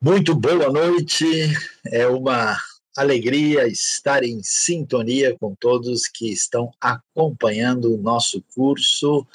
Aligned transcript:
Muito 0.00 0.32
boa 0.32 0.70
noite. 0.70 1.24
É 1.84 2.06
uma 2.06 2.56
alegria 2.96 3.66
estar 3.66 4.22
em 4.22 4.40
sintonia 4.44 5.36
com 5.40 5.56
todos 5.56 6.06
que 6.06 6.30
estão 6.30 6.70
acompanhando 6.80 7.92
o 7.92 8.00
nosso 8.00 8.40
curso 8.54 9.26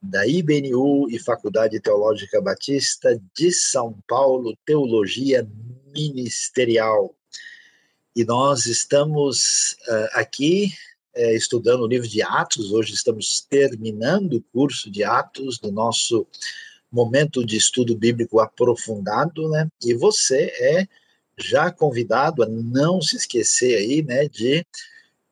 da 0.00 0.24
IBNU 0.24 1.10
e 1.10 1.18
Faculdade 1.18 1.80
Teológica 1.80 2.40
Batista 2.40 3.20
de 3.36 3.50
São 3.50 3.98
Paulo, 4.06 4.56
Teologia 4.64 5.44
Ministerial. 5.92 7.12
E 8.14 8.24
nós 8.24 8.66
estamos 8.66 9.72
uh, 9.88 10.08
aqui 10.12 10.72
uh, 11.16 11.34
estudando 11.34 11.82
o 11.82 11.88
livro 11.88 12.06
de 12.06 12.22
Atos, 12.22 12.70
hoje 12.70 12.94
estamos 12.94 13.44
terminando 13.50 14.34
o 14.34 14.44
curso 14.52 14.92
de 14.92 15.02
Atos 15.02 15.58
do 15.58 15.72
nosso 15.72 16.24
momento 16.90 17.44
de 17.44 17.56
estudo 17.56 17.96
bíblico 17.96 18.40
aprofundado, 18.40 19.48
né? 19.50 19.68
E 19.84 19.94
você 19.94 20.52
é 20.60 20.88
já 21.38 21.70
convidado 21.70 22.42
a 22.42 22.46
não 22.48 23.00
se 23.00 23.16
esquecer 23.16 23.76
aí, 23.76 24.02
né, 24.02 24.28
de 24.28 24.66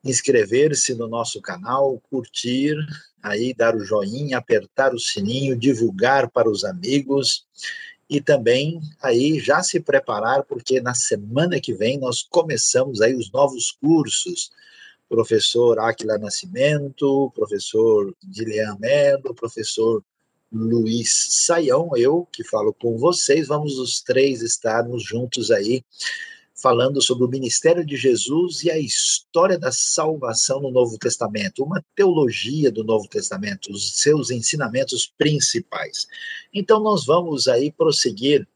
inscrever-se 0.05 0.95
no 0.95 1.09
nosso 1.09 1.41
canal, 1.41 2.01
curtir, 2.09 2.77
aí 3.21 3.53
dar 3.53 3.75
o 3.75 3.85
joinha, 3.85 4.39
apertar 4.39 4.95
o 4.95 5.01
sininho, 5.01 5.59
divulgar 5.59 6.31
para 6.31 6.49
os 6.49 6.65
amigos 6.65 7.45
e 8.09 8.21
também 8.21 8.81
aí 9.03 9.41
já 9.41 9.63
se 9.63 9.81
preparar 9.81 10.45
porque 10.45 10.81
na 10.81 10.95
semana 10.95 11.61
que 11.61 11.75
vem 11.75 11.99
nós 11.99 12.23
começamos 12.23 13.01
aí 13.01 13.15
os 13.17 13.31
novos 13.33 13.73
cursos. 13.73 14.51
Professor 15.09 15.79
Aquila 15.81 16.19
Nascimento, 16.19 17.31
professor 17.35 18.15
Guilherme 18.25 18.79
Melo, 18.81 19.35
professor 19.35 20.03
Luiz 20.53 21.29
Saião, 21.31 21.91
eu 21.97 22.27
que 22.33 22.45
falo 22.45 22.73
com 22.73 22.97
vocês, 22.97 23.49
vamos 23.49 23.79
os 23.79 24.01
três 24.01 24.43
estarmos 24.43 25.03
juntos 25.03 25.51
aí, 25.51 25.85
falando 26.55 27.03
sobre 27.03 27.25
o 27.25 27.29
ministério 27.29 27.85
de 27.85 27.97
Jesus 27.97 28.63
e 28.63 28.71
a 28.71 28.79
história 28.79 29.59
da 29.59 29.73
salvação 29.73 30.61
no 30.61 30.71
Novo 30.71 30.97
Testamento, 30.99 31.65
uma 31.65 31.85
teologia 31.95 32.71
do 32.71 32.85
Novo 32.85 33.09
Testamento, 33.09 33.71
os 33.71 34.01
seus 34.01 34.31
ensinamentos 34.31 35.13
principais. 35.19 36.07
Então, 36.55 36.81
nós 36.81 37.05
vamos 37.05 37.49
aí 37.49 37.71
prosseguir 37.73 38.47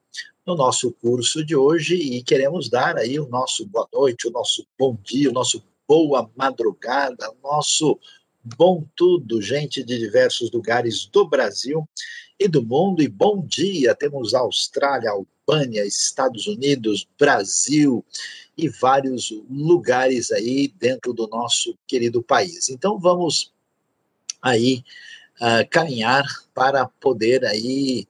no 0.46 0.56
nosso 0.56 0.92
curso 0.92 1.44
de 1.44 1.54
hoje 1.54 1.96
e 1.96 2.22
queremos 2.22 2.70
dar 2.70 2.96
aí 2.96 3.18
o 3.20 3.28
nosso 3.28 3.66
boa 3.66 3.88
noite, 3.92 4.28
o 4.28 4.30
nosso 4.30 4.66
bom 4.78 4.96
dia, 5.02 5.28
o 5.28 5.34
nosso 5.34 5.62
boa 5.86 6.30
madrugada, 6.36 7.28
o 7.30 7.36
nosso 7.42 7.98
Bom 8.42 8.86
tudo, 8.96 9.42
gente 9.42 9.84
de 9.84 9.98
diversos 9.98 10.50
lugares 10.50 11.04
do 11.04 11.28
Brasil 11.28 11.86
e 12.38 12.48
do 12.48 12.62
mundo, 12.62 13.02
e 13.02 13.08
bom 13.08 13.44
dia. 13.44 13.94
Temos 13.94 14.32
Austrália, 14.32 15.10
Albânia, 15.10 15.84
Estados 15.84 16.46
Unidos, 16.46 17.06
Brasil 17.18 18.02
e 18.56 18.66
vários 18.66 19.30
lugares 19.50 20.32
aí 20.32 20.72
dentro 20.78 21.12
do 21.12 21.28
nosso 21.28 21.76
querido 21.86 22.22
país. 22.22 22.70
Então 22.70 22.98
vamos 22.98 23.52
aí 24.40 24.82
uh, 25.36 25.68
caminhar 25.68 26.24
para 26.54 26.86
poder 26.86 27.44
aí 27.44 28.08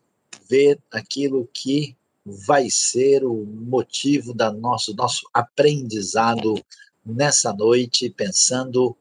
ver 0.48 0.78
aquilo 0.92 1.50
que 1.52 1.96
vai 2.24 2.70
ser 2.70 3.24
o 3.24 3.34
motivo 3.44 4.32
da 4.32 4.52
nosso 4.52 4.94
nosso 4.94 5.28
aprendizado 5.34 6.54
nessa 7.04 7.52
noite, 7.52 8.08
pensando 8.10 8.96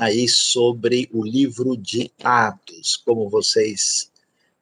aí 0.00 0.26
sobre 0.26 1.10
o 1.12 1.22
livro 1.22 1.76
de 1.76 2.10
Atos. 2.24 2.96
Como 3.04 3.28
vocês 3.28 4.10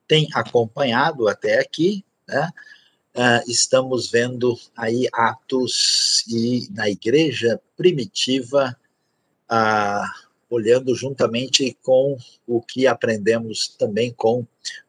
têm 0.08 0.28
acompanhado 0.34 1.28
até 1.28 1.60
aqui, 1.60 2.04
né? 2.26 2.50
Uh, 3.14 3.50
estamos 3.50 4.10
vendo 4.10 4.58
aí 4.76 5.08
Atos 5.12 6.24
e 6.28 6.68
na 6.72 6.88
igreja 6.88 7.60
primitiva, 7.76 8.76
uh, 9.50 10.26
olhando 10.50 10.94
juntamente 10.94 11.76
com 11.82 12.16
o 12.46 12.60
que 12.60 12.86
aprendemos 12.88 13.68
também 13.68 14.12
com 14.12 14.44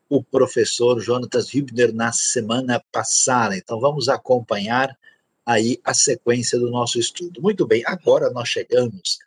o 0.09 0.23
professor 0.23 0.99
Jonatas 0.99 1.53
Hübner 1.53 1.93
na 1.93 2.11
semana 2.11 2.83
passada. 2.91 3.55
Então 3.55 3.79
vamos 3.79 4.09
acompanhar 4.09 4.97
aí 5.45 5.79
a 5.83 5.93
sequência 5.93 6.57
do 6.59 6.71
nosso 6.71 6.99
estudo. 6.99 7.39
Muito 7.41 7.67
bem, 7.67 7.83
agora 7.85 8.31
nós 8.31 8.49
chegamos 8.49 9.19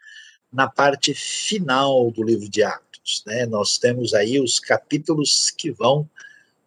na 0.53 0.69
parte 0.69 1.15
final 1.15 2.11
do 2.11 2.23
livro 2.23 2.49
de 2.49 2.63
Atos. 2.63 3.23
Né? 3.27 3.47
Nós 3.47 3.79
temos 3.79 4.15
aí 4.15 4.41
os 4.41 4.61
capítulos 4.61 5.51
que 5.51 5.71
vão 5.71 6.09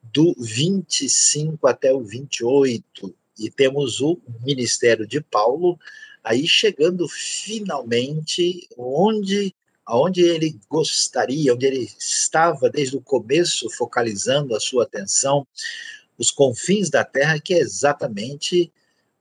do 0.02 0.36
25 0.40 1.68
até 1.68 1.94
o 1.94 2.02
28, 2.02 3.14
e 3.38 3.50
temos 3.50 4.00
o 4.00 4.18
ministério 4.44 5.06
de 5.06 5.20
Paulo, 5.20 5.78
aí 6.24 6.48
chegando 6.48 7.08
finalmente 7.08 8.68
onde 8.78 9.54
aonde 9.86 10.22
ele 10.22 10.60
gostaria, 10.68 11.54
onde 11.54 11.68
ele 11.68 11.88
estava 12.00 12.70
desde 12.70 12.98
o 12.98 13.02
começo 13.02 13.70
focalizando 13.70 14.56
a 14.56 14.60
sua 14.60 14.84
atenção, 14.84 15.48
os 16.18 16.32
confins 16.32 16.90
da 16.90 17.04
terra, 17.04 17.40
que 17.40 17.54
é 17.54 17.60
exatamente 17.60 18.72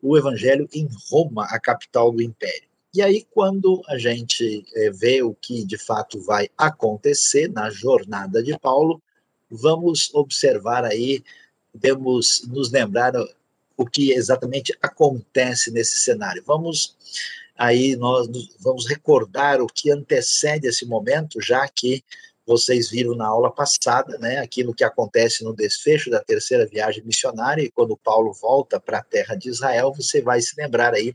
o 0.00 0.16
evangelho 0.16 0.66
em 0.72 0.88
Roma, 1.10 1.44
a 1.50 1.60
capital 1.60 2.10
do 2.10 2.22
império. 2.22 2.68
E 2.94 3.02
aí, 3.02 3.26
quando 3.32 3.82
a 3.88 3.98
gente 3.98 4.64
é, 4.76 4.88
vê 4.88 5.20
o 5.20 5.34
que 5.34 5.64
de 5.64 5.76
fato 5.76 6.20
vai 6.20 6.48
acontecer 6.56 7.50
na 7.50 7.68
jornada 7.68 8.40
de 8.40 8.56
Paulo, 8.56 9.02
vamos 9.50 10.14
observar 10.14 10.84
aí, 10.84 11.20
podemos 11.72 12.46
nos 12.46 12.70
lembrar 12.70 13.12
o 13.76 13.84
que 13.84 14.12
exatamente 14.12 14.72
acontece 14.80 15.72
nesse 15.72 15.98
cenário. 15.98 16.44
Vamos 16.46 16.96
aí 17.56 17.96
nós 17.96 18.28
vamos 18.60 18.86
recordar 18.86 19.60
o 19.60 19.66
que 19.66 19.90
antecede 19.90 20.68
esse 20.68 20.86
momento, 20.86 21.42
já 21.42 21.66
que 21.68 22.04
vocês 22.46 22.90
viram 22.90 23.16
na 23.16 23.26
aula 23.26 23.50
passada, 23.50 24.18
né, 24.18 24.38
aquilo 24.38 24.74
que 24.74 24.84
acontece 24.84 25.42
no 25.42 25.54
desfecho 25.54 26.10
da 26.10 26.22
terceira 26.22 26.66
viagem 26.66 27.02
missionária, 27.02 27.62
e 27.62 27.70
quando 27.70 27.96
Paulo 27.96 28.32
volta 28.34 28.78
para 28.78 28.98
a 28.98 29.02
terra 29.02 29.34
de 29.34 29.48
Israel, 29.48 29.92
você 29.92 30.20
vai 30.20 30.40
se 30.40 30.54
lembrar 30.56 30.94
aí 30.94 31.14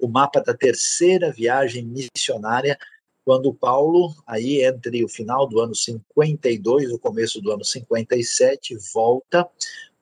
o 0.00 0.08
mapa 0.08 0.40
da 0.40 0.54
terceira 0.54 1.30
viagem 1.30 1.84
missionária, 1.84 2.78
quando 3.24 3.52
Paulo, 3.52 4.14
aí 4.26 4.64
entre 4.64 5.04
o 5.04 5.08
final 5.08 5.46
do 5.46 5.60
ano 5.60 5.74
52 5.74 6.90
e 6.90 6.94
o 6.94 6.98
começo 6.98 7.40
do 7.40 7.52
ano 7.52 7.64
57, 7.64 8.76
volta 8.92 9.48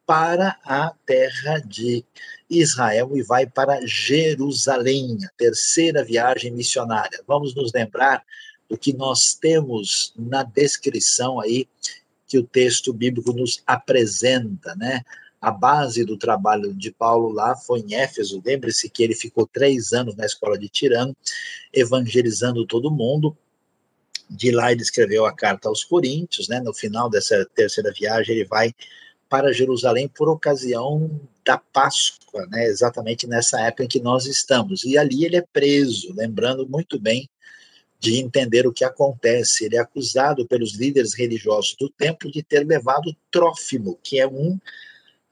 para 0.06 0.56
a 0.64 0.94
terra 1.04 1.59
de 1.59 2.03
Israel 2.48 3.14
e 3.14 3.22
vai 3.22 3.47
para 3.47 3.86
Jerusalém, 3.86 5.19
a 5.25 5.28
terceira 5.36 6.03
viagem 6.03 6.50
missionária. 6.50 7.22
Vamos 7.26 7.54
nos 7.54 7.72
lembrar 7.72 8.25
do 8.69 8.78
que 8.78 8.94
nós 8.94 9.34
temos 9.34 10.15
na 10.16 10.42
descrição 10.42 11.41
aí 11.41 11.69
que 12.26 12.38
o 12.38 12.44
texto 12.44 12.92
bíblico 12.92 13.32
nos 13.32 13.62
apresenta, 13.66 14.75
né? 14.76 15.03
A 15.41 15.50
base 15.50 16.04
do 16.04 16.16
trabalho 16.16 16.75
de 16.75 16.91
Paulo 16.91 17.31
lá 17.31 17.54
foi 17.56 17.81
em 17.81 17.94
Éfeso. 17.94 18.43
Lembre-se 18.44 18.91
que 18.91 19.03
ele 19.03 19.15
ficou 19.15 19.47
três 19.47 19.93
anos 19.93 20.16
na 20.16 20.26
escola 20.26 20.59
de 20.59 20.69
Tirano, 20.69 21.16
evangelizando 21.72 22.66
todo 22.66 22.91
mundo. 22.91 23.37
De 24.28 24.50
lá 24.50 24.72
ele 24.72 24.82
escreveu 24.82 25.25
a 25.25 25.32
carta 25.32 25.69
aos 25.69 25.84
Coríntios, 25.84 26.48
né? 26.48 26.60
No 26.60 26.75
final 26.75 27.09
dessa 27.09 27.47
terceira 27.54 27.93
viagem 27.93 28.34
ele 28.34 28.44
vai 28.44 28.75
para 29.28 29.53
Jerusalém 29.53 30.09
por 30.09 30.28
ocasião 30.28 31.21
da 31.44 31.56
Páscoa, 31.56 32.47
né? 32.47 32.66
Exatamente 32.66 33.27
nessa 33.27 33.60
época 33.60 33.84
em 33.84 33.88
que 33.88 34.00
nós 34.00 34.27
estamos. 34.27 34.84
E 34.84 34.98
ali 34.98 35.25
ele 35.25 35.37
é 35.37 35.44
preso, 35.53 36.12
lembrando 36.15 36.69
muito 36.69 36.98
bem 36.98 37.28
de 38.00 38.19
entender 38.19 38.66
o 38.66 38.72
que 38.72 38.84
acontece. 38.84 39.65
Ele 39.65 39.77
é 39.77 39.81
acusado 39.81 40.47
pelos 40.47 40.75
líderes 40.75 41.15
religiosos 41.15 41.77
do 41.78 41.88
templo 41.88 42.31
de 42.31 42.43
ter 42.43 42.66
levado 42.66 43.16
Trófimo, 43.31 43.98
que 44.03 44.21
é 44.21 44.27
um 44.27 44.59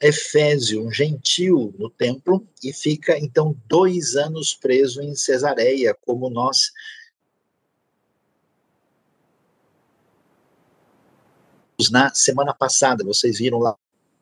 Efésio, 0.00 0.86
um 0.86 0.92
gentil 0.92 1.74
no 1.78 1.88
templo, 1.88 2.46
e 2.62 2.72
fica 2.72 3.18
então 3.18 3.56
dois 3.66 4.14
anos 4.14 4.54
preso 4.54 5.00
em 5.00 5.14
Cesareia, 5.14 5.96
como 6.04 6.28
nós 6.28 6.70
na 11.90 12.12
semana 12.14 12.54
passada. 12.54 13.04
Vocês 13.04 13.38
viram 13.38 13.58
lá 13.58 13.76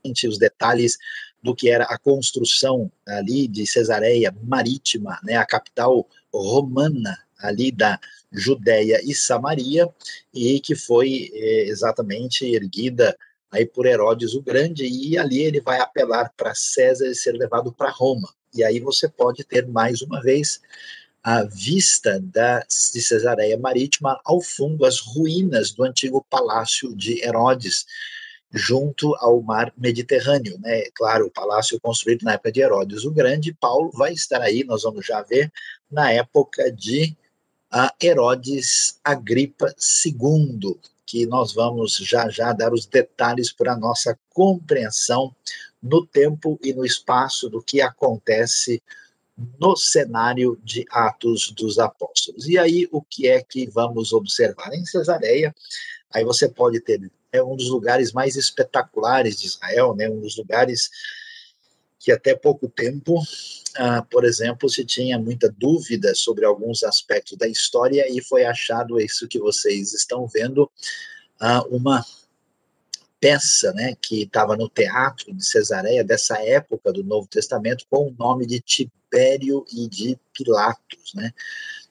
os 0.05 0.39
detalhes 0.39 0.99
do 1.43 1.55
que 1.55 1.71
era 1.71 1.85
a 1.85 1.99
construção 1.99 2.91
ali 3.07 3.49
de 3.49 3.67
Cesareia 3.67 4.35
Marítima, 4.43 5.19
né, 5.23 5.37
a 5.37 5.47
capital 5.47 6.07
romana 6.33 7.19
ali 7.39 7.71
da 7.71 7.99
Judéia 8.33 9.01
e 9.03 9.15
Samaria, 9.15 9.89
e 10.33 10.61
que 10.61 10.75
foi 10.75 11.31
é, 11.33 11.69
exatamente 11.69 12.45
erguida 12.45 13.17
aí 13.55 13.65
por 13.65 13.87
Herodes 13.87 14.35
o 14.35 14.43
Grande, 14.43 14.85
e 14.85 15.17
ali 15.17 15.43
ele 15.43 15.61
vai 15.61 15.79
apelar 15.79 16.33
para 16.37 16.55
César 16.55 17.07
e 17.07 17.15
ser 17.15 17.33
levado 17.33 17.73
para 17.73 17.91
Roma. 17.91 18.29
E 18.53 18.65
aí 18.65 18.81
você 18.81 19.09
pode 19.09 19.45
ter 19.45 19.67
mais 19.67 20.03
uma 20.03 20.21
vez 20.21 20.61
a 21.23 21.43
vista 21.45 22.21
da, 22.21 22.61
de 22.61 23.01
Cesareia 23.01 23.59
Marítima 23.59 24.21
ao 24.25 24.41
fundo, 24.41 24.85
as 24.85 24.99
ruínas 25.01 25.73
do 25.73 25.85
antigo 25.85 26.25
palácio 26.29 26.95
de 26.95 27.25
Herodes. 27.25 27.87
junto 28.57 29.17
ao 29.17 29.43
mar 29.43 29.73
Mediterrâneo, 29.77 30.57
né? 30.61 30.85
Claro, 30.95 31.27
o 31.27 31.31
palácio 31.31 31.81
construído 31.81 32.23
na 32.23 32.35
época 32.35 32.53
de 32.53 32.61
Herodes 32.61 33.05
o 33.05 33.11
Grande, 33.11 33.53
Paulo 33.53 33.91
vai 33.93 34.13
estar 34.13 34.41
aí, 34.41 34.63
nós 34.63 34.85
vamos 34.85 35.05
já 35.05 35.23
ver, 35.23 35.53
na 35.91 36.13
época 36.13 36.71
de 36.71 37.17
Herodes 38.01 39.01
Agripa 39.03 39.75
II, 40.07 40.79
que 41.15 41.27
nós 41.27 41.53
vamos 41.53 41.95
já 41.99 42.29
já 42.29 42.53
dar 42.53 42.73
os 42.73 42.87
detalhes 42.87 43.53
para 43.53 43.75
a 43.75 43.79
nossa 43.79 44.19
compreensão 44.31 45.33
no 45.81 46.05
tempo 46.05 46.59
e 46.61 46.73
no 46.73 46.85
espaço 46.85 47.49
do 47.49 47.63
que 47.63 47.81
acontece 47.81 48.83
no 49.61 49.77
cenário 49.77 50.61
de 50.65 50.85
Atos 50.91 51.53
dos 51.53 51.79
Apóstolos. 51.79 52.49
E 52.49 52.59
aí, 52.59 52.89
o 52.91 53.01
que 53.01 53.29
é 53.29 53.41
que 53.41 53.71
vamos 53.71 54.13
observar? 54.13 54.75
Em 54.75 54.85
Cesareia, 54.85 55.55
aí 56.13 56.25
você 56.25 56.49
pode 56.49 56.81
ter 56.81 57.01
é 57.31 57.41
um 57.41 57.55
dos 57.55 57.69
lugares 57.69 58.13
mais 58.13 58.35
espetaculares 58.35 59.41
de 59.41 59.47
Israel, 59.47 59.95
né? 59.95 60.11
um 60.11 60.21
dos 60.21 60.37
lugares 60.37 60.91
que 62.05 62.13
até 62.13 62.35
pouco 62.35 62.69
tempo, 62.69 63.19
ah, 63.77 64.03
por 64.03 64.25
exemplo, 64.25 64.69
se 64.69 64.85
tinha 64.85 65.19
muita 65.19 65.51
dúvida 65.51 66.15
sobre 66.15 66.45
alguns 66.45 66.85
aspectos 66.85 67.39
da 67.39 67.49
história 67.49 68.07
e 68.11 68.23
foi 68.23 68.45
achado 68.45 69.01
isso 69.01 69.27
que 69.27 69.39
vocês 69.39 69.95
estão 69.95 70.27
vendo, 70.27 70.71
ah, 71.41 71.65
uma 71.71 72.05
peça 73.19 73.73
né, 73.73 73.97
que 74.03 74.25
estava 74.25 74.55
no 74.55 74.69
teatro 74.69 75.33
de 75.33 75.43
Cesareia, 75.43 76.05
dessa 76.05 76.37
época 76.43 76.93
do 76.93 77.03
Novo 77.03 77.27
Testamento, 77.27 77.87
com 77.89 78.09
o 78.09 78.15
nome 78.19 78.45
de 78.45 78.61
Tibério 78.61 79.65
e 79.73 79.89
de 79.89 80.19
Pilatos. 80.35 81.15
Né? 81.15 81.33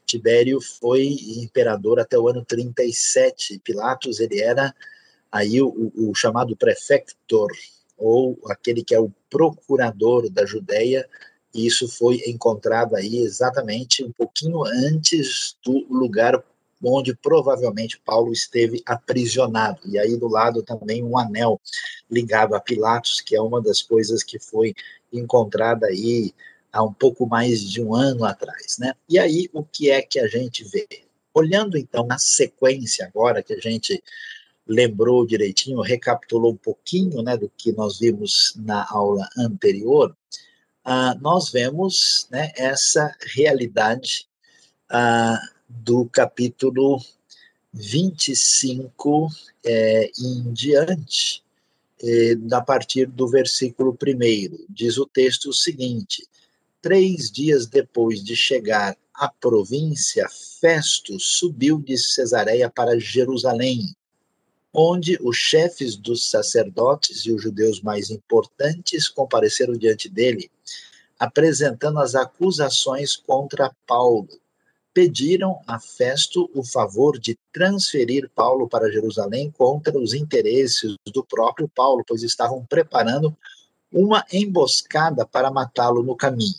Tibério 0.06 0.62
foi 0.62 1.08
imperador 1.38 2.00
até 2.00 2.20
o 2.20 2.28
ano 2.28 2.46
37. 2.46 3.60
Pilatos 3.64 4.20
ele 4.20 4.42
era 4.42 4.76
aí 5.32 5.60
o, 5.60 5.92
o 5.96 6.14
chamado 6.14 6.56
prefector, 6.56 7.50
ou 8.04 8.38
aquele 8.48 8.84
que 8.84 8.94
é 8.94 9.00
o 9.00 9.12
procurador 9.30 10.30
da 10.30 10.46
Judéia, 10.46 11.08
e 11.54 11.66
isso 11.66 11.88
foi 11.88 12.22
encontrado 12.28 12.96
aí 12.96 13.20
exatamente 13.20 14.04
um 14.04 14.12
pouquinho 14.12 14.64
antes 14.66 15.56
do 15.64 15.86
lugar 15.90 16.44
onde 16.84 17.16
provavelmente 17.16 18.02
Paulo 18.04 18.34
esteve 18.34 18.84
aprisionado. 18.86 19.80
E 19.86 19.98
aí 19.98 20.18
do 20.18 20.28
lado 20.28 20.62
também 20.62 21.02
um 21.02 21.18
anel 21.18 21.62
ligado 22.12 22.56
a 22.56 22.60
Pilatos, 22.60 23.22
que 23.22 23.36
é 23.36 23.42
uma 23.42 23.62
das 23.62 23.82
coisas 23.82 24.22
que 24.22 24.38
foi 24.38 24.76
encontrada 25.12 25.88
aí 25.88 26.34
há 26.74 26.84
um 26.84 26.92
pouco 26.92 27.26
mais 27.26 27.62
de 27.62 27.82
um 27.82 27.96
ano 27.96 28.26
atrás, 28.26 28.78
né? 28.80 28.94
E 29.08 29.18
aí 29.18 29.50
o 29.54 29.64
que 29.64 29.90
é 29.90 30.02
que 30.02 30.20
a 30.20 30.28
gente 30.28 30.66
vê? 30.66 30.86
Olhando 31.34 31.78
então 31.78 32.06
na 32.06 32.18
sequência 32.18 33.06
agora 33.06 33.42
que 33.42 33.54
a 33.54 33.60
gente 33.60 34.04
lembrou 34.68 35.26
direitinho, 35.26 35.82
recapitulou 35.82 36.54
um 36.54 36.58
pouquinho 36.58 37.22
né, 37.22 37.38
do 37.38 37.52
que 37.58 37.72
nós 37.72 38.00
vimos 38.00 38.54
na 38.56 38.86
aula 38.90 39.28
anterior, 39.38 40.16
uh, 40.86 41.20
nós 41.22 41.52
vemos 41.52 42.28
né, 42.32 42.52
essa 42.56 43.14
realidade 43.36 44.28
uh, 44.92 45.38
do 45.68 46.06
capítulo 46.06 47.02
25 47.74 49.30
é, 49.66 50.12
em 50.20 50.54
diante, 50.54 51.44
é, 52.02 52.36
a 52.52 52.62
partir 52.62 53.08
do 53.08 53.28
versículo 53.28 53.98
1. 54.00 54.66
Diz 54.70 54.98
o 55.00 55.08
texto 55.08 55.50
o 55.50 55.54
seguinte: 55.54 56.28
Três 56.82 57.32
dias 57.32 57.66
depois 57.66 58.24
de 58.24 58.36
chegar 58.36 58.96
à 59.12 59.28
província, 59.28 60.28
Festo 60.62 61.20
subiu 61.20 61.80
de 61.80 61.98
Cesareia 61.98 62.70
para 62.70 63.00
Jerusalém 63.00 63.96
onde 64.74 65.20
os 65.22 65.38
chefes 65.38 65.96
dos 65.96 66.30
sacerdotes 66.30 67.26
e 67.26 67.32
os 67.32 67.42
judeus 67.42 67.82
mais 67.82 68.10
importantes 68.10 69.08
compareceram 69.08 69.74
diante 69.74 70.10
dele, 70.10 70.50
apresentando 71.20 72.00
as 72.00 72.16
acusações 72.16 73.16
contra 73.16 73.72
Paulo. 73.86 74.30
Pediram 74.92 75.60
a 75.68 75.80
Festo 75.80 76.50
o 76.54 76.64
favor 76.64 77.20
de 77.20 77.38
transferir 77.52 78.30
Paulo 78.36 78.68
para 78.68 78.92
Jerusalém 78.92 79.52
contra 79.52 79.98
os 79.98 80.14
interesses 80.14 80.96
do 81.14 81.24
próprio 81.24 81.68
Paulo, 81.68 82.04
pois 82.08 82.24
estavam 82.24 82.66
preparando 82.66 83.36
uma 83.92 84.26
emboscada 84.32 85.26
para 85.26 85.52
matá-lo 85.52 86.02
no 86.02 86.16
caminho. 86.16 86.56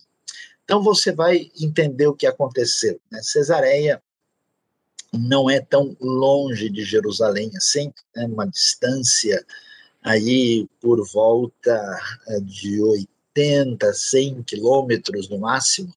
Então 0.65 0.83
você 0.83 1.13
vai 1.13 1.51
entender 1.61 2.07
o 2.07 2.15
que 2.15 2.27
aconteceu. 2.27 2.99
Né? 3.11 3.21
Cesareia 3.23 4.03
não 5.19 5.49
é 5.49 5.61
tão 5.61 5.97
longe 6.01 6.69
de 6.69 6.85
Jerusalém 6.85 7.51
assim, 7.57 7.93
é 8.17 8.27
uma 8.27 8.47
distância 8.47 9.45
aí 10.03 10.69
por 10.81 11.05
volta 11.09 11.99
eh, 12.29 12.41
de 12.41 12.81
80, 12.83 13.93
100 13.93 14.43
quilômetros 14.43 15.29
no 15.29 15.39
máximo. 15.39 15.93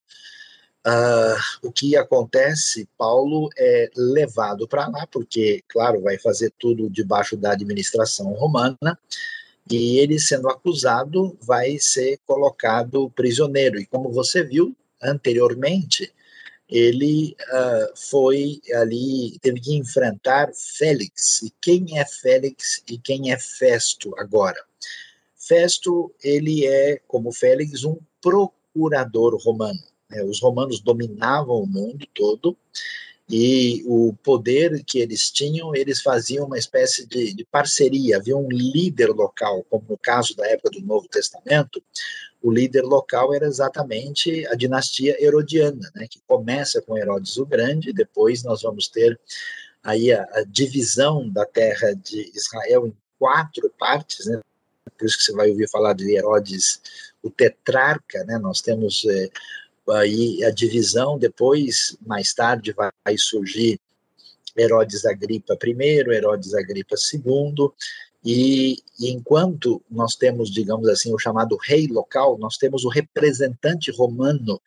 Uh, 0.88 1.68
o 1.68 1.72
que 1.72 1.98
acontece? 1.98 2.88
Paulo 2.98 3.50
é 3.58 3.90
levado 3.94 4.66
para 4.66 4.88
lá, 4.88 5.06
porque, 5.12 5.62
claro, 5.68 6.02
vai 6.02 6.18
fazer 6.18 6.54
tudo 6.58 6.90
debaixo 6.90 7.36
da 7.36 7.52
administração 7.52 8.32
romana, 8.32 8.98
e 9.70 9.98
ele, 9.98 10.18
sendo 10.18 10.50
acusado, 10.50 11.38
vai 11.42 11.78
ser 11.78 12.18
colocado 12.26 13.10
prisioneiro. 13.10 13.78
E 13.78 13.86
como 13.86 14.14
você 14.14 14.42
viu 14.42 14.74
anteriormente, 15.04 16.14
ele 16.70 17.36
uh, 17.50 17.98
foi 17.98 18.62
ali, 18.74 19.38
teve 19.42 19.60
que 19.60 19.76
enfrentar 19.76 20.52
Félix. 20.54 21.44
E 21.44 21.54
quem 21.62 21.98
é 21.98 22.06
Félix 22.06 22.84
e 22.90 22.98
quem 22.98 23.32
é 23.32 23.38
Festo 23.38 24.14
agora? 24.18 24.62
Festo, 25.36 26.14
ele 26.22 26.66
é, 26.66 27.00
como 27.08 27.32
Félix, 27.32 27.84
um 27.86 27.98
procurador 28.22 29.38
romano. 29.42 29.80
Né? 30.10 30.24
Os 30.24 30.42
romanos 30.42 30.82
dominavam 30.82 31.62
o 31.62 31.68
mundo 31.68 32.06
todo 32.14 32.58
e 33.30 33.84
o 33.86 34.14
poder 34.24 34.84
que 34.86 35.00
eles 35.00 35.30
tinham, 35.30 35.76
eles 35.76 36.02
faziam 36.02 36.46
uma 36.46 36.58
espécie 36.58 37.06
de, 37.06 37.34
de 37.34 37.46
parceria. 37.46 38.18
Havia 38.18 38.38
um 38.38 38.50
líder 38.50 39.10
local, 39.10 39.66
como 39.70 39.86
no 39.90 39.98
caso 39.98 40.36
da 40.36 40.48
época 40.48 40.72
do 40.72 40.82
Novo 40.82 41.08
Testamento, 41.10 41.82
o 42.42 42.52
líder 42.52 42.84
local 42.84 43.34
era 43.34 43.46
exatamente 43.46 44.46
a 44.48 44.56
dinastia 44.56 45.16
herodiana, 45.24 45.92
né, 45.96 46.08
que 46.10 46.22
começa 46.28 46.82
com 46.82 46.98
Herodes 46.98 47.38
o 47.38 47.46
Grande, 47.46 47.94
depois 47.94 48.44
nós 48.44 48.62
vamos 48.62 48.88
ter 48.88 49.20
aí 49.84 50.12
a, 50.12 50.24
a 50.34 50.44
divisão 50.44 51.30
da 51.30 51.46
terra 51.46 51.94
de 51.94 52.32
Israel 52.36 52.88
em 52.88 52.96
quatro 53.18 53.72
partes, 53.78 54.26
né, 54.28 54.40
por 54.98 55.06
isso 55.06 55.18
que 55.18 55.24
você 55.24 55.34
vai 55.34 55.50
ouvir 55.50 55.70
falar 55.70 55.94
de 55.94 56.16
Herodes 56.16 56.82
o 57.24 57.30
tetrarca, 57.30 58.24
né, 58.24 58.38
nós 58.38 58.62
temos 58.62 59.06
é, 59.06 59.30
aí 59.92 60.44
a 60.44 60.52
divisão, 60.52 61.18
depois, 61.18 61.98
mais 62.06 62.34
tarde, 62.34 62.74
vai 62.74 62.92
surgir 63.18 63.80
Herodes 64.58 65.06
Agripa 65.06 65.58
I, 65.64 66.12
Herodes 66.12 66.54
Agripa 66.54 66.96
II, 67.14 67.70
e, 68.24 68.84
enquanto 69.00 69.82
nós 69.90 70.16
temos, 70.16 70.52
digamos 70.52 70.88
assim, 70.90 71.14
o 71.14 71.20
chamado 71.20 71.58
rei 71.58 71.88
local, 71.88 72.38
nós 72.38 72.58
temos 72.58 72.84
o 72.84 72.90
representante 72.90 73.92
romano 73.92 74.62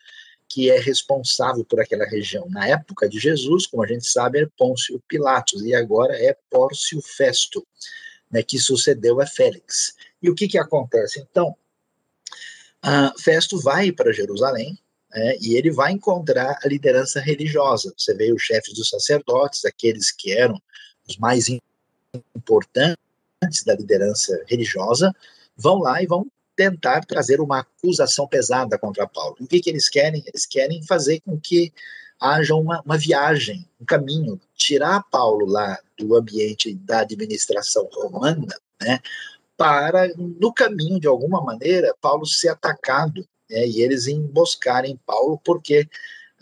que 0.49 0.69
é 0.69 0.81
responsável 0.81 1.65
por 1.65 1.81
aquela 1.81 2.05
região. 2.05 2.49
Na 2.49 2.67
época 2.67 3.09
de 3.09 3.21
Jesus, 3.21 3.67
como 3.67 3.85
a 3.85 3.87
gente 3.87 4.07
sabe, 4.07 4.41
é 4.41 4.49
Pôncio 4.57 5.01
Pilatos, 5.07 5.63
e 5.63 5.75
agora 5.75 6.15
é 6.17 6.37
Pórcio 6.51 7.01
Festo, 7.01 7.65
né, 8.31 8.43
que 8.43 8.59
sucedeu 8.59 9.21
a 9.21 9.27
Félix. 9.27 9.95
E 10.21 10.29
o 10.29 10.35
que, 10.35 10.49
que 10.49 10.59
acontece? 10.59 11.21
Então, 11.21 11.55
Festo 13.19 13.61
vai 13.61 13.93
para 13.93 14.13
Jerusalém, 14.13 14.77
né, 15.13 15.37
e 15.41 15.55
ele 15.55 15.71
vai 15.71 15.93
encontrar 15.93 16.59
a 16.65 16.69
liderança 16.69 17.21
religiosa. 17.21 17.95
Você 17.97 18.15
vê 18.15 18.33
os 18.33 18.43
chefes 18.43 18.75
dos 18.75 18.89
sacerdotes, 18.89 19.65
aqueles 19.65 20.11
que 20.11 20.33
eram 20.33 20.61
os 21.09 21.17
mais 21.17 21.47
importantes 22.35 23.10
da 23.65 23.75
liderança 23.75 24.39
religiosa, 24.47 25.15
vão 25.57 25.79
lá 25.79 26.03
e 26.03 26.07
vão 26.07 26.27
tentar 26.55 27.05
trazer 27.07 27.41
uma 27.41 27.61
acusação 27.61 28.29
pesada 28.29 28.79
contra 28.79 29.07
Paulo. 29.07 29.37
E 29.41 29.45
o 29.45 29.47
que, 29.47 29.61
que 29.61 29.71
eles 29.71 29.89
querem? 29.89 30.23
Eles 30.27 30.45
querem 30.45 30.83
fazer 30.83 31.21
com 31.21 31.41
que 31.41 31.73
haja 32.21 32.55
uma, 32.55 32.83
uma 32.83 32.99
viagem, 32.99 33.67
um 33.81 33.85
caminho, 33.87 34.39
tirar 34.55 35.03
Paulo 35.11 35.47
lá 35.47 35.79
do 35.99 36.15
ambiente 36.15 36.75
da 36.75 37.01
administração 37.01 37.89
romana, 37.91 38.47
né, 38.81 39.01
para, 39.57 40.09
no 40.17 40.53
caminho, 40.53 41.01
de 41.01 41.07
alguma 41.07 41.43
maneira, 41.43 41.95
Paulo 42.01 42.27
ser 42.27 42.49
atacado 42.49 43.27
né, 43.49 43.67
e 43.67 43.83
eles 43.83 44.07
emboscarem 44.07 45.01
Paulo, 45.07 45.41
porque 45.43 45.89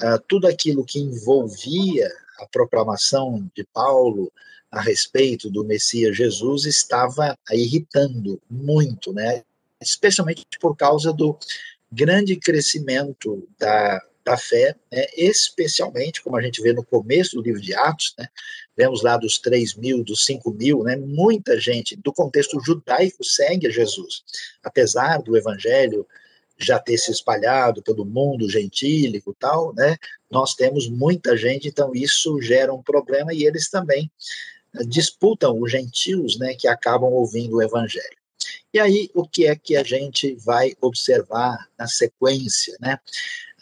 uh, 0.03 0.19
tudo 0.27 0.49
aquilo 0.49 0.85
que 0.85 0.99
envolvia 0.99 2.09
a 2.41 2.47
proclamação 2.47 3.49
de 3.55 3.65
Paulo, 3.73 4.33
a 4.71 4.81
respeito 4.81 5.51
do 5.51 5.65
Messias 5.65 6.17
Jesus 6.17 6.65
estava 6.67 7.37
irritando 7.51 8.41
muito, 8.51 9.13
né? 9.13 9.43
especialmente 9.81 10.45
por 10.61 10.77
causa 10.77 11.13
do 11.13 11.39
grande 11.91 12.37
crescimento 12.37 13.49
da, 13.59 14.03
da 14.25 14.37
fé, 14.37 14.75
né, 14.93 15.07
especialmente, 15.17 16.23
como 16.23 16.37
a 16.37 16.43
gente 16.43 16.61
vê 16.61 16.73
no 16.73 16.85
começo 16.85 17.37
do 17.37 17.43
livro 17.43 17.61
de 17.61 17.75
Atos, 17.75 18.15
né, 18.19 18.29
vemos 18.77 19.03
lá 19.03 19.17
dos 19.17 19.39
3 19.39 19.75
mil, 19.75 20.05
dos 20.05 20.25
5 20.25 20.51
mil, 20.53 20.83
né, 20.83 20.97
muita 20.97 21.59
gente 21.59 21.97
do 21.97 22.13
contexto 22.13 22.61
judaico 22.61 23.25
segue 23.25 23.67
a 23.67 23.71
Jesus, 23.71 24.23
apesar 24.63 25.23
do 25.23 25.37
evangelho 25.37 26.07
já 26.61 26.79
ter 26.79 26.99
se 26.99 27.13
espalhado 27.13 27.81
pelo 27.83 28.05
mundo 28.05 28.51
gentílico 28.51 29.35
tal, 29.39 29.73
né, 29.75 29.97
nós 30.31 30.55
temos 30.55 30.89
muita 30.89 31.37
gente, 31.37 31.69
então 31.69 31.93
isso 31.95 32.41
gera 32.43 32.75
um 32.75 32.83
problema 32.83 33.33
e 33.33 33.45
eles 33.45 33.71
também 33.71 34.11
disputam 34.87 35.61
os 35.61 35.71
gentios, 35.71 36.39
né, 36.39 36.55
que 36.55 36.69
acabam 36.69 37.11
ouvindo 37.13 37.57
o 37.57 37.63
evangelho. 37.63 38.17
E 38.73 38.79
aí, 38.79 39.11
o 39.15 39.27
que 39.27 39.47
é 39.47 39.57
que 39.57 39.77
a 39.77 39.83
gente 39.83 40.35
vai 40.37 40.75
observar 40.81 41.69
na 41.79 41.87
sequência, 41.87 42.77
né? 42.81 42.99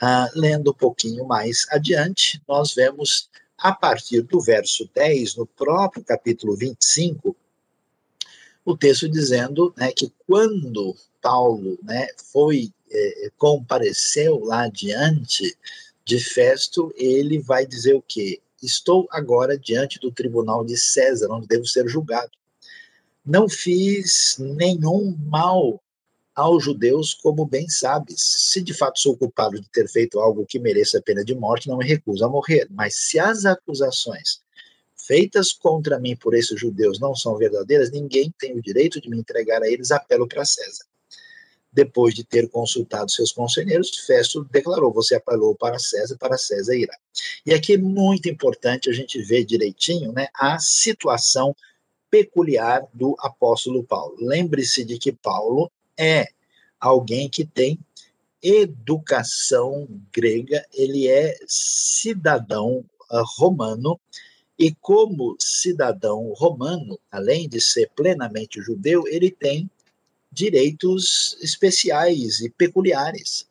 Ah, 0.01 0.29
lendo 0.35 0.71
um 0.71 0.75
pouquinho 0.75 1.25
mais 1.25 1.67
adiante, 1.71 2.43
nós 2.47 2.75
vemos, 2.75 3.31
a 3.57 3.73
partir 3.73 4.21
do 4.23 4.41
verso 4.41 4.91
10, 4.95 5.37
no 5.37 5.47
próprio 5.47 6.05
capítulo 6.05 6.57
25, 6.57 7.35
o 8.65 8.77
texto 8.77 9.09
dizendo 9.09 9.73
né, 9.77 9.93
que 9.93 10.13
quando 10.27 10.95
Paulo 11.23 11.79
né, 11.83 12.09
foi, 12.33 12.71
eh, 12.91 13.31
compareceu 13.39 14.45
lá 14.45 14.69
diante 14.69 15.57
de 16.05 16.19
Festo, 16.19 16.93
ele 16.97 17.39
vai 17.39 17.65
dizer 17.65 17.95
o 17.95 18.03
quê? 18.03 18.41
Estou 18.63 19.07
agora 19.11 19.59
diante 19.59 19.99
do 20.01 20.11
tribunal 20.11 20.65
de 20.65 20.77
César, 20.77 21.29
onde 21.31 21.47
devo 21.47 21.67
ser 21.67 21.89
julgado. 21.89 22.31
Não 23.25 23.49
fiz 23.49 24.37
nenhum 24.39 25.17
mal 25.27 25.83
aos 26.35 26.65
judeus, 26.65 27.15
como 27.15 27.47
bem 27.47 27.69
sabes. 27.69 28.21
Se 28.21 28.63
de 28.63 28.75
fato 28.75 29.01
sou 29.01 29.17
culpado 29.17 29.61
de 29.61 29.69
ter 29.71 29.89
feito 29.89 30.21
algo 30.21 30.47
que 30.47 30.59
mereça 30.59 30.99
a 30.99 31.03
pena 31.03 31.25
de 31.25 31.35
morte, 31.35 31.69
não 31.69 31.79
me 31.79 31.87
recuso 31.87 32.25
a 32.25 32.29
morrer. 32.29 32.67
Mas 32.71 32.95
se 32.95 33.19
as 33.19 33.45
acusações 33.45 34.41
feitas 34.95 35.53
contra 35.53 35.99
mim 35.99 36.17
por 36.17 36.35
esses 36.35 36.59
judeus 36.59 37.01
não 37.01 37.15
são 37.15 37.37
verdadeiras, 37.37 37.91
ninguém 37.91 38.33
tem 38.39 38.57
o 38.57 38.63
direito 38.63 39.01
de 39.01 39.09
me 39.09 39.19
entregar 39.19 39.63
a 39.63 39.69
eles. 39.69 39.91
Apelo 39.91 40.29
para 40.29 40.45
César. 40.45 40.85
Depois 41.77 42.15
de 42.15 42.25
ter 42.25 42.49
consultado 42.49 43.11
seus 43.11 43.31
conselheiros, 43.31 43.91
Festo 44.07 44.43
declarou: 44.51 44.91
Você 44.95 45.15
apelou 45.15 45.55
para 45.55 45.79
César, 45.79 46.17
para 46.17 46.39
César 46.39 46.75
irá. 46.75 46.97
E 47.45 47.53
aqui 47.53 47.75
é 47.75 47.77
muito 47.77 48.31
importante 48.31 48.89
a 48.89 48.95
gente 48.95 49.23
ver 49.23 49.45
direitinho 49.45 50.11
né, 50.11 50.29
a 50.35 50.59
situação 50.59 51.55
peculiar 52.11 52.83
do 52.95 53.15
apóstolo 53.19 53.85
Paulo. 53.85 54.17
Lembre-se 54.19 54.87
de 54.87 54.99
que 54.99 55.13
Paulo 55.13 55.71
é 55.99 56.29
alguém 56.81 57.29
que 57.29 57.45
tem 57.45 57.79
educação 58.43 59.87
grega, 60.11 60.65
ele 60.73 61.07
é 61.09 61.37
cidadão 61.47 62.87
uh, 63.11 63.23
romano, 63.37 64.01
e 64.59 64.75
como 64.81 65.37
cidadão 65.39 66.33
romano, 66.33 66.99
além 67.11 67.47
de 67.47 67.61
ser 67.61 67.91
plenamente 67.95 68.63
judeu, 68.63 69.07
ele 69.07 69.31
tem 69.31 69.71
direitos 70.37 71.37
especiais 71.41 72.43
e 72.43 72.51
peculiares. 72.51 73.47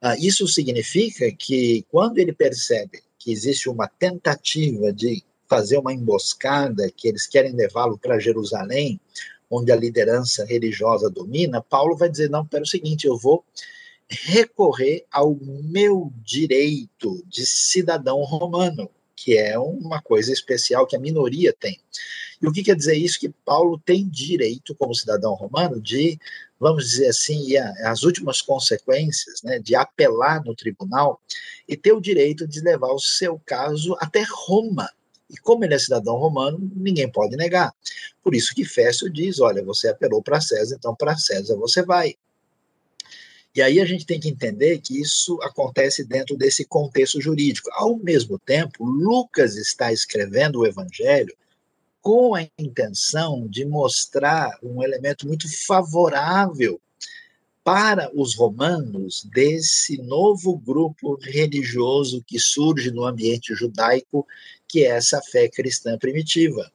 Uh, 0.00 0.14
isso 0.20 0.46
significa 0.46 1.30
que 1.32 1.84
quando 1.90 2.18
ele 2.18 2.32
percebe 2.32 3.02
que 3.18 3.32
existe 3.32 3.68
uma 3.68 3.88
tentativa 3.88 4.92
de 4.92 5.24
fazer 5.48 5.78
uma 5.78 5.92
emboscada, 5.92 6.90
que 6.96 7.08
eles 7.08 7.26
querem 7.26 7.52
levá-lo 7.52 7.98
para 7.98 8.20
Jerusalém, 8.20 9.00
onde 9.50 9.72
a 9.72 9.76
liderança 9.76 10.44
religiosa 10.44 11.10
domina, 11.10 11.60
Paulo 11.60 11.96
vai 11.96 12.08
dizer: 12.08 12.30
não, 12.30 12.46
pera 12.46 12.62
o 12.62 12.66
seguinte, 12.66 13.06
eu 13.06 13.18
vou 13.18 13.44
recorrer 14.08 15.04
ao 15.10 15.36
meu 15.42 16.12
direito 16.22 17.22
de 17.26 17.44
cidadão 17.44 18.22
romano, 18.22 18.88
que 19.22 19.38
é 19.38 19.58
uma 19.58 20.02
coisa 20.02 20.32
especial 20.32 20.86
que 20.86 20.96
a 20.96 21.00
minoria 21.00 21.54
tem. 21.58 21.78
E 22.40 22.46
o 22.46 22.52
que 22.52 22.62
quer 22.62 22.74
dizer 22.74 22.96
isso? 22.96 23.20
Que 23.20 23.28
Paulo 23.44 23.80
tem 23.84 24.08
direito, 24.08 24.74
como 24.74 24.94
cidadão 24.94 25.34
romano, 25.34 25.80
de, 25.80 26.18
vamos 26.58 26.90
dizer 26.90 27.08
assim, 27.08 27.56
as 27.84 28.02
últimas 28.02 28.42
consequências, 28.42 29.40
né, 29.42 29.60
de 29.60 29.76
apelar 29.76 30.42
no 30.44 30.56
tribunal 30.56 31.20
e 31.68 31.76
ter 31.76 31.92
o 31.92 32.00
direito 32.00 32.48
de 32.48 32.60
levar 32.60 32.92
o 32.92 32.98
seu 32.98 33.40
caso 33.46 33.96
até 34.00 34.24
Roma, 34.28 34.90
e 35.30 35.36
como 35.36 35.64
ele 35.64 35.74
é 35.74 35.78
cidadão 35.78 36.16
romano, 36.16 36.58
ninguém 36.74 37.10
pode 37.10 37.36
negar. 37.36 37.72
Por 38.22 38.34
isso 38.34 38.54
que 38.54 38.64
Fécio 38.64 39.08
diz: 39.08 39.40
olha, 39.40 39.64
você 39.64 39.88
apelou 39.88 40.22
para 40.22 40.40
César, 40.40 40.76
então 40.76 40.94
para 40.94 41.16
César 41.16 41.56
você 41.56 41.82
vai. 41.82 42.16
E 43.54 43.60
aí 43.60 43.80
a 43.80 43.84
gente 43.84 44.06
tem 44.06 44.18
que 44.18 44.30
entender 44.30 44.80
que 44.80 45.00
isso 45.00 45.38
acontece 45.42 46.04
dentro 46.04 46.36
desse 46.36 46.64
contexto 46.64 47.20
jurídico. 47.20 47.68
Ao 47.72 47.96
mesmo 47.98 48.38
tempo, 48.38 48.84
Lucas 48.84 49.56
está 49.56 49.92
escrevendo 49.92 50.60
o 50.60 50.66
evangelho 50.66 51.36
com 52.00 52.34
a 52.34 52.46
intenção 52.58 53.46
de 53.46 53.64
mostrar 53.64 54.58
um 54.62 54.82
elemento 54.82 55.26
muito 55.26 55.46
favorável 55.66 56.80
para 57.62 58.10
os 58.12 58.34
romanos 58.34 59.24
desse 59.32 59.96
novo 60.02 60.56
grupo 60.58 61.16
religioso 61.22 62.24
que 62.26 62.38
surge 62.38 62.90
no 62.90 63.04
ambiente 63.04 63.54
judaico, 63.54 64.26
que 64.66 64.84
é 64.84 64.88
essa 64.88 65.20
fé 65.22 65.48
cristã 65.48 65.96
primitiva. 65.96 66.70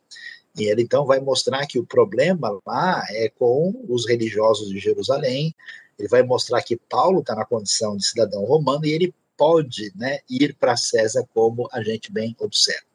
E 0.58 0.64
ele 0.64 0.84
então 0.84 1.06
vai 1.06 1.20
mostrar 1.20 1.68
que 1.68 1.78
o 1.78 1.86
problema 1.86 2.58
lá 2.66 3.04
é 3.10 3.30
com 3.30 3.86
os 3.90 4.08
religiosos 4.08 4.70
de 4.70 4.80
Jerusalém. 4.80 5.54
Ele 5.98 6.08
vai 6.08 6.24
mostrar 6.24 6.62
que 6.62 6.76
Paulo 6.76 7.20
está 7.20 7.36
na 7.36 7.46
condição 7.46 7.98
de 7.98 8.06
cidadão 8.06 8.44
romano 8.44 8.86
e 8.86 8.92
ele 8.92 9.14
pode 9.36 9.92
né, 9.96 10.20
ir 10.30 10.56
para 10.56 10.78
César, 10.78 11.28
como 11.34 11.70
a 11.72 11.82
gente 11.82 12.12
bem 12.12 12.36
observa. 12.40 12.86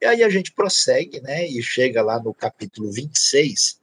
E 0.00 0.06
aí 0.06 0.22
a 0.22 0.28
gente 0.28 0.52
prossegue 0.52 1.20
né, 1.20 1.46
e 1.46 1.62
chega 1.62 2.02
lá 2.02 2.22
no 2.22 2.32
capítulo 2.32 2.90
26, 2.92 3.78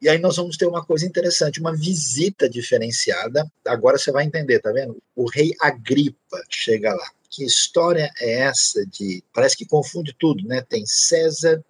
e 0.00 0.08
aí 0.08 0.18
nós 0.18 0.36
vamos 0.36 0.56
ter 0.56 0.66
uma 0.66 0.82
coisa 0.82 1.04
interessante, 1.04 1.60
uma 1.60 1.76
visita 1.76 2.48
diferenciada. 2.48 3.50
Agora 3.66 3.98
você 3.98 4.10
vai 4.10 4.24
entender, 4.24 4.58
tá 4.58 4.72
vendo? 4.72 4.96
O 5.14 5.28
rei 5.28 5.52
Agripa 5.60 6.42
chega 6.48 6.94
lá. 6.94 7.10
Que 7.28 7.44
história 7.44 8.10
é 8.18 8.40
essa 8.40 8.84
de. 8.86 9.22
Parece 9.32 9.56
que 9.56 9.66
confunde 9.66 10.16
tudo, 10.18 10.42
né? 10.48 10.62
Tem 10.62 10.86
César, 10.86 11.62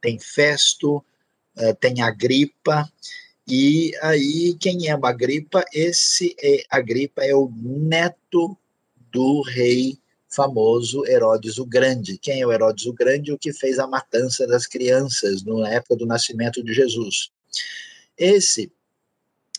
tem 0.00 0.18
Festo, 0.18 1.04
uh, 1.56 1.74
tem 1.78 2.00
Agripa. 2.00 2.90
E 3.48 3.92
aí, 4.02 4.56
quem 4.58 4.88
é 4.88 4.92
Agripa? 4.92 5.64
Esse 5.72 6.34
é, 6.42 6.64
Agripa 6.68 7.24
é 7.24 7.32
o 7.32 7.48
neto 7.56 8.58
do 9.12 9.40
rei 9.42 9.96
famoso 10.28 11.06
Herodes 11.06 11.56
o 11.58 11.64
Grande. 11.64 12.18
Quem 12.18 12.40
é 12.40 12.46
o 12.46 12.52
Herodes 12.52 12.86
o 12.86 12.92
Grande? 12.92 13.32
O 13.32 13.38
que 13.38 13.52
fez 13.52 13.78
a 13.78 13.86
matança 13.86 14.48
das 14.48 14.66
crianças 14.66 15.44
na 15.44 15.70
época 15.70 15.94
do 15.94 16.06
nascimento 16.06 16.62
de 16.62 16.74
Jesus. 16.74 17.30
Esse 18.18 18.72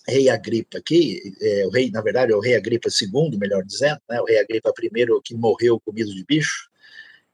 rei 0.05 0.27
Agripa 0.29 0.79
aqui, 0.79 1.33
é, 1.41 1.65
o 1.65 1.69
rei, 1.69 1.89
na 1.89 2.01
verdade, 2.01 2.33
é 2.33 2.35
o 2.35 2.41
rei 2.41 2.55
Agripa 2.55 2.89
II, 2.89 3.37
melhor 3.37 3.63
dizendo, 3.63 4.01
né, 4.09 4.19
o 4.19 4.25
rei 4.25 4.39
Agripa 4.39 4.73
I 4.81 5.21
que 5.23 5.33
morreu 5.33 5.79
comido 5.79 6.13
de 6.13 6.25
bicho, 6.25 6.69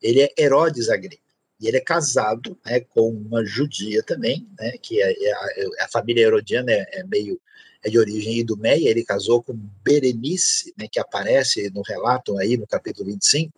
ele 0.01 0.22
é 0.22 0.33
Herodes 0.38 0.89
Agripa. 0.89 1.22
E 1.63 1.67
ele 1.70 1.77
é 1.77 1.82
casado 1.82 2.58
né, 2.65 2.82
com 2.82 3.10
uma 3.10 3.46
judia 3.46 4.03
também, 4.03 4.46
né, 4.60 4.74
que 4.82 5.01
é, 5.01 5.13
é 5.13 5.32
a, 5.32 5.48
é 5.79 5.88
família 5.88 6.24
herodiana 6.24 6.70
é, 6.70 7.00
é, 7.00 7.03
meio 7.05 7.39
é 7.82 7.89
de 7.89 7.98
origem 7.98 8.38
idumeia, 8.38 8.89
ele 8.89 9.05
casou 9.05 9.41
com 9.41 9.53
Berenice, 9.82 10.74
né, 10.77 10.88
que 10.91 11.00
aparece 11.00 11.70
no 11.70 11.82
relato 11.82 12.38
aí 12.38 12.58
no 12.58 12.67
capítulo 12.67 13.10
25, 13.10 13.53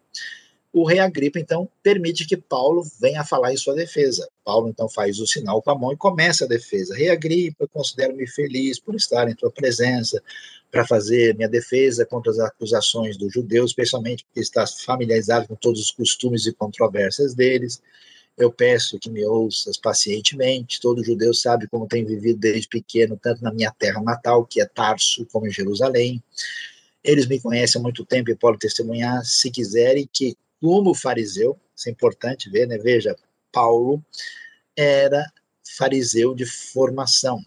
o 0.75 0.83
rei 0.83 0.99
Agripa, 0.99 1.39
então, 1.39 1.69
permite 1.81 2.25
que 2.25 2.35
Paulo 2.35 2.85
venha 2.99 3.23
falar 3.23 3.53
em 3.53 3.55
sua 3.55 3.73
defesa. 3.73 4.27
Paulo, 4.43 4.67
então, 4.67 4.89
faz 4.89 5.21
o 5.21 5.25
sinal 5.25 5.61
com 5.61 5.71
a 5.71 5.75
mão 5.75 5.93
e 5.93 5.95
começa 5.95 6.43
a 6.43 6.47
defesa. 6.49 6.93
Rei 6.93 7.09
Agripa, 7.09 7.65
considero-me 7.69 8.27
feliz 8.27 8.77
por 8.77 8.93
estar 8.93 9.29
em 9.29 9.33
tua 9.33 9.49
presença, 9.49 10.21
para 10.69 10.85
fazer 10.85 11.33
minha 11.33 11.47
defesa 11.47 12.05
contra 12.05 12.29
as 12.29 12.39
acusações 12.39 13.15
dos 13.15 13.31
judeus, 13.31 13.71
especialmente 13.71 14.25
porque 14.25 14.41
estás 14.41 14.83
familiarizado 14.83 15.47
com 15.47 15.55
todos 15.55 15.79
os 15.79 15.91
costumes 15.91 16.45
e 16.45 16.51
controvérsias 16.51 17.33
deles. 17.33 17.81
Eu 18.37 18.51
peço 18.51 18.99
que 18.99 19.09
me 19.09 19.23
ouças 19.23 19.77
pacientemente. 19.77 20.81
Todo 20.81 21.05
judeu 21.05 21.33
sabe 21.33 21.69
como 21.69 21.87
tem 21.87 22.03
vivido 22.03 22.37
desde 22.37 22.67
pequeno, 22.67 23.17
tanto 23.17 23.41
na 23.41 23.53
minha 23.53 23.71
terra 23.71 24.01
natal, 24.01 24.45
que 24.45 24.59
é 24.59 24.65
Tarso, 24.65 25.25
como 25.31 25.47
em 25.47 25.51
Jerusalém. 25.51 26.21
Eles 27.01 27.27
me 27.27 27.39
conhecem 27.39 27.79
há 27.79 27.81
muito 27.81 28.03
tempo 28.03 28.29
e 28.29 28.35
podem 28.35 28.59
testemunhar, 28.59 29.23
se 29.23 29.49
quiserem, 29.49 30.09
que 30.11 30.35
como 30.65 30.95
fariseu, 30.95 31.59
isso 31.75 31.89
é 31.89 31.91
importante 31.91 32.49
ver, 32.49 32.67
né? 32.67 32.79
Veja, 32.79 33.15
Paulo 33.51 34.03
era 34.75 35.23
fariseu 35.77 36.33
de 36.33 36.43
formação. 36.43 37.45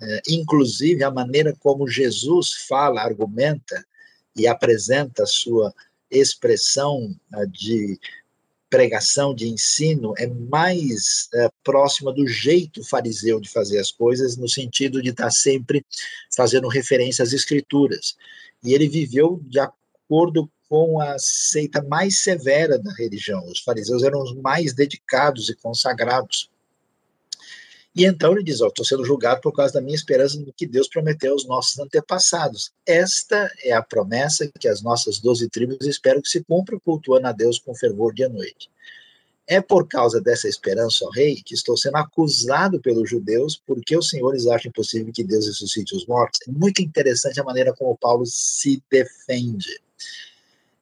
É, 0.00 0.22
inclusive, 0.30 1.04
a 1.04 1.10
maneira 1.10 1.54
como 1.60 1.86
Jesus 1.86 2.54
fala, 2.66 3.02
argumenta 3.02 3.84
e 4.34 4.46
apresenta 4.46 5.24
a 5.24 5.26
sua 5.26 5.74
expressão 6.10 7.14
uh, 7.34 7.46
de 7.48 8.00
pregação, 8.70 9.34
de 9.34 9.46
ensino, 9.46 10.14
é 10.16 10.26
mais 10.26 11.28
uh, 11.34 11.52
próxima 11.62 12.14
do 12.14 12.26
jeito 12.26 12.82
fariseu 12.82 13.38
de 13.38 13.50
fazer 13.50 13.78
as 13.78 13.90
coisas, 13.90 14.38
no 14.38 14.48
sentido 14.48 15.02
de 15.02 15.10
estar 15.10 15.30
sempre 15.30 15.84
fazendo 16.34 16.66
referência 16.66 17.22
às 17.22 17.34
escrituras. 17.34 18.16
E 18.62 18.72
ele 18.72 18.88
viveu 18.88 19.38
de 19.44 19.60
acordo 19.60 20.50
com 20.74 21.00
a 21.00 21.16
seita 21.20 21.80
mais 21.84 22.18
severa 22.18 22.76
da 22.76 22.92
religião. 22.94 23.46
Os 23.46 23.60
fariseus 23.60 24.02
eram 24.02 24.20
os 24.20 24.34
mais 24.34 24.72
dedicados 24.72 25.48
e 25.48 25.54
consagrados. 25.54 26.50
E 27.94 28.04
então 28.04 28.32
ele 28.32 28.42
diz: 28.42 28.60
Estou 28.60 28.84
sendo 28.84 29.04
julgado 29.04 29.40
por 29.40 29.52
causa 29.52 29.74
da 29.74 29.80
minha 29.80 29.94
esperança 29.94 30.36
no 30.36 30.52
que 30.52 30.66
Deus 30.66 30.88
prometeu 30.88 31.30
aos 31.30 31.46
nossos 31.46 31.78
antepassados. 31.78 32.72
Esta 32.84 33.48
é 33.62 33.72
a 33.72 33.84
promessa 33.84 34.50
que 34.58 34.66
as 34.66 34.82
nossas 34.82 35.20
doze 35.20 35.48
tribos 35.48 35.86
esperam 35.86 36.20
que 36.20 36.28
se 36.28 36.42
cumpra, 36.42 36.76
cultuando 36.80 37.28
a 37.28 37.32
Deus 37.32 37.56
com 37.60 37.72
fervor 37.72 38.12
dia 38.12 38.26
e 38.26 38.30
noite. 38.30 38.68
É 39.46 39.60
por 39.60 39.86
causa 39.86 40.20
dessa 40.20 40.48
esperança, 40.48 41.04
ó 41.04 41.10
rei, 41.10 41.36
que 41.36 41.54
estou 41.54 41.76
sendo 41.76 41.98
acusado 41.98 42.80
pelos 42.80 43.08
judeus, 43.08 43.62
porque 43.64 43.96
os 43.96 44.08
senhores 44.08 44.48
acham 44.48 44.70
impossível 44.70 45.12
que 45.12 45.22
Deus 45.22 45.46
ressuscite 45.46 45.94
os 45.94 46.04
mortos. 46.04 46.40
É 46.48 46.50
muito 46.50 46.82
interessante 46.82 47.38
a 47.38 47.44
maneira 47.44 47.72
como 47.72 47.96
Paulo 47.96 48.26
se 48.26 48.82
defende. 48.90 49.84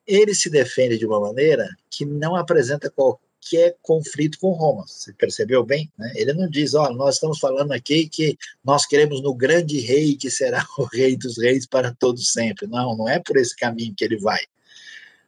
Ele 0.06 0.34
se 0.34 0.50
defende 0.50 0.98
de 0.98 1.06
uma 1.06 1.20
maneira 1.20 1.68
que 1.90 2.04
não 2.04 2.34
apresenta 2.34 2.90
qualquer 2.90 3.76
conflito 3.82 4.38
com 4.38 4.52
Roma. 4.52 4.84
Você 4.86 5.12
percebeu 5.12 5.64
bem? 5.64 5.90
Né? 5.98 6.12
Ele 6.16 6.32
não 6.32 6.48
diz, 6.48 6.74
ó, 6.74 6.90
nós 6.90 7.14
estamos 7.16 7.38
falando 7.38 7.72
aqui 7.72 8.08
que 8.08 8.36
nós 8.64 8.86
queremos 8.86 9.22
no 9.22 9.34
grande 9.34 9.80
rei 9.80 10.16
que 10.16 10.30
será 10.30 10.66
o 10.78 10.84
rei 10.84 11.16
dos 11.16 11.38
reis 11.38 11.66
para 11.66 11.94
todos 11.94 12.32
sempre. 12.32 12.66
Não, 12.66 12.96
não 12.96 13.08
é 13.08 13.18
por 13.18 13.36
esse 13.36 13.54
caminho 13.54 13.94
que 13.94 14.04
ele 14.04 14.18
vai 14.18 14.40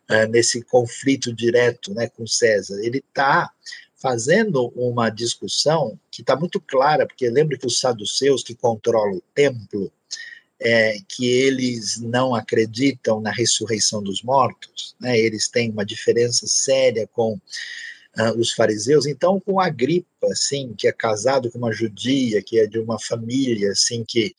é, 0.09 0.27
nesse 0.27 0.63
conflito 0.63 1.33
direto 1.33 1.95
né, 1.95 2.09
com 2.09 2.27
César. 2.27 2.79
Ele 2.81 2.99
está 2.99 3.51
fazendo 3.97 4.69
uma 4.77 5.09
discussão 5.09 5.99
que 6.11 6.21
está 6.21 6.37
muito 6.37 6.61
clara, 6.61 7.07
porque 7.07 7.29
lembra 7.31 7.57
que 7.57 7.67
os 7.67 7.81
saduceus 7.81 8.43
que 8.43 8.55
controlam 8.55 9.17
o 9.17 9.23
templo, 9.35 9.91
é, 10.65 10.97
que 11.07 11.29
eles 11.29 12.01
não 12.01 12.35
acreditam 12.35 13.21
na 13.21 13.31
ressurreição 13.31 14.03
dos 14.03 14.23
mortos, 14.23 14.97
né, 14.99 15.19
eles 15.19 15.47
têm 15.47 15.71
uma 15.71 15.85
diferença 15.85 16.47
séria 16.47 17.07
com 17.13 17.35
uh, 17.35 18.39
os 18.39 18.53
fariseus. 18.53 19.05
Então, 19.05 19.39
com 19.39 19.61
a 19.61 19.67
Agripa, 19.67 20.27
assim, 20.31 20.73
que 20.77 20.89
é 20.89 20.93
casado 20.93 21.51
com 21.51 21.59
uma 21.59 21.73
judia, 21.73 22.43
que 22.43 22.59
é 22.59 22.67
de 22.67 22.79
uma 22.79 22.99
família 22.99 23.73
assim 23.73 24.05
que 24.09 24.35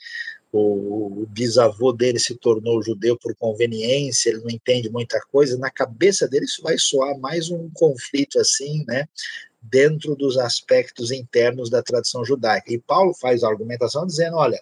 o, 0.51 1.21
o 1.21 1.27
bisavô 1.27 1.91
dele 1.91 2.17
se 2.17 2.33
tornou 2.35 2.81
judeu 2.81 3.15
por 3.17 3.35
conveniência, 3.35 4.29
ele 4.29 4.39
não 4.39 4.49
entende 4.49 4.89
muita 4.89 5.19
coisa, 5.31 5.57
na 5.59 5.69
cabeça 5.69 6.27
dele 6.27 6.45
isso 6.45 6.63
vai 6.63 6.77
soar 6.77 7.19
mais 7.19 7.51
um 7.51 7.69
conflito 7.71 8.39
assim, 8.39 8.83
né, 8.87 9.07
dentro 9.61 10.15
dos 10.15 10.37
aspectos 10.37 11.11
internos 11.11 11.69
da 11.69 11.83
tradição 11.83 12.23
judaica. 12.25 12.73
E 12.73 12.79
Paulo 12.79 13.13
faz 13.13 13.43
a 13.43 13.49
argumentação 13.49 14.07
dizendo, 14.07 14.37
olha, 14.37 14.59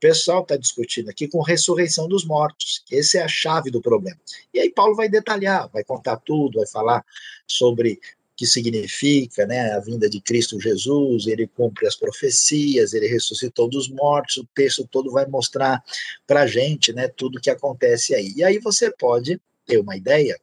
pessoal 0.00 0.42
está 0.42 0.56
discutindo 0.56 1.10
aqui 1.10 1.28
com 1.28 1.42
ressurreição 1.42 2.08
dos 2.08 2.24
mortos, 2.24 2.82
essa 2.90 3.18
é 3.18 3.22
a 3.22 3.28
chave 3.28 3.70
do 3.70 3.80
problema. 3.80 4.18
E 4.52 4.58
aí 4.58 4.70
Paulo 4.72 4.96
vai 4.96 5.08
detalhar, 5.08 5.68
vai 5.70 5.84
contar 5.84 6.16
tudo, 6.16 6.58
vai 6.58 6.66
falar 6.66 7.04
sobre 7.46 8.00
que 8.34 8.46
significa 8.46 9.44
né, 9.44 9.72
a 9.72 9.80
vinda 9.80 10.08
de 10.08 10.18
Cristo 10.18 10.58
Jesus, 10.58 11.26
ele 11.26 11.46
cumpre 11.46 11.86
as 11.86 11.94
profecias, 11.94 12.94
ele 12.94 13.06
ressuscitou 13.06 13.68
dos 13.68 13.86
mortos, 13.90 14.38
o 14.38 14.48
texto 14.54 14.88
todo 14.90 15.12
vai 15.12 15.26
mostrar 15.26 15.84
para 16.26 16.42
a 16.42 16.46
gente 16.46 16.90
né, 16.90 17.06
tudo 17.06 17.36
o 17.36 17.40
que 17.40 17.50
acontece 17.50 18.14
aí. 18.14 18.32
E 18.34 18.42
aí 18.42 18.58
você 18.58 18.90
pode 18.90 19.38
ter 19.66 19.78
uma 19.78 19.94
ideia 19.94 20.40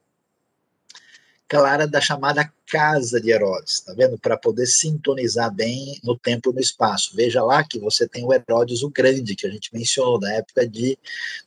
clara 1.47 1.87
da 1.87 2.01
chamada 2.01 2.51
casa 2.69 3.21
de 3.21 3.31
Herodes, 3.31 3.79
tá 3.79 3.93
vendo? 3.93 4.17
Para 4.17 4.37
poder 4.37 4.67
sintonizar 4.67 5.53
bem 5.53 5.99
no 6.03 6.17
tempo 6.17 6.51
e 6.51 6.53
no 6.53 6.59
espaço. 6.59 7.15
Veja 7.15 7.41
lá 7.41 7.63
que 7.63 7.79
você 7.79 8.07
tem 8.07 8.25
o 8.25 8.33
Herodes 8.33 8.83
o 8.83 8.89
Grande, 8.89 9.35
que 9.35 9.47
a 9.47 9.49
gente 9.49 9.73
mencionou, 9.73 10.19
na 10.19 10.33
época 10.33 10.67
de 10.67 10.97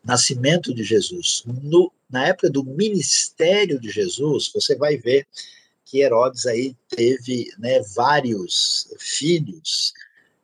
nascimento 0.03 0.75
de 0.75 0.83
Jesus. 0.83 1.43
No, 1.47 1.93
na 2.09 2.29
época 2.29 2.49
do 2.49 2.65
ministério 2.65 3.79
de 3.79 3.91
Jesus, 3.91 4.51
você 4.53 4.75
vai 4.75 4.97
ver 4.97 5.27
que 5.85 6.01
Herodes 6.01 6.47
aí 6.47 6.75
teve 6.89 7.53
né, 7.59 7.81
vários 7.95 8.89
filhos 8.99 9.93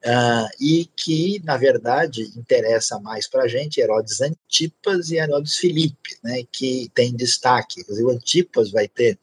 uh, 0.06 0.48
e 0.60 0.88
que, 0.96 1.42
na 1.44 1.56
verdade, 1.56 2.30
interessa 2.36 2.98
mais 3.00 3.28
para 3.28 3.42
a 3.42 3.48
gente 3.48 3.80
Herodes 3.80 4.20
Antipas 4.20 5.10
e 5.10 5.16
Herodes 5.16 5.56
Filipe, 5.56 6.16
né, 6.22 6.44
que 6.50 6.90
tem 6.94 7.14
destaque. 7.14 7.84
o 7.88 8.10
Antipas 8.10 8.70
vai 8.70 8.86
ter 8.86 9.18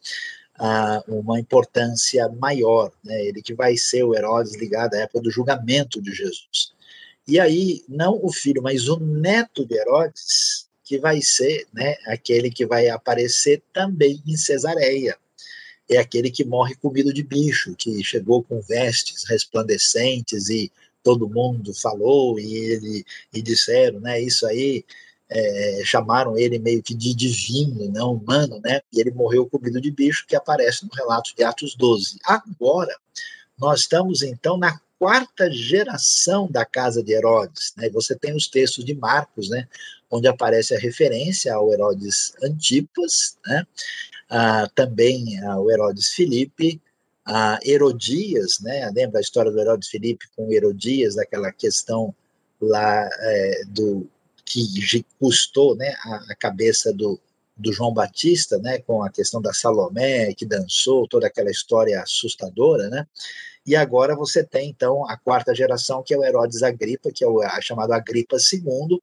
uh, 0.60 1.20
uma 1.20 1.40
importância 1.40 2.28
maior, 2.30 2.92
né, 3.04 3.26
ele 3.26 3.42
que 3.42 3.54
vai 3.54 3.78
ser 3.78 4.04
o 4.04 4.14
Herodes 4.14 4.56
ligado 4.56 4.96
à 4.96 5.00
época 5.00 5.22
do 5.22 5.32
julgamento 5.32 6.02
de 6.02 6.12
Jesus. 6.12 6.74
E 7.26 7.40
aí, 7.40 7.84
não 7.88 8.20
o 8.22 8.32
filho, 8.32 8.62
mas 8.62 8.90
o 8.90 9.00
neto 9.00 9.66
de 9.66 9.76
Herodes, 9.76 10.68
que 10.84 11.00
vai 11.00 11.22
ser 11.22 11.66
né, 11.74 11.96
aquele 12.08 12.52
que 12.52 12.66
vai 12.66 12.90
aparecer 12.90 13.64
também 13.72 14.22
em 14.28 14.36
Cesareia 14.36 15.18
é 15.90 15.98
aquele 15.98 16.32
que 16.32 16.44
morre 16.44 16.76
comido 16.76 17.14
de 17.14 17.24
bicho, 17.24 17.76
que 17.76 18.04
chegou 18.04 18.44
com 18.44 18.62
vestes 18.62 19.24
resplandecentes 19.30 20.50
e 20.50 20.72
todo 21.04 21.30
mundo 21.30 21.74
falou 21.74 22.40
e 22.40 22.56
ele 22.56 23.06
e 23.34 23.42
disseram, 23.42 24.00
né? 24.00 24.22
Isso 24.22 24.48
aí 24.48 24.86
é, 25.30 25.82
chamaram 25.84 26.38
ele 26.38 26.60
meio 26.60 26.82
que 26.82 26.94
de 26.94 27.14
divino, 27.14 27.92
não 27.92 28.14
humano, 28.14 28.62
né? 28.64 28.82
E 28.92 29.00
ele 29.00 29.12
morreu 29.12 29.46
comido 29.48 29.82
de 29.82 29.92
bicho, 29.92 30.26
que 30.28 30.36
aparece 30.36 30.86
no 30.86 30.92
relato 30.94 31.36
de 31.36 31.44
Atos 31.44 31.76
12. 31.76 32.20
Agora, 32.26 32.96
nós 33.60 33.82
estamos 33.82 34.22
então 34.22 34.58
na 34.58 34.80
quarta 34.98 35.52
geração 35.52 36.50
da 36.50 36.64
casa 36.64 37.04
de 37.04 37.12
Herodes, 37.12 37.74
né? 37.76 37.90
Você 37.90 38.16
tem 38.16 38.36
os 38.36 38.48
textos 38.48 38.86
de 38.86 38.94
Marcos, 38.94 39.50
né? 39.50 39.68
Onde 40.10 40.28
aparece 40.28 40.76
a 40.76 40.80
referência 40.80 41.54
ao 41.54 41.74
Herodes 41.74 42.34
Antipas, 42.42 43.38
né? 43.46 43.66
Ah, 44.30 44.70
também 44.76 45.40
ah, 45.44 45.60
o 45.60 45.72
Herodes 45.72 46.10
Filipe, 46.10 46.82
a 47.26 47.60
Herodias, 47.64 48.60
né? 48.60 48.92
Lembra 48.94 49.20
a 49.20 49.22
história 49.22 49.52
do 49.52 49.60
Herodes 49.60 49.88
Filipe 49.88 50.26
com 50.36 50.52
Herodias, 50.52 51.16
daquela 51.16 51.52
questão 51.52 52.14
lá 52.60 53.10
é, 53.20 53.64
do 53.68 54.08
que 54.46 55.06
custou, 55.20 55.76
né, 55.76 55.96
a, 56.04 56.16
a, 56.32 56.36
cabeça 56.36 56.94
do, 56.94 57.20
do 57.56 57.72
João 57.72 57.94
Batista, 57.94 58.58
né, 58.60 58.80
com 58.80 59.02
a 59.02 59.10
questão 59.10 59.42
da 59.42 59.54
Salomé 59.54 60.34
que 60.34 60.46
dançou, 60.46 61.08
toda 61.08 61.28
aquela 61.28 61.50
história 61.50 62.02
assustadora, 62.02 62.90
né? 62.90 63.08
E 63.66 63.76
agora 63.78 64.16
você 64.16 64.44
tem 64.44 64.70
então 64.70 65.10
a 65.10 65.18
quarta 65.18 65.56
geração 65.56 66.04
que 66.04 66.14
é 66.14 66.18
o 66.18 66.24
Herodes 66.24 66.62
Agripa, 66.64 67.12
que 67.12 67.24
é 67.24 67.28
o 67.28 67.42
a, 67.42 67.62
chamado 67.62 67.94
Agripa 67.94 68.36
II, 68.36 69.02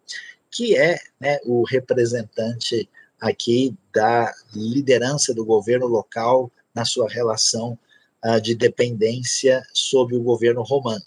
que 0.51 0.77
é 0.77 0.99
né, 1.19 1.39
o 1.45 1.65
representante 1.65 2.89
aqui 3.21 3.77
da 3.93 4.33
liderança 4.55 5.35
do 5.35 5.45
governo 5.45 5.87
local 5.87 6.51
na 6.75 6.85
sua 6.85 7.09
relação 7.09 7.79
uh, 8.25 8.41
de 8.41 8.55
dependência 8.55 9.63
sob 9.73 10.17
o 10.17 10.23
governo 10.23 10.63
romano. 10.63 11.05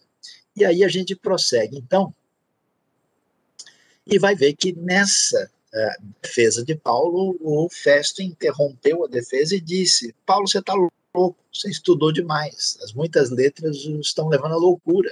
E 0.55 0.63
aí 0.63 0.83
a 0.83 0.87
gente 0.87 1.15
prossegue, 1.15 1.77
então, 1.77 2.13
e 4.05 4.19
vai 4.19 4.35
ver 4.35 4.53
que 4.53 4.73
nessa 4.73 5.49
uh, 5.73 6.05
defesa 6.21 6.63
de 6.63 6.75
Paulo, 6.75 7.37
o 7.39 7.67
Festo 7.69 8.21
interrompeu 8.21 9.05
a 9.05 9.07
defesa 9.07 9.55
e 9.55 9.61
disse: 9.61 10.13
Paulo, 10.25 10.47
você 10.47 10.59
está 10.59 10.73
louco, 10.73 11.37
você 11.51 11.69
estudou 11.69 12.11
demais, 12.11 12.77
as 12.83 12.93
muitas 12.93 13.29
letras 13.29 13.77
estão 13.77 14.27
levando 14.27 14.53
à 14.53 14.57
loucura. 14.57 15.11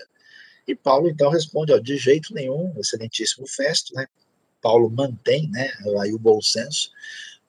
E 0.67 0.75
Paulo 0.75 1.09
então 1.09 1.29
responde: 1.29 1.73
ó, 1.73 1.79
de 1.79 1.97
jeito 1.97 2.33
nenhum, 2.33 2.73
excelentíssimo 2.77 3.47
Festo, 3.47 3.93
né? 3.95 4.07
Paulo 4.61 4.89
mantém 4.89 5.49
né, 5.49 5.71
aí 5.99 6.13
o 6.13 6.19
bom 6.19 6.41
senso. 6.41 6.91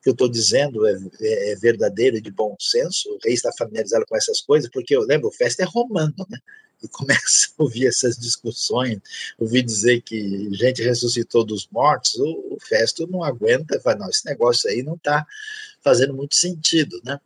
O 0.01 0.03
que 0.03 0.09
eu 0.09 0.13
estou 0.13 0.29
dizendo 0.29 0.87
é, 0.87 0.99
é, 1.21 1.53
é, 1.53 1.57
verdadeiro 1.57 2.17
e 2.17 2.21
de 2.21 2.31
bom 2.31 2.57
senso. 2.59 3.09
O 3.11 3.19
rei 3.23 3.35
está 3.35 3.51
familiarizado 3.57 4.05
com 4.07 4.17
essas 4.17 4.41
coisas, 4.41 4.69
porque 4.71 4.97
eu 4.97 5.03
lembro, 5.03 5.29
o 5.29 5.33
festa 5.33 5.63
é 5.63 5.67
romano, 5.67 6.15
né? 6.29 6.39
E 6.83 6.89
começa 6.91 7.49
a 7.57 7.63
ouvir 7.63 7.87
essas 7.87 8.17
discussões, 8.17 8.99
ouvir 9.39 9.63
dizer 9.63 10.03
que 10.03 10.53
gente 10.53 10.83
ressuscitou 10.83 11.45
dos 11.45 11.69
mortos, 11.71 12.17
o, 12.17 12.55
o 12.55 12.59
Festo 12.61 13.07
não 13.07 13.23
aguenta, 13.23 13.81
fala, 13.81 14.01
não, 14.01 14.11
esse 14.11 14.27
negócio 14.27 14.69
aí 14.69 14.83
não 14.83 14.95
está 14.95 15.25
fazendo 15.81 16.15
muito 16.15 16.35
sentido, 16.35 17.01
né? 17.05 17.21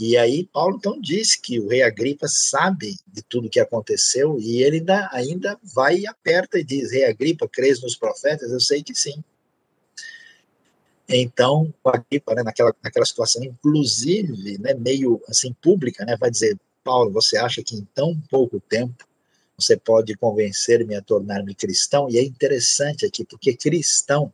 E 0.00 0.16
aí 0.16 0.48
Paulo 0.50 0.78
então 0.78 0.98
diz 0.98 1.36
que 1.36 1.60
o 1.60 1.68
rei 1.68 1.82
Agripa 1.82 2.26
sabe 2.26 2.96
de 3.06 3.20
tudo 3.20 3.48
o 3.48 3.50
que 3.50 3.60
aconteceu 3.60 4.38
e 4.40 4.62
ele 4.62 4.78
ainda, 4.78 5.10
ainda 5.12 5.60
vai 5.62 5.98
e 5.98 6.06
aperta 6.06 6.58
e 6.58 6.64
diz, 6.64 6.90
rei 6.90 7.04
Agripa, 7.04 7.46
crês 7.46 7.82
nos 7.82 7.96
profetas? 7.96 8.50
Eu 8.50 8.60
sei 8.60 8.82
que 8.82 8.94
sim. 8.94 9.22
Então, 11.06 11.74
o 11.84 11.88
Agripa, 11.90 12.34
né, 12.34 12.42
naquela, 12.42 12.74
naquela 12.82 13.04
situação, 13.04 13.44
inclusive, 13.44 14.56
né, 14.56 14.72
meio 14.72 15.20
assim, 15.28 15.52
pública, 15.60 16.02
né, 16.06 16.16
vai 16.16 16.30
dizer, 16.30 16.58
Paulo, 16.82 17.12
você 17.12 17.36
acha 17.36 17.62
que 17.62 17.76
em 17.76 17.86
tão 17.94 18.18
pouco 18.30 18.58
tempo 18.58 19.06
você 19.58 19.76
pode 19.76 20.16
convencer-me 20.16 20.94
a 20.94 21.02
tornar-me 21.02 21.54
cristão? 21.54 22.08
E 22.08 22.16
é 22.16 22.24
interessante 22.24 23.04
aqui, 23.04 23.22
porque 23.22 23.54
cristão 23.54 24.32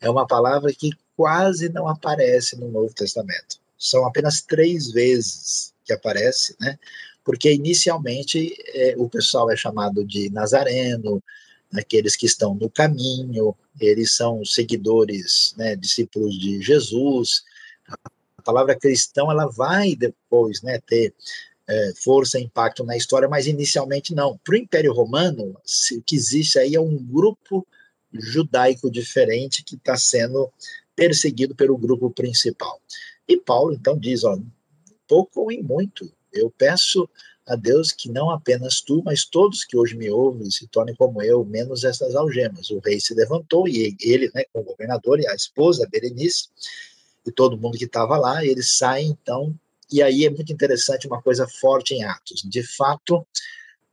é 0.00 0.10
uma 0.10 0.26
palavra 0.26 0.72
que 0.74 0.90
quase 1.16 1.68
não 1.68 1.86
aparece 1.86 2.56
no 2.56 2.68
Novo 2.68 2.92
Testamento 2.92 3.64
são 3.78 4.06
apenas 4.06 4.40
três 4.40 4.90
vezes 4.90 5.74
que 5.84 5.92
aparece, 5.92 6.56
né? 6.60 6.78
Porque 7.24 7.52
inicialmente 7.52 8.56
é, 8.74 8.94
o 8.96 9.08
pessoal 9.08 9.50
é 9.50 9.56
chamado 9.56 10.04
de 10.04 10.30
Nazareno, 10.30 11.22
aqueles 11.74 12.16
que 12.16 12.26
estão 12.26 12.54
no 12.54 12.70
caminho, 12.70 13.54
eles 13.80 14.12
são 14.12 14.44
seguidores, 14.44 15.54
né, 15.56 15.74
discípulos 15.76 16.38
de 16.38 16.62
Jesus. 16.62 17.42
A 18.38 18.42
palavra 18.42 18.78
cristão 18.78 19.30
ela 19.30 19.46
vai 19.46 19.96
depois 19.96 20.62
né, 20.62 20.80
ter 20.86 21.12
é, 21.68 21.92
força 21.96 22.38
e 22.38 22.44
impacto 22.44 22.84
na 22.84 22.96
história, 22.96 23.28
mas 23.28 23.46
inicialmente 23.46 24.14
não. 24.14 24.38
Para 24.38 24.54
o 24.54 24.58
Império 24.58 24.92
Romano, 24.92 25.56
o 25.92 26.02
que 26.02 26.16
existe 26.16 26.58
aí 26.58 26.74
é 26.74 26.80
um 26.80 26.96
grupo 26.96 27.66
judaico 28.12 28.90
diferente 28.90 29.64
que 29.64 29.74
está 29.74 29.96
sendo 29.96 30.50
perseguido 30.94 31.54
pelo 31.54 31.76
grupo 31.76 32.10
principal. 32.10 32.80
E 33.28 33.36
Paulo 33.36 33.74
então 33.74 33.98
diz: 33.98 34.24
ó, 34.24 34.38
pouco 35.08 35.42
ou 35.42 35.52
em 35.52 35.62
muito, 35.62 36.10
eu 36.32 36.50
peço 36.50 37.08
a 37.46 37.54
Deus 37.54 37.92
que 37.92 38.10
não 38.10 38.30
apenas 38.30 38.80
tu, 38.80 39.02
mas 39.04 39.24
todos 39.24 39.64
que 39.64 39.76
hoje 39.76 39.96
me 39.96 40.10
ouvem 40.10 40.50
se 40.50 40.66
tornem 40.66 40.96
como 40.96 41.22
eu, 41.22 41.44
menos 41.44 41.84
essas 41.84 42.16
algemas. 42.16 42.70
O 42.70 42.80
rei 42.80 42.98
se 42.98 43.14
levantou 43.14 43.68
e 43.68 43.96
ele, 44.00 44.30
né, 44.34 44.42
com 44.52 44.60
o 44.60 44.64
governador 44.64 45.20
e 45.20 45.28
a 45.28 45.34
esposa 45.34 45.88
Berenice 45.88 46.48
e 47.24 47.30
todo 47.30 47.56
mundo 47.56 47.78
que 47.78 47.84
estava 47.84 48.16
lá, 48.16 48.44
eles 48.44 48.76
saem 48.76 49.08
então. 49.08 49.54
E 49.90 50.02
aí 50.02 50.24
é 50.24 50.30
muito 50.30 50.52
interessante 50.52 51.06
uma 51.06 51.22
coisa 51.22 51.46
forte 51.46 51.94
em 51.94 52.02
Atos. 52.02 52.42
De 52.42 52.64
fato, 52.64 53.24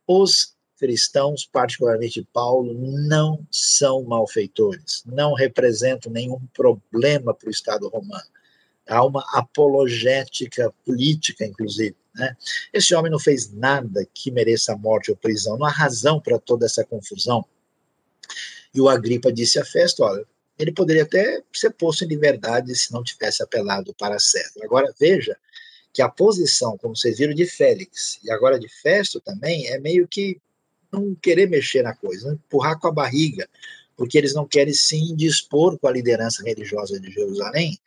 os 0.08 0.54
cristãos, 0.78 1.46
particularmente 1.46 2.28
Paulo, 2.34 2.74
não 2.74 3.46
são 3.52 4.04
malfeitores, 4.04 5.04
não 5.06 5.34
representam 5.34 6.12
nenhum 6.12 6.40
problema 6.54 7.34
para 7.34 7.48
o 7.48 7.52
Estado 7.52 7.88
romano. 7.88 8.33
Há 8.88 9.04
uma 9.06 9.24
apologética 9.34 10.74
política, 10.86 11.46
inclusive. 11.46 11.96
Né? 12.16 12.36
Esse 12.72 12.94
homem 12.94 13.12
não 13.12 13.20
fez 13.20 13.52
nada 13.52 14.06
que 14.14 14.30
mereça 14.32 14.76
morte 14.76 15.10
ou 15.12 15.18
prisão, 15.18 15.58
não 15.58 15.66
há 15.66 15.72
razão 15.72 16.20
para 16.20 16.38
toda 16.38 16.66
essa 16.66 16.84
confusão. 16.84 17.46
E 18.74 18.82
o 18.82 18.90
Agripa 18.90 19.32
disse 19.32 19.60
a 19.60 19.66
festa: 19.66 20.04
olha, 20.04 20.26
ele 20.58 20.72
poderia 20.72 21.04
até 21.04 21.42
ser 21.52 21.72
posto 21.72 22.04
em 22.04 22.08
liberdade 22.08 22.76
se 22.76 22.92
não 22.92 23.04
tivesse 23.04 23.42
apelado 23.42 23.94
para 23.96 24.20
César. 24.20 24.60
Agora, 24.64 24.94
veja 25.00 25.38
que 25.92 26.02
a 26.02 26.10
posição, 26.10 26.78
como 26.78 26.96
vocês 26.96 27.18
viram, 27.18 27.34
de 27.34 27.46
Félix 27.46 28.20
e 28.24 28.32
agora 28.32 28.60
de 28.60 28.68
Festo 28.68 29.22
também 29.22 29.68
é 29.68 29.80
meio 29.80 30.08
que 30.08 30.40
não 30.92 31.16
querer 31.16 31.48
mexer 31.50 31.84
na 31.84 31.96
coisa, 31.96 32.30
né? 32.30 32.34
empurrar 32.34 32.80
com 32.80 32.88
a 32.88 32.92
barriga, 32.92 33.48
porque 33.96 34.18
eles 34.18 34.34
não 34.34 34.48
querem 34.48 34.74
se 34.74 34.96
indispor 34.96 35.78
com 35.78 35.88
a 35.88 35.92
liderança 35.92 36.44
religiosa 36.44 37.00
de 37.00 37.12
Jerusalém. 37.12 37.80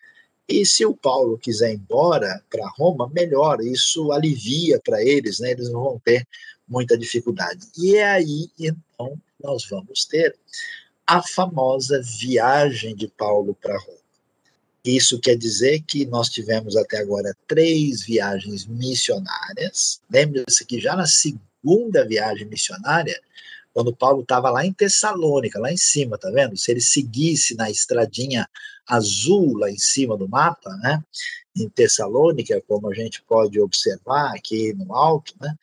E 0.48 0.64
se 0.64 0.86
o 0.86 0.94
Paulo 0.94 1.38
quiser 1.38 1.72
ir 1.72 1.76
embora 1.76 2.42
para 2.48 2.68
Roma, 2.76 3.10
melhor, 3.12 3.60
isso 3.60 4.12
alivia 4.12 4.80
para 4.80 5.02
eles, 5.02 5.40
né? 5.40 5.50
eles 5.50 5.68
não 5.70 5.82
vão 5.82 5.98
ter 5.98 6.26
muita 6.68 6.96
dificuldade. 6.96 7.66
E 7.76 7.96
é 7.96 8.04
aí, 8.04 8.48
então, 8.58 9.20
nós 9.42 9.68
vamos 9.68 10.04
ter 10.04 10.36
a 11.06 11.22
famosa 11.22 12.00
viagem 12.02 12.94
de 12.94 13.08
Paulo 13.08 13.56
para 13.60 13.78
Roma. 13.78 13.96
Isso 14.84 15.18
quer 15.18 15.36
dizer 15.36 15.82
que 15.82 16.06
nós 16.06 16.28
tivemos 16.28 16.76
até 16.76 16.98
agora 16.98 17.36
três 17.48 18.04
viagens 18.04 18.66
missionárias. 18.66 20.00
Lembre-se 20.08 20.64
que 20.64 20.80
já 20.80 20.94
na 20.94 21.06
segunda 21.06 22.06
viagem 22.06 22.46
missionária, 22.46 23.20
quando 23.74 23.94
Paulo 23.94 24.22
estava 24.22 24.48
lá 24.48 24.64
em 24.64 24.72
Tessalônica, 24.72 25.58
lá 25.58 25.72
em 25.72 25.76
cima, 25.76 26.16
tá 26.16 26.30
vendo? 26.30 26.56
Se 26.56 26.70
ele 26.70 26.80
seguisse 26.80 27.56
na 27.56 27.68
estradinha 27.68 28.48
azul 28.86 29.58
lá 29.58 29.70
em 29.70 29.78
cima 29.78 30.16
do 30.16 30.28
mapa, 30.28 30.70
né? 30.76 31.02
Em 31.56 31.68
Tessalônica, 31.68 32.62
como 32.68 32.90
a 32.90 32.94
gente 32.94 33.22
pode 33.22 33.60
observar 33.60 34.34
aqui 34.34 34.72
no 34.74 34.94
alto, 34.94 35.34
né? 35.40 35.54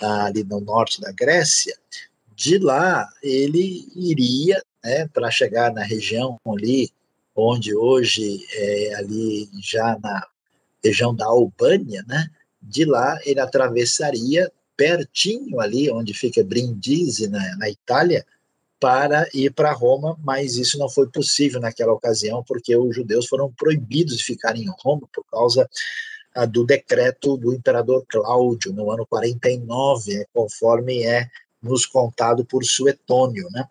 Ali 0.00 0.42
no 0.42 0.60
norte 0.60 1.00
da 1.00 1.12
Grécia, 1.12 1.76
de 2.34 2.58
lá 2.58 3.08
ele 3.22 3.88
iria, 3.94 4.62
né? 4.82 5.06
Para 5.08 5.30
chegar 5.30 5.72
na 5.72 5.82
região 5.82 6.38
ali, 6.46 6.90
onde 7.36 7.74
hoje 7.74 8.44
é 8.54 8.94
ali 8.94 9.48
já 9.60 9.98
na 10.02 10.26
região 10.82 11.14
da 11.14 11.26
Albânia, 11.26 12.04
né? 12.06 12.28
De 12.60 12.84
lá 12.84 13.18
ele 13.24 13.40
atravessaria 13.40 14.50
pertinho 14.76 15.60
ali, 15.60 15.90
onde 15.90 16.14
fica 16.14 16.42
Brindisi, 16.42 17.28
na, 17.28 17.56
na 17.56 17.68
Itália, 17.68 18.24
para 18.82 19.28
ir 19.32 19.52
para 19.52 19.70
Roma, 19.70 20.18
mas 20.24 20.56
isso 20.56 20.76
não 20.76 20.88
foi 20.88 21.08
possível 21.08 21.60
naquela 21.60 21.92
ocasião, 21.92 22.42
porque 22.42 22.76
os 22.76 22.92
judeus 22.92 23.28
foram 23.28 23.48
proibidos 23.52 24.16
de 24.16 24.24
ficar 24.24 24.56
em 24.56 24.66
Roma 24.82 25.08
por 25.14 25.24
causa 25.30 25.70
ah, 26.34 26.46
do 26.46 26.66
decreto 26.66 27.36
do 27.36 27.54
imperador 27.54 28.04
Cláudio, 28.08 28.72
no 28.72 28.90
ano 28.90 29.06
49, 29.06 30.18
né, 30.18 30.24
conforme 30.34 31.04
é 31.04 31.30
nos 31.62 31.86
contado 31.86 32.44
por 32.44 32.64
Suetônio. 32.64 33.46
Né? 33.52 33.64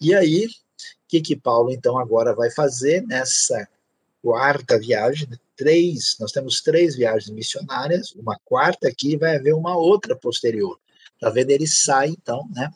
E 0.00 0.12
aí, 0.12 0.46
o 0.46 0.50
que, 1.06 1.20
que 1.20 1.36
Paulo 1.36 1.70
então 1.70 1.96
agora 1.96 2.34
vai 2.34 2.50
fazer 2.50 3.06
nessa 3.06 3.68
quarta 4.20 4.76
viagem, 4.76 5.28
três, 5.56 6.16
nós 6.18 6.32
temos 6.32 6.60
três 6.62 6.96
viagens 6.96 7.30
missionárias, 7.30 8.12
uma 8.16 8.36
quarta 8.44 8.88
aqui 8.88 9.16
vai 9.16 9.36
haver 9.36 9.54
uma 9.54 9.76
outra 9.76 10.16
posterior. 10.16 10.80
Tá 11.20 11.30
vendo? 11.30 11.50
Eles 11.50 11.78
saem, 11.78 12.16
então, 12.20 12.44
né? 12.52 12.72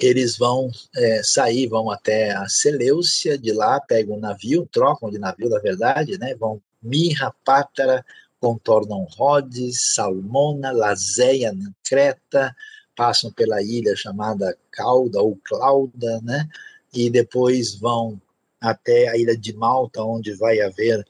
Eles 0.00 0.38
vão 0.38 0.70
é, 0.96 1.22
sair, 1.22 1.68
vão 1.68 1.90
até 1.90 2.32
a 2.32 2.48
Seleucia, 2.48 3.36
de 3.36 3.52
lá 3.52 3.78
pegam 3.80 4.16
um 4.16 4.20
navio, 4.20 4.68
trocam 4.72 5.10
de 5.10 5.18
navio, 5.18 5.50
na 5.50 5.58
verdade, 5.58 6.18
né? 6.18 6.34
Vão 6.34 6.60
Mirra, 6.82 7.34
Pátara, 7.44 8.04
contornam 8.40 9.06
Rhodes, 9.10 9.94
Salmona, 9.94 10.72
Lazéia, 10.72 11.52
Creta, 11.84 12.56
passam 12.96 13.30
pela 13.30 13.62
ilha 13.62 13.94
chamada 13.94 14.56
Cauda 14.70 15.20
ou 15.20 15.38
Clauda, 15.44 16.20
né? 16.22 16.48
E 16.92 17.10
depois 17.10 17.74
vão 17.74 18.20
até 18.60 19.08
a 19.08 19.16
ilha 19.16 19.36
de 19.36 19.52
Malta, 19.52 20.02
onde 20.02 20.34
vai 20.34 20.60
haver 20.60 21.06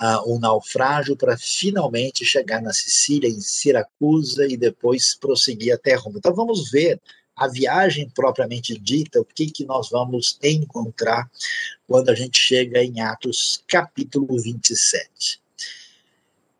uh, 0.00 0.32
um 0.32 0.38
naufrágio 0.38 1.16
para 1.16 1.36
finalmente 1.36 2.24
chegar 2.24 2.62
na 2.62 2.72
Sicília, 2.72 3.28
em 3.28 3.40
Siracusa, 3.40 4.46
e 4.46 4.56
depois 4.56 5.14
prosseguir 5.14 5.74
até 5.74 5.94
Roma. 5.94 6.18
Então 6.18 6.34
vamos 6.34 6.70
ver 6.70 7.00
a 7.38 7.46
viagem 7.46 8.08
propriamente 8.10 8.76
dita, 8.78 9.20
o 9.20 9.24
que, 9.24 9.46
que 9.46 9.64
nós 9.64 9.88
vamos 9.90 10.38
encontrar 10.42 11.30
quando 11.86 12.08
a 12.10 12.14
gente 12.14 12.38
chega 12.38 12.82
em 12.82 13.00
Atos 13.00 13.62
capítulo 13.66 14.38
27. 14.40 15.40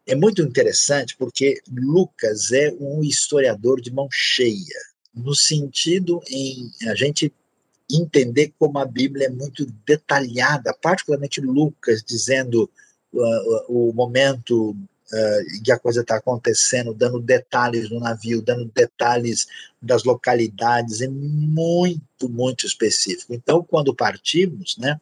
É 0.07 0.15
muito 0.15 0.41
interessante 0.41 1.17
porque 1.19 1.61
Lucas 1.71 2.53
é 2.53 2.73
um 2.81 3.03
historiador 3.03 3.81
de 3.81 3.93
mão 3.93 4.09
cheia, 4.11 4.81
no 5.15 5.35
sentido 5.35 6.23
em 6.31 6.71
a 6.89 6.95
gente 6.95 7.33
entender 7.91 8.55
como 8.59 8.79
a 8.79 8.85
Bíblia 8.85 9.27
é 9.27 9.31
muito 9.31 9.67
detalhada, 9.85 10.75
particularmente 10.81 11.41
Lucas 11.41 12.03
dizendo 12.03 12.71
uh, 13.13 13.65
o 13.69 13.93
momento 13.93 14.77
uh, 15.13 15.63
que 15.63 15.73
a 15.73 15.79
coisa 15.79 16.01
está 16.03 16.17
acontecendo, 16.17 16.95
dando 16.95 17.21
detalhes 17.21 17.89
do 17.89 17.99
navio, 17.99 18.43
dando 18.43 18.71
detalhes 18.75 19.47
das 19.81 20.05
localidades, 20.05 21.01
é 21.01 21.09
muito, 21.09 22.29
muito 22.29 22.67
específico. 22.67 23.33
Então, 23.35 23.63
quando 23.63 23.95
partimos, 23.95 24.77
né, 24.79 25.01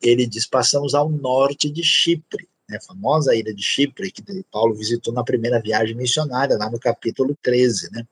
ele 0.00 0.26
diz: 0.26 0.46
passamos 0.46 0.94
ao 0.94 1.08
norte 1.08 1.70
de 1.70 1.82
Chipre. 1.82 2.48
Né, 2.68 2.78
a 2.78 2.80
famosa 2.80 3.34
ilha 3.34 3.54
de 3.54 3.62
Chipre, 3.62 4.10
que 4.10 4.22
Paulo 4.50 4.74
visitou 4.74 5.14
na 5.14 5.22
primeira 5.22 5.60
viagem 5.60 5.94
missionária, 5.94 6.56
lá 6.56 6.68
no 6.68 6.80
capítulo 6.80 7.36
13, 7.42 7.90
né? 7.92 8.04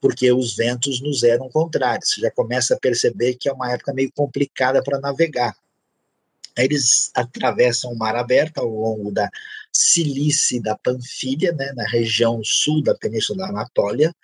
porque 0.00 0.32
os 0.32 0.56
ventos 0.56 1.00
nos 1.00 1.22
eram 1.22 1.48
contrários. 1.48 2.10
Você 2.14 2.20
já 2.22 2.30
começa 2.30 2.74
a 2.74 2.78
perceber 2.78 3.34
que 3.34 3.48
é 3.48 3.52
uma 3.52 3.70
época 3.70 3.92
meio 3.92 4.10
complicada 4.12 4.82
para 4.82 4.98
navegar. 4.98 5.54
Eles 6.64 7.10
atravessam 7.14 7.92
o 7.92 7.98
mar 7.98 8.16
aberto 8.16 8.58
ao 8.58 8.68
longo 8.68 9.10
da 9.10 9.28
Cilícia 9.72 10.60
da 10.60 10.76
Panfilha, 10.76 11.52
né, 11.52 11.72
na 11.74 11.84
região 11.88 12.40
sul 12.44 12.82
da 12.82 12.94
Península 12.94 13.38
da 13.38 13.48
Anatólia. 13.48 14.14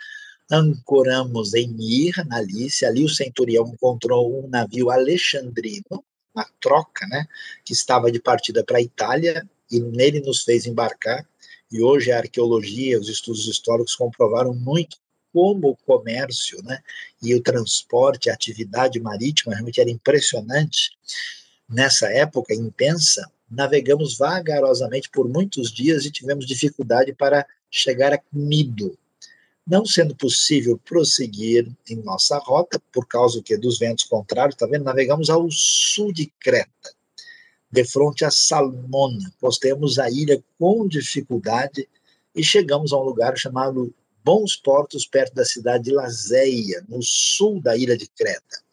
Ancoramos 0.50 1.54
em 1.54 1.68
Mir, 1.68 2.14
na 2.26 2.40
Lícia. 2.40 2.88
Ali 2.88 3.04
o 3.04 3.08
centurião 3.08 3.66
encontrou 3.66 4.44
um 4.44 4.48
navio 4.48 4.90
alexandrino, 4.90 6.04
uma 6.34 6.46
troca, 6.60 7.06
né, 7.08 7.26
que 7.64 7.72
estava 7.72 8.10
de 8.10 8.20
partida 8.20 8.64
para 8.64 8.78
a 8.78 8.82
Itália, 8.82 9.48
e 9.70 9.80
nele 9.80 10.20
nos 10.20 10.44
fez 10.44 10.66
embarcar. 10.66 11.26
E 11.70 11.82
hoje 11.82 12.12
a 12.12 12.18
arqueologia, 12.18 12.98
os 12.98 13.08
estudos 13.08 13.48
históricos 13.48 13.94
comprovaram 13.94 14.54
muito 14.54 14.96
como 15.32 15.70
o 15.70 15.76
comércio 15.76 16.62
né, 16.62 16.78
e 17.22 17.34
o 17.34 17.42
transporte, 17.42 18.30
a 18.30 18.34
atividade 18.34 18.98
marítima 19.00 19.52
realmente 19.52 19.80
era 19.80 19.90
impressionante. 19.90 20.92
Nessa 21.68 22.06
época 22.12 22.54
intensa, 22.54 23.28
navegamos 23.50 24.16
vagarosamente 24.16 25.10
por 25.10 25.28
muitos 25.28 25.72
dias 25.72 26.04
e 26.04 26.12
tivemos 26.12 26.46
dificuldade 26.46 27.12
para 27.12 27.44
chegar 27.68 28.12
a 28.12 28.18
Cnido. 28.18 28.96
Não 29.66 29.84
sendo 29.84 30.14
possível 30.14 30.78
prosseguir 30.84 31.68
em 31.88 31.96
nossa 31.96 32.38
rota, 32.38 32.80
por 32.92 33.06
causa 33.06 33.42
que 33.42 33.56
dos 33.56 33.80
ventos 33.80 34.04
contrários, 34.04 34.54
tá 34.54 34.64
vendo? 34.64 34.84
Navegamos 34.84 35.28
ao 35.28 35.48
sul 35.50 36.12
de 36.12 36.32
Creta, 36.38 36.94
de 37.68 37.84
frente 37.84 38.24
a 38.24 38.30
Salmona. 38.30 39.32
Postemos 39.40 39.98
a 39.98 40.08
ilha 40.08 40.40
com 40.56 40.86
dificuldade 40.86 41.88
e 42.32 42.44
chegamos 42.44 42.92
a 42.92 42.96
um 42.96 43.02
lugar 43.02 43.36
chamado 43.36 43.92
bons 44.24 44.54
portos 44.54 45.04
perto 45.04 45.34
da 45.34 45.44
cidade 45.44 45.84
de 45.84 45.90
Lazéia, 45.90 46.84
no 46.88 47.02
sul 47.02 47.60
da 47.60 47.76
ilha 47.76 47.96
de 47.96 48.06
Creta. 48.06 48.65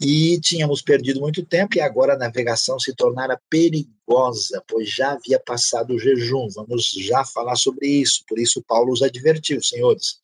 E 0.00 0.40
tínhamos 0.40 0.80
perdido 0.80 1.20
muito 1.20 1.44
tempo 1.44 1.76
e 1.76 1.80
agora 1.80 2.14
a 2.14 2.18
navegação 2.18 2.78
se 2.78 2.94
tornara 2.94 3.38
perigosa, 3.50 4.62
pois 4.66 4.88
já 4.88 5.12
havia 5.12 5.38
passado 5.38 5.92
o 5.92 5.98
jejum. 5.98 6.48
Vamos 6.54 6.92
já 6.92 7.22
falar 7.22 7.56
sobre 7.56 7.86
isso. 7.86 8.24
Por 8.26 8.38
isso, 8.38 8.62
Paulo 8.62 8.92
os 8.92 9.02
advertiu, 9.02 9.62
senhores. 9.62 10.18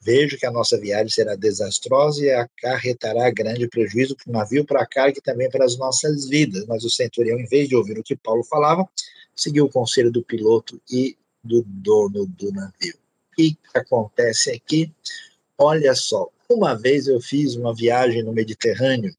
Vejo 0.00 0.38
que 0.38 0.46
a 0.46 0.50
nossa 0.50 0.80
viagem 0.80 1.10
será 1.10 1.36
desastrosa 1.36 2.24
e 2.24 2.30
acarretará 2.30 3.30
grande 3.30 3.68
prejuízo 3.68 4.16
para 4.16 4.30
o 4.30 4.32
navio, 4.32 4.64
para 4.64 4.80
a 4.80 4.86
carga 4.86 5.18
e 5.18 5.22
também 5.22 5.50
para 5.50 5.66
as 5.66 5.76
nossas 5.76 6.26
vidas. 6.26 6.64
Mas 6.66 6.82
o 6.82 6.90
centurião, 6.90 7.38
em 7.38 7.46
vez 7.46 7.68
de 7.68 7.76
ouvir 7.76 7.98
o 7.98 8.02
que 8.02 8.16
Paulo 8.16 8.42
falava, 8.42 8.88
seguiu 9.36 9.66
o 9.66 9.70
conselho 9.70 10.10
do 10.10 10.22
piloto 10.22 10.80
e 10.90 11.18
do 11.44 11.62
dono 11.66 12.24
do 12.24 12.50
navio. 12.52 12.94
O 13.32 13.36
que 13.36 13.58
acontece 13.74 14.50
aqui? 14.50 14.90
Olha 15.58 15.94
só, 15.94 16.30
uma 16.50 16.74
vez 16.74 17.06
eu 17.06 17.20
fiz 17.20 17.54
uma 17.54 17.74
viagem 17.74 18.22
no 18.22 18.32
Mediterrâneo, 18.32 19.14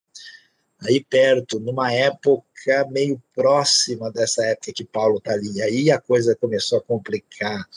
aí 0.80 1.04
perto, 1.04 1.60
numa 1.60 1.92
época 1.94 2.44
meio 2.90 3.22
próxima 3.34 4.12
dessa 4.12 4.46
época 4.46 4.74
que 4.74 4.84
Paulo 4.84 5.18
está 5.18 5.34
ali. 5.34 5.62
Aí 5.62 5.92
a 5.92 6.00
coisa 6.00 6.36
começou 6.36 6.80
a 6.80 6.82
complicar 6.82 7.68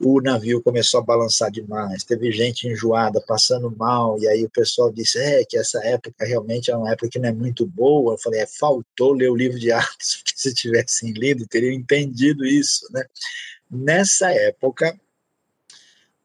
o 0.00 0.20
navio 0.20 0.62
começou 0.62 1.00
a 1.00 1.04
balançar 1.04 1.50
demais, 1.50 2.04
teve 2.04 2.30
gente 2.32 2.68
enjoada, 2.68 3.20
passando 3.26 3.74
mal, 3.76 4.18
e 4.18 4.26
aí 4.26 4.44
o 4.44 4.50
pessoal 4.50 4.92
disse 4.92 5.18
é, 5.18 5.44
que 5.44 5.56
essa 5.56 5.78
época 5.84 6.24
realmente 6.24 6.70
é 6.70 6.76
uma 6.76 6.90
época 6.90 7.08
que 7.08 7.18
não 7.18 7.28
é 7.28 7.32
muito 7.32 7.64
boa. 7.64 8.14
Eu 8.14 8.18
falei, 8.18 8.40
é, 8.40 8.46
faltou 8.46 9.12
ler 9.12 9.30
o 9.30 9.36
livro 9.36 9.58
de 9.58 9.70
Atos, 9.70 10.16
porque 10.22 10.32
se 10.36 10.52
tivessem 10.52 11.12
lido, 11.12 11.46
teriam 11.46 11.72
entendido 11.72 12.44
isso. 12.44 12.86
Né? 12.92 13.04
Nessa 13.70 14.30
época, 14.32 14.98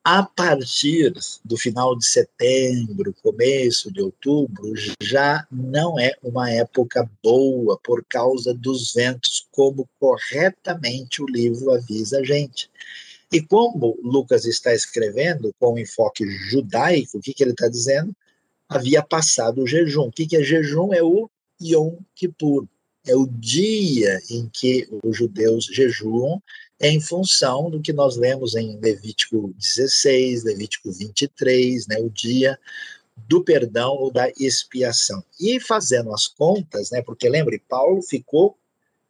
a 0.03 0.23
partir 0.23 1.13
do 1.43 1.57
final 1.57 1.95
de 1.95 2.05
setembro, 2.05 3.13
começo 3.21 3.91
de 3.91 4.01
outubro, 4.01 4.73
já 5.01 5.45
não 5.51 5.99
é 5.99 6.13
uma 6.23 6.49
época 6.49 7.09
boa 7.21 7.77
por 7.83 8.03
causa 8.05 8.53
dos 8.53 8.93
ventos, 8.93 9.47
como 9.51 9.87
corretamente 9.99 11.21
o 11.21 11.27
livro 11.27 11.71
avisa 11.71 12.19
a 12.19 12.23
gente. 12.23 12.69
E 13.31 13.41
como 13.41 13.99
Lucas 14.01 14.45
está 14.45 14.73
escrevendo 14.73 15.53
com 15.59 15.73
um 15.73 15.79
enfoque 15.79 16.25
judaico, 16.49 17.17
o 17.17 17.21
que, 17.21 17.33
que 17.33 17.43
ele 17.43 17.51
está 17.51 17.67
dizendo? 17.67 18.15
Havia 18.67 19.03
passado 19.03 19.61
o 19.61 19.67
jejum. 19.67 20.07
O 20.07 20.11
que, 20.11 20.25
que 20.25 20.37
é 20.37 20.43
jejum? 20.43 20.93
É 20.93 21.03
o 21.03 21.29
Yom 21.61 21.97
Kippur. 22.15 22.65
É 23.05 23.15
o 23.15 23.27
dia 23.27 24.19
em 24.29 24.49
que 24.51 24.87
os 25.03 25.17
judeus 25.17 25.65
jejuam 25.65 26.41
em 26.79 27.01
função 27.01 27.69
do 27.69 27.81
que 27.81 27.91
nós 27.91 28.15
lemos 28.15 28.55
em 28.55 28.79
Levítico 28.79 29.53
16, 29.57 30.43
Levítico 30.45 30.91
23, 30.91 31.87
né, 31.87 31.97
o 31.99 32.09
dia 32.09 32.57
do 33.15 33.43
perdão 33.43 33.91
ou 33.91 34.11
da 34.11 34.29
expiação. 34.39 35.23
E 35.39 35.59
fazendo 35.59 36.13
as 36.13 36.27
contas, 36.27 36.89
né, 36.91 37.01
porque 37.01 37.27
lembre, 37.27 37.61
Paulo 37.67 38.01
ficou 38.01 38.57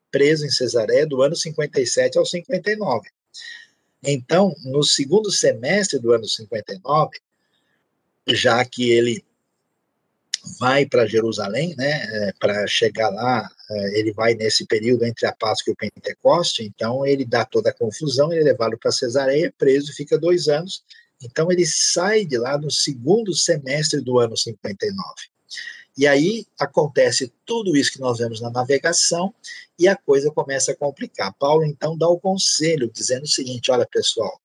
preso 0.10 0.46
em 0.46 0.50
Cesareia 0.50 1.06
do 1.06 1.22
ano 1.22 1.36
57 1.36 2.18
ao 2.18 2.26
59. 2.26 3.08
Então, 4.04 4.56
no 4.64 4.84
segundo 4.84 5.30
semestre 5.30 6.00
do 6.00 6.12
ano 6.12 6.28
59, 6.28 7.20
já 8.28 8.64
que 8.66 8.90
ele 8.90 9.24
vai 10.60 10.86
para 10.86 11.06
Jerusalém, 11.06 11.76
né, 11.78 11.92
é, 11.92 12.34
para 12.40 12.66
chegar 12.68 13.10
lá, 13.10 13.50
é, 13.70 14.00
ele 14.00 14.14
vai 14.14 14.34
nesse 14.34 14.66
período 14.66 15.06
entre 15.06 15.26
a 15.26 15.34
Páscoa 15.34 15.72
e 15.72 15.74
o 15.74 15.76
Pentecoste, 15.76 16.64
então 16.64 17.06
ele 17.06 17.26
dá 17.26 17.46
toda 17.46 17.70
a 17.70 17.74
confusão, 17.74 18.32
ele 18.32 18.42
é 18.42 18.46
levado 18.46 18.78
para 18.78 18.92
Cesareia, 18.92 19.54
preso, 19.58 19.94
fica 19.94 20.18
dois 20.18 20.48
anos, 20.48 20.84
então 21.22 21.52
ele 21.52 21.66
sai 21.66 22.26
de 22.26 22.38
lá 22.38 22.58
no 22.58 22.72
segundo 22.72 23.34
semestre 23.34 24.02
do 24.02 24.20
ano 24.20 24.38
59. 24.38 25.04
E 25.98 26.08
aí 26.08 26.46
acontece 26.58 27.32
tudo 27.46 27.76
isso 27.76 27.92
que 27.92 28.00
nós 28.00 28.20
vemos 28.20 28.40
na 28.40 28.50
navegação 28.50 29.34
e 29.78 29.86
a 29.86 29.98
coisa 29.98 30.32
começa 30.32 30.72
a 30.72 30.76
complicar. 30.76 31.34
Paulo 31.34 31.66
então 31.66 31.98
dá 31.98 32.08
o 32.08 32.18
conselho 32.18 32.90
dizendo 32.90 33.24
o 33.24 33.28
seguinte: 33.28 33.70
olha 33.70 33.86
pessoal, 33.86 34.40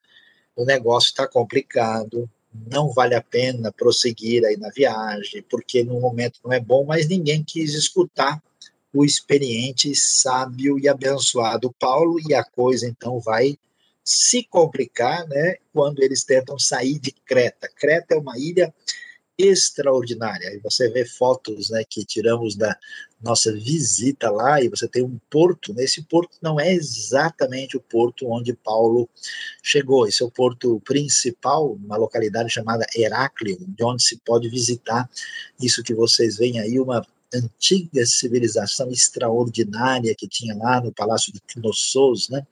o 0.57 0.65
negócio 0.65 1.11
está 1.11 1.29
complicado, 1.29 2.29
não 2.71 2.93
vale 2.93 3.15
a 3.15 3.23
pena 3.23 3.73
prosseguir 3.73 4.45
aí 4.45 4.57
na 4.57 4.71
viagem, 4.71 5.43
porque 5.49 5.83
no 5.83 6.01
momento 6.01 6.41
não 6.45 6.53
é 6.53 6.61
bom, 6.61 6.85
mas 6.85 7.09
ninguém 7.09 7.43
quis 7.43 7.75
escutar 7.75 8.43
o 8.93 9.05
experiente, 9.05 9.95
sábio 9.95 10.79
e 10.79 10.89
abençoado 10.89 11.75
Paulo, 11.81 12.17
e 12.29 12.33
a 12.33 12.45
coisa 12.45 12.87
então 12.87 13.19
vai 13.19 13.59
se 14.05 14.45
complicar, 14.45 15.27
né, 15.27 15.57
quando 15.73 16.03
eles 16.03 16.23
tentam 16.23 16.59
sair 16.59 16.99
de 16.99 17.11
Creta. 17.11 17.69
Creta 17.75 18.15
é 18.15 18.19
uma 18.19 18.39
ilha 18.39 18.73
extraordinária. 19.39 20.55
E 20.55 20.59
você 20.59 20.89
vê 20.89 21.05
fotos 21.05 21.71
né, 21.71 21.85
que 21.89 22.05
tiramos 22.05 22.55
da 22.57 22.77
nossa 23.21 23.53
visita 23.53 24.31
lá, 24.31 24.61
e 24.61 24.69
você 24.69 24.87
tem 24.87 25.03
um 25.03 25.19
porto. 25.31 25.73
Nesse 25.73 26.03
porto 26.03 26.37
não 26.43 26.61
é 26.61 26.73
exatamente 26.73 27.77
o 27.77 27.81
porto 27.81 28.31
onde 28.31 28.53
Paulo 28.55 29.09
chegou. 29.63 30.07
Esse 30.07 30.23
é 30.23 30.27
o 30.27 30.31
porto 30.31 30.81
principal, 30.85 31.73
uma 31.73 31.97
localidade 31.97 32.51
chamada 32.51 32.87
Heráclio, 32.95 33.59
de 33.67 33.85
onde 33.85 34.03
se 34.03 34.19
pode 34.19 34.49
visitar 34.49 35.09
isso 35.61 35.83
que 35.83 35.95
vocês 35.95 36.37
veem 36.37 36.61
aí, 36.61 36.79
uma 36.79 37.05
antiga 37.35 38.07
civilização 38.07 38.91
extraordinária 38.91 40.15
que 40.17 40.29
tinha 40.29 40.55
lá 40.57 40.81
no 40.81 40.93
Palácio 40.93 41.33
de 41.33 41.41
Knossos, 41.41 42.29
né? 42.29 42.47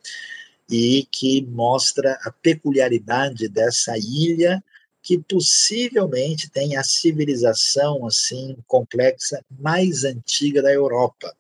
E 0.71 1.07
que 1.11 1.42
mostra 1.42 2.18
a 2.25 2.31
peculiaridade 2.31 3.49
dessa 3.49 3.97
ilha 3.99 4.62
que 5.02 5.18
possivelmente 5.18 6.48
tem 6.48 6.76
a 6.76 6.84
civilização 6.84 8.06
assim 8.06 8.56
complexa 8.66 9.44
mais 9.58 10.04
antiga 10.04 10.62
da 10.62 10.72
Europa. 10.72 11.34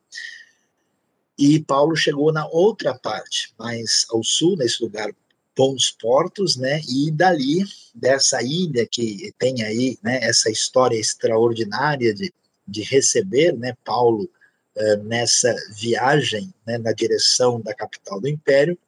E 1.38 1.60
Paulo 1.60 1.96
chegou 1.96 2.32
na 2.32 2.46
outra 2.48 2.94
parte, 2.98 3.54
mais 3.58 4.04
ao 4.10 4.22
sul, 4.22 4.56
nesse 4.56 4.82
lugar 4.82 5.12
bons 5.56 5.90
portos, 5.90 6.56
né? 6.56 6.80
E 6.88 7.10
dali 7.10 7.64
dessa 7.94 8.42
ilha 8.42 8.86
que 8.86 9.32
tem 9.38 9.62
aí, 9.62 9.98
né? 10.02 10.18
Essa 10.22 10.50
história 10.50 10.96
extraordinária 10.96 12.14
de, 12.14 12.32
de 12.66 12.82
receber, 12.82 13.52
né? 13.56 13.74
Paulo 13.84 14.28
eh, 14.76 14.96
nessa 14.98 15.54
viagem, 15.76 16.52
né? 16.66 16.78
Na 16.78 16.92
direção 16.92 17.60
da 17.60 17.74
capital 17.74 18.20
do 18.20 18.28
Império. 18.28 18.78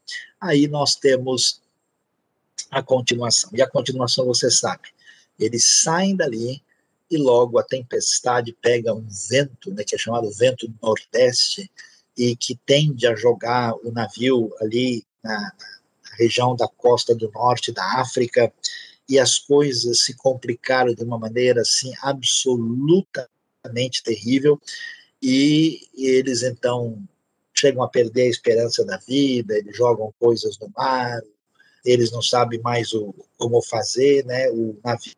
Aí 0.41 0.67
nós 0.67 0.97
temos 0.97 1.61
a 2.79 2.83
continuação. 2.83 3.51
E 3.53 3.63
a 3.63 3.69
continuação 3.69 4.27
você 4.27 4.51
sabe. 4.51 4.89
Eles 5.39 5.83
saem 5.83 6.17
dali 6.17 6.63
e 7.11 7.17
logo 7.17 7.59
a 7.59 7.63
tempestade 7.63 8.57
pega 8.61 8.95
um 8.95 9.07
vento, 9.29 9.73
né, 9.73 9.85
que 9.85 9.95
é 9.95 9.99
chamado 9.99 10.31
vento 10.31 10.73
nordeste, 10.83 11.71
e 12.17 12.37
que 12.37 12.59
tende 12.65 13.07
a 13.07 13.15
jogar 13.15 13.75
o 13.85 13.91
navio 13.91 14.53
ali 14.61 15.05
na, 15.23 15.39
na 15.39 16.17
região 16.17 16.55
da 16.55 16.69
costa 16.69 17.15
do 17.15 17.31
norte 17.33 17.73
da 17.73 18.01
África, 18.01 18.53
e 19.09 19.19
as 19.19 19.39
coisas 19.39 20.03
se 20.03 20.15
complicaram 20.15 20.95
de 20.95 21.05
uma 21.05 21.19
maneira 21.19 21.61
assim 21.61 21.93
absolutamente 22.01 24.03
terrível, 24.03 24.61
e, 25.21 25.89
e 25.95 26.07
eles 26.07 26.43
então 26.43 27.03
chegam 27.53 27.83
a 27.83 27.89
perder 27.89 28.23
a 28.23 28.31
esperança 28.31 28.85
da 28.85 28.97
vida, 28.97 29.57
eles 29.57 29.77
jogam 29.77 30.15
coisas 30.19 30.59
no 30.59 30.71
mar, 30.77 31.21
eles 31.85 32.11
não 32.11 32.23
sabem 32.23 32.61
mais 32.61 32.93
o, 32.93 33.15
como 33.37 33.63
fazer, 33.63 34.25
né? 34.25 34.51
O 34.51 34.79
navio, 34.83 35.15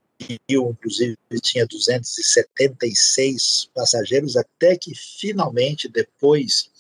inclusive, 0.71 1.17
tinha 1.43 1.67
276 1.67 3.71
passageiros, 3.75 4.37
até 4.37 4.77
que 4.77 4.95
finalmente, 4.95 5.89
depois 5.89 6.71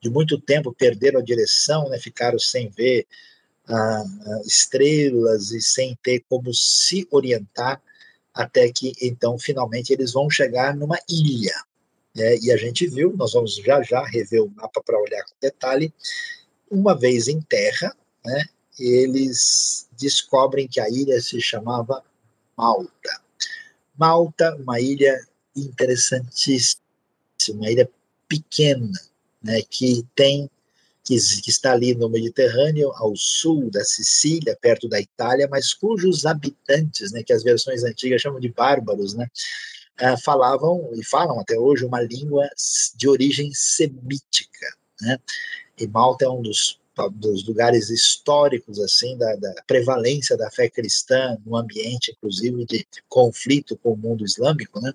de 0.00 0.10
muito 0.10 0.40
tempo, 0.40 0.72
perderam 0.72 1.20
a 1.20 1.24
direção, 1.24 1.88
né? 1.88 1.98
Ficaram 1.98 2.38
sem 2.38 2.68
ver 2.70 3.06
ah, 3.68 4.04
estrelas 4.44 5.50
e 5.50 5.60
sem 5.60 5.96
ter 6.02 6.24
como 6.28 6.52
se 6.52 7.06
orientar, 7.10 7.80
até 8.32 8.70
que 8.70 8.92
então 9.00 9.38
finalmente 9.38 9.92
eles 9.92 10.12
vão 10.12 10.30
chegar 10.30 10.76
numa 10.76 10.98
ilha. 11.08 11.54
Né? 12.14 12.38
E 12.38 12.52
a 12.52 12.56
gente 12.56 12.86
viu, 12.86 13.14
nós 13.16 13.32
vamos 13.32 13.56
já 13.56 13.82
já 13.82 14.04
rever 14.04 14.42
o 14.42 14.50
mapa 14.50 14.82
para 14.82 15.00
olhar 15.00 15.24
com 15.24 15.34
detalhe, 15.40 15.92
uma 16.70 16.98
vez 16.98 17.28
em 17.28 17.40
terra, 17.40 17.94
né? 18.24 18.44
Eles 18.78 19.88
descobrem 19.98 20.68
que 20.68 20.80
a 20.80 20.88
ilha 20.88 21.20
se 21.20 21.40
chamava 21.40 22.02
Malta. 22.56 23.20
Malta, 23.96 24.54
uma 24.56 24.80
ilha 24.80 25.18
interessantíssima, 25.54 26.82
uma 27.50 27.70
ilha 27.70 27.88
pequena, 28.28 28.92
né, 29.42 29.62
que 29.62 30.06
tem 30.14 30.50
que, 31.06 31.16
que, 31.40 31.50
está 31.50 31.72
ali 31.72 31.94
no 31.94 32.08
Mediterrâneo, 32.08 32.90
ao 32.96 33.14
sul 33.14 33.70
da 33.70 33.84
Sicília, 33.84 34.58
perto 34.60 34.88
da 34.88 35.00
Itália, 35.00 35.46
mas 35.48 35.72
cujos 35.72 36.26
habitantes, 36.26 37.12
né, 37.12 37.22
que 37.22 37.32
as 37.32 37.44
versões 37.44 37.84
antigas 37.84 38.20
chamam 38.20 38.40
de 38.40 38.48
bárbaros, 38.48 39.14
né, 39.14 39.28
uh, 40.02 40.20
falavam 40.20 40.90
e 40.94 41.04
falam 41.04 41.38
até 41.38 41.56
hoje 41.56 41.84
uma 41.84 42.00
língua 42.00 42.48
de 42.96 43.08
origem 43.08 43.52
semítica. 43.54 44.66
Né, 45.00 45.16
e 45.78 45.86
Malta 45.86 46.24
é 46.24 46.28
um 46.28 46.42
dos 46.42 46.80
dos 47.12 47.46
lugares 47.46 47.90
históricos 47.90 48.80
assim 48.80 49.16
da, 49.18 49.36
da, 49.36 49.62
prevalência 49.66 50.36
da 50.36 50.50
fé 50.50 50.68
cristã 50.68 51.36
no 51.44 51.56
ambiente 51.56 52.12
inclusive 52.12 52.64
de 52.64 52.86
conflito 53.08 53.76
com 53.76 53.92
o 53.92 53.96
mundo 53.96 54.24
islâmico, 54.24 54.80
né? 54.80 54.92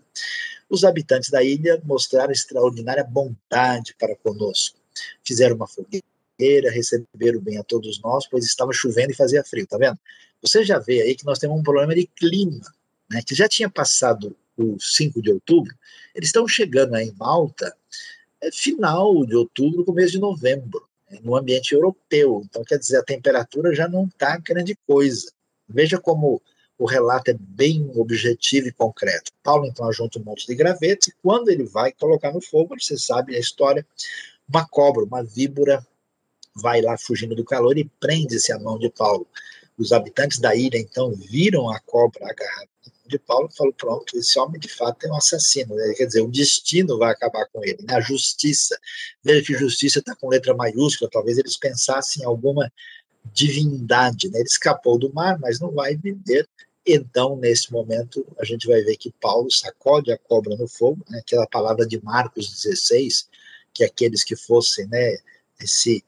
Os 0.69 0.83
habitantes 0.83 1.29
da 1.29 1.43
ilha 1.43 1.81
mostraram 1.85 2.31
extraordinária 2.31 3.03
bondade 3.03 3.93
para 3.99 4.15
conosco. 4.15 4.77
Fizeram 5.23 5.55
uma 5.55 5.67
fogueira, 5.67 6.71
receberam 6.71 7.39
bem 7.39 7.57
a 7.57 7.63
todos 7.63 8.01
nós, 8.01 8.27
pois 8.27 8.45
estava 8.45 8.71
chovendo 8.73 9.11
e 9.11 9.15
fazia 9.15 9.43
frio, 9.43 9.67
tá 9.67 9.77
vendo? 9.77 9.99
Você 10.41 10.63
já 10.63 10.79
vê 10.79 11.01
aí 11.01 11.15
que 11.15 11.25
nós 11.25 11.39
temos 11.39 11.59
um 11.59 11.63
problema 11.63 11.93
de 11.93 12.07
clima, 12.07 12.61
né? 13.09 13.21
Que 13.25 13.35
já 13.35 13.47
tinha 13.47 13.69
passado 13.69 14.35
o 14.57 14.79
5 14.79 15.21
de 15.21 15.31
outubro, 15.31 15.73
eles 16.15 16.29
estão 16.29 16.47
chegando 16.47 16.95
aí 16.95 17.07
em 17.07 17.15
Malta 17.17 17.75
é 18.41 18.51
final 18.51 19.23
de 19.23 19.35
outubro, 19.35 19.85
começo 19.85 20.13
de 20.13 20.19
novembro, 20.19 20.83
no 21.23 21.35
ambiente 21.35 21.73
europeu. 21.73 22.41
Então, 22.45 22.63
quer 22.63 22.77
dizer, 22.77 22.97
a 22.97 23.03
temperatura 23.03 23.73
já 23.73 23.87
não 23.87 24.05
está 24.05 24.37
grande 24.37 24.75
coisa. 24.87 25.31
Veja 25.67 25.99
como 25.99 26.41
o 26.77 26.85
relato 26.85 27.31
é 27.31 27.35
bem 27.37 27.91
objetivo 27.95 28.67
e 28.67 28.71
concreto. 28.71 29.31
Paulo, 29.43 29.67
então, 29.67 29.87
ajunta 29.87 30.19
um 30.19 30.23
monte 30.23 30.47
de 30.47 30.55
gravetos, 30.55 31.09
e 31.09 31.13
quando 31.21 31.49
ele 31.49 31.63
vai 31.63 31.91
colocar 31.91 32.31
no 32.31 32.41
fogo, 32.41 32.75
você 32.79 32.97
sabe 32.97 33.35
a 33.35 33.39
história, 33.39 33.85
uma 34.49 34.67
cobra, 34.67 35.03
uma 35.03 35.23
víbora, 35.23 35.85
vai 36.55 36.81
lá 36.81 36.97
fugindo 36.97 37.35
do 37.35 37.45
calor 37.45 37.77
e 37.77 37.89
prende-se 37.99 38.51
à 38.51 38.59
mão 38.59 38.79
de 38.79 38.89
Paulo. 38.89 39.27
Os 39.77 39.91
habitantes 39.91 40.39
da 40.39 40.55
ilha, 40.55 40.77
então, 40.77 41.11
viram 41.13 41.69
a 41.69 41.79
cobra 41.79 42.25
agarrada 42.29 42.70
de 43.11 43.19
Paulo 43.19 43.49
e 43.51 43.55
falou: 43.55 43.73
pronto, 43.73 44.17
esse 44.17 44.39
homem 44.39 44.59
de 44.59 44.69
fato 44.69 45.05
é 45.05 45.09
um 45.09 45.15
assassino. 45.15 45.75
Né? 45.75 45.93
Quer 45.95 46.05
dizer, 46.05 46.21
o 46.21 46.27
destino 46.27 46.97
vai 46.97 47.11
acabar 47.11 47.45
com 47.47 47.63
ele, 47.63 47.83
né? 47.83 47.95
a 47.95 48.01
justiça. 48.01 48.79
Veja 49.23 49.45
que 49.45 49.53
justiça 49.53 49.99
está 49.99 50.15
com 50.15 50.29
letra 50.29 50.55
maiúscula, 50.55 51.09
talvez 51.11 51.37
eles 51.37 51.57
pensassem 51.57 52.23
em 52.23 52.25
alguma 52.25 52.71
divindade. 53.33 54.29
Né? 54.29 54.39
Ele 54.39 54.47
escapou 54.47 54.97
do 54.97 55.13
mar, 55.13 55.37
mas 55.39 55.59
não 55.59 55.71
vai 55.71 55.95
viver. 55.95 56.47
Então, 56.85 57.37
nesse 57.37 57.71
momento, 57.71 58.25
a 58.39 58.45
gente 58.45 58.67
vai 58.67 58.81
ver 58.81 58.97
que 58.97 59.13
Paulo 59.21 59.51
sacode 59.51 60.11
a 60.11 60.17
cobra 60.17 60.55
no 60.55 60.67
fogo, 60.67 61.05
né? 61.09 61.19
aquela 61.19 61.45
palavra 61.45 61.85
de 61.85 62.03
Marcos 62.03 62.49
16, 62.49 63.29
que 63.73 63.83
aqueles 63.83 64.23
que 64.23 64.35
fossem, 64.35 64.87
né, 64.87 65.17
se 65.63 66.03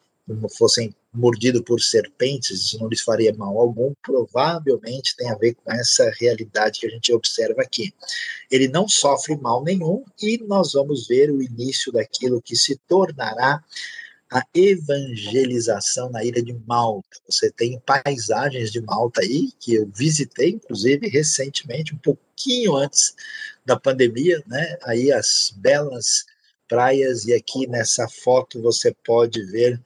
fossem 0.58 0.94
mordido 1.14 1.64
por 1.64 1.80
serpentes, 1.80 2.62
isso 2.62 2.80
não 2.80 2.88
lhes 2.88 3.02
faria 3.02 3.34
mal 3.34 3.58
algum, 3.58 3.94
provavelmente 4.02 5.16
tem 5.16 5.30
a 5.30 5.36
ver 5.36 5.54
com 5.54 5.72
essa 5.72 6.12
realidade 6.20 6.80
que 6.80 6.88
a 6.88 6.90
gente 6.90 7.14
observa 7.14 7.62
aqui. 7.62 7.94
Ele 8.50 8.68
não 8.68 8.88
sofre 8.88 9.38
mal 9.38 9.64
nenhum 9.64 10.04
e 10.22 10.38
nós 10.40 10.74
vamos 10.74 11.08
ver 11.08 11.30
o 11.30 11.42
início 11.42 11.92
daquilo 11.92 12.42
que 12.42 12.56
se 12.56 12.76
tornará 12.88 13.64
a 14.32 14.44
evangelização 14.56 16.10
na 16.10 16.26
ilha 16.26 16.42
de 16.42 16.54
Malta. 16.66 17.20
Você 17.30 17.52
tem 17.52 17.80
paisagens 17.86 18.72
de 18.72 18.82
Malta 18.82 19.22
aí, 19.22 19.52
que 19.60 19.76
eu 19.76 19.88
visitei, 19.96 20.50
inclusive, 20.50 21.08
recentemente, 21.08 21.94
um 21.94 22.00
pouquinho 22.00 22.76
antes 22.76 23.14
da 23.64 23.80
pandemia, 23.80 24.44
né? 24.48 24.78
Aí 24.86 25.12
as 25.12 25.54
belas 25.56 26.26
praias, 26.68 27.26
e 27.26 27.34
aqui 27.34 27.68
nessa 27.68 28.08
foto 28.10 28.60
você 28.60 28.96
pode 29.06 29.44
ver 29.46 29.80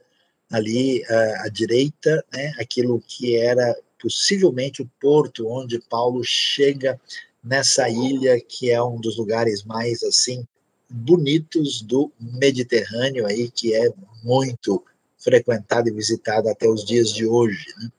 ali 0.51 1.03
à, 1.05 1.45
à 1.45 1.49
direita, 1.49 2.23
né, 2.31 2.53
aquilo 2.59 3.03
que 3.05 3.35
era 3.35 3.75
possivelmente 4.01 4.81
o 4.81 4.89
porto 4.99 5.47
onde 5.47 5.79
Paulo 5.89 6.23
chega 6.23 6.99
nessa 7.43 7.89
ilha 7.89 8.39
que 8.39 8.71
é 8.71 8.81
um 8.81 8.99
dos 8.99 9.17
lugares 9.17 9.63
mais 9.63 10.03
assim 10.03 10.45
bonitos 10.89 11.81
do 11.81 12.11
Mediterrâneo 12.19 13.25
aí 13.25 13.49
que 13.49 13.73
é 13.73 13.91
muito 14.23 14.83
frequentado 15.17 15.89
e 15.89 15.93
visitado 15.93 16.47
até 16.49 16.67
os 16.67 16.85
dias 16.85 17.11
de 17.11 17.25
hoje. 17.25 17.65
Né? 17.77 17.89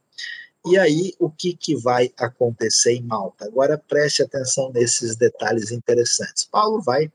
E 0.67 0.79
aí 0.79 1.15
o 1.19 1.31
que, 1.31 1.55
que 1.55 1.77
vai 1.77 2.13
acontecer 2.17 2.93
em 2.93 3.03
Malta? 3.03 3.47
Agora 3.47 3.79
preste 3.89 4.23
atenção 4.23 4.71
nesses 4.73 5.17
detalhes 5.17 5.71
interessantes. 5.71 6.45
Paulo 6.45 6.81
vai 6.81 7.11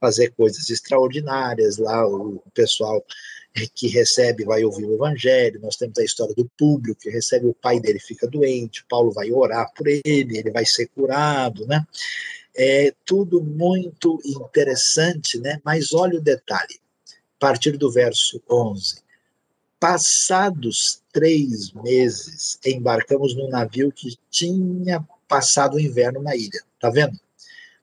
fazer 0.00 0.30
coisas 0.32 0.68
extraordinárias 0.70 1.78
lá, 1.78 2.06
o 2.06 2.42
pessoal 2.52 3.04
que 3.74 3.86
recebe 3.86 4.44
vai 4.44 4.64
ouvir 4.64 4.84
o 4.84 4.94
evangelho, 4.94 5.60
nós 5.60 5.76
temos 5.76 5.96
a 5.98 6.04
história 6.04 6.34
do 6.34 6.50
público 6.58 7.00
que 7.00 7.10
recebe 7.10 7.46
o 7.46 7.54
pai 7.54 7.78
dele 7.78 8.00
fica 8.00 8.26
doente, 8.26 8.84
Paulo 8.88 9.12
vai 9.12 9.30
orar 9.30 9.72
por 9.74 9.86
ele, 9.86 10.38
ele 10.38 10.50
vai 10.50 10.66
ser 10.66 10.88
curado, 10.88 11.64
né? 11.66 11.86
É 12.56 12.92
tudo 13.04 13.42
muito 13.42 14.20
interessante, 14.24 15.38
né? 15.38 15.60
Mas 15.64 15.92
olha 15.92 16.18
o 16.18 16.22
detalhe, 16.22 16.80
a 17.10 17.38
partir 17.38 17.76
do 17.76 17.90
verso 17.90 18.42
11. 18.50 19.02
Passados 19.78 21.02
três 21.12 21.72
meses, 21.72 22.58
embarcamos 22.64 23.36
num 23.36 23.48
navio 23.48 23.92
que 23.92 24.16
tinha 24.30 25.04
passado 25.28 25.74
o 25.74 25.80
inverno 25.80 26.22
na 26.22 26.34
ilha. 26.34 26.62
Tá 26.80 26.90
vendo? 26.90 27.18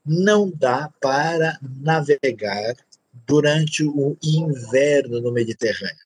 Não 0.05 0.49
dá 0.49 0.91
para 0.99 1.59
navegar 1.61 2.75
durante 3.13 3.83
o 3.83 4.17
inverno 4.23 5.21
no 5.21 5.31
Mediterrâneo. 5.31 6.05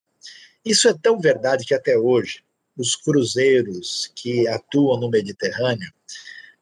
Isso 0.63 0.87
é 0.87 0.93
tão 0.93 1.19
verdade 1.19 1.65
que 1.65 1.73
até 1.73 1.97
hoje 1.97 2.43
os 2.77 2.95
cruzeiros 2.95 4.11
que 4.15 4.47
atuam 4.47 4.99
no 4.99 5.09
Mediterrâneo, 5.09 5.91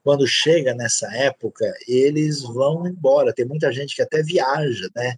quando 0.03 0.27
chega 0.27 0.73
nessa 0.73 1.07
época, 1.15 1.73
eles 1.87 2.41
vão 2.41 2.85
embora. 2.85 3.33
Tem 3.33 3.45
muita 3.45 3.71
gente 3.71 3.95
que 3.95 4.01
até 4.01 4.21
viaja, 4.21 4.89
né? 4.95 5.15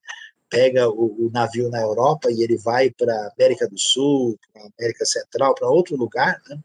Pega 0.47 0.87
o, 0.87 1.25
o 1.25 1.31
navio 1.31 1.69
na 1.69 1.81
Europa 1.81 2.31
e 2.31 2.43
ele 2.43 2.55
vai 2.57 2.91
para 2.91 3.31
América 3.35 3.67
do 3.67 3.77
Sul, 3.79 4.37
para 4.53 4.69
América 4.77 5.03
Central, 5.03 5.55
para 5.55 5.67
outro 5.67 5.95
lugar, 5.95 6.39
né? 6.47 6.59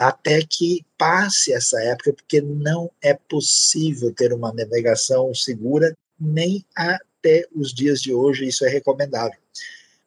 até 0.00 0.40
que 0.40 0.82
passe 0.96 1.52
essa 1.52 1.78
época, 1.82 2.14
porque 2.14 2.40
não 2.40 2.90
é 3.02 3.12
possível 3.12 4.14
ter 4.14 4.32
uma 4.32 4.50
navegação 4.50 5.34
segura 5.34 5.94
nem 6.18 6.64
a 6.74 6.98
até 7.20 7.46
os 7.54 7.72
dias 7.72 8.00
de 8.00 8.12
hoje 8.12 8.48
isso 8.48 8.64
é 8.64 8.68
recomendável. 8.68 9.38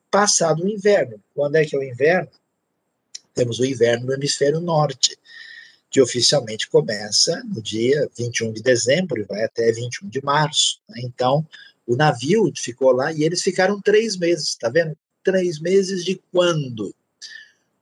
Passado 0.09 0.63
o 0.63 0.69
inverno, 0.69 1.21
quando 1.33 1.55
é 1.55 1.65
que 1.65 1.75
é 1.75 1.79
o 1.79 1.83
inverno? 1.83 2.29
Temos 3.33 3.59
o 3.59 3.65
inverno 3.65 4.07
no 4.07 4.13
hemisfério 4.13 4.59
norte, 4.59 5.17
que 5.89 6.01
oficialmente 6.01 6.67
começa 6.69 7.41
no 7.45 7.61
dia 7.61 8.09
21 8.17 8.53
de 8.53 8.61
dezembro 8.61 9.19
e 9.19 9.23
vai 9.23 9.43
até 9.43 9.71
21 9.71 10.09
de 10.09 10.23
março. 10.23 10.79
Né? 10.89 11.01
Então, 11.03 11.47
o 11.85 11.95
navio 11.95 12.51
ficou 12.55 12.91
lá 12.91 13.11
e 13.11 13.23
eles 13.23 13.41
ficaram 13.41 13.81
três 13.81 14.17
meses, 14.17 14.55
tá 14.55 14.69
vendo? 14.69 14.97
Três 15.23 15.59
meses 15.59 16.03
de 16.03 16.21
quando? 16.31 16.93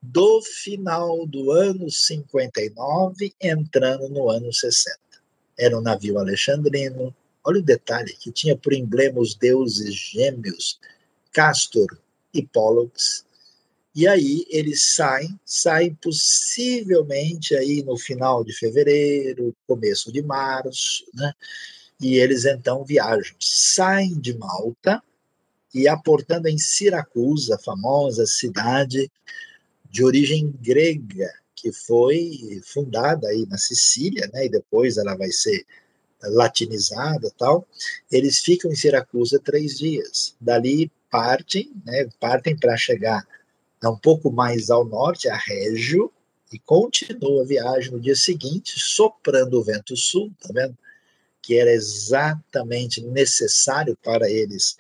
Do 0.02 0.42
final 0.42 1.26
do 1.28 1.52
ano 1.52 1.90
59, 1.90 3.34
entrando 3.40 4.10
no 4.10 4.30
ano 4.30 4.52
60. 4.52 4.98
Era 5.58 5.78
um 5.78 5.82
navio 5.82 6.18
alexandrino, 6.18 7.16
Olha 7.44 7.60
o 7.60 7.64
detalhe, 7.64 8.14
que 8.14 8.32
tinha 8.32 8.56
por 8.56 8.74
emblema 8.74 9.20
os 9.20 9.34
deuses 9.36 9.96
gêmeos, 9.96 10.80
Castor 11.32 11.98
e 12.34 12.46
Pollux. 12.46 13.26
E 13.96 14.08
aí 14.08 14.46
eles 14.50 14.84
saem, 14.84 15.40
saem 15.46 15.94
possivelmente 15.96 17.56
aí 17.56 17.84
no 17.84 17.98
final 17.98 18.44
de 18.44 18.54
fevereiro, 18.54 19.56
começo 19.68 20.12
de 20.12 20.22
março, 20.22 21.04
né? 21.14 21.34
E 22.00 22.16
eles 22.16 22.46
então 22.46 22.84
viajam, 22.86 23.36
saem 23.40 24.20
de 24.20 24.38
Malta 24.38 25.04
e 25.74 25.88
aportando 25.88 26.48
em 26.48 26.58
Siracusa, 26.58 27.58
famosa 27.58 28.26
cidade 28.26 29.12
de 29.90 30.04
origem 30.04 30.54
grega, 30.62 31.32
que 31.56 31.72
foi 31.72 32.62
fundada 32.64 33.28
aí 33.28 33.46
na 33.48 33.58
Sicília, 33.58 34.30
né? 34.34 34.46
E 34.46 34.50
depois 34.50 34.98
ela 34.98 35.16
vai 35.16 35.32
ser 35.32 35.66
latinizada 36.24 37.32
tal, 37.38 37.68
eles 38.12 38.40
ficam 38.40 38.72
em 38.72 38.76
Siracusa 38.76 39.40
três 39.40 39.78
dias. 39.78 40.36
Dali 40.40 40.92
partem, 41.10 41.72
né, 41.86 42.10
partem 42.20 42.56
para 42.56 42.78
chegar 42.78 43.26
um 43.84 43.98
pouco 43.98 44.32
mais 44.32 44.70
ao 44.70 44.86
norte, 44.86 45.28
a 45.28 45.36
Régio, 45.36 46.12
e 46.54 46.60
continua 46.60 47.42
a 47.42 47.46
viagem 47.46 47.92
no 47.92 48.00
dia 48.00 48.16
seguinte, 48.16 48.74
soprando 48.78 49.60
o 49.60 49.64
vento 49.64 49.96
sul, 49.96 50.32
tá 50.42 50.50
vendo? 50.54 50.78
Que 51.42 51.58
era 51.58 51.72
exatamente 51.72 53.02
necessário 53.02 53.98
para 54.04 54.30
eles 54.30 54.76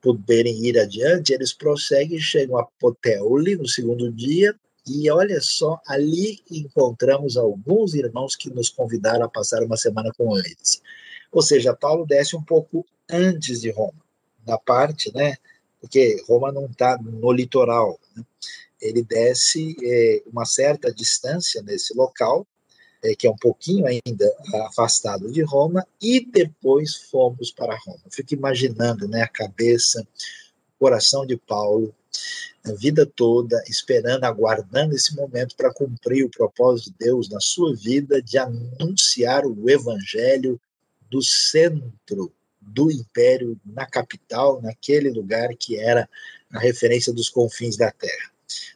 poderem 0.00 0.66
ir 0.66 0.78
adiante. 0.78 1.32
Eles 1.32 1.52
prosseguem, 1.52 2.18
chegam 2.18 2.58
a 2.58 2.64
Poteoli 2.78 3.56
no 3.56 3.68
segundo 3.68 4.12
dia, 4.12 4.54
e 4.86 5.08
olha 5.10 5.40
só, 5.40 5.80
ali 5.86 6.42
encontramos 6.50 7.36
alguns 7.36 7.94
irmãos 7.94 8.34
que 8.34 8.50
nos 8.50 8.68
convidaram 8.68 9.24
a 9.24 9.28
passar 9.28 9.62
uma 9.62 9.76
semana 9.76 10.10
com 10.16 10.36
eles. 10.36 10.82
Ou 11.30 11.40
seja, 11.40 11.74
Paulo 11.74 12.04
desce 12.04 12.36
um 12.36 12.42
pouco 12.42 12.84
antes 13.08 13.60
de 13.60 13.70
Roma, 13.70 14.04
na 14.46 14.58
parte, 14.58 15.12
né? 15.14 15.36
Porque 15.80 16.22
Roma 16.28 16.52
não 16.52 16.66
está 16.66 16.98
no 16.98 17.32
litoral. 17.32 17.98
Né? 18.14 18.24
Ele 18.80 19.02
desce 19.02 19.76
é, 19.82 20.22
uma 20.26 20.44
certa 20.44 20.92
distância 20.92 21.62
nesse 21.62 21.94
local, 21.94 22.46
é, 23.02 23.14
que 23.14 23.26
é 23.26 23.30
um 23.30 23.36
pouquinho 23.36 23.86
ainda 23.86 24.36
afastado 24.66 25.30
de 25.30 25.42
Roma, 25.42 25.86
e 26.00 26.24
depois 26.24 26.96
fomos 26.96 27.52
para 27.52 27.78
Roma. 27.84 28.00
fico 28.10 28.34
imaginando 28.34 29.08
né, 29.08 29.22
a 29.22 29.28
cabeça, 29.28 30.02
o 30.02 30.78
coração 30.78 31.24
de 31.24 31.36
Paulo, 31.36 31.94
a 32.64 32.72
vida 32.72 33.04
toda 33.04 33.62
esperando, 33.68 34.24
aguardando 34.24 34.94
esse 34.94 35.14
momento 35.16 35.56
para 35.56 35.72
cumprir 35.72 36.24
o 36.24 36.30
propósito 36.30 36.90
de 36.92 37.06
Deus 37.06 37.28
na 37.28 37.40
sua 37.40 37.74
vida 37.74 38.22
de 38.22 38.38
anunciar 38.38 39.44
o 39.44 39.68
evangelho 39.68 40.60
do 41.10 41.20
centro 41.22 42.32
do 42.60 42.90
império 42.90 43.60
na 43.66 43.84
capital, 43.84 44.62
naquele 44.62 45.10
lugar 45.10 45.48
que 45.56 45.76
era 45.76 46.08
a 46.52 46.58
referência 46.60 47.12
dos 47.12 47.28
confins 47.28 47.76
da 47.76 47.90
terra. 47.90 48.30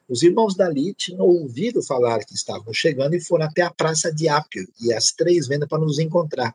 Os 0.08 0.22
irmãos 0.22 0.56
dali 0.56 0.92
tinham 0.94 1.24
ouvido 1.24 1.82
falar 1.82 2.24
que 2.24 2.34
estavam 2.34 2.72
chegando 2.72 3.14
e 3.14 3.20
foram 3.20 3.46
até 3.46 3.62
a 3.62 3.70
praça 3.70 4.12
de 4.12 4.28
Ápio 4.28 4.68
e 4.80 4.92
as 4.92 5.12
três 5.12 5.46
vendas 5.46 5.68
para 5.68 5.78
nos 5.78 5.98
encontrar. 5.98 6.54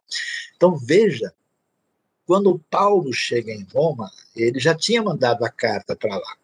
Então 0.56 0.78
veja, 0.78 1.34
quando 2.26 2.60
Paulo 2.70 3.14
chega 3.14 3.52
em 3.52 3.66
Roma, 3.74 4.12
ele 4.36 4.60
já 4.60 4.76
tinha 4.76 5.02
mandado 5.02 5.44
a 5.46 5.50
carta 5.50 5.96
para 5.96 6.16
lá. 6.16 6.38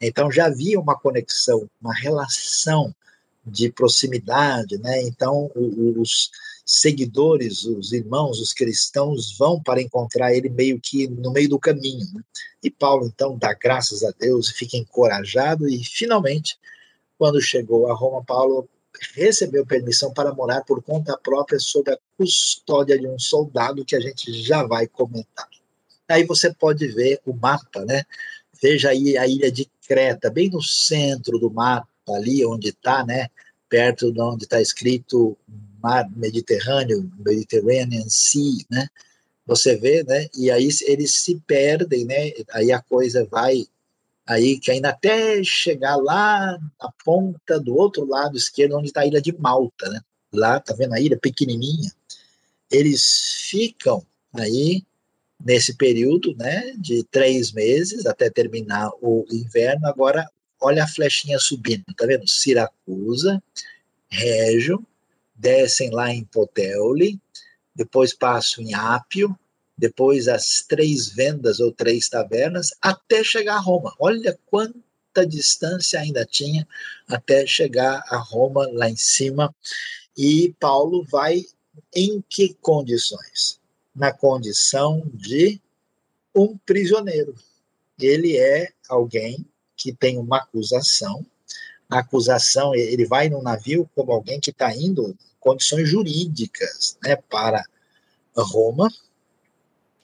Então 0.00 0.30
já 0.30 0.46
havia 0.46 0.78
uma 0.78 0.98
conexão, 0.98 1.68
uma 1.80 1.94
relação 1.94 2.94
de 3.44 3.70
proximidade, 3.72 4.78
né? 4.78 5.02
Então 5.02 5.50
os 5.54 6.30
seguidores, 6.64 7.64
os 7.64 7.92
irmãos, 7.92 8.40
os 8.40 8.52
cristãos 8.52 9.36
vão 9.38 9.60
para 9.60 9.80
encontrar 9.80 10.34
ele 10.34 10.50
meio 10.50 10.78
que 10.78 11.08
no 11.08 11.32
meio 11.32 11.48
do 11.48 11.58
caminho. 11.58 12.06
Né? 12.12 12.22
E 12.62 12.70
Paulo 12.70 13.06
então 13.06 13.38
dá 13.38 13.54
graças 13.54 14.04
a 14.04 14.10
Deus, 14.10 14.50
fica 14.50 14.76
encorajado 14.76 15.68
e 15.68 15.82
finalmente, 15.82 16.58
quando 17.16 17.40
chegou 17.40 17.90
a 17.90 17.94
Roma, 17.94 18.22
Paulo 18.22 18.68
recebeu 19.14 19.64
permissão 19.64 20.12
para 20.12 20.34
morar 20.34 20.62
por 20.64 20.82
conta 20.82 21.16
própria 21.16 21.58
sob 21.58 21.90
a 21.90 21.98
custódia 22.16 22.98
de 22.98 23.06
um 23.06 23.18
soldado 23.18 23.84
que 23.84 23.96
a 23.96 24.00
gente 24.00 24.32
já 24.32 24.62
vai 24.62 24.86
comentar. 24.86 25.48
Aí 26.08 26.24
você 26.24 26.52
pode 26.52 26.86
ver 26.88 27.20
o 27.24 27.32
mapa, 27.32 27.84
né? 27.84 28.04
Veja 28.60 28.90
aí 28.90 29.16
a 29.16 29.26
ilha 29.26 29.52
de 29.52 29.68
Creta, 29.88 30.30
bem 30.30 30.50
no 30.50 30.62
centro 30.62 31.38
do 31.38 31.50
mapa, 31.50 31.88
ali 32.10 32.44
onde 32.44 32.68
está, 32.68 33.04
né? 33.06 33.28
Perto 33.70 34.12
de 34.12 34.20
onde 34.20 34.44
está 34.44 34.60
escrito 34.60 35.34
mar 35.82 36.06
Mediterrâneo, 36.14 37.10
Mediterranean 37.18 38.06
Sea, 38.06 38.64
né? 38.70 38.86
Você 39.46 39.76
vê, 39.76 40.04
né? 40.04 40.28
E 40.36 40.50
aí 40.50 40.68
eles 40.86 41.12
se 41.14 41.40
perdem, 41.46 42.04
né? 42.04 42.32
Aí 42.52 42.70
a 42.70 42.82
coisa 42.82 43.26
vai 43.30 43.64
aí 44.26 44.60
que 44.60 44.70
ainda 44.70 44.90
até 44.90 45.42
chegar 45.42 45.96
lá 45.96 46.58
na 46.78 46.92
ponta 47.02 47.58
do 47.58 47.74
outro 47.74 48.04
lado 48.04 48.36
esquerdo, 48.36 48.76
onde 48.76 48.88
está 48.88 49.00
a 49.00 49.06
ilha 49.06 49.22
de 49.22 49.32
Malta, 49.38 49.88
né? 49.88 50.00
Lá, 50.30 50.60
tá 50.60 50.74
vendo 50.74 50.92
a 50.92 51.00
ilha 51.00 51.18
pequenininha? 51.18 51.90
Eles 52.70 53.46
ficam 53.48 54.04
aí 54.34 54.84
nesse 55.44 55.76
período, 55.76 56.34
né, 56.36 56.72
de 56.78 57.04
três 57.04 57.52
meses 57.52 58.06
até 58.06 58.28
terminar 58.28 58.90
o 59.00 59.24
inverno. 59.30 59.86
Agora, 59.86 60.28
olha 60.60 60.84
a 60.84 60.88
flechinha 60.88 61.38
subindo, 61.38 61.84
tá 61.96 62.06
vendo? 62.06 62.26
Siracusa, 62.26 63.42
Régio, 64.08 64.84
descem 65.34 65.90
lá 65.90 66.12
em 66.12 66.24
Poteoli, 66.24 67.20
depois 67.74 68.12
passam 68.12 68.64
em 68.64 68.74
Ápio, 68.74 69.38
depois 69.76 70.26
as 70.26 70.62
três 70.62 71.08
vendas 71.08 71.60
ou 71.60 71.70
três 71.70 72.08
tavernas, 72.08 72.70
até 72.82 73.22
chegar 73.22 73.54
a 73.54 73.60
Roma. 73.60 73.94
Olha 74.00 74.36
quanta 74.46 75.24
distância 75.26 76.00
ainda 76.00 76.26
tinha 76.26 76.66
até 77.06 77.46
chegar 77.46 78.02
a 78.08 78.16
Roma 78.16 78.68
lá 78.72 78.90
em 78.90 78.96
cima. 78.96 79.54
E 80.16 80.52
Paulo 80.58 81.04
vai 81.04 81.44
em 81.94 82.22
que 82.28 82.54
condições? 82.54 83.57
Na 83.98 84.12
condição 84.12 85.02
de 85.12 85.60
um 86.34 86.56
prisioneiro. 86.58 87.34
Ele 87.98 88.36
é 88.36 88.70
alguém 88.88 89.44
que 89.76 89.92
tem 89.92 90.16
uma 90.16 90.38
acusação. 90.38 91.26
A 91.90 91.98
acusação, 91.98 92.74
ele 92.76 93.04
vai 93.04 93.28
no 93.28 93.42
navio 93.42 93.90
como 93.96 94.12
alguém 94.12 94.38
que 94.38 94.50
está 94.50 94.72
indo 94.72 95.16
condições 95.40 95.88
jurídicas 95.88 96.96
né, 97.02 97.16
para 97.16 97.64
Roma. 98.36 98.88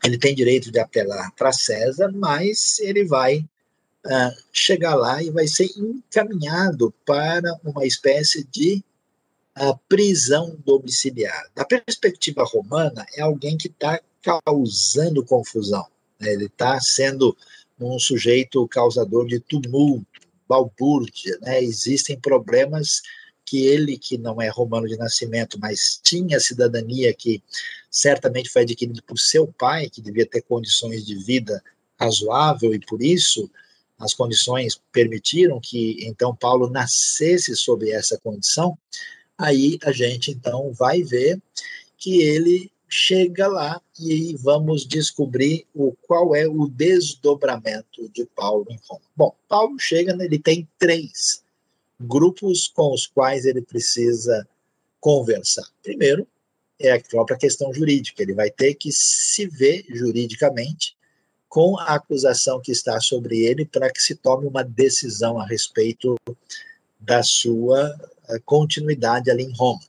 Ele 0.03 0.19
tem 0.19 0.35
direito 0.35 0.73
de 0.73 0.81
apelar 0.81 1.31
para 1.37 1.53
César, 1.53 2.11
mas 2.13 2.81
ele 2.81 3.05
vai 3.05 3.39
uh, 3.39 4.43
chegar 4.53 4.97
lá 4.97 5.23
e 5.23 5.31
vai 5.31 5.47
ser 5.47 5.71
encaminhado 5.77 6.93
para 7.07 7.59
uma 7.65 7.87
espécie 7.87 8.45
de 8.45 8.83
uh, 9.59 9.79
prisão 9.89 10.57
domiciliar. 10.65 11.51
Da 11.55 11.65
perspectiva 11.65 12.45
romana, 12.45 13.07
é 13.15 13.23
alguém 13.23 13.57
que 13.57 13.69
está 13.69 14.01
causando 14.23 15.25
confusão. 15.25 15.87
Né? 16.19 16.33
Ele 16.33 16.47
está 16.47 16.81
sendo 16.81 17.37
um 17.79 17.99
sujeito 17.99 18.67
causador 18.69 19.27
de 19.27 19.41
tumulto, 19.41 20.07
balbúrdia, 20.49 21.39
né? 21.41 21.63
existem 21.63 22.19
problemas 22.19 23.03
que 23.45 23.67
ele, 23.67 23.99
que 23.99 24.17
não 24.17 24.41
é 24.41 24.49
romano 24.49 24.89
de 24.89 24.97
nascimento, 24.97 25.59
mas 25.61 26.01
tinha 26.03 26.41
cidadania 26.41 27.13
que 27.13 27.43
certamente 27.91 28.49
foi 28.49 28.63
adquirido 28.63 29.03
por 29.03 29.19
seu 29.19 29.47
pai, 29.47 29.91
que 29.91 30.01
devia 30.01 30.27
ter 30.27 30.43
condições 30.43 31.05
de 31.05 31.15
vida 31.17 31.63
razoável, 32.01 32.75
e 32.75 32.81
por 32.81 33.03
isso 33.03 33.51
as 33.99 34.15
condições 34.15 34.81
permitiram 34.91 35.61
que 35.61 35.99
então 36.01 36.35
Paulo 36.35 36.69
nascesse 36.69 37.55
sob 37.55 37.91
essa 37.91 38.19
condição, 38.19 38.77
aí 39.39 39.79
a 39.85 39.93
gente 39.93 40.31
então 40.31 40.73
vai 40.73 41.03
ver 41.03 41.41
que 41.97 42.23
ele 42.23 42.71
chega 42.89 43.47
lá 43.49 43.81
e 43.99 44.37
vamos 44.37 44.87
descobrir 44.87 45.67
o 45.75 45.93
qual 46.07 46.35
é 46.35 46.47
o 46.47 46.69
desdobramento 46.69 48.09
de 48.11 48.25
Paulo 48.27 48.67
em 48.71 48.79
Roma. 48.87 49.03
Bom, 49.17 49.35
Paulo 49.49 49.79
chega, 49.79 50.13
ele 50.23 50.39
tem 50.39 50.69
três 50.79 51.43
grupos 52.01 52.69
com 52.69 52.93
os 52.93 53.07
quais 53.07 53.47
ele 53.47 53.63
precisa 53.63 54.47
conversar. 55.01 55.67
Primeiro, 55.83 56.27
é 56.79 56.93
a 56.93 57.01
própria 57.01 57.37
questão 57.37 57.73
jurídica. 57.73 58.23
Ele 58.23 58.35
vai 58.35 58.51
ter 58.51 58.75
que 58.75 58.93
se 58.93 59.47
ver 59.47 59.85
juridicamente 59.89 60.97
com 61.49 61.79
a 61.79 61.95
acusação 61.95 62.61
que 62.61 62.73
está 62.73 63.01
sobre 63.01 63.45
ele 63.45 63.65
para 63.65 63.91
que 63.91 64.03
se 64.03 64.15
tome 64.15 64.47
uma 64.47 64.65
decisão 64.65 65.39
a 65.39 65.47
respeito 65.47 66.17
da 66.99 67.23
sua 67.23 67.95
continuidade 68.45 69.31
ali 69.31 69.45
em 69.45 69.53
Roma. 69.53 69.81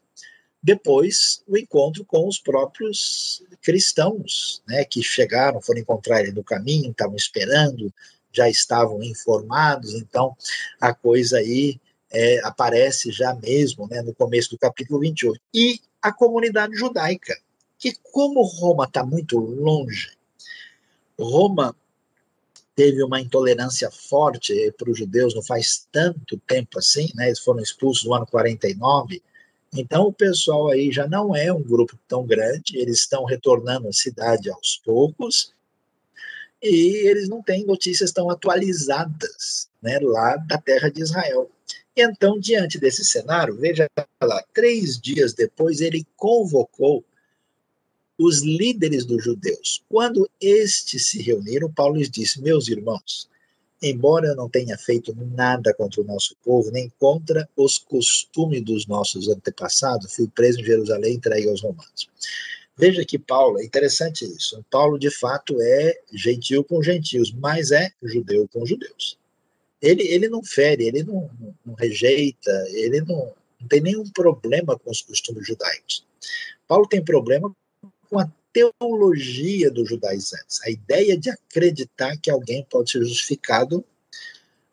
Depois, 0.61 1.43
o 1.47 1.57
encontro 1.57 2.03
com 2.03 2.27
os 2.27 2.39
próprios 2.39 3.43
cristãos, 3.61 4.63
né, 4.67 4.83
que 4.83 5.03
chegaram, 5.03 5.61
foram 5.61 5.79
encontrar 5.79 6.21
ele 6.21 6.31
no 6.31 6.43
caminho, 6.43 6.89
estavam 6.89 7.15
esperando, 7.15 7.93
já 8.31 8.49
estavam 8.49 9.03
informados, 9.03 9.93
então 9.93 10.36
a 10.81 10.93
coisa 10.93 11.38
aí 11.38 11.79
é, 12.11 12.39
aparece 12.43 13.11
já 13.11 13.33
mesmo 13.36 13.88
né, 13.88 14.01
no 14.01 14.13
começo 14.13 14.49
do 14.49 14.57
capítulo 14.57 14.99
28. 14.99 15.39
E 15.53 15.79
a 16.01 16.11
comunidade 16.11 16.75
judaica, 16.75 17.38
que 17.77 17.93
como 18.11 18.41
Roma 18.41 18.86
está 18.86 19.05
muito 19.05 19.38
longe, 19.38 20.17
Roma 21.19 21.75
teve 22.76 23.01
uma 23.03 23.21
intolerância 23.21 23.89
forte 23.89 24.73
para 24.78 24.89
os 24.89 24.97
judeus 24.97 25.34
não 25.34 25.41
faz 25.41 25.88
tanto 25.91 26.38
tempo 26.45 26.78
assim, 26.78 27.09
né, 27.15 27.28
eles 27.28 27.39
foram 27.39 27.61
expulsos 27.61 28.03
no 28.03 28.13
ano 28.13 28.28
49, 28.28 29.21
então 29.73 30.07
o 30.07 30.13
pessoal 30.13 30.69
aí 30.69 30.91
já 30.91 31.07
não 31.07 31.36
é 31.36 31.51
um 31.51 31.63
grupo 31.63 31.97
tão 32.07 32.26
grande, 32.26 32.78
eles 32.78 32.99
estão 32.99 33.26
retornando 33.26 33.88
à 33.88 33.93
cidade 33.93 34.49
aos 34.49 34.82
poucos, 34.84 35.53
e 36.61 37.07
eles 37.07 37.30
não 37.30 37.41
têm 37.43 37.65
notícias 37.65 38.11
tão 38.11 38.30
atualizadas 38.30 39.69
né, 39.82 39.99
lá 40.01 40.36
da 40.38 40.57
terra 40.57 40.89
de 40.89 41.01
Israel. 41.01 41.49
Então, 41.95 42.39
diante 42.39 42.80
desse 42.80 43.05
cenário, 43.05 43.55
veja 43.55 43.88
lá, 44.21 44.43
três 44.53 44.99
dias 44.99 45.34
depois, 45.34 45.80
ele 45.80 46.05
convocou 46.17 47.05
os 48.18 48.41
líderes 48.41 49.05
dos 49.05 49.24
judeus. 49.24 49.84
Quando 49.89 50.30
estes 50.39 51.07
se 51.07 51.22
reuniram, 51.22 51.72
Paulo 51.72 51.97
lhes 51.97 52.09
disse: 52.09 52.41
Meus 52.41 52.68
irmãos, 52.68 53.30
embora 53.82 54.28
eu 54.28 54.36
não 54.36 54.49
tenha 54.49 54.78
feito 54.78 55.16
nada 55.16 55.74
contra 55.74 56.01
o 56.01 56.05
nosso 56.05 56.36
povo, 56.43 56.72
nem 56.72 56.91
contra 56.99 57.47
os 57.55 57.78
costumes 57.78 58.61
dos 58.63 58.88
nossos 58.88 59.28
antepassados, 59.28 60.13
fui 60.13 60.28
preso 60.28 60.61
em 60.61 60.66
Jerusalém 60.66 61.13
e 61.13 61.18
entregue 61.18 61.49
aos 61.49 61.61
romanos. 61.61 62.09
Veja 62.78 63.05
que 63.05 63.18
Paulo, 63.18 63.59
é 63.59 63.63
interessante 63.63 64.26
isso. 64.26 64.63
Paulo, 64.70 64.99
de 64.99 65.09
fato, 65.09 65.61
é 65.61 65.97
gentil 66.11 66.63
com 66.63 66.84
gentios, 66.84 67.32
mas 67.32 67.72
é 67.72 67.89
judeu 68.03 68.49
com 68.51 68.66
judeus 68.66 69.18
ele, 69.86 70.03
ele 70.07 70.28
não 70.28 70.43
fere, 70.43 70.88
ele 70.88 71.03
não, 71.03 71.30
não, 71.39 71.55
não 71.66 71.74
rejeita, 71.76 72.51
ele 72.70 73.01
não, 73.01 73.32
não 73.59 73.68
tem 73.68 73.82
nenhum 73.82 74.09
problema 74.09 74.78
com 74.78 74.89
os 74.89 75.01
costumes 75.01 75.45
judaicos. 75.45 76.05
Paulo 76.68 76.88
tem 76.88 77.03
problema 77.03 77.55
com 78.10 78.20
a 78.20 78.30
teologia 78.53 79.70
dos 79.70 79.89
judaizantes, 79.89 80.62
a 80.64 80.70
ideia 80.70 81.18
de 81.18 81.30
acreditar 81.30 82.16
que 82.18 82.32
alguém 82.32 82.66
pode 82.70 82.91
ser 82.91 83.03
justificado 83.03 83.84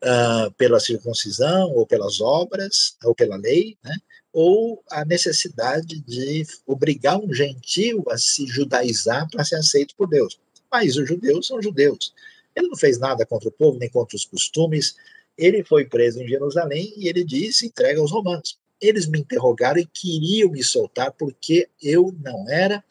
uh, 0.03 0.53
pela 0.57 0.79
circuncisão, 0.79 1.73
ou 1.73 1.87
pelas 1.87 2.21
obras, 2.21 2.97
ou 3.05 3.15
pela 3.15 3.37
lei, 3.37 3.77
né? 3.83 3.95
ou 4.33 4.83
a 4.91 5.05
necessidade 5.05 6.01
de 6.01 6.47
obrigar 6.67 7.19
um 7.19 7.33
gentio 7.35 8.03
a 8.09 8.17
se 8.17 8.47
judaizar 8.47 9.29
para 9.31 9.45
ser 9.45 9.57
aceito 9.57 9.95
por 9.97 10.09
Deus. 10.09 10.39
Mas 10.71 10.97
os 10.97 11.07
judeus 11.07 11.47
são 11.47 11.61
judeus. 11.61 12.15
Ele 12.57 12.69
não 12.69 12.77
fez 12.77 12.99
nada 12.99 13.27
contra 13.27 13.49
o 13.49 13.53
povo, 13.53 13.79
nem 13.79 13.91
contra 13.91 14.17
os 14.17 14.25
costumes. 14.25 14.95
Ele 15.37 15.63
foi 15.65 15.85
preso 15.85 16.23
em 16.23 16.29
Jerusalém 16.29 16.93
e 16.97 17.09
ele 17.09 17.25
disse: 17.25 17.67
entrega 17.67 18.01
aos 18.01 18.11
romanos. 18.11 18.59
Eles 18.81 19.07
me 19.07 19.21
interrogaram 19.21 19.81
e 19.81 19.87
queriam 19.87 20.51
me 20.51 20.63
soltar 20.63 21.13
porque 21.13 21.69
eu 21.83 22.15
não 22.23 22.49
era 22.51 22.83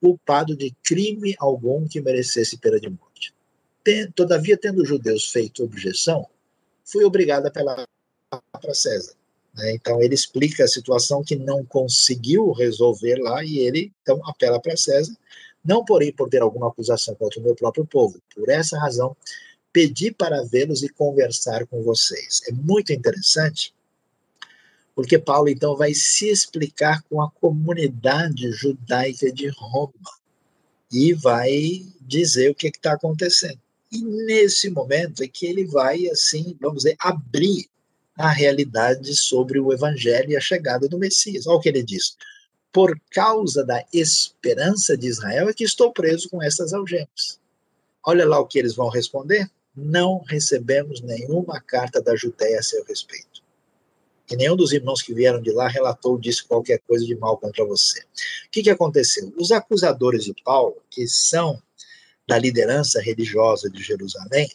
culpado 0.00 0.56
de 0.56 0.74
crime 0.84 1.34
algum 1.38 1.86
que 1.86 2.00
merecesse 2.00 2.58
pena 2.58 2.80
de 2.80 2.88
morte. 2.88 3.34
Todavia, 4.14 4.56
tendo 4.56 4.82
os 4.82 4.88
judeus 4.88 5.30
feito 5.30 5.64
objeção, 5.64 6.26
fui 6.84 7.04
obrigado 7.04 7.46
a 7.46 7.48
apelar 7.48 7.86
para 8.52 8.74
César. 8.74 9.14
Né? 9.54 9.72
Então, 9.72 10.02
ele 10.02 10.14
explica 10.14 10.64
a 10.64 10.68
situação 10.68 11.22
que 11.22 11.36
não 11.36 11.64
conseguiu 11.64 12.52
resolver 12.52 13.16
lá 13.16 13.42
e 13.42 13.58
ele, 13.58 13.92
então, 14.02 14.20
apela 14.28 14.60
para 14.60 14.76
César. 14.76 15.16
Não, 15.64 15.84
porém, 15.84 16.12
por 16.12 16.28
ter 16.28 16.42
alguma 16.42 16.68
acusação 16.68 17.14
contra 17.14 17.40
o 17.40 17.42
meu 17.42 17.54
próprio 17.54 17.86
povo. 17.86 18.20
Por 18.34 18.48
essa 18.48 18.78
razão, 18.78 19.16
pedi 19.72 20.10
para 20.10 20.44
vê-los 20.44 20.82
e 20.82 20.88
conversar 20.88 21.66
com 21.66 21.82
vocês. 21.82 22.40
É 22.48 22.52
muito 22.52 22.92
interessante, 22.92 23.74
porque 24.98 25.16
Paulo, 25.16 25.48
então, 25.48 25.76
vai 25.76 25.94
se 25.94 26.28
explicar 26.28 27.04
com 27.04 27.22
a 27.22 27.30
comunidade 27.30 28.50
judaica 28.50 29.30
de 29.30 29.46
Roma 29.46 29.92
e 30.90 31.14
vai 31.14 31.86
dizer 32.00 32.50
o 32.50 32.54
que 32.56 32.66
está 32.66 32.94
acontecendo. 32.94 33.60
E 33.92 34.02
nesse 34.02 34.68
momento 34.68 35.22
é 35.22 35.28
que 35.28 35.46
ele 35.46 35.64
vai, 35.66 36.08
assim, 36.08 36.56
vamos 36.60 36.78
dizer, 36.78 36.96
abrir 36.98 37.68
a 38.16 38.28
realidade 38.28 39.14
sobre 39.14 39.60
o 39.60 39.72
evangelho 39.72 40.30
e 40.32 40.36
a 40.36 40.40
chegada 40.40 40.88
do 40.88 40.98
Messias. 40.98 41.46
Olha 41.46 41.58
o 41.58 41.60
que 41.60 41.68
ele 41.68 41.84
diz. 41.84 42.16
Por 42.72 43.00
causa 43.12 43.64
da 43.64 43.84
esperança 43.92 44.96
de 44.96 45.06
Israel 45.06 45.48
é 45.48 45.54
que 45.54 45.62
estou 45.62 45.92
preso 45.92 46.28
com 46.28 46.42
essas 46.42 46.74
algemas. 46.74 47.38
Olha 48.04 48.26
lá 48.26 48.40
o 48.40 48.46
que 48.46 48.58
eles 48.58 48.74
vão 48.74 48.88
responder. 48.88 49.48
Não 49.76 50.24
recebemos 50.26 51.00
nenhuma 51.02 51.60
carta 51.60 52.02
da 52.02 52.16
Judéia 52.16 52.58
a 52.58 52.64
seu 52.64 52.82
respeito. 52.82 53.27
E 54.30 54.36
nenhum 54.36 54.56
dos 54.56 54.72
irmãos 54.72 55.00
que 55.00 55.14
vieram 55.14 55.40
de 55.40 55.50
lá 55.52 55.68
relatou 55.68 56.12
ou 56.12 56.18
disse 56.18 56.44
qualquer 56.44 56.78
coisa 56.80 57.04
de 57.04 57.14
mal 57.16 57.38
contra 57.38 57.64
você. 57.64 58.00
O 58.00 58.50
que, 58.50 58.62
que 58.62 58.70
aconteceu? 58.70 59.32
Os 59.36 59.50
acusadores 59.50 60.24
de 60.24 60.34
Paulo, 60.44 60.76
que 60.90 61.06
são 61.08 61.62
da 62.26 62.38
liderança 62.38 63.00
religiosa 63.00 63.70
de 63.70 63.82
Jerusalém, 63.82 64.50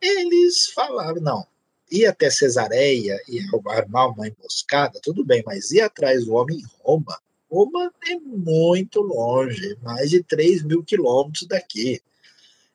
eles 0.00 0.70
falaram: 0.70 1.20
não, 1.20 1.46
ir 1.90 2.06
até 2.06 2.30
Cesareia 2.30 3.20
e 3.28 3.40
armar 3.68 4.08
uma 4.08 4.26
emboscada, 4.26 5.00
tudo 5.02 5.24
bem, 5.24 5.42
mas 5.46 5.70
ir 5.70 5.80
atrás 5.80 6.24
do 6.24 6.34
homem 6.34 6.58
em 6.58 6.66
Roma, 6.82 7.18
Roma 7.50 7.92
é 8.08 8.16
muito 8.16 9.00
longe, 9.00 9.76
mais 9.82 10.10
de 10.10 10.22
3 10.22 10.64
mil 10.64 10.82
quilômetros 10.82 11.46
daqui. 11.46 12.02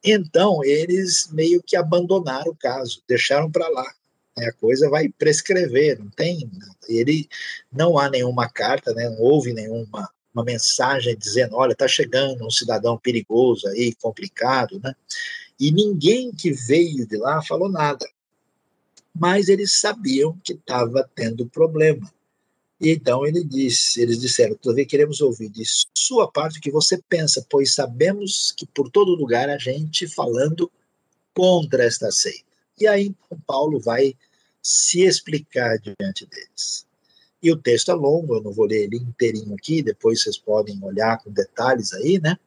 Então, 0.03 0.63
eles 0.63 1.29
meio 1.31 1.61
que 1.61 1.75
abandonaram 1.75 2.51
o 2.51 2.55
caso, 2.55 3.03
deixaram 3.07 3.51
para 3.51 3.67
lá. 3.67 3.93
A 4.37 4.51
coisa 4.53 4.89
vai 4.89 5.09
prescrever, 5.09 5.99
não 5.99 6.09
tem. 6.09 6.49
Ele 6.87 7.27
não 7.71 7.97
há 7.97 8.09
nenhuma 8.09 8.49
carta, 8.49 8.93
né, 8.93 9.09
não 9.09 9.19
houve 9.19 9.53
nenhuma 9.53 10.09
uma 10.33 10.43
mensagem 10.43 11.17
dizendo: 11.17 11.55
olha, 11.55 11.73
está 11.73 11.87
chegando 11.87 12.45
um 12.45 12.49
cidadão 12.49 12.97
perigoso 12.97 13.67
aí, 13.67 13.93
complicado, 13.95 14.79
né? 14.81 14.95
E 15.59 15.71
ninguém 15.71 16.31
que 16.31 16.51
veio 16.51 17.05
de 17.05 17.17
lá 17.17 17.41
falou 17.43 17.69
nada 17.69 18.05
mas 19.13 19.49
eles 19.49 19.79
sabiam 19.79 20.37
que 20.43 20.53
estava 20.53 21.09
tendo 21.15 21.45
problema. 21.45 22.11
E 22.79 22.89
então 22.91 23.25
ele 23.25 23.43
disse, 23.43 24.01
eles 24.01 24.19
disseram, 24.19 24.55
todavia 24.55 24.85
queremos 24.85 25.21
ouvir 25.21 25.49
de 25.49 25.63
sua 25.95 26.31
parte 26.31 26.57
o 26.57 26.61
que 26.61 26.71
você 26.71 26.99
pensa, 27.09 27.45
pois 27.49 27.75
sabemos 27.75 28.51
que 28.57 28.65
por 28.65 28.89
todo 28.89 29.15
lugar 29.15 29.49
a 29.49 29.57
gente 29.57 30.07
falando 30.07 30.71
contra 31.33 31.83
esta 31.83 32.11
seita. 32.11 32.50
E 32.79 32.87
aí 32.87 33.07
então, 33.07 33.39
Paulo 33.45 33.79
vai 33.79 34.15
se 34.61 35.01
explicar 35.01 35.77
diante 35.79 36.25
deles. 36.25 36.85
E 37.41 37.51
o 37.51 37.57
texto 37.57 37.91
é 37.91 37.95
longo, 37.95 38.35
eu 38.35 38.43
não 38.43 38.51
vou 38.51 38.65
ler 38.65 38.83
ele 38.83 38.97
inteirinho 38.97 39.55
aqui, 39.55 39.81
depois 39.81 40.21
vocês 40.21 40.37
podem 40.37 40.79
olhar 40.83 41.17
com 41.17 41.31
detalhes 41.31 41.91
aí, 41.93 42.19
né? 42.19 42.37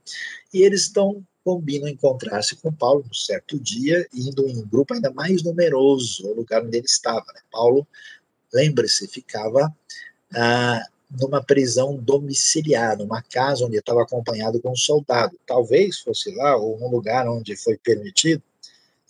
E 0.52 0.62
eles 0.62 0.82
estão 0.82 1.24
combinam 1.44 1.88
encontrar-se 1.88 2.56
com 2.56 2.72
Paulo 2.72 3.04
um 3.08 3.14
certo 3.14 3.60
dia, 3.60 4.08
indo 4.14 4.48
em 4.48 4.56
um 4.56 4.66
grupo 4.66 4.94
ainda 4.94 5.12
mais 5.12 5.42
numeroso, 5.42 6.26
o 6.26 6.34
lugar 6.34 6.64
onde 6.64 6.78
ele 6.78 6.86
estava. 6.86 7.26
Né? 7.34 7.40
Paulo, 7.52 7.86
lembre-se, 8.52 9.06
ficava 9.06 9.72
ah, 10.34 10.82
numa 11.20 11.44
prisão 11.44 11.96
domiciliar, 11.96 12.96
numa 12.96 13.22
casa 13.22 13.66
onde 13.66 13.76
estava 13.76 14.02
acompanhado 14.02 14.60
com 14.60 14.72
um 14.72 14.76
soldado. 14.76 15.38
Talvez 15.46 15.98
fosse 15.98 16.34
lá, 16.34 16.56
ou 16.56 16.82
um 16.82 16.88
lugar 16.88 17.28
onde 17.28 17.54
foi 17.56 17.76
permitido. 17.76 18.42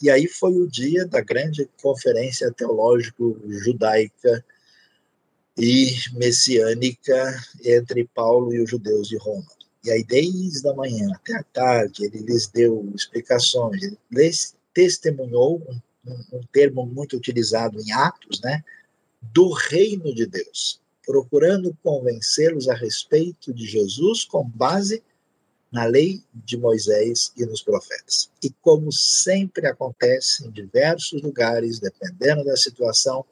E 0.02 0.10
aí 0.10 0.26
foi 0.26 0.52
o 0.52 0.68
dia 0.68 1.06
da 1.06 1.20
grande 1.20 1.68
conferência 1.80 2.52
teológico-judaica 2.52 4.44
e 5.56 5.94
messiânica 6.14 7.42
entre 7.64 8.04
Paulo 8.14 8.52
e 8.52 8.60
os 8.60 8.68
judeus 8.68 9.08
de 9.08 9.16
Roma. 9.16 9.46
E 9.84 9.90
aí, 9.90 10.02
desde 10.02 10.66
a 10.68 10.74
manhã 10.74 11.08
até 11.14 11.36
a 11.36 11.42
tarde, 11.42 12.06
ele 12.06 12.18
lhes 12.18 12.48
deu 12.48 12.90
explicações, 12.94 13.82
ele 13.82 13.98
testemunhou 14.72 15.62
um, 15.68 16.10
um, 16.10 16.38
um 16.38 16.40
termo 16.52 16.86
muito 16.86 17.16
utilizado 17.16 17.78
em 17.80 17.92
Atos, 17.92 18.40
né? 18.40 18.64
Do 19.20 19.52
reino 19.52 20.14
de 20.14 20.26
Deus, 20.26 20.80
procurando 21.04 21.76
convencê-los 21.82 22.68
a 22.68 22.74
respeito 22.74 23.52
de 23.52 23.66
Jesus 23.66 24.24
com 24.24 24.48
base 24.48 25.02
na 25.74 25.86
lei 25.86 26.22
de 26.32 26.56
Moisés 26.56 27.32
e 27.36 27.44
nos 27.44 27.60
profetas. 27.60 28.30
E 28.40 28.48
como 28.62 28.92
sempre 28.92 29.66
acontece 29.66 30.46
em 30.46 30.50
diversos 30.52 31.20
lugares, 31.20 31.80
dependendo 31.80 32.44
da 32.44 32.56
situação, 32.56 33.24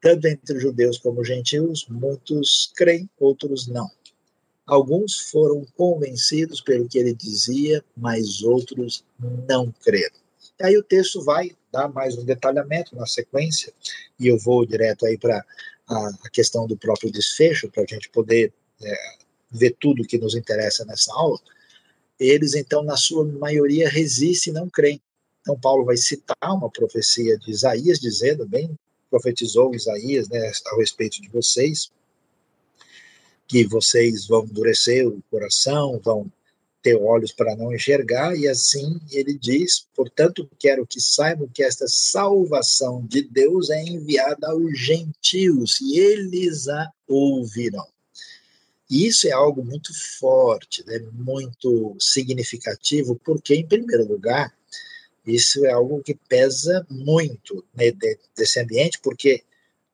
tanto 0.00 0.26
entre 0.26 0.58
judeus 0.58 0.98
como 0.98 1.24
gentios, 1.24 1.86
muitos 1.88 2.72
creem, 2.74 3.08
outros 3.20 3.68
não. 3.68 3.88
Alguns 4.66 5.30
foram 5.30 5.64
convencidos 5.76 6.60
pelo 6.60 6.88
que 6.88 6.98
ele 6.98 7.14
dizia, 7.14 7.84
mas 7.96 8.42
outros 8.42 9.04
não 9.48 9.72
creram. 9.84 10.16
Aí 10.60 10.76
o 10.76 10.82
texto 10.82 11.22
vai 11.22 11.52
dar 11.70 11.88
mais 11.88 12.18
um 12.18 12.24
detalhamento 12.24 12.96
na 12.96 13.06
sequência, 13.06 13.72
e 14.18 14.26
eu 14.26 14.36
vou 14.36 14.66
direto 14.66 15.06
aí 15.06 15.16
para 15.16 15.44
a 15.88 16.30
questão 16.32 16.66
do 16.66 16.76
próprio 16.76 17.12
desfecho, 17.12 17.70
para 17.70 17.84
a 17.84 17.86
gente 17.86 18.08
poder 18.10 18.52
é, 18.82 18.96
ver 19.48 19.76
tudo 19.78 20.02
que 20.02 20.18
nos 20.18 20.34
interessa 20.34 20.84
nessa 20.84 21.12
aula. 21.14 21.38
Eles, 22.22 22.54
então, 22.54 22.82
na 22.82 22.96
sua 22.96 23.24
maioria, 23.24 23.88
resistem 23.88 24.52
e 24.52 24.54
não 24.54 24.68
creem. 24.68 25.00
Então, 25.40 25.58
Paulo 25.58 25.84
vai 25.84 25.96
citar 25.96 26.36
uma 26.44 26.70
profecia 26.70 27.36
de 27.36 27.50
Isaías, 27.50 27.98
dizendo, 27.98 28.46
bem, 28.46 28.78
profetizou 29.10 29.74
Isaías 29.74 30.28
né, 30.28 30.52
a 30.66 30.76
respeito 30.76 31.20
de 31.20 31.28
vocês, 31.28 31.90
que 33.46 33.66
vocês 33.66 34.26
vão 34.26 34.44
endurecer 34.44 35.06
o 35.06 35.22
coração, 35.30 36.00
vão 36.02 36.30
ter 36.82 36.96
olhos 36.96 37.32
para 37.32 37.54
não 37.54 37.72
enxergar, 37.72 38.36
e 38.36 38.48
assim 38.48 38.98
ele 39.10 39.38
diz: 39.38 39.86
portanto, 39.94 40.48
quero 40.58 40.86
que 40.86 41.00
saibam 41.00 41.48
que 41.48 41.62
esta 41.62 41.86
salvação 41.86 43.06
de 43.06 43.22
Deus 43.22 43.70
é 43.70 43.82
enviada 43.82 44.50
aos 44.50 44.78
gentios, 44.78 45.80
e 45.80 45.98
eles 45.98 46.68
a 46.68 46.90
ouvirão. 47.06 47.91
E 48.92 49.06
isso 49.06 49.26
é 49.26 49.30
algo 49.30 49.64
muito 49.64 49.90
forte, 50.18 50.84
né, 50.86 50.98
muito 51.14 51.96
significativo, 51.98 53.18
porque, 53.24 53.54
em 53.54 53.66
primeiro 53.66 54.06
lugar, 54.06 54.54
isso 55.26 55.64
é 55.64 55.70
algo 55.70 56.02
que 56.02 56.14
pesa 56.14 56.86
muito 56.90 57.64
né, 57.74 57.90
desse 58.36 58.60
ambiente, 58.60 59.00
porque 59.02 59.44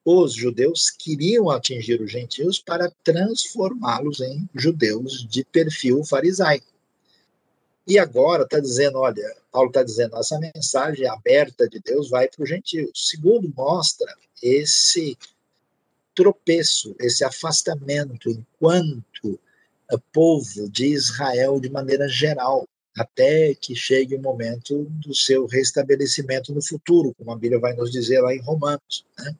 os 0.03 0.33
judeus 0.33 0.89
queriam 0.89 1.49
atingir 1.49 2.01
os 2.01 2.11
gentios 2.11 2.59
para 2.59 2.91
transformá-los 3.01 4.19
em 4.19 4.49
judeus 4.53 5.25
de 5.29 5.45
perfil 5.45 6.03
farisaico. 6.03 6.67
E 7.87 7.97
agora 7.97 8.43
está 8.43 8.59
dizendo, 8.59 8.97
olha, 8.97 9.23
Paulo 9.49 9.69
está 9.69 9.81
dizendo, 9.81 10.17
essa 10.17 10.37
mensagem 10.37 11.07
aberta 11.07 11.69
de 11.69 11.79
Deus 11.79 12.09
vai 12.09 12.27
para 12.27 12.43
os 12.43 12.49
gentios. 12.49 12.91
Segundo, 13.09 13.49
mostra 13.55 14.13
esse 14.43 15.17
tropeço, 16.15 16.95
esse 16.99 17.23
afastamento 17.23 18.29
enquanto 18.29 19.39
povo 19.97 20.69
de 20.69 20.87
Israel 20.87 21.59
de 21.59 21.69
maneira 21.69 22.07
geral, 22.07 22.67
até 22.95 23.55
que 23.55 23.75
chegue 23.75 24.15
o 24.15 24.21
momento 24.21 24.85
do 24.89 25.15
seu 25.15 25.45
restabelecimento 25.45 26.53
no 26.53 26.61
futuro, 26.61 27.13
como 27.17 27.31
a 27.31 27.35
Bíblia 27.35 27.59
vai 27.59 27.73
nos 27.73 27.91
dizer 27.91 28.21
lá 28.21 28.33
em 28.33 28.41
Romanos. 28.41 29.05
Né? 29.17 29.35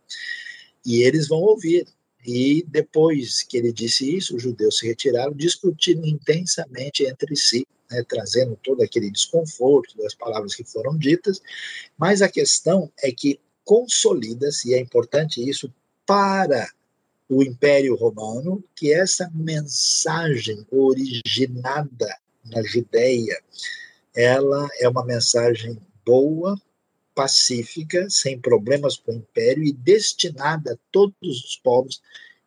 E 0.86 1.02
eles 1.02 1.28
vão 1.28 1.40
ouvir. 1.40 1.86
E 2.26 2.66
depois 2.68 3.44
que 3.44 3.58
ele 3.58 3.72
disse 3.72 4.16
isso, 4.16 4.36
os 4.36 4.44
judeus 4.44 4.78
se 4.78 4.88
retiraram, 4.88 5.34
discutindo 5.34 6.06
intensamente 6.06 7.06
entre 7.06 7.36
si, 7.36 7.66
né, 7.90 8.04
trazendo 8.08 8.58
todo 8.62 8.84
aquele 8.84 9.10
desconforto 9.10 9.98
das 9.98 10.14
palavras 10.14 10.54
que 10.54 10.64
foram 10.64 10.98
ditas. 10.98 11.42
Mas 11.98 12.22
a 12.22 12.30
questão 12.30 12.92
é 13.02 13.12
que 13.12 13.40
consolida-se, 13.64 14.70
e 14.70 14.74
é 14.74 14.80
importante 14.80 15.48
isso 15.48 15.72
para 16.10 16.68
o 17.30 17.44
Império 17.44 17.96
Romano, 17.96 18.64
que 18.76 18.92
essa 18.92 19.30
mensagem 19.32 20.66
originada 20.72 22.18
na 22.44 22.64
Judéia, 22.64 23.40
ela 24.16 24.68
é 24.80 24.90
uma 24.90 25.06
mensagem 25.06 25.78
boa, 26.04 26.60
pacífica, 27.14 28.10
sem 28.10 28.40
problemas 28.40 28.98
com 28.98 29.12
o 29.12 29.16
império 29.18 29.64
e 29.64 29.72
destinada 29.72 30.74
a 30.74 30.78
todos 30.92 31.46
os 31.46 31.56
povos 31.64 32.02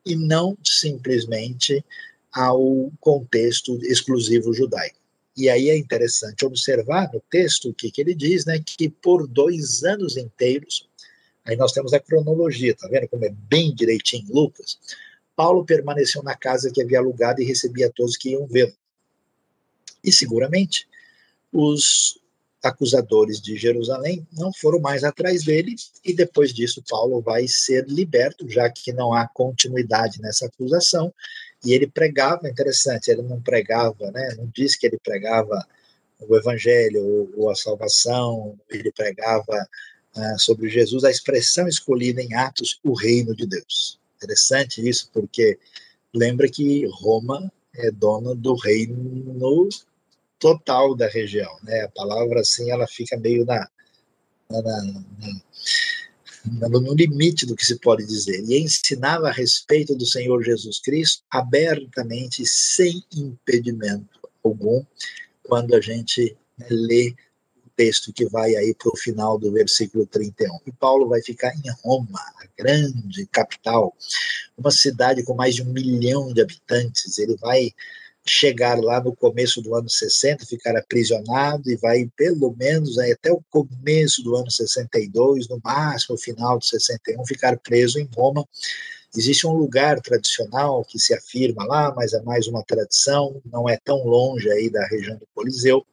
e 0.05 0.17
não 0.17 0.59
simplesmente 0.65 1.85
ao 2.33 2.91
contexto 2.99 3.79
exclusivo 3.85 4.53
judaico. 4.53 4.99
E 5.37 5.49
aí 5.49 5.71
é 5.71 5.79
interessante 5.79 6.45
observar 6.45 7.13
no 7.15 7.23
texto 7.31 7.69
o 7.69 7.75
que, 7.75 7.93
que 7.93 8.01
ele 8.01 8.15
diz, 8.15 8.45
né, 8.45 8.59
que 8.59 8.89
por 8.89 9.29
dois 9.29 9.85
anos 9.85 10.17
inteiros, 10.17 10.89
aí 11.45 11.57
nós 11.57 11.73
temos 11.73 11.93
a 11.93 12.01
cronologia, 12.01 12.75
tá 12.75 12.89
vendo 12.89 13.09
como 13.09 13.25
é 13.25 13.31
bem 13.31 13.75
direitinho 13.75 14.33
Lucas? 14.33 14.79
Paulo 15.35 15.65
permaneceu 15.65 16.23
na 16.23 16.37
casa 16.37 16.71
que 16.71 16.83
havia 16.83 16.99
alugado 16.99 17.41
e 17.41 17.45
recebia 17.45 17.91
todos 17.95 18.17
que 18.17 18.31
iam 18.31 18.47
vê-lo. 18.47 18.73
E 20.05 20.13
seguramente 20.13 20.87
os 21.53 22.19
acusadores 22.63 23.41
de 23.41 23.57
Jerusalém 23.57 24.27
não 24.33 24.53
foram 24.53 24.79
mais 24.79 25.03
atrás 25.03 25.45
dele, 25.45 25.75
e 26.05 26.15
depois 26.15 26.53
disso 26.53 26.83
Paulo 26.89 27.21
vai 27.21 27.49
ser 27.49 27.85
liberto, 27.89 28.49
já 28.49 28.71
que 28.71 28.93
não 28.93 29.13
há 29.13 29.27
continuidade 29.27 30.21
nessa 30.21 30.47
acusação, 30.47 31.13
e 31.65 31.73
ele 31.73 31.89
pregava, 31.89 32.49
interessante, 32.49 33.11
ele 33.11 33.23
não 33.23 33.41
pregava, 33.41 34.11
né, 34.13 34.35
não 34.37 34.47
diz 34.55 34.77
que 34.77 34.87
ele 34.87 34.99
pregava 35.03 35.67
o 36.21 36.37
evangelho 36.37 37.05
ou, 37.05 37.31
ou 37.37 37.51
a 37.51 37.55
salvação, 37.55 38.57
ele 38.71 38.93
pregava 38.93 39.69
ah, 40.15 40.39
sobre 40.39 40.69
Jesus, 40.69 41.05
a 41.05 41.11
expressão 41.11 41.67
escolhida 41.67 42.23
em 42.23 42.35
Atos, 42.35 42.79
o 42.85 42.93
reino 42.93 43.35
de 43.35 43.47
Deus. 43.47 43.99
Interessante 44.17 44.87
isso, 44.87 45.11
porque 45.13 45.59
lembra 46.15 46.49
que 46.49 46.87
Roma 46.87 47.51
é 47.75 47.91
dona 47.91 48.35
do 48.35 48.55
reino 48.55 49.69
total 50.39 50.95
da 50.95 51.09
região, 51.09 51.57
né? 51.63 51.83
A 51.83 51.89
palavra 51.89 52.41
assim, 52.41 52.71
ela 52.71 52.87
fica 52.87 53.17
meio 53.17 53.47
na, 53.47 53.67
na, 54.51 54.63
na, 56.45 56.69
no 56.69 56.95
limite 56.95 57.47
do 57.47 57.55
que 57.55 57.65
se 57.65 57.79
pode 57.79 58.05
dizer. 58.05 58.45
E 58.45 58.59
ensinava 58.59 59.29
a 59.29 59.33
respeito 59.33 59.95
do 59.95 60.05
Senhor 60.05 60.43
Jesus 60.43 60.81
Cristo 60.81 61.23
abertamente, 61.31 62.45
sem 62.45 63.03
impedimento 63.15 64.21
algum, 64.45 64.85
quando 65.45 65.75
a 65.75 65.81
gente 65.81 66.37
né, 66.59 66.67
lê 66.69 67.15
texto 67.83 68.13
que 68.13 68.27
vai 68.27 68.55
aí 68.55 68.73
para 68.75 68.93
o 68.93 68.97
final 68.97 69.37
do 69.37 69.51
versículo 69.51 70.07
31. 70.07 70.61
E 70.65 70.71
Paulo 70.71 71.09
vai 71.09 71.21
ficar 71.21 71.53
em 71.53 71.71
Roma, 71.83 72.21
a 72.37 72.47
grande 72.57 73.27
capital, 73.27 73.93
uma 74.57 74.71
cidade 74.71 75.25
com 75.25 75.35
mais 75.35 75.57
de 75.57 75.63
um 75.63 75.73
milhão 75.73 76.33
de 76.33 76.41
habitantes. 76.41 77.19
Ele 77.19 77.37
vai 77.37 77.73
chegar 78.25 78.79
lá 78.79 79.03
no 79.03 79.17
começo 79.17 79.61
do 79.61 79.75
ano 79.75 79.91
60, 79.91 80.47
ficar 80.47 80.77
aprisionado 80.77 81.69
e 81.69 81.75
vai 81.75 82.09
pelo 82.17 82.55
menos 82.57 83.01
aí, 83.01 83.11
até 83.11 83.33
o 83.33 83.43
começo 83.51 84.23
do 84.23 84.37
ano 84.37 84.49
62, 84.49 85.49
no 85.49 85.61
máximo 85.65 86.17
final 86.17 86.61
de 86.61 86.69
61, 86.69 87.27
ficar 87.27 87.59
preso 87.59 87.99
em 87.99 88.09
Roma. 88.15 88.47
Existe 89.15 89.45
um 89.45 89.55
lugar 89.55 90.01
tradicional 90.01 90.85
que 90.85 91.01
se 91.01 91.13
afirma 91.13 91.65
lá, 91.65 91.93
mas 91.97 92.13
é 92.13 92.23
mais 92.23 92.47
uma 92.47 92.63
tradição, 92.63 93.43
não 93.45 93.69
é 93.69 93.77
tão 93.77 94.05
longe 94.05 94.49
aí 94.51 94.71
da 94.71 94.87
região 94.87 95.17
do 95.17 95.27
Coliseu, 95.35 95.85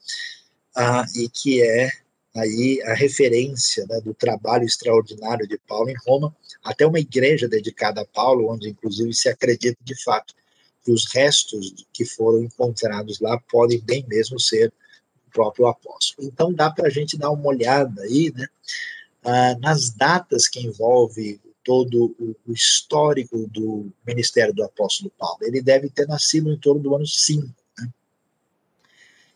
ah, 0.76 1.06
e 1.16 1.30
que 1.30 1.62
é 1.62 1.90
aí 2.36 2.82
a 2.84 2.94
referência 2.94 3.86
né, 3.88 4.00
do 4.02 4.14
trabalho 4.14 4.64
extraordinário 4.64 5.48
de 5.48 5.58
Paulo 5.58 5.90
em 5.90 5.96
Roma, 6.06 6.36
até 6.64 6.86
uma 6.86 7.00
igreja 7.00 7.48
dedicada 7.48 8.02
a 8.02 8.06
Paulo, 8.06 8.52
onde 8.52 8.70
inclusive 8.70 9.14
se 9.14 9.30
acredita 9.30 9.78
de 9.84 10.02
fato 10.04 10.34
que 10.84 10.92
os 10.92 11.12
restos 11.12 11.86
que 11.92 12.06
foram 12.06 12.44
encontrados 12.44 13.20
lá 13.20 13.40
podem 13.50 13.80
bem 13.82 14.06
mesmo 14.08 14.40
ser 14.40 14.72
o 15.28 15.32
próprio 15.32 15.68
apóstolo. 15.68 16.28
Então 16.28 16.54
dá 16.54 16.70
para 16.70 16.88
a 16.88 16.92
gente 16.92 17.18
dar 17.18 17.32
uma 17.32 17.48
olhada 17.48 18.02
aí, 18.04 18.32
né, 18.36 18.48
ah, 19.24 19.56
nas 19.60 19.90
datas 19.90 20.48
que 20.48 20.60
envolve 20.60 21.40
todo 21.64 22.16
o 22.48 22.54
histórico 22.54 23.48
do 23.48 23.92
ministério 24.08 24.54
do 24.54 24.64
apóstolo 24.64 25.12
Paulo. 25.18 25.38
Ele 25.42 25.62
deve 25.62 25.90
ter 25.90 26.08
nascido 26.08 26.52
em 26.52 26.58
torno 26.58 26.82
do 26.82 26.96
ano 26.96 27.06
5, 27.06 27.46
né, 27.46 27.54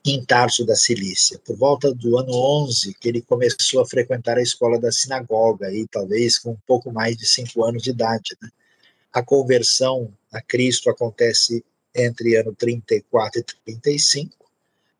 em 0.06 0.24
Tarso 0.26 0.66
da 0.66 0.76
Cilícia, 0.76 1.40
por 1.46 1.56
volta 1.56 1.94
do 1.94 2.18
ano 2.18 2.34
11, 2.34 2.94
que 2.96 3.08
ele 3.08 3.22
começou 3.22 3.82
a 3.82 3.86
frequentar 3.86 4.38
a 4.38 4.42
escola 4.42 4.78
da 4.78 4.92
sinagoga, 4.92 5.68
aí, 5.68 5.88
talvez 5.90 6.38
com 6.38 6.52
um 6.52 6.58
pouco 6.68 6.92
mais 6.92 7.16
de 7.16 7.26
cinco 7.26 7.64
anos 7.64 7.84
de 7.84 7.92
idade. 7.92 8.36
Né. 8.42 8.50
A 9.14 9.24
conversão 9.24 10.14
a 10.32 10.42
Cristo 10.42 10.90
acontece 10.90 11.64
entre 11.96 12.36
ano 12.36 12.54
34 12.54 13.40
e 13.40 13.44
35. 13.66 14.36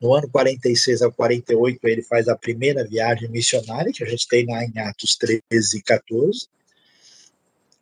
No 0.00 0.14
ano 0.14 0.28
46 0.28 1.02
ao 1.02 1.12
48, 1.12 1.86
ele 1.86 2.02
faz 2.02 2.28
a 2.28 2.36
primeira 2.36 2.86
viagem 2.86 3.28
missionária, 3.28 3.92
que 3.92 4.04
a 4.04 4.08
gente 4.08 4.26
tem 4.26 4.46
lá 4.46 4.64
em 4.64 4.78
Atos 4.78 5.16
13 5.16 5.78
e 5.78 5.82
14. 5.82 6.48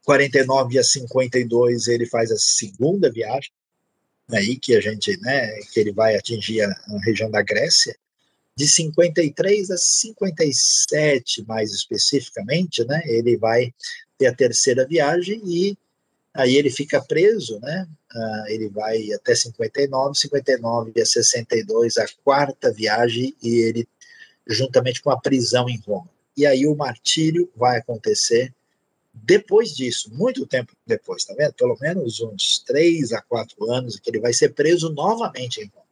49 0.05 0.79
a 0.79 0.83
52, 0.83 1.87
ele 1.87 2.07
faz 2.07 2.33
a 2.33 2.39
segunda 2.39 3.11
viagem, 3.11 3.53
aí 4.33 4.57
que 4.57 4.75
a 4.75 4.81
gente, 4.81 5.17
né, 5.21 5.51
que 5.73 5.81
ele 5.81 5.93
vai 5.93 6.17
atingir 6.17 6.63
a, 6.63 6.69
a 6.69 6.99
região 7.05 7.31
da 7.31 7.43
Grécia. 7.43 7.97
De 8.55 8.69
53 8.69 9.71
a 9.71 9.79
57, 9.79 11.45
mais 11.47 11.73
especificamente, 11.73 12.85
né, 12.85 13.01
ele 13.07 13.37
vai 13.37 13.73
ter 14.19 14.27
a 14.27 14.35
terceira 14.35 14.87
viagem 14.87 15.41
e 15.47 15.77
Aí 16.35 16.57
ele 16.57 16.71
fica 16.71 17.01
preso, 17.01 17.61
né? 17.61 17.87
Uh, 18.15 18.47
ele 18.49 18.69
vai 18.69 19.13
até 19.13 19.35
59, 19.35 20.17
59 20.17 21.01
a 21.01 21.05
62, 21.05 21.99
a 21.99 22.07
quarta 22.25 22.73
viagem, 22.73 23.35
e 23.43 23.57
ele, 23.57 23.89
juntamente 24.47 25.03
com 25.03 25.11
a 25.11 25.21
prisão 25.21 25.69
em 25.69 25.79
Roma. 25.87 26.09
E 26.37 26.47
aí 26.47 26.67
o 26.67 26.75
martírio 26.75 27.51
vai 27.55 27.79
acontecer 27.79 28.53
depois 29.13 29.77
disso, 29.77 30.11
muito 30.15 30.47
tempo 30.47 30.73
depois, 30.87 31.25
tá 31.25 31.35
vendo? 31.35 31.53
Pelo 31.55 31.77
menos 31.81 32.21
uns 32.21 32.61
três 32.61 33.13
a 33.13 33.21
quatro 33.21 33.69
anos, 33.71 33.99
que 33.99 34.09
ele 34.11 34.21
vai 34.21 34.33
ser 34.33 34.55
preso 34.55 34.89
novamente 34.91 35.61
em 35.61 35.67
Roma. 35.67 35.83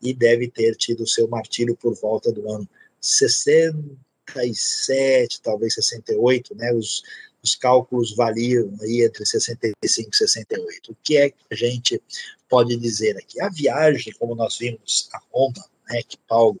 E 0.00 0.14
deve 0.14 0.48
ter 0.48 0.76
tido 0.76 1.04
seu 1.06 1.26
martírio 1.26 1.76
por 1.76 1.94
volta 1.94 2.30
do 2.30 2.48
ano 2.50 2.68
67, 3.00 5.40
talvez 5.42 5.74
68, 5.74 6.54
né? 6.54 6.72
Os, 6.72 7.02
os 7.42 7.56
cálculos 7.56 8.14
variam 8.14 8.72
aí 8.80 9.02
entre 9.02 9.26
65 9.26 10.10
e 10.10 10.16
68. 10.16 10.92
O 10.92 10.96
que 11.02 11.16
é 11.16 11.30
que 11.30 11.36
a 11.50 11.54
gente 11.54 12.00
pode 12.48 12.76
dizer 12.76 13.16
aqui? 13.16 13.40
A 13.40 13.48
viagem, 13.48 14.12
como 14.18 14.34
nós 14.34 14.58
vimos 14.58 15.08
a 15.12 15.18
Roma, 15.32 15.64
né, 15.88 16.02
que 16.06 16.18
Paulo 16.28 16.60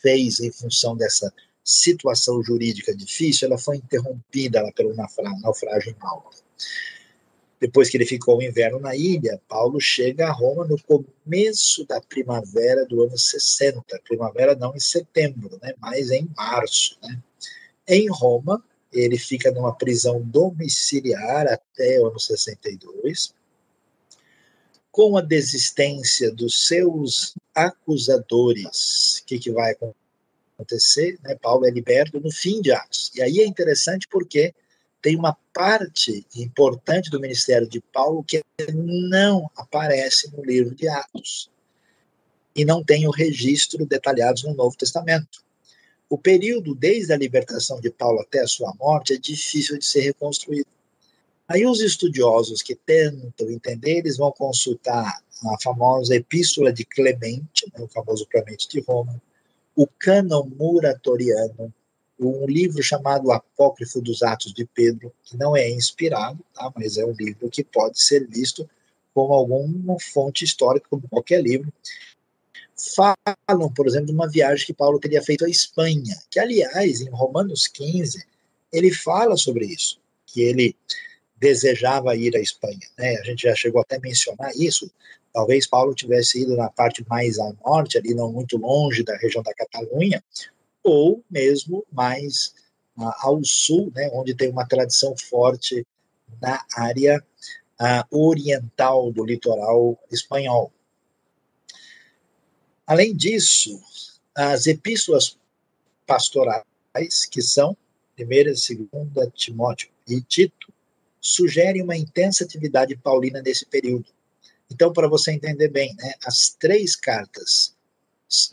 fez 0.00 0.40
em 0.40 0.52
função 0.52 0.96
dessa 0.96 1.32
situação 1.64 2.42
jurídica 2.42 2.94
difícil, 2.94 3.48
ela 3.48 3.58
foi 3.58 3.76
interrompida 3.76 4.62
lá 4.62 4.72
pelo 4.72 4.94
naufrágio 4.94 5.90
em 5.90 6.02
Malta. 6.02 6.38
Depois 7.62 7.88
que 7.88 7.96
ele 7.96 8.04
ficou 8.04 8.38
o 8.38 8.42
inverno 8.42 8.80
na 8.80 8.96
ilha, 8.96 9.40
Paulo 9.48 9.80
chega 9.80 10.26
a 10.26 10.32
Roma 10.32 10.66
no 10.66 10.76
começo 10.82 11.86
da 11.86 12.00
primavera 12.00 12.84
do 12.84 13.04
ano 13.04 13.16
60. 13.16 14.00
Primavera 14.02 14.56
não 14.56 14.74
em 14.74 14.80
setembro, 14.80 15.60
né, 15.62 15.72
mas 15.78 16.10
em 16.10 16.28
março. 16.36 16.98
Né. 17.00 17.22
Em 17.86 18.08
Roma, 18.10 18.60
ele 18.92 19.16
fica 19.16 19.52
numa 19.52 19.72
prisão 19.72 20.20
domiciliar 20.20 21.46
até 21.46 22.00
o 22.00 22.08
ano 22.08 22.18
62, 22.18 23.32
com 24.90 25.16
a 25.16 25.20
desistência 25.20 26.32
dos 26.32 26.66
seus 26.66 27.34
acusadores. 27.54 29.18
O 29.18 29.24
que, 29.24 29.38
que 29.38 29.52
vai 29.52 29.70
acontecer? 29.70 30.01
Né? 31.22 31.34
Paulo 31.36 31.66
é 31.66 31.70
liberto 31.70 32.20
no 32.20 32.30
fim 32.30 32.60
de 32.60 32.72
Atos. 32.72 33.10
E 33.14 33.22
aí 33.22 33.40
é 33.40 33.46
interessante 33.46 34.06
porque 34.08 34.54
tem 35.00 35.16
uma 35.16 35.36
parte 35.52 36.24
importante 36.36 37.10
do 37.10 37.20
ministério 37.20 37.68
de 37.68 37.80
Paulo 37.80 38.22
que 38.22 38.42
não 38.72 39.50
aparece 39.56 40.30
no 40.34 40.44
livro 40.44 40.74
de 40.74 40.88
Atos. 40.88 41.50
E 42.54 42.64
não 42.64 42.84
tem 42.84 43.06
o 43.06 43.10
registro 43.10 43.84
detalhado 43.86 44.42
no 44.44 44.54
Novo 44.54 44.76
Testamento. 44.76 45.42
O 46.08 46.18
período 46.18 46.74
desde 46.74 47.12
a 47.12 47.16
libertação 47.16 47.80
de 47.80 47.90
Paulo 47.90 48.20
até 48.20 48.40
a 48.40 48.46
sua 48.46 48.72
morte 48.78 49.14
é 49.14 49.18
difícil 49.18 49.78
de 49.78 49.84
ser 49.84 50.02
reconstruído. 50.02 50.68
Aí 51.48 51.66
os 51.66 51.80
estudiosos 51.80 52.62
que 52.62 52.74
tentam 52.74 53.50
entender, 53.50 53.98
eles 53.98 54.18
vão 54.18 54.30
consultar 54.30 55.18
a 55.44 55.62
famosa 55.62 56.14
Epístola 56.14 56.72
de 56.72 56.84
Clemente, 56.84 57.70
né, 57.74 57.82
o 57.82 57.88
famoso 57.88 58.26
Clemente 58.26 58.68
de 58.68 58.80
Roma, 58.80 59.20
o 59.74 59.86
Cânon 59.86 60.44
Muratoriano, 60.44 61.72
um 62.18 62.46
livro 62.46 62.82
chamado 62.82 63.32
Apócrifo 63.32 64.00
dos 64.00 64.22
Atos 64.22 64.52
de 64.52 64.64
Pedro, 64.64 65.12
que 65.24 65.36
não 65.36 65.56
é 65.56 65.68
inspirado, 65.70 66.38
tá, 66.54 66.72
mas 66.76 66.96
é 66.96 67.04
um 67.04 67.12
livro 67.12 67.50
que 67.50 67.64
pode 67.64 68.00
ser 68.00 68.26
visto 68.28 68.68
como 69.12 69.32
alguma 69.32 69.96
fonte 70.00 70.44
histórica, 70.44 70.86
como 70.88 71.08
qualquer 71.08 71.42
livro, 71.42 71.72
falam, 72.94 73.72
por 73.72 73.86
exemplo, 73.86 74.06
de 74.06 74.12
uma 74.12 74.28
viagem 74.28 74.66
que 74.66 74.74
Paulo 74.74 74.98
teria 74.98 75.22
feito 75.22 75.44
à 75.44 75.48
Espanha, 75.48 76.16
que, 76.30 76.38
aliás, 76.38 77.00
em 77.00 77.10
Romanos 77.10 77.68
15, 77.68 78.24
ele 78.72 78.92
fala 78.92 79.36
sobre 79.36 79.66
isso, 79.66 80.00
que 80.26 80.42
ele 80.42 80.74
desejava 81.36 82.16
ir 82.16 82.36
à 82.36 82.40
Espanha. 82.40 82.88
Né? 82.98 83.16
A 83.16 83.22
gente 83.24 83.42
já 83.42 83.54
chegou 83.54 83.80
até 83.80 83.96
a 83.96 84.00
mencionar 84.00 84.52
isso. 84.56 84.90
Talvez 85.32 85.66
Paulo 85.66 85.94
tivesse 85.94 86.42
ido 86.42 86.56
na 86.56 86.68
parte 86.68 87.04
mais 87.08 87.38
a 87.38 87.52
norte, 87.64 87.96
ali 87.96 88.14
não 88.14 88.30
muito 88.30 88.56
longe 88.58 89.02
da 89.02 89.16
região 89.16 89.42
da 89.42 89.54
Catalunha, 89.54 90.22
ou 90.82 91.24
mesmo 91.30 91.84
mais 91.90 92.54
ao 92.96 93.42
sul, 93.42 93.90
né, 93.94 94.10
onde 94.12 94.34
tem 94.34 94.50
uma 94.50 94.66
tradição 94.66 95.16
forte 95.16 95.86
na 96.40 96.62
área 96.76 97.24
oriental 98.10 99.10
do 99.10 99.24
litoral 99.24 99.98
espanhol. 100.10 100.72
Além 102.86 103.16
disso, 103.16 103.80
as 104.34 104.66
epístolas 104.66 105.38
pastorais, 106.06 106.64
que 107.30 107.40
são 107.40 107.76
primeira 108.14 108.50
e 108.50 108.56
segunda 108.56 109.30
Timóteo 109.30 109.88
e 110.06 110.20
Tito, 110.20 110.72
sugerem 111.20 111.82
uma 111.82 111.96
intensa 111.96 112.44
atividade 112.44 112.94
paulina 112.96 113.40
nesse 113.40 113.64
período. 113.64 114.06
Então, 114.72 114.90
para 114.90 115.06
você 115.06 115.32
entender 115.32 115.68
bem, 115.68 115.94
né, 115.96 116.14
as 116.24 116.48
três 116.58 116.96
cartas, 116.96 117.74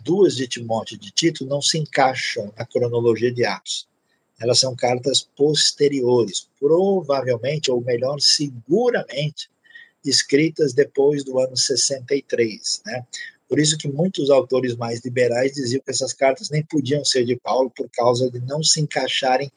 duas 0.03 0.35
de 0.35 0.49
Timóteo 0.49 0.95
e 0.95 0.99
de 0.99 1.11
Tito, 1.11 1.45
não 1.45 1.61
se 1.61 1.77
encaixam 1.77 2.53
na 2.57 2.65
cronologia 2.65 3.31
de 3.31 3.45
Atos. 3.45 3.87
Elas 4.37 4.59
são 4.59 4.75
cartas 4.75 5.21
posteriores, 5.37 6.49
provavelmente, 6.59 7.71
ou 7.71 7.79
melhor, 7.81 8.19
seguramente, 8.19 9.49
escritas 10.03 10.73
depois 10.73 11.23
do 11.23 11.39
ano 11.39 11.55
63, 11.55 12.81
né? 12.85 13.05
Por 13.47 13.57
isso 13.57 13.77
que 13.77 13.87
muitos 13.87 14.29
autores 14.29 14.75
mais 14.75 14.99
liberais 15.03 15.53
diziam 15.53 15.81
que 15.81 15.89
essas 15.91 16.13
cartas 16.13 16.49
nem 16.49 16.63
podiam 16.63 17.03
ser 17.03 17.25
de 17.25 17.35
Paulo 17.37 17.71
por 17.71 17.89
causa 17.89 18.29
de 18.29 18.39
não 18.41 18.61
se 18.61 18.81
encaixarem 18.81 19.51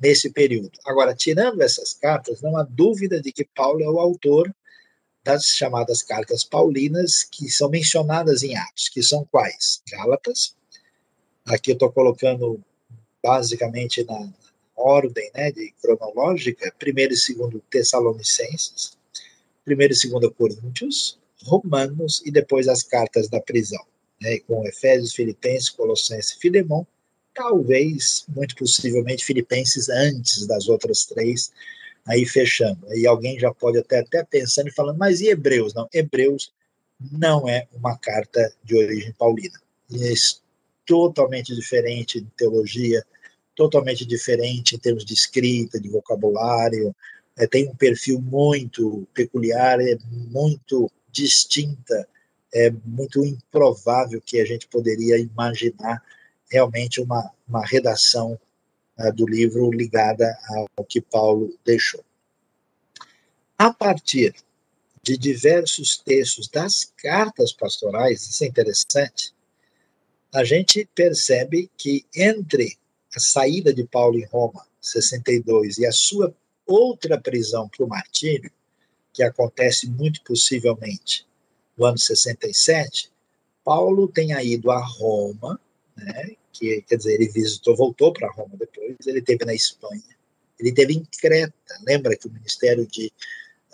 nesse 0.00 0.30
período. 0.30 0.78
Agora, 0.84 1.14
tirando 1.14 1.60
essas 1.60 1.92
cartas, 1.92 2.40
não 2.40 2.56
há 2.56 2.62
dúvida 2.62 3.20
de 3.20 3.32
que 3.32 3.44
Paulo 3.44 3.82
é 3.82 3.88
o 3.88 3.98
autor 3.98 4.52
das 5.24 5.46
chamadas 5.46 6.02
cartas 6.02 6.44
paulinas 6.44 7.24
que 7.24 7.50
são 7.50 7.70
mencionadas 7.70 8.42
em 8.42 8.56
Atos, 8.56 8.90
que 8.90 9.02
são 9.02 9.24
quais? 9.24 9.82
Gálatas. 9.90 10.54
Aqui 11.46 11.70
eu 11.70 11.74
estou 11.74 11.90
colocando 11.90 12.60
basicamente 13.22 14.04
na 14.04 14.30
ordem 14.76 15.30
né, 15.34 15.50
de 15.50 15.72
cronológica, 15.80 16.72
primeiro 16.78 17.14
e 17.14 17.16
segundo 17.16 17.62
Tessalonicenses, 17.70 18.98
primeiro 19.64 19.94
e 19.94 19.96
segundo 19.96 20.30
Coríntios, 20.30 21.18
Romanos 21.42 22.22
e 22.24 22.30
depois 22.30 22.68
as 22.68 22.82
cartas 22.82 23.28
da 23.28 23.40
prisão, 23.40 23.84
né, 24.20 24.38
com 24.40 24.66
Efésios, 24.66 25.14
Filipenses, 25.14 25.70
Colossenses 25.70 26.32
e 26.32 26.38
Filemão, 26.38 26.86
talvez, 27.34 28.24
muito 28.28 28.54
possivelmente, 28.56 29.24
Filipenses 29.24 29.88
antes 29.88 30.46
das 30.46 30.68
outras 30.68 31.04
três, 31.04 31.50
aí 32.06 32.26
fechando. 32.26 32.86
Aí 32.88 33.06
alguém 33.06 33.38
já 33.38 33.52
pode 33.52 33.78
até 33.78 34.00
até 34.00 34.24
pensando 34.24 34.68
e 34.68 34.72
falando, 34.72 34.98
mas 34.98 35.20
e 35.20 35.28
Hebreus? 35.28 35.74
Não, 35.74 35.88
Hebreus 35.92 36.52
não 37.12 37.48
é 37.48 37.66
uma 37.72 37.96
carta 37.96 38.52
de 38.62 38.76
origem 38.76 39.12
paulina. 39.12 39.58
É 39.92 40.12
totalmente 40.86 41.54
diferente 41.54 42.20
de 42.20 42.30
teologia, 42.36 43.04
totalmente 43.54 44.04
diferente 44.04 44.74
em 44.74 44.78
termos 44.78 45.04
de 45.04 45.14
escrita, 45.14 45.80
de 45.80 45.88
vocabulário, 45.88 46.94
é, 47.36 47.46
tem 47.46 47.68
um 47.68 47.74
perfil 47.74 48.20
muito 48.20 49.06
peculiar, 49.12 49.80
é 49.80 49.96
muito 50.30 50.90
distinta, 51.10 52.08
é 52.52 52.70
muito 52.84 53.24
improvável 53.24 54.22
que 54.24 54.40
a 54.40 54.44
gente 54.44 54.68
poderia 54.68 55.18
imaginar 55.18 56.02
realmente 56.50 57.00
uma, 57.00 57.32
uma 57.48 57.64
redação 57.64 58.38
do 59.14 59.26
livro 59.26 59.70
ligada 59.70 60.36
ao 60.76 60.84
que 60.84 61.00
Paulo 61.00 61.56
deixou. 61.64 62.04
A 63.58 63.72
partir 63.72 64.34
de 65.02 65.18
diversos 65.18 65.98
textos 65.98 66.48
das 66.48 66.92
cartas 66.96 67.52
pastorais, 67.52 68.22
isso 68.22 68.44
é 68.44 68.46
interessante, 68.46 69.34
a 70.32 70.42
gente 70.42 70.88
percebe 70.94 71.70
que 71.76 72.04
entre 72.14 72.76
a 73.14 73.20
saída 73.20 73.72
de 73.72 73.84
Paulo 73.84 74.18
em 74.18 74.24
Roma, 74.24 74.66
62, 74.80 75.78
e 75.78 75.86
a 75.86 75.92
sua 75.92 76.34
outra 76.66 77.20
prisão 77.20 77.68
para 77.68 77.84
o 77.84 77.88
martírio, 77.88 78.50
que 79.12 79.22
acontece 79.22 79.88
muito 79.88 80.22
possivelmente 80.22 81.26
no 81.76 81.86
ano 81.86 81.98
67, 81.98 83.12
Paulo 83.62 84.08
tenha 84.08 84.42
ido 84.42 84.70
a 84.70 84.84
Roma, 84.84 85.60
né, 85.96 86.36
que 86.54 86.82
quer 86.82 86.96
dizer, 86.96 87.14
ele 87.14 87.28
visitou, 87.28 87.76
voltou 87.76 88.12
para 88.12 88.30
Roma 88.30 88.56
depois, 88.56 88.96
ele 89.06 89.20
teve 89.20 89.44
na 89.44 89.54
Espanha, 89.54 90.02
ele 90.58 90.72
teve 90.72 90.94
em 90.94 91.04
Creta, 91.18 91.52
lembra 91.86 92.16
que 92.16 92.28
o 92.28 92.32
ministério 92.32 92.86
de 92.86 93.12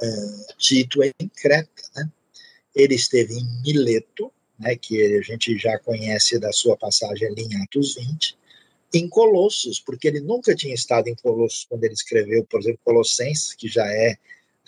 uh, 0.03 0.55
Tito 0.57 1.03
é 1.03 1.13
em 1.21 1.29
Creta, 1.29 1.83
né? 1.95 2.11
Ele 2.75 2.95
esteve 2.95 3.35
em 3.35 3.63
Mileto, 3.63 4.33
né, 4.59 4.77
que 4.77 5.03
a 5.03 5.23
gente 5.23 5.57
já 5.59 5.79
conhece 5.79 6.39
da 6.39 6.53
sua 6.53 6.77
passagem 6.77 7.29
ali 7.29 7.43
em 7.43 7.63
Atos 7.63 7.97
20, 7.97 8.39
em 8.95 9.09
Colossos, 9.09 9.81
porque 9.81 10.09
ele 10.09 10.21
nunca 10.21 10.55
tinha 10.55 10.75
estado 10.75 11.09
em 11.09 11.15
Colossos 11.15 11.67
quando 11.69 11.85
ele 11.85 11.95
escreveu, 11.95 12.45
por 12.45 12.61
exemplo, 12.61 12.81
Colossenses, 12.85 13.55
que 13.55 13.69
já 13.69 13.87
é 13.87 14.17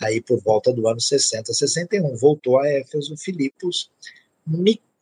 aí 0.01 0.21
por 0.21 0.41
volta 0.41 0.71
do 0.73 0.87
ano 0.87 0.99
60, 0.99 1.53
61. 1.53 2.15
Voltou 2.17 2.59
a 2.59 2.67
Éfeso, 2.67 3.15
Filipos, 3.17 3.89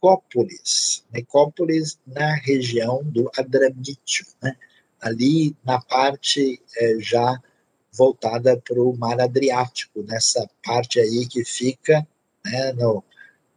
Nicópolis, 0.01 1.03
Nicópolis 1.13 1.99
na 2.07 2.33
região 2.33 3.03
do 3.03 3.29
Adramítio, 3.37 4.25
né? 4.41 4.57
ali 4.99 5.55
na 5.63 5.79
parte 5.79 6.59
é, 6.75 6.95
já 6.99 7.39
voltada 7.93 8.57
para 8.57 8.81
o 8.81 8.97
mar 8.97 9.21
Adriático, 9.21 10.01
nessa 10.01 10.49
parte 10.65 10.99
aí 10.99 11.27
que 11.27 11.45
fica 11.45 12.05
né, 12.43 12.73
no, 12.73 13.03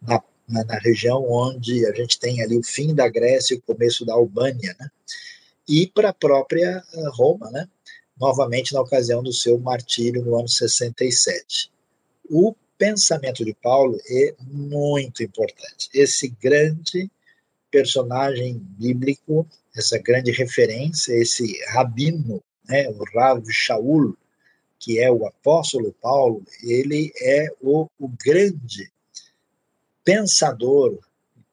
na, 0.02 0.22
na, 0.46 0.78
região 0.80 1.24
onde 1.30 1.86
a 1.86 1.92
gente 1.92 2.18
tem 2.18 2.42
ali 2.42 2.58
o 2.58 2.62
fim 2.62 2.94
da 2.94 3.08
Grécia 3.08 3.54
e 3.54 3.58
o 3.58 3.62
começo 3.62 4.04
da 4.04 4.12
Albânia, 4.12 4.76
né? 4.78 4.90
e 5.66 5.86
para 5.86 6.10
a 6.10 6.14
própria 6.14 6.82
eh, 6.92 7.08
Roma, 7.14 7.50
né? 7.50 7.66
novamente 8.20 8.74
na 8.74 8.82
ocasião 8.82 9.22
do 9.22 9.32
seu 9.32 9.58
martírio 9.58 10.22
no 10.22 10.36
ano 10.36 10.48
67. 10.48 11.72
O 12.28 12.54
pensamento 12.78 13.44
de 13.44 13.54
Paulo 13.54 13.98
é 14.08 14.34
muito 14.40 15.22
importante. 15.22 15.88
Esse 15.92 16.28
grande 16.28 17.10
personagem 17.70 18.58
bíblico, 18.78 19.46
essa 19.76 19.98
grande 19.98 20.30
referência, 20.30 21.12
esse 21.12 21.60
rabino, 21.68 22.42
né, 22.68 22.88
o 22.88 23.04
Rav 23.16 23.44
Shaul, 23.50 24.16
que 24.78 24.98
é 24.98 25.10
o 25.10 25.26
apóstolo 25.26 25.94
Paulo, 26.00 26.44
ele 26.62 27.12
é 27.20 27.48
o, 27.60 27.88
o 27.98 28.08
grande 28.08 28.90
pensador 30.04 30.98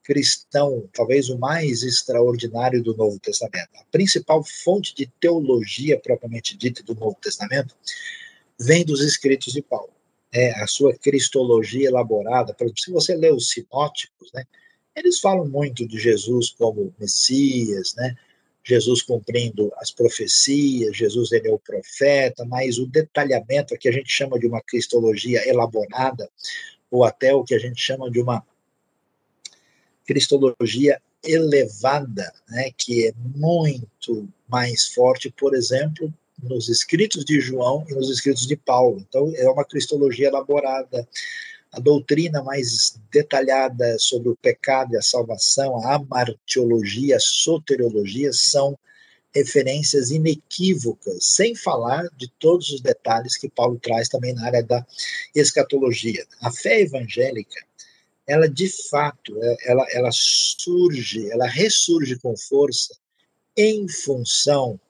cristão, 0.02 0.88
talvez 0.92 1.28
o 1.28 1.38
mais 1.38 1.82
extraordinário 1.82 2.82
do 2.82 2.96
Novo 2.96 3.18
Testamento. 3.18 3.70
A 3.76 3.84
principal 3.90 4.42
fonte 4.44 4.94
de 4.94 5.06
teologia 5.20 5.98
propriamente 5.98 6.56
dita 6.56 6.82
do 6.82 6.94
Novo 6.94 7.16
Testamento 7.20 7.74
vem 8.60 8.84
dos 8.84 9.00
escritos 9.00 9.52
de 9.52 9.62
Paulo. 9.62 9.90
É, 10.32 10.50
a 10.62 10.66
sua 10.66 10.96
cristologia 10.96 11.88
elaborada, 11.88 12.54
por 12.54 12.64
exemplo, 12.64 12.80
se 12.80 12.90
você 12.90 13.14
lê 13.14 13.30
os 13.30 13.50
sinóticos, 13.50 14.32
né, 14.32 14.44
eles 14.96 15.20
falam 15.20 15.46
muito 15.46 15.86
de 15.86 15.98
Jesus 15.98 16.50
como 16.50 16.94
Messias, 16.98 17.94
né, 17.96 18.16
Jesus 18.64 19.02
cumprindo 19.02 19.72
as 19.76 19.90
profecias, 19.90 20.96
Jesus 20.96 21.32
ele 21.32 21.48
é 21.48 21.52
o 21.52 21.58
profeta, 21.58 22.44
mas 22.44 22.78
o 22.78 22.86
detalhamento, 22.86 23.76
que 23.76 23.88
a 23.88 23.92
gente 23.92 24.10
chama 24.10 24.38
de 24.38 24.46
uma 24.46 24.62
cristologia 24.62 25.46
elaborada, 25.48 26.30
ou 26.90 27.04
até 27.04 27.34
o 27.34 27.44
que 27.44 27.54
a 27.54 27.58
gente 27.58 27.80
chama 27.80 28.10
de 28.10 28.20
uma 28.20 28.44
cristologia 30.06 31.00
elevada, 31.24 32.32
né, 32.48 32.70
que 32.76 33.08
é 33.08 33.12
muito 33.16 34.28
mais 34.48 34.86
forte, 34.88 35.30
por 35.30 35.54
exemplo, 35.54 36.12
nos 36.42 36.68
escritos 36.68 37.24
de 37.24 37.40
João 37.40 37.84
e 37.88 37.94
nos 37.94 38.10
escritos 38.10 38.46
de 38.46 38.56
Paulo. 38.56 39.04
Então, 39.08 39.32
é 39.36 39.48
uma 39.48 39.64
cristologia 39.64 40.28
elaborada. 40.28 41.06
A 41.72 41.80
doutrina 41.80 42.42
mais 42.42 43.00
detalhada 43.10 43.98
sobre 43.98 44.28
o 44.28 44.36
pecado 44.36 44.92
e 44.92 44.96
a 44.96 45.02
salvação, 45.02 45.86
a 45.86 45.94
amartiologia, 45.94 47.16
a 47.16 47.20
soteriologia, 47.20 48.30
são 48.32 48.78
referências 49.34 50.10
inequívocas, 50.10 51.24
sem 51.24 51.54
falar 51.54 52.06
de 52.18 52.30
todos 52.38 52.68
os 52.68 52.82
detalhes 52.82 53.36
que 53.38 53.48
Paulo 53.48 53.78
traz 53.82 54.08
também 54.08 54.34
na 54.34 54.44
área 54.44 54.62
da 54.62 54.86
escatologia. 55.34 56.26
A 56.42 56.50
fé 56.50 56.82
evangélica 56.82 57.64
ela 58.26 58.48
de 58.48 58.68
fato, 58.88 59.36
é, 59.42 59.56
ela, 59.66 59.86
ela 59.92 60.10
surge, 60.12 61.30
ela 61.30 61.46
ressurge 61.46 62.18
com 62.18 62.36
força 62.36 62.96
em 63.56 63.88
função 63.88 64.80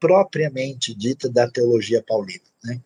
propriamente 0.00 0.94
dita 0.94 1.28
da 1.28 1.48
teologia 1.48 2.02
paulina. 2.02 2.42
Né? 2.64 2.80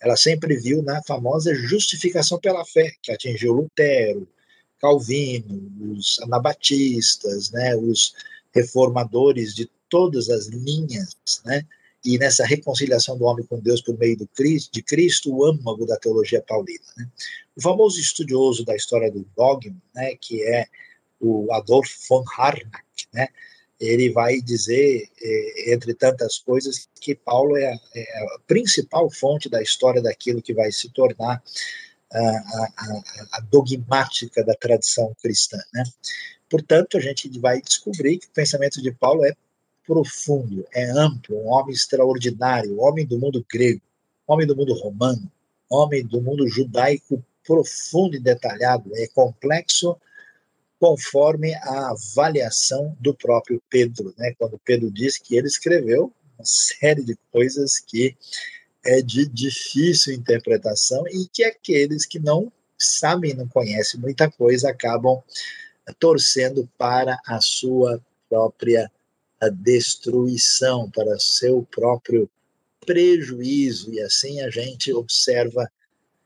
Ela 0.00 0.16
sempre 0.16 0.56
viu 0.56 0.82
na 0.82 1.02
famosa 1.02 1.54
justificação 1.54 2.38
pela 2.38 2.64
fé, 2.64 2.92
que 3.02 3.12
atingiu 3.12 3.52
Lutero, 3.52 4.26
Calvino, 4.80 5.92
os 5.92 6.18
anabatistas, 6.20 7.50
né, 7.50 7.76
os 7.76 8.14
reformadores 8.52 9.54
de 9.54 9.70
todas 9.90 10.30
as 10.30 10.46
linhas, 10.46 11.14
né, 11.44 11.66
e 12.02 12.16
nessa 12.16 12.46
reconciliação 12.46 13.18
do 13.18 13.24
homem 13.24 13.44
com 13.44 13.60
Deus 13.60 13.82
por 13.82 13.98
meio 13.98 14.16
do 14.16 14.26
Cristo, 14.28 14.72
de 14.72 14.82
Cristo, 14.82 15.34
o 15.34 15.44
âmago 15.44 15.84
da 15.84 15.98
teologia 15.98 16.42
paulina. 16.42 16.84
Né? 16.96 17.06
O 17.54 17.60
famoso 17.60 18.00
estudioso 18.00 18.64
da 18.64 18.74
história 18.74 19.10
do 19.12 19.28
dogma, 19.36 19.76
né, 19.94 20.14
que 20.18 20.42
é 20.42 20.66
o 21.20 21.52
Adolf 21.52 21.90
von 22.08 22.24
Harnack, 22.38 23.06
né, 23.12 23.28
ele 23.80 24.10
vai 24.10 24.40
dizer, 24.42 25.08
é, 25.20 25.72
entre 25.72 25.94
tantas 25.94 26.38
coisas, 26.38 26.86
que 27.00 27.14
Paulo 27.14 27.56
é 27.56 27.72
a, 27.72 27.78
é 27.94 28.02
a, 28.02 28.38
principal 28.46 29.10
fonte 29.10 29.48
da 29.48 29.62
história 29.62 30.02
daquilo 30.02 30.42
que 30.42 30.52
vai 30.52 30.70
se 30.70 30.90
tornar 30.90 31.42
a, 32.12 32.20
a, 32.20 33.02
a 33.32 33.40
dogmática 33.40 34.44
da 34.44 34.54
tradição 34.54 35.14
cristã. 35.22 35.58
Né? 35.72 35.82
Portanto, 36.48 36.98
a 36.98 37.00
gente 37.00 37.30
vai 37.38 37.62
descobrir 37.62 38.18
que 38.18 38.26
o 38.26 38.32
pensamento 38.32 38.82
de 38.82 38.92
Paulo 38.92 39.24
é 39.24 39.34
profundo, 39.86 40.66
é 40.74 40.90
amplo, 40.90 41.36
um 41.38 41.48
homem 41.48 41.74
extraordinário, 41.74 42.78
homem 42.78 43.06
do 43.06 43.18
mundo 43.18 43.44
grego, 43.50 43.80
homem 44.26 44.46
do 44.46 44.54
mundo 44.54 44.74
romano, 44.74 45.30
homem 45.68 46.04
do 46.04 46.20
mundo 46.20 46.46
judaico 46.46 47.24
profundo 47.44 48.14
e 48.14 48.20
detalhado, 48.20 48.90
é 48.94 49.06
complexo 49.08 49.96
conforme 50.80 51.54
a 51.56 51.90
avaliação 51.90 52.96
do 52.98 53.14
próprio 53.14 53.62
Pedro, 53.68 54.14
né? 54.16 54.34
Quando 54.38 54.58
Pedro 54.64 54.90
diz 54.90 55.18
que 55.18 55.36
ele 55.36 55.46
escreveu 55.46 56.10
uma 56.38 56.44
série 56.44 57.04
de 57.04 57.16
coisas 57.30 57.78
que 57.78 58.16
é 58.82 59.02
de 59.02 59.26
difícil 59.28 60.14
interpretação 60.14 61.06
e 61.08 61.28
que 61.30 61.44
aqueles 61.44 62.06
que 62.06 62.18
não 62.18 62.50
sabem, 62.78 63.34
não 63.34 63.46
conhecem 63.46 64.00
muita 64.00 64.30
coisa, 64.30 64.70
acabam 64.70 65.22
torcendo 65.98 66.66
para 66.78 67.20
a 67.26 67.40
sua 67.42 68.00
própria 68.26 68.90
destruição, 69.50 70.90
para 70.90 71.18
seu 71.18 71.66
próprio 71.70 72.28
prejuízo, 72.86 73.92
e 73.92 74.00
assim 74.00 74.40
a 74.40 74.48
gente 74.48 74.92
observa 74.94 75.70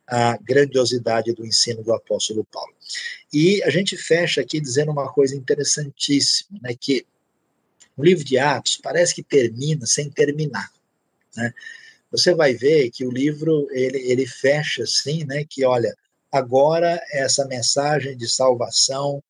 a 0.06 0.36
grandiosidade 0.36 1.32
do 1.32 1.44
ensino 1.44 1.82
do 1.82 1.92
apóstolo 1.92 2.44
Paulo. 2.44 2.73
E 3.32 3.62
a 3.62 3.70
gente 3.70 3.96
fecha 3.96 4.40
aqui 4.40 4.60
dizendo 4.60 4.92
uma 4.92 5.12
coisa 5.12 5.34
interessantíssima, 5.34 6.58
né, 6.62 6.74
que 6.78 7.06
o 7.96 8.04
livro 8.04 8.24
de 8.24 8.38
Atos 8.38 8.78
parece 8.82 9.14
que 9.14 9.22
termina 9.22 9.86
sem 9.86 10.10
terminar, 10.10 10.70
né? 11.36 11.52
Você 12.10 12.32
vai 12.32 12.54
ver 12.54 12.90
que 12.90 13.04
o 13.04 13.10
livro 13.10 13.66
ele, 13.72 13.98
ele 13.98 14.24
fecha 14.24 14.84
assim, 14.84 15.24
né, 15.24 15.44
que 15.48 15.64
olha, 15.64 15.96
agora 16.30 17.00
essa 17.10 17.44
mensagem 17.46 18.16
de 18.16 18.28
salvação 18.28 19.22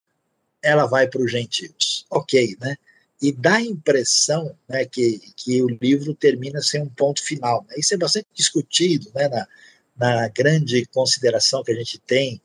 ela 0.62 0.86
vai 0.86 1.06
para 1.06 1.22
os 1.22 1.30
gentios. 1.30 2.06
Ok, 2.10 2.56
né? 2.60 2.76
E 3.22 3.32
dá 3.32 3.56
a 3.56 3.62
impressão 3.62 4.54
né, 4.68 4.84
que, 4.84 5.20
que 5.36 5.62
o 5.62 5.68
livro 5.68 6.14
termina 6.14 6.60
sem 6.60 6.82
um 6.82 6.88
ponto 6.88 7.22
final. 7.22 7.64
Né? 7.68 7.76
Isso 7.78 7.94
é 7.94 7.96
bastante 7.96 8.26
discutido 8.34 9.10
né, 9.14 9.28
na, 9.28 9.48
na 9.96 10.28
grande 10.28 10.84
consideração 10.86 11.62
que 11.62 11.72
a 11.72 11.74
gente 11.74 11.98
tem 11.98 12.40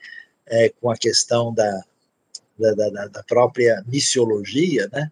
é, 0.50 0.70
com 0.70 0.89
a 0.89 0.97
questão 0.97 1.54
da, 1.54 1.84
da, 2.58 2.74
da, 2.74 3.08
da, 3.08 3.24
própria 3.24 3.84
missiologia, 3.88 4.89
né? 4.91 5.12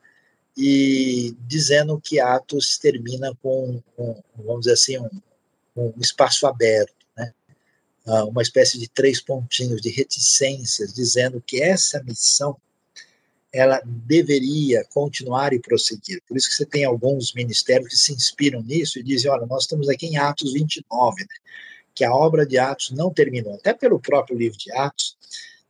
E 0.57 1.35
dizendo 1.47 2.01
que 2.01 2.19
Atos 2.19 2.77
termina 2.77 3.31
com, 3.41 3.81
um, 3.97 4.15
vamos 4.35 4.61
dizer 4.61 4.73
assim, 4.73 4.97
um, 4.97 5.21
um 5.75 5.93
espaço 6.01 6.47
aberto, 6.47 6.93
né? 7.15 7.31
Ah, 8.05 8.25
uma 8.25 8.41
espécie 8.41 8.79
de 8.79 8.89
três 8.89 9.21
pontinhos 9.21 9.81
de 9.81 9.89
reticências, 9.89 10.93
dizendo 10.93 11.41
que 11.45 11.61
essa 11.61 12.01
missão 12.03 12.57
ela 13.53 13.81
deveria 13.85 14.83
continuar 14.85 15.53
e 15.53 15.59
prosseguir. 15.59 16.21
Por 16.27 16.35
isso 16.35 16.49
que 16.49 16.55
você 16.55 16.65
tem 16.65 16.83
alguns 16.83 17.33
ministérios 17.33 17.89
que 17.89 17.97
se 17.97 18.13
inspiram 18.13 18.61
nisso 18.61 18.99
e 18.99 19.03
dizem, 19.03 19.31
olha, 19.31 19.45
nós 19.45 19.63
estamos 19.63 19.87
aqui 19.89 20.07
em 20.07 20.17
Atos 20.17 20.53
29, 20.53 21.21
né? 21.21 21.27
Que 21.97 22.05
a 22.05 22.13
obra 22.13 22.45
de 22.45 22.59
Atos 22.59 22.91
não 22.91 23.11
terminou, 23.11 23.55
até 23.55 23.73
pelo 23.73 23.99
próprio 23.99 24.37
livro 24.37 24.55
de 24.55 24.71
Atos, 24.71 25.17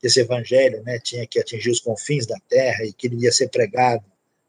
esse 0.03 0.19
evangelho 0.19 0.83
né, 0.83 0.99
tinha 0.99 1.25
que 1.25 1.39
atingir 1.39 1.69
os 1.69 1.79
confins 1.79 2.25
da 2.25 2.37
terra 2.49 2.83
e 2.83 2.91
que 2.91 3.07
ele 3.07 3.23
ia 3.23 3.31
ser 3.31 3.47
pregado 3.47 4.03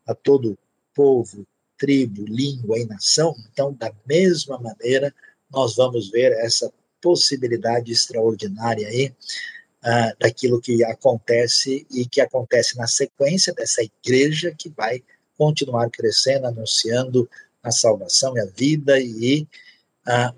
a 0.05 0.13
todo 0.13 0.59
povo, 0.93 1.47
tribo, 1.79 2.25
língua 2.25 2.81
e 2.81 2.85
nação. 2.85 3.33
Então, 3.53 3.73
da 3.73 3.93
mesma 4.05 4.59
maneira, 4.59 5.15
nós 5.49 5.77
vamos 5.77 6.11
ver 6.11 6.33
essa 6.33 6.69
possibilidade 7.01 7.93
extraordinária 7.93 8.89
aí 8.89 9.15
uh, 9.85 10.19
daquilo 10.19 10.61
que 10.61 10.83
acontece 10.83 11.87
e 11.93 12.05
que 12.07 12.21
acontece 12.21 12.77
na 12.77 12.89
sequência 12.89 13.55
dessa 13.55 13.83
igreja 13.85 14.53
que 14.53 14.69
vai 14.69 15.01
continuar 15.37 15.89
crescendo, 15.91 16.49
anunciando 16.49 17.31
a 17.63 17.71
salvação 17.71 18.37
e 18.37 18.41
a 18.41 18.47
vida 18.47 18.99
e 18.99 19.47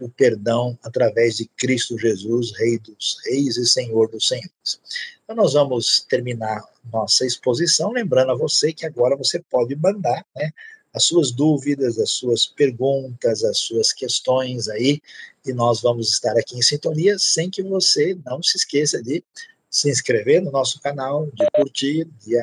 o 0.01 0.09
perdão 0.09 0.77
através 0.83 1.37
de 1.37 1.47
Cristo 1.57 1.99
Jesus, 1.99 2.53
Rei 2.59 2.79
dos 2.79 3.17
Reis 3.25 3.57
e 3.57 3.67
Senhor 3.67 4.11
dos 4.11 4.27
Senhores. 4.27 4.81
Então, 5.23 5.37
nós 5.37 5.53
vamos 5.53 6.05
terminar 6.09 6.63
nossa 6.93 7.25
exposição, 7.25 7.93
lembrando 7.93 8.33
a 8.33 8.37
você 8.37 8.73
que 8.73 8.85
agora 8.85 9.17
você 9.17 9.39
pode 9.39 9.77
mandar 9.77 10.27
né, 10.35 10.51
as 10.93 11.05
suas 11.05 11.31
dúvidas, 11.31 11.99
as 11.99 12.11
suas 12.11 12.47
perguntas, 12.47 13.45
as 13.45 13.59
suas 13.59 13.93
questões 13.93 14.69
aí, 14.69 15.01
e 15.47 15.53
nós 15.53 15.81
vamos 15.81 16.13
estar 16.13 16.37
aqui 16.37 16.59
em 16.59 16.63
sintonia, 16.63 17.17
sem 17.19 17.49
que 17.49 17.63
você 17.63 18.19
não 18.27 18.43
se 18.43 18.57
esqueça 18.57 19.01
de 19.01 19.23
se 19.71 19.89
inscrever 19.89 20.43
no 20.43 20.51
nosso 20.51 20.81
canal, 20.81 21.27
de 21.33 21.49
curtir, 21.55 22.09
de 22.27 22.35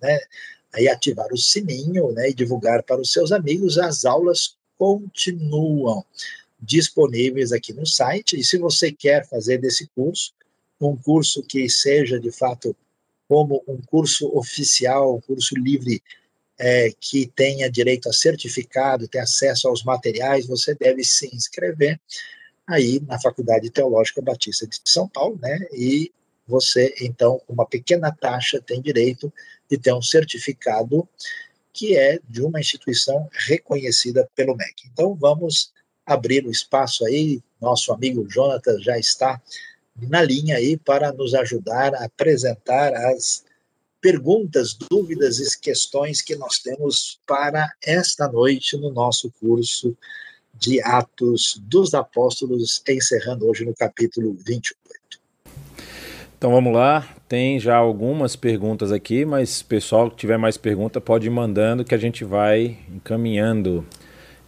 né, 0.00 0.18
aí 0.72 0.88
ativar 0.88 1.30
o 1.30 1.36
sininho 1.36 2.10
né, 2.12 2.30
e 2.30 2.34
divulgar 2.34 2.82
para 2.82 3.00
os 3.00 3.12
seus 3.12 3.32
amigos. 3.32 3.76
As 3.76 4.06
aulas 4.06 4.56
continuam 4.78 6.06
disponíveis 6.60 7.52
aqui 7.52 7.72
no 7.72 7.86
site. 7.86 8.38
E 8.38 8.44
se 8.44 8.58
você 8.58 8.92
quer 8.92 9.26
fazer 9.28 9.58
desse 9.58 9.88
curso 9.94 10.32
um 10.80 10.96
curso 10.96 11.42
que 11.42 11.68
seja 11.68 12.18
de 12.18 12.30
fato 12.30 12.74
como 13.28 13.62
um 13.68 13.80
curso 13.82 14.34
oficial, 14.36 15.16
um 15.16 15.20
curso 15.20 15.54
livre 15.54 16.02
é, 16.58 16.90
que 16.98 17.26
tenha 17.26 17.70
direito 17.70 18.08
a 18.08 18.12
certificado, 18.12 19.06
ter 19.06 19.20
acesso 19.20 19.68
aos 19.68 19.84
materiais, 19.84 20.46
você 20.46 20.74
deve 20.74 21.04
se 21.04 21.34
inscrever 21.34 22.00
aí 22.66 23.00
na 23.06 23.20
Faculdade 23.20 23.70
Teológica 23.70 24.22
Batista 24.22 24.66
de 24.66 24.78
São 24.84 25.08
Paulo, 25.08 25.38
né? 25.40 25.58
E 25.72 26.12
você, 26.46 26.94
então, 27.00 27.40
uma 27.48 27.64
pequena 27.64 28.10
taxa, 28.10 28.60
tem 28.60 28.82
direito 28.82 29.32
de 29.70 29.78
ter 29.78 29.94
um 29.94 30.02
certificado 30.02 31.08
que 31.72 31.96
é 31.96 32.18
de 32.28 32.42
uma 32.42 32.60
instituição 32.60 33.28
reconhecida 33.32 34.28
pelo 34.34 34.56
MEC. 34.56 34.88
Então, 34.92 35.14
vamos 35.14 35.72
abrir 36.12 36.44
o 36.44 36.50
espaço 36.50 37.04
aí. 37.04 37.40
Nosso 37.60 37.92
amigo 37.92 38.26
Jonathan 38.28 38.78
já 38.80 38.98
está 38.98 39.40
na 40.08 40.22
linha 40.22 40.56
aí 40.56 40.76
para 40.76 41.12
nos 41.12 41.34
ajudar 41.34 41.94
a 41.94 42.04
apresentar 42.04 42.94
as 42.94 43.44
perguntas, 44.00 44.74
dúvidas 44.74 45.38
e 45.38 45.60
questões 45.60 46.22
que 46.22 46.34
nós 46.36 46.58
temos 46.58 47.20
para 47.26 47.70
esta 47.84 48.26
noite 48.26 48.76
no 48.76 48.90
nosso 48.90 49.30
curso 49.38 49.96
de 50.54 50.82
Atos 50.82 51.60
dos 51.62 51.94
Apóstolos, 51.94 52.82
encerrando 52.88 53.46
hoje 53.48 53.64
no 53.64 53.74
capítulo 53.74 54.36
28. 54.46 54.78
Então 56.36 56.50
vamos 56.52 56.72
lá, 56.72 57.06
tem 57.28 57.60
já 57.60 57.76
algumas 57.76 58.34
perguntas 58.34 58.90
aqui, 58.90 59.26
mas 59.26 59.62
pessoal 59.62 60.10
que 60.10 60.16
tiver 60.16 60.38
mais 60.38 60.56
pergunta 60.56 60.98
pode 60.98 61.26
ir 61.26 61.30
mandando 61.30 61.84
que 61.84 61.94
a 61.94 61.98
gente 61.98 62.24
vai 62.24 62.78
encaminhando 62.88 63.86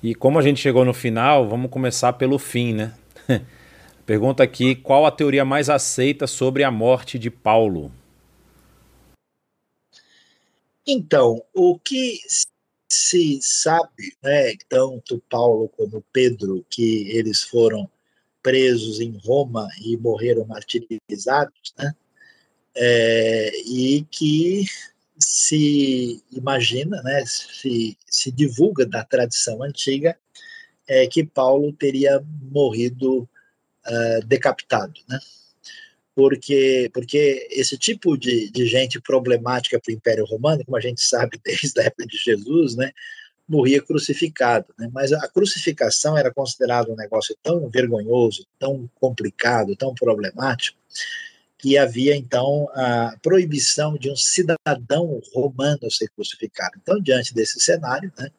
e 0.03 0.15
como 0.15 0.39
a 0.39 0.43
gente 0.43 0.61
chegou 0.61 0.85
no 0.85 0.93
final, 0.93 1.49
vamos 1.49 1.71
começar 1.71 2.15
pelo 2.15 2.39
fim, 2.39 2.73
né? 2.73 2.95
Pergunta 4.05 4.43
aqui: 4.43 4.75
qual 4.75 5.07
a 5.07 5.11
teoria 5.11 5.45
mais 5.45 5.71
aceita 5.71 6.27
sobre 6.27 6.65
a 6.65 6.71
morte 6.71 7.19
de 7.19 7.31
Paulo? 7.31 7.93
Então, 10.85 11.43
o 11.55 11.79
que 11.79 12.19
se 12.91 13.39
sabe, 13.41 14.15
né, 14.23 14.55
tanto 14.69 15.23
Paulo 15.31 15.69
como 15.69 16.05
Pedro, 16.13 16.67
que 16.69 17.09
eles 17.11 17.43
foram 17.43 17.89
presos 18.43 19.01
em 19.01 19.17
Roma 19.25 19.69
e 19.81 19.97
morreram 19.97 20.45
martirizados, 20.45 21.73
né, 21.79 21.95
é, 22.75 23.53
e 23.65 24.05
que 24.11 24.65
se 25.35 26.23
imagina, 26.31 27.03
né, 27.03 27.25
se, 27.25 27.97
se 28.07 28.31
divulga 28.31 28.85
da 28.85 29.03
tradição 29.03 29.63
antiga, 29.63 30.15
é 30.87 31.07
que 31.07 31.25
Paulo 31.25 31.73
teria 31.73 32.23
morrido 32.51 33.23
uh, 33.23 34.27
decapitado, 34.27 35.01
né? 35.09 35.19
Porque, 36.15 36.91
porque 36.93 37.49
esse 37.51 37.79
tipo 37.79 38.19
de, 38.19 38.51
de 38.51 38.67
gente 38.67 39.01
problemática 39.01 39.81
para 39.81 39.91
o 39.91 39.95
Império 39.95 40.27
Romano, 40.27 40.67
como 40.67 40.77
a 40.77 40.81
gente 40.83 41.01
sabe 41.01 41.41
desde 41.43 41.81
a 41.81 41.85
época 41.85 42.05
de 42.07 42.19
Jesus, 42.19 42.77
né, 42.77 42.93
morria 43.49 43.81
crucificado. 43.81 44.67
Né? 44.79 44.91
Mas 44.93 45.15
a 45.15 45.27
crucificação 45.29 46.19
era 46.19 46.31
considerada 46.31 46.93
um 46.93 46.97
negócio 46.97 47.35
tão 47.43 47.71
vergonhoso, 47.71 48.47
tão 48.59 48.87
complicado, 49.01 49.75
tão 49.77 49.95
problemático, 49.95 50.77
que 51.63 51.79
havia 51.79 52.17
então 52.17 52.69
a 52.75 53.17
proibição 53.23 53.97
de 53.97 54.11
um 54.11 54.17
cidadão 54.17 55.23
romano 55.33 55.89
ser 55.93 56.09
crucificado. 56.09 56.73
Então, 56.83 57.01
diante 57.01 57.33
desse 57.33 57.61
cenário, 57.61 58.13
né, 58.19 58.33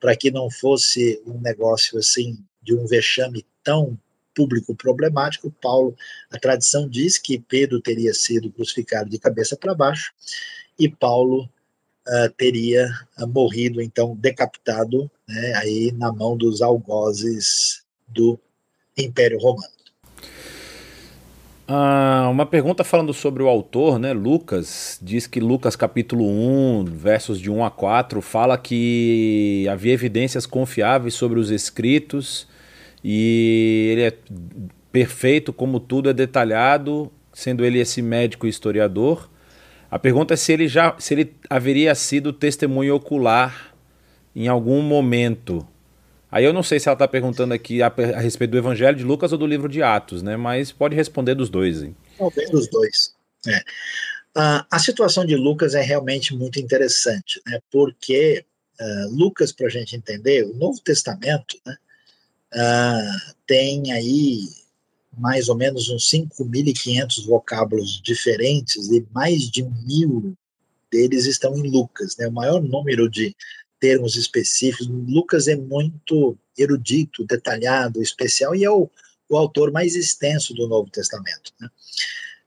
para 0.00 0.16
que 0.16 0.30
não 0.30 0.50
fosse 0.50 1.22
um 1.26 1.38
negócio 1.42 1.98
assim 1.98 2.42
de 2.62 2.74
um 2.74 2.86
vexame 2.86 3.44
tão 3.62 3.98
público 4.34 4.74
problemático, 4.74 5.54
Paulo, 5.60 5.94
a 6.30 6.38
tradição 6.38 6.88
diz 6.88 7.18
que 7.18 7.38
Pedro 7.38 7.82
teria 7.82 8.14
sido 8.14 8.50
crucificado 8.50 9.10
de 9.10 9.18
cabeça 9.18 9.58
para 9.58 9.74
baixo 9.74 10.14
e 10.78 10.88
Paulo 10.88 11.42
uh, 12.08 12.30
teria 12.38 12.88
uh, 13.18 13.26
morrido, 13.26 13.82
então, 13.82 14.16
decapitado 14.16 15.10
né, 15.28 15.52
aí 15.56 15.92
na 15.92 16.10
mão 16.10 16.34
dos 16.34 16.62
algozes 16.62 17.84
do 18.08 18.40
Império 18.96 19.38
Romano. 19.38 19.79
Ah, 21.72 22.26
uma 22.28 22.44
pergunta 22.44 22.82
falando 22.82 23.14
sobre 23.14 23.44
o 23.44 23.48
autor, 23.48 23.96
né? 23.96 24.12
Lucas 24.12 24.98
diz 25.00 25.28
que 25.28 25.38
Lucas 25.38 25.76
capítulo 25.76 26.26
1, 26.26 26.86
versos 26.86 27.38
de 27.40 27.48
1 27.48 27.64
a 27.64 27.70
4, 27.70 28.20
fala 28.20 28.58
que 28.58 29.68
havia 29.70 29.92
evidências 29.92 30.46
confiáveis 30.46 31.14
sobre 31.14 31.38
os 31.38 31.48
escritos 31.48 32.48
e 33.04 33.90
ele 33.92 34.02
é 34.02 34.12
perfeito 34.90 35.52
como 35.52 35.78
tudo 35.78 36.10
é 36.10 36.12
detalhado, 36.12 37.08
sendo 37.32 37.64
ele 37.64 37.78
esse 37.78 38.02
médico 38.02 38.48
e 38.48 38.50
historiador. 38.50 39.30
A 39.88 39.96
pergunta 39.96 40.34
é 40.34 40.36
se 40.36 40.52
ele 40.52 40.66
já 40.66 40.96
se 40.98 41.14
ele 41.14 41.36
haveria 41.48 41.94
sido 41.94 42.32
testemunho 42.32 42.96
ocular 42.96 43.72
em 44.34 44.48
algum 44.48 44.82
momento 44.82 45.64
Aí 46.30 46.44
eu 46.44 46.52
não 46.52 46.62
sei 46.62 46.78
se 46.78 46.88
ela 46.88 46.94
está 46.94 47.08
perguntando 47.08 47.52
aqui 47.52 47.82
a, 47.82 47.88
a, 47.88 48.20
respeito 48.20 48.52
do 48.52 48.58
Evangelho 48.58 48.96
de 48.96 49.04
Lucas 49.04 49.32
ou 49.32 49.38
do 49.38 49.46
livro 49.46 49.68
de 49.68 49.82
Atos, 49.82 50.22
né? 50.22 50.36
Mas 50.36 50.70
pode 50.70 50.94
responder 50.94 51.34
dos 51.34 51.50
dois. 51.50 51.82
Hein? 51.82 51.96
Talvez 52.16 52.50
dos 52.50 52.68
dois. 52.68 53.14
É. 53.46 53.58
Uh, 54.36 54.64
a 54.70 54.78
situação 54.78 55.24
de 55.24 55.34
Lucas 55.34 55.74
é 55.74 55.82
realmente 55.82 56.34
muito 56.34 56.60
interessante, 56.60 57.40
né? 57.46 57.58
Porque 57.70 58.44
uh, 58.80 59.10
Lucas, 59.10 59.50
para 59.50 59.66
a 59.66 59.70
gente 59.70 59.96
entender, 59.96 60.44
o 60.44 60.54
Novo 60.54 60.80
Testamento, 60.80 61.58
né? 61.66 61.76
Uh, 62.54 63.34
tem 63.46 63.92
aí 63.92 64.48
mais 65.18 65.48
ou 65.48 65.56
menos 65.56 65.88
uns 65.88 66.08
5.500 66.10 67.26
vocábulos 67.26 68.00
diferentes 68.02 68.88
e 68.90 69.04
mais 69.12 69.50
de 69.50 69.64
mil 69.64 70.34
deles 70.90 71.26
estão 71.26 71.56
em 71.56 71.68
Lucas, 71.68 72.16
né? 72.16 72.28
O 72.28 72.32
maior 72.32 72.62
número 72.62 73.08
de 73.08 73.34
termos 73.80 74.16
específicos. 74.16 74.86
Lucas 74.86 75.48
é 75.48 75.56
muito 75.56 76.36
erudito, 76.56 77.24
detalhado, 77.24 78.02
especial 78.02 78.54
e 78.54 78.64
é 78.64 78.70
o, 78.70 78.88
o 79.28 79.36
autor 79.36 79.72
mais 79.72 79.96
extenso 79.96 80.54
do 80.54 80.68
Novo 80.68 80.90
Testamento. 80.90 81.52
Né? 81.58 81.68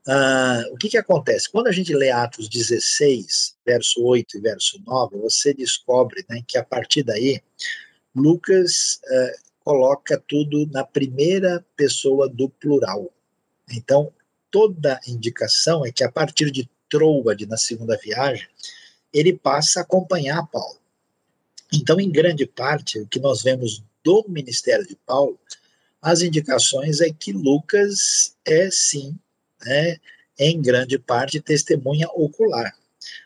Uh, 0.06 0.74
o 0.74 0.78
que, 0.78 0.90
que 0.90 0.98
acontece? 0.98 1.50
Quando 1.50 1.68
a 1.68 1.72
gente 1.72 1.94
lê 1.94 2.12
Atos 2.12 2.50
16, 2.50 3.56
verso 3.66 4.04
8 4.04 4.38
e 4.38 4.42
verso 4.42 4.82
9, 4.86 5.18
você 5.18 5.54
descobre 5.54 6.26
né, 6.30 6.44
que 6.48 6.58
a 6.58 6.64
partir 6.64 7.04
daí, 7.04 7.42
Lucas 8.14 9.00
uh, 9.06 9.44
coloca 9.64 10.22
tudo 10.28 10.68
na 10.72 10.84
primeira 10.84 11.66
pessoa 11.76 12.28
do 12.30 12.50
plural. 12.50 13.12
Então, 13.72 14.12
toda 14.52 15.00
indicação 15.08 15.86
é 15.86 15.92
que 15.92 16.04
a 16.04 16.12
partir 16.12 16.52
de 16.52 16.70
Troade, 16.90 17.48
na 17.48 17.58
segunda 17.58 17.98
viagem, 17.98 18.48
ele 19.12 19.34
passa 19.34 19.80
a 19.80 19.84
acompanhar 19.84 20.46
Paulo. 20.48 20.83
Então, 21.74 22.00
em 22.00 22.12
grande 22.12 22.46
parte, 22.46 23.00
o 23.00 23.08
que 23.08 23.20
nós 23.20 23.42
vemos 23.42 23.84
do 24.04 24.24
ministério 24.28 24.86
de 24.86 24.96
Paulo, 24.96 25.40
as 26.00 26.22
indicações 26.22 27.02
é 27.02 27.10
que 27.12 27.34
Lucas 27.34 28.36
é 28.46 28.70
sim, 28.70 29.18
né, 29.66 29.98
em 30.38 30.62
grande 30.62 31.00
parte, 31.00 31.42
testemunha 31.42 32.08
ocular. 32.14 32.76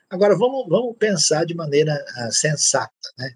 Agora, 0.09 0.37
vamos, 0.37 0.67
vamos 0.69 0.95
pensar 0.97 1.45
de 1.45 1.53
maneira 1.53 1.93
uh, 1.93 2.31
sensata. 2.31 2.93
Né? 3.17 3.35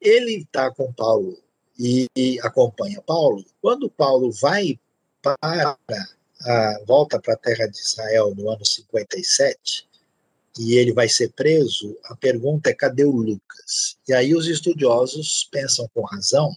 Ele 0.00 0.42
está 0.42 0.70
com 0.70 0.92
Paulo 0.92 1.36
e, 1.78 2.06
e, 2.14 2.38
acompanha 2.40 3.02
Paulo. 3.02 3.44
Quando 3.60 3.90
Paulo 3.90 4.30
vai 4.30 4.78
para, 5.20 5.76
uh, 5.92 6.86
volta 6.86 7.20
para 7.20 7.34
a 7.34 7.38
terra 7.38 7.66
de 7.66 7.78
Israel 7.78 8.34
no 8.36 8.48
ano 8.48 8.64
57, 8.64 9.88
e 10.58 10.74
ele 10.74 10.92
vai 10.92 11.08
ser 11.08 11.32
preso, 11.32 11.96
a 12.04 12.16
pergunta 12.16 12.70
é: 12.70 12.74
cadê 12.74 13.04
o 13.04 13.10
Lucas? 13.10 13.96
E 14.08 14.12
aí 14.12 14.34
os 14.34 14.46
estudiosos 14.46 15.48
pensam 15.50 15.88
com 15.92 16.02
razão 16.02 16.54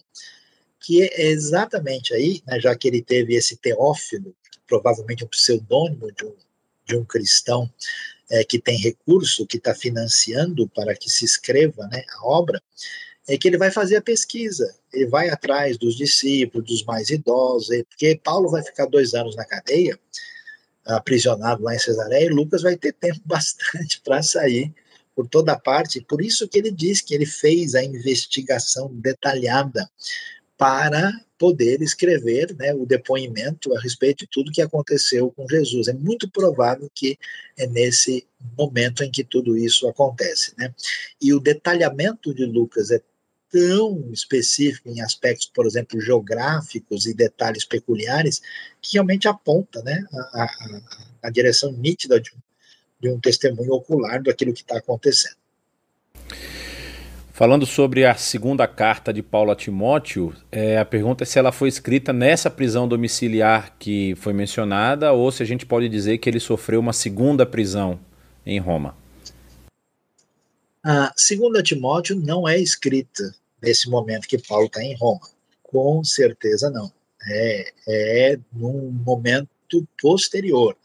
que 0.80 1.02
é 1.02 1.26
exatamente 1.26 2.14
aí, 2.14 2.40
né, 2.46 2.60
já 2.60 2.74
que 2.74 2.88
ele 2.88 3.02
teve 3.02 3.34
esse 3.34 3.56
Teófilo, 3.56 4.34
provavelmente 4.66 5.24
um 5.24 5.28
pseudônimo 5.28 6.12
de 6.12 6.24
um, 6.24 6.34
de 6.86 6.96
um 6.96 7.04
cristão 7.04 7.70
é, 8.30 8.44
que 8.44 8.58
tem 8.58 8.78
recurso, 8.78 9.46
que 9.46 9.56
está 9.56 9.74
financiando 9.74 10.68
para 10.68 10.94
que 10.94 11.10
se 11.10 11.24
escreva 11.24 11.86
né, 11.88 12.04
a 12.16 12.26
obra, 12.26 12.62
é 13.26 13.36
que 13.36 13.46
ele 13.46 13.58
vai 13.58 13.70
fazer 13.70 13.96
a 13.96 14.02
pesquisa, 14.02 14.74
ele 14.92 15.06
vai 15.06 15.28
atrás 15.28 15.76
dos 15.76 15.96
discípulos, 15.96 16.66
dos 16.66 16.84
mais 16.84 17.10
idosos, 17.10 17.68
porque 17.90 18.18
Paulo 18.22 18.50
vai 18.50 18.62
ficar 18.62 18.86
dois 18.86 19.12
anos 19.12 19.36
na 19.36 19.44
cadeia, 19.44 19.98
aprisionado 20.96 21.62
lá 21.62 21.74
em 21.74 21.78
Cesareia, 21.78 22.26
e 22.26 22.30
Lucas 22.30 22.62
vai 22.62 22.76
ter 22.76 22.92
tempo 22.92 23.20
bastante 23.26 24.00
para 24.00 24.22
sair 24.22 24.72
por 25.14 25.28
toda 25.28 25.58
parte. 25.58 26.00
Por 26.00 26.22
isso 26.22 26.48
que 26.48 26.58
ele 26.58 26.70
diz 26.70 27.00
que 27.00 27.14
ele 27.14 27.26
fez 27.26 27.74
a 27.74 27.84
investigação 27.84 28.88
detalhada 28.92 29.88
para 30.56 31.12
poder 31.38 31.80
escrever 31.80 32.54
né, 32.56 32.74
o 32.74 32.84
depoimento 32.84 33.72
a 33.74 33.80
respeito 33.80 34.20
de 34.24 34.28
tudo 34.30 34.50
que 34.50 34.60
aconteceu 34.60 35.30
com 35.30 35.48
Jesus. 35.48 35.86
É 35.86 35.92
muito 35.92 36.28
provável 36.28 36.90
que 36.92 37.16
é 37.56 37.66
nesse 37.66 38.26
momento 38.56 39.04
em 39.04 39.10
que 39.10 39.22
tudo 39.22 39.56
isso 39.56 39.88
acontece. 39.88 40.52
Né? 40.58 40.74
E 41.22 41.32
o 41.32 41.38
detalhamento 41.38 42.34
de 42.34 42.44
Lucas 42.44 42.90
é 42.90 43.00
tão 43.50 44.10
específico 44.12 44.88
em 44.88 45.00
aspectos, 45.00 45.50
por 45.52 45.66
exemplo, 45.66 46.00
geográficos 46.00 47.06
e 47.06 47.14
detalhes 47.14 47.64
peculiares, 47.64 48.40
que 48.80 48.94
realmente 48.94 49.26
aponta 49.28 49.82
né, 49.82 50.04
a, 50.12 50.44
a, 50.44 50.80
a 51.24 51.30
direção 51.30 51.72
nítida 51.72 52.20
de 52.20 52.30
um, 52.30 52.38
de 53.00 53.10
um 53.10 53.20
testemunho 53.20 53.72
ocular 53.72 54.22
daquilo 54.22 54.52
que 54.52 54.62
está 54.62 54.78
acontecendo. 54.78 55.36
Falando 57.38 57.64
sobre 57.64 58.04
a 58.04 58.16
segunda 58.16 58.66
carta 58.66 59.12
de 59.12 59.22
Paulo 59.22 59.52
a 59.52 59.54
Timóteo, 59.54 60.34
é, 60.50 60.76
a 60.76 60.84
pergunta 60.84 61.22
é 61.22 61.24
se 61.24 61.38
ela 61.38 61.52
foi 61.52 61.68
escrita 61.68 62.12
nessa 62.12 62.50
prisão 62.50 62.88
domiciliar 62.88 63.76
que 63.78 64.16
foi 64.16 64.32
mencionada 64.32 65.12
ou 65.12 65.30
se 65.30 65.40
a 65.40 65.46
gente 65.46 65.64
pode 65.64 65.88
dizer 65.88 66.18
que 66.18 66.28
ele 66.28 66.40
sofreu 66.40 66.80
uma 66.80 66.92
segunda 66.92 67.46
prisão 67.46 68.00
em 68.44 68.58
Roma. 68.58 68.96
A 70.82 71.12
segunda 71.16 71.62
Timóteo 71.62 72.16
não 72.16 72.48
é 72.48 72.58
escrita 72.58 73.32
nesse 73.62 73.88
momento 73.88 74.28
que 74.28 74.38
Paulo 74.38 74.66
está 74.66 74.82
em 74.82 74.94
Roma. 74.96 75.28
Com 75.62 76.02
certeza 76.02 76.70
não. 76.70 76.92
É, 77.30 77.72
é 77.88 78.38
num 78.52 78.90
momento 78.90 79.48
posterior. 80.00 80.76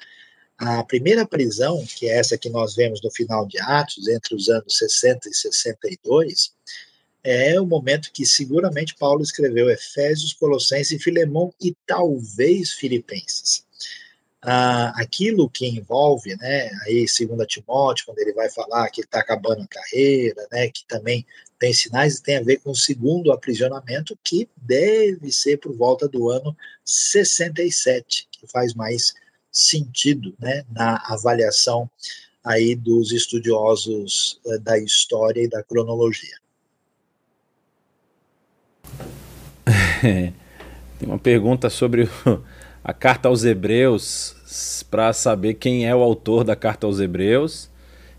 A 0.57 0.83
primeira 0.83 1.25
prisão, 1.25 1.83
que 1.85 2.07
é 2.07 2.17
essa 2.17 2.37
que 2.37 2.49
nós 2.49 2.75
vemos 2.75 3.01
no 3.01 3.11
final 3.11 3.45
de 3.45 3.59
Atos, 3.59 4.07
entre 4.07 4.35
os 4.35 4.49
anos 4.49 4.77
60 4.77 5.29
e 5.29 5.33
62, 5.33 6.53
é 7.23 7.59
o 7.59 7.65
momento 7.65 8.11
que 8.11 8.25
seguramente 8.25 8.95
Paulo 8.95 9.21
escreveu 9.21 9.69
Efésios, 9.69 10.33
Colossenses 10.33 10.91
e 10.91 11.03
Filemão 11.03 11.53
e 11.61 11.75
talvez 11.85 12.71
Filipenses 12.71 13.65
ah, 14.43 14.93
aquilo 14.97 15.49
que 15.49 15.65
envolve, 15.65 16.35
né, 16.35 16.69
aí 16.85 17.07
segundo 17.07 17.45
Timóteo, 17.45 18.05
quando 18.05 18.19
ele 18.19 18.33
vai 18.33 18.49
falar 18.49 18.89
que 18.89 19.01
está 19.01 19.19
acabando 19.19 19.63
a 19.63 19.67
carreira, 19.67 20.47
né, 20.51 20.67
que 20.69 20.85
também 20.85 21.25
tem 21.63 21.71
sinais 21.71 22.17
e 22.17 22.23
tem 22.23 22.35
a 22.35 22.43
ver 22.43 22.57
com 22.57 22.71
o 22.71 22.75
segundo 22.75 23.31
aprisionamento, 23.31 24.19
que 24.21 24.49
deve 24.57 25.31
ser 25.31 25.55
por 25.55 25.73
volta 25.73 26.09
do 26.09 26.29
ano 26.29 26.53
67, 26.83 28.27
que 28.29 28.45
faz 28.47 28.73
mais 28.73 29.13
sentido, 29.49 30.35
né, 30.37 30.65
na 30.69 31.01
avaliação 31.07 31.89
aí 32.43 32.75
dos 32.75 33.13
estudiosos 33.13 34.41
uh, 34.45 34.59
da 34.59 34.77
história 34.77 35.41
e 35.41 35.47
da 35.47 35.63
cronologia. 35.63 36.35
Tem 40.99 41.07
uma 41.07 41.17
pergunta 41.17 41.69
sobre 41.69 42.09
a 42.83 42.93
carta 42.93 43.29
aos 43.29 43.45
Hebreus 43.45 44.83
para 44.91 45.13
saber 45.13 45.53
quem 45.53 45.87
é 45.87 45.95
o 45.95 46.03
autor 46.03 46.43
da 46.43 46.57
carta 46.57 46.85
aos 46.85 46.99
Hebreus 46.99 47.71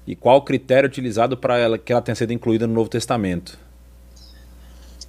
e 0.07 0.15
qual 0.15 0.39
o 0.39 0.43
critério 0.43 0.89
utilizado 0.89 1.37
para 1.37 1.79
que 1.79 1.93
ela 1.93 2.03
tenha 2.03 2.15
sido 2.15 2.33
incluída 2.33 2.67
no 2.67 2.75
Novo 2.75 2.89
Testamento. 2.89 3.59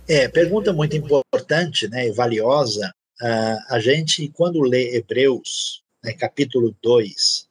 É, 0.07 0.27
pergunta 0.27 0.71
muito 0.71 0.95
importante 0.95 1.87
né, 1.87 2.07
e 2.07 2.11
valiosa. 2.11 2.93
Uh, 3.21 3.73
a 3.73 3.79
gente, 3.79 4.27
quando 4.29 4.61
lê 4.61 4.95
Hebreus, 4.95 5.83
né, 6.03 6.13
capítulo 6.13 6.75
2, 6.81 7.47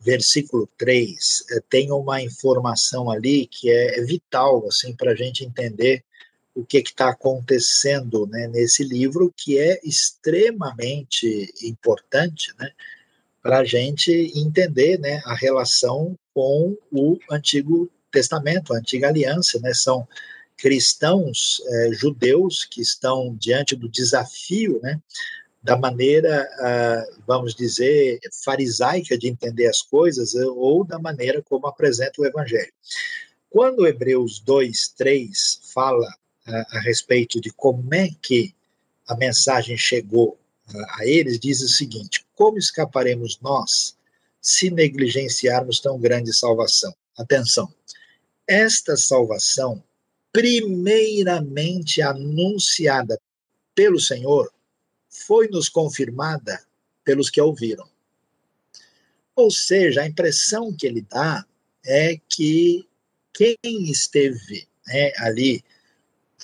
versículo 0.00 0.68
3, 0.76 1.44
eh, 1.50 1.62
tem 1.70 1.90
uma 1.90 2.20
informação 2.20 3.10
ali 3.10 3.46
que 3.46 3.70
é, 3.70 3.98
é 3.98 4.02
vital 4.02 4.66
assim, 4.66 4.94
para 4.94 5.12
a 5.12 5.14
gente 5.14 5.44
entender 5.44 6.04
o 6.54 6.64
que 6.64 6.78
está 6.78 7.08
acontecendo 7.08 8.26
né, 8.26 8.46
nesse 8.46 8.84
livro, 8.84 9.32
que 9.34 9.58
é 9.58 9.80
extremamente 9.82 11.52
importante 11.62 12.52
né, 12.58 12.70
para 13.42 13.58
a 13.58 13.64
gente 13.64 14.10
entender 14.36 14.98
né, 14.98 15.22
a 15.24 15.34
relação 15.34 16.16
com 16.34 16.76
o 16.90 17.18
Antigo 17.30 17.90
Testamento, 18.10 18.74
a 18.74 18.78
Antiga 18.78 19.08
Aliança. 19.08 19.58
Né, 19.60 19.72
são 19.72 20.06
cristãos 20.56 21.62
é, 21.66 21.92
judeus 21.92 22.64
que 22.64 22.80
estão 22.80 23.34
diante 23.34 23.74
do 23.74 23.88
desafio 23.88 24.80
né, 24.82 25.00
da 25.62 25.78
maneira, 25.78 26.46
vamos 27.26 27.54
dizer, 27.54 28.20
farisaica 28.44 29.16
de 29.16 29.28
entender 29.28 29.66
as 29.66 29.80
coisas 29.80 30.34
ou 30.34 30.84
da 30.84 30.98
maneira 30.98 31.42
como 31.42 31.66
apresenta 31.66 32.20
o 32.20 32.26
Evangelho. 32.26 32.70
quando 33.48 33.86
Hebreus 33.86 34.40
2, 34.40 34.88
3 34.88 35.60
fala 35.72 36.06
a, 36.46 36.80
respeito 36.80 37.40
de 37.40 37.50
como 37.50 37.94
é 37.94 38.10
que 38.20 38.54
a 39.08 39.16
mensagem 39.16 39.76
chegou 39.76 40.38
a 40.98 41.06
eles, 41.06 41.38
diz 41.38 41.62
o 41.62 41.68
seguinte: 41.68 42.24
Como 42.34 42.58
escaparemos 42.58 43.38
nós 43.40 43.93
se 44.44 44.70
negligenciarmos 44.70 45.80
tão 45.80 45.98
grande 45.98 46.32
salvação? 46.32 46.94
Atenção, 47.16 47.72
esta 48.46 48.96
salvação, 48.96 49.82
primeiramente 50.32 52.02
anunciada 52.02 53.18
pelo 53.74 53.98
Senhor, 53.98 54.52
foi 55.08 55.48
nos 55.48 55.68
confirmada 55.68 56.62
pelos 57.02 57.30
que 57.30 57.40
a 57.40 57.44
ouviram. 57.44 57.88
Ou 59.34 59.50
seja, 59.50 60.02
a 60.02 60.06
impressão 60.06 60.72
que 60.72 60.86
ele 60.86 61.00
dá 61.02 61.44
é 61.84 62.18
que 62.28 62.86
quem 63.32 63.58
esteve 63.90 64.68
né, 64.86 65.12
ali 65.16 65.64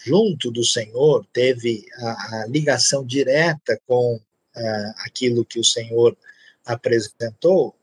junto 0.04 0.50
do 0.50 0.64
Senhor, 0.64 1.26
teve 1.32 1.86
a, 1.98 2.42
a 2.42 2.46
ligação 2.46 3.04
direta 3.04 3.78
com 3.86 4.16
uh, 4.16 4.92
aquilo 5.04 5.44
que 5.44 5.58
o 5.58 5.64
Senhor 5.64 6.16
apresentou, 6.64 7.74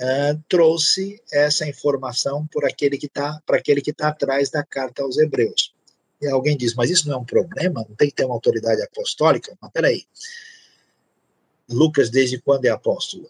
uh, 0.00 0.42
trouxe 0.48 1.20
essa 1.32 1.66
informação 1.66 2.46
por 2.46 2.64
aquele 2.64 2.96
que 2.96 3.08
tá, 3.08 3.40
para 3.46 3.58
aquele 3.58 3.80
que 3.80 3.90
está 3.90 4.08
atrás 4.08 4.50
da 4.50 4.64
carta 4.64 5.02
aos 5.02 5.18
Hebreus. 5.18 5.74
E 6.20 6.26
alguém 6.26 6.56
diz, 6.56 6.74
mas 6.74 6.90
isso 6.90 7.08
não 7.08 7.16
é 7.16 7.18
um 7.18 7.24
problema? 7.24 7.84
Não 7.88 7.94
tem 7.94 8.08
que 8.08 8.14
ter 8.14 8.24
uma 8.24 8.34
autoridade 8.34 8.82
apostólica? 8.82 9.56
Mas 9.60 9.70
peraí. 9.70 10.04
Lucas, 11.68 12.10
desde 12.10 12.40
quando 12.40 12.64
é 12.64 12.70
apóstolo? 12.70 13.28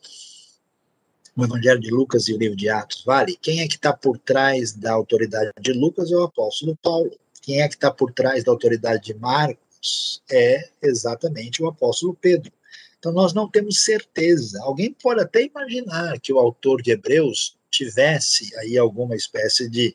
O 1.36 1.44
Evangelho 1.44 1.80
de 1.80 1.90
Lucas 1.90 2.28
e 2.28 2.32
o 2.32 2.38
livro 2.38 2.56
de 2.56 2.68
Atos, 2.68 3.04
vale? 3.04 3.36
Quem 3.40 3.60
é 3.60 3.68
que 3.68 3.76
está 3.76 3.92
por 3.92 4.18
trás 4.18 4.72
da 4.72 4.92
autoridade 4.92 5.50
de 5.60 5.72
Lucas 5.72 6.10
é 6.10 6.16
o 6.16 6.22
apóstolo 6.22 6.76
Paulo. 6.82 7.10
Quem 7.42 7.62
é 7.62 7.68
que 7.68 7.74
está 7.74 7.90
por 7.90 8.12
trás 8.12 8.42
da 8.42 8.50
autoridade 8.50 9.04
de 9.04 9.14
Marcos 9.14 10.22
é 10.30 10.68
exatamente 10.82 11.62
o 11.62 11.68
apóstolo 11.68 12.16
Pedro. 12.20 12.52
Então 12.98 13.12
nós 13.12 13.32
não 13.32 13.48
temos 13.48 13.84
certeza. 13.84 14.60
Alguém 14.62 14.92
pode 14.92 15.20
até 15.20 15.44
imaginar 15.44 16.18
que 16.20 16.32
o 16.32 16.38
autor 16.38 16.82
de 16.82 16.90
Hebreus 16.90 17.56
tivesse 17.70 18.54
aí 18.56 18.76
alguma 18.76 19.14
espécie 19.14 19.68
de 19.68 19.94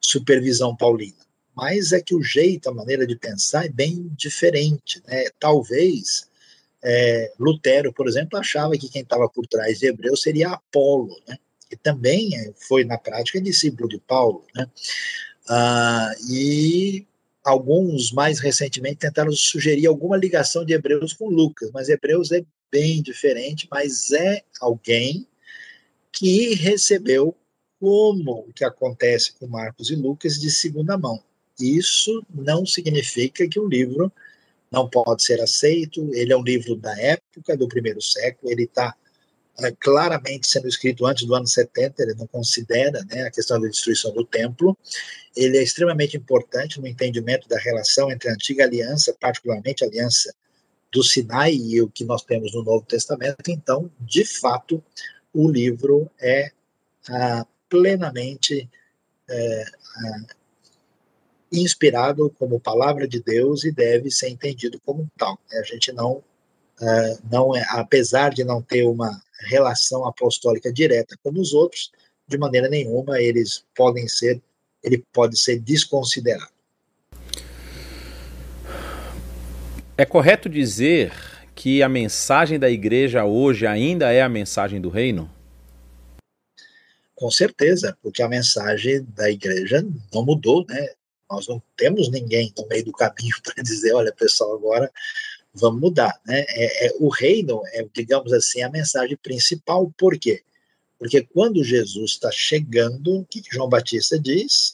supervisão 0.00 0.76
paulina. 0.76 1.26
Mas 1.54 1.92
é 1.92 2.00
que 2.00 2.14
o 2.14 2.22
jeito, 2.22 2.68
a 2.68 2.74
maneira 2.74 3.04
de 3.04 3.16
pensar 3.16 3.66
é 3.66 3.68
bem 3.68 4.08
diferente. 4.16 5.02
Né? 5.06 5.24
Talvez 5.40 6.28
é, 6.82 7.32
Lutero, 7.38 7.92
por 7.92 8.06
exemplo, 8.06 8.38
achava 8.38 8.78
que 8.78 8.88
quem 8.88 9.02
estava 9.02 9.28
por 9.28 9.44
trás 9.46 9.80
de 9.80 9.86
Hebreus 9.86 10.22
seria 10.22 10.50
Apolo, 10.50 11.20
né? 11.26 11.36
que 11.68 11.76
também 11.76 12.36
é, 12.36 12.52
foi, 12.68 12.84
na 12.84 12.96
prática, 12.96 13.40
discípulo 13.40 13.88
de 13.88 13.98
Paulo. 13.98 14.44
Né? 14.54 14.70
Ah, 15.48 16.12
e 16.30 17.07
alguns, 17.48 18.12
mais 18.12 18.38
recentemente, 18.40 18.98
tentaram 18.98 19.32
sugerir 19.32 19.86
alguma 19.86 20.16
ligação 20.16 20.64
de 20.64 20.74
Hebreus 20.74 21.12
com 21.12 21.28
Lucas, 21.28 21.70
mas 21.72 21.88
Hebreus 21.88 22.30
é 22.30 22.44
bem 22.70 23.02
diferente, 23.02 23.66
mas 23.70 24.12
é 24.12 24.42
alguém 24.60 25.26
que 26.12 26.54
recebeu, 26.54 27.34
como 27.80 28.40
o 28.40 28.52
que 28.52 28.64
acontece 28.64 29.32
com 29.38 29.46
Marcos 29.46 29.90
e 29.90 29.94
Lucas, 29.94 30.38
de 30.38 30.50
segunda 30.50 30.98
mão. 30.98 31.22
Isso 31.60 32.24
não 32.34 32.66
significa 32.66 33.48
que 33.48 33.58
o 33.58 33.68
livro 33.68 34.12
não 34.70 34.88
pode 34.88 35.22
ser 35.22 35.40
aceito, 35.40 36.10
ele 36.12 36.32
é 36.32 36.36
um 36.36 36.42
livro 36.42 36.76
da 36.76 36.96
época, 37.00 37.56
do 37.56 37.68
primeiro 37.68 38.02
século, 38.02 38.52
ele 38.52 38.64
está 38.64 38.94
é, 39.60 39.72
claramente 39.72 40.46
sendo 40.46 40.68
escrito 40.68 41.06
antes 41.06 41.26
do 41.26 41.34
ano 41.34 41.46
70, 41.46 42.02
ele 42.02 42.14
não 42.14 42.26
considera 42.26 43.04
né, 43.10 43.22
a 43.22 43.30
questão 43.30 43.60
da 43.60 43.68
destruição 43.68 44.12
do 44.12 44.24
templo. 44.24 44.76
Ele 45.36 45.58
é 45.58 45.62
extremamente 45.62 46.16
importante 46.16 46.80
no 46.80 46.86
entendimento 46.86 47.48
da 47.48 47.58
relação 47.58 48.10
entre 48.10 48.28
a 48.28 48.32
antiga 48.32 48.64
aliança, 48.64 49.16
particularmente 49.18 49.84
a 49.84 49.86
aliança 49.88 50.32
do 50.92 51.02
Sinai 51.02 51.54
e 51.54 51.82
o 51.82 51.88
que 51.88 52.04
nós 52.04 52.22
temos 52.22 52.54
no 52.54 52.62
Novo 52.62 52.84
Testamento. 52.86 53.48
Então, 53.48 53.90
de 54.00 54.24
fato, 54.24 54.82
o 55.32 55.50
livro 55.50 56.10
é 56.20 56.50
ah, 57.08 57.46
plenamente 57.68 58.68
é, 59.28 59.64
ah, 59.96 60.34
inspirado 61.52 62.30
como 62.38 62.60
palavra 62.60 63.06
de 63.06 63.22
Deus 63.22 63.64
e 63.64 63.72
deve 63.72 64.10
ser 64.10 64.28
entendido 64.28 64.80
como 64.84 65.10
tal. 65.16 65.38
A 65.52 65.62
gente 65.62 65.92
não, 65.92 66.22
não 67.30 67.54
é, 67.56 67.64
apesar 67.70 68.30
de 68.30 68.44
não 68.44 68.62
ter 68.62 68.84
uma 68.84 69.20
relação 69.46 70.06
apostólica 70.06 70.72
direta 70.72 71.16
como 71.22 71.40
os 71.40 71.52
outros, 71.52 71.90
de 72.26 72.36
maneira 72.36 72.68
nenhuma 72.68 73.20
eles 73.20 73.64
podem 73.74 74.06
ser, 74.08 74.40
ele 74.82 75.04
pode 75.12 75.38
ser 75.38 75.58
desconsiderado. 75.58 76.52
É 79.96 80.04
correto 80.04 80.48
dizer 80.48 81.12
que 81.54 81.82
a 81.82 81.88
mensagem 81.88 82.58
da 82.58 82.70
igreja 82.70 83.24
hoje 83.24 83.66
ainda 83.66 84.12
é 84.12 84.22
a 84.22 84.28
mensagem 84.28 84.80
do 84.80 84.88
reino? 84.88 85.28
Com 87.16 87.28
certeza, 87.32 87.98
porque 88.00 88.22
a 88.22 88.28
mensagem 88.28 89.04
da 89.16 89.28
igreja 89.28 89.84
não 90.14 90.24
mudou, 90.24 90.64
né? 90.68 90.90
Nós 91.28 91.48
não 91.48 91.60
temos 91.76 92.08
ninguém 92.12 92.52
no 92.56 92.66
meio 92.68 92.84
do 92.84 92.92
caminho 92.92 93.34
para 93.42 93.60
dizer, 93.60 93.92
olha, 93.92 94.12
pessoal, 94.12 94.54
agora 94.54 94.88
vamos 95.54 95.80
mudar, 95.80 96.20
né? 96.26 96.44
É, 96.48 96.86
é, 96.86 96.96
o 96.98 97.08
reino 97.08 97.62
é, 97.72 97.86
digamos 97.92 98.32
assim, 98.32 98.62
a 98.62 98.70
mensagem 98.70 99.16
principal. 99.16 99.92
Por 99.96 100.18
quê? 100.18 100.42
Porque 100.98 101.22
quando 101.22 101.62
Jesus 101.62 102.12
está 102.12 102.30
chegando, 102.32 103.20
o 103.20 103.24
que 103.24 103.42
João 103.50 103.68
Batista 103.68 104.18
diz? 104.18 104.72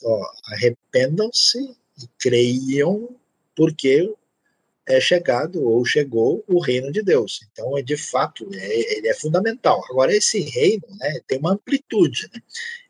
arrependam-se 0.51 1.59
e 2.01 2.07
creiam, 2.17 3.15
porque 3.55 4.11
é 4.87 5.01
chegado 5.01 5.63
ou 5.63 5.83
chegou 5.83 6.43
o 6.47 6.59
reino 6.59 6.91
de 6.91 7.01
Deus. 7.01 7.41
Então, 7.51 7.77
é 7.77 7.81
de 7.81 7.97
fato, 7.97 8.47
é, 8.53 8.97
ele 8.97 9.07
é 9.07 9.13
fundamental. 9.13 9.83
Agora, 9.89 10.15
esse 10.15 10.39
reino 10.41 10.85
né, 10.99 11.19
tem 11.27 11.39
uma 11.39 11.53
amplitude. 11.53 12.29
Né? 12.33 12.39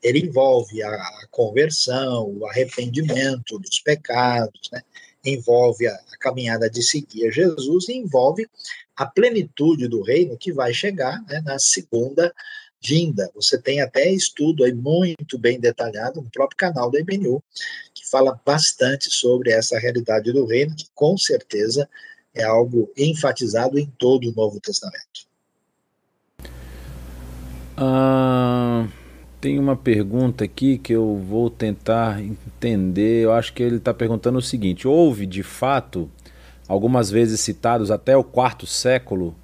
Ele 0.04 0.20
envolve 0.20 0.84
a, 0.84 0.90
a 0.90 1.28
conversão, 1.32 2.38
o 2.38 2.46
arrependimento 2.48 3.58
dos 3.60 3.80
pecados, 3.80 4.70
né? 4.72 4.82
Envolve 5.26 5.88
a, 5.88 5.94
a 5.94 6.18
caminhada 6.20 6.70
de 6.70 6.82
seguir 6.84 7.32
Jesus 7.32 7.90
e 7.90 7.94
envolve 7.94 8.48
a 8.96 9.06
plenitude 9.06 9.88
do 9.88 10.02
reino 10.02 10.38
que 10.38 10.54
vai 10.54 10.74
chegar 10.74 11.22
né, 11.24 11.42
na 11.44 11.60
segunda 11.60 12.34
vinda. 12.82 13.30
Você 13.34 13.58
tem 13.58 13.82
até 13.82 14.10
estudo 14.12 14.64
aí 14.64 14.74
muito 14.74 15.38
bem 15.38 15.60
detalhado 15.60 16.22
no 16.22 16.30
próprio 16.30 16.58
canal 16.58 16.92
da 16.92 17.00
IBNU, 17.00 17.44
que 17.94 18.08
fala 18.08 18.40
bastante 18.46 19.10
sobre 19.10 19.52
essa 19.52 19.80
realidade 19.80 20.32
do 20.32 20.46
reino, 20.46 20.76
que 20.76 20.88
com 20.94 21.18
certeza 21.18 21.90
é 22.34 22.44
algo 22.44 22.92
enfatizado 22.96 23.80
em 23.80 23.88
todo 23.98 24.30
o 24.30 24.34
Novo 24.34 24.60
Testamento. 24.60 25.26
Tem 29.46 29.60
uma 29.60 29.76
pergunta 29.76 30.44
aqui 30.44 30.80
que 30.80 30.92
eu 30.92 31.18
vou 31.18 31.52
tentar 31.52 32.20
entender. 32.20 33.26
Eu 33.26 33.32
acho 33.32 33.54
que 33.54 33.62
ele 33.62 33.76
está 33.76 33.94
perguntando 33.94 34.40
o 34.40 34.42
seguinte: 34.42 34.88
houve 34.88 35.28
de 35.28 35.44
fato, 35.44 36.10
algumas 36.68 37.12
vezes 37.12 37.42
citados 37.42 37.92
até 37.92 38.18
o 38.18 38.24
quarto 38.24 38.66
século, 38.66 39.36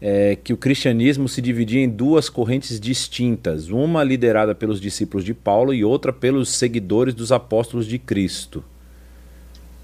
é, 0.00 0.34
que 0.34 0.54
o 0.54 0.56
cristianismo 0.56 1.28
se 1.28 1.42
dividia 1.42 1.82
em 1.82 1.90
duas 1.90 2.30
correntes 2.30 2.80
distintas, 2.80 3.68
uma 3.68 4.02
liderada 4.02 4.54
pelos 4.54 4.80
discípulos 4.80 5.26
de 5.26 5.34
Paulo 5.34 5.74
e 5.74 5.84
outra 5.84 6.10
pelos 6.10 6.48
seguidores 6.48 7.12
dos 7.12 7.30
apóstolos 7.30 7.86
de 7.86 7.98
Cristo. 7.98 8.64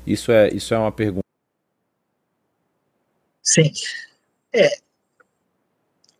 Isso 0.06 0.32
é, 0.32 0.48
isso 0.54 0.72
é 0.72 0.78
uma 0.78 0.90
pergunta. 0.90 1.26
Sim. 3.42 3.70
É. 4.54 4.70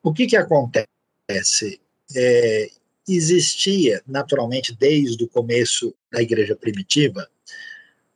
O 0.03 0.13
que, 0.13 0.27
que 0.27 0.37
acontece? 0.37 1.81
É, 2.15 2.71
existia 3.17 4.03
naturalmente 4.07 4.75
desde 4.75 5.23
o 5.25 5.29
começo 5.29 5.95
da 6.13 6.23
igreja 6.23 6.55
primitiva 6.57 7.29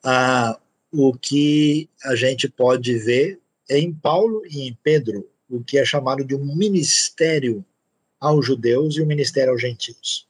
ah, 0.03 0.59
o 0.93 1.13
que 1.13 1.89
a 2.05 2.15
gente 2.15 2.49
pode 2.49 2.97
ver 2.99 3.41
em 3.69 3.93
Paulo 3.93 4.43
e 4.47 4.69
em 4.69 4.79
Pedro 4.83 5.29
o 5.49 5.63
que 5.63 5.79
é 5.79 5.85
chamado 5.85 6.25
de 6.25 6.35
um 6.35 6.55
ministério 6.57 7.65
aos 8.21 8.47
judeus 8.47 8.97
e 8.97 9.03
um 9.03 9.07
ministério 9.07 9.53
aos 9.53 9.61
gentios. 9.61 10.27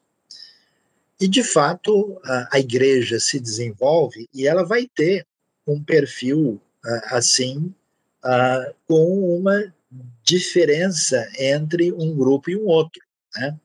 E, 1.21 1.29
de 1.29 1.45
fato, 1.45 2.21
a, 2.51 2.59
igreja 2.59 3.21
se 3.21 3.39
desenvolve 3.39 4.29
e 4.35 4.47
ela 4.47 4.65
vai 4.65 4.89
ter 4.93 5.27
um 5.67 5.83
perfil 5.83 6.61
assim, 7.05 7.73
com 8.87 9.39
uma 9.39 9.73
diferença 10.23 11.27
entre 11.39 11.93
um 11.93 12.15
grupo 12.17 12.51
e 12.51 12.57
um 12.57 12.67
outro. 12.67 13.01
Né? 13.37 13.57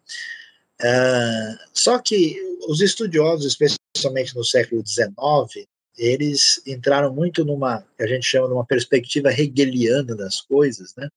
Uh, 0.81 1.57
só 1.73 1.99
que 1.99 2.39
os 2.67 2.81
estudiosos, 2.81 3.45
especialmente 3.45 4.35
no 4.35 4.43
século 4.43 4.83
XIX, 4.85 5.67
eles 5.97 6.61
entraram 6.65 7.13
muito 7.13 7.43
numa, 7.43 7.85
que 7.97 8.03
a 8.03 8.07
gente 8.07 8.25
chama 8.25 8.47
de 8.47 8.53
uma 8.53 8.65
perspectiva 8.65 9.31
hegeliana 9.31 10.15
das 10.15 10.39
coisas, 10.39 10.95
né? 10.95 11.09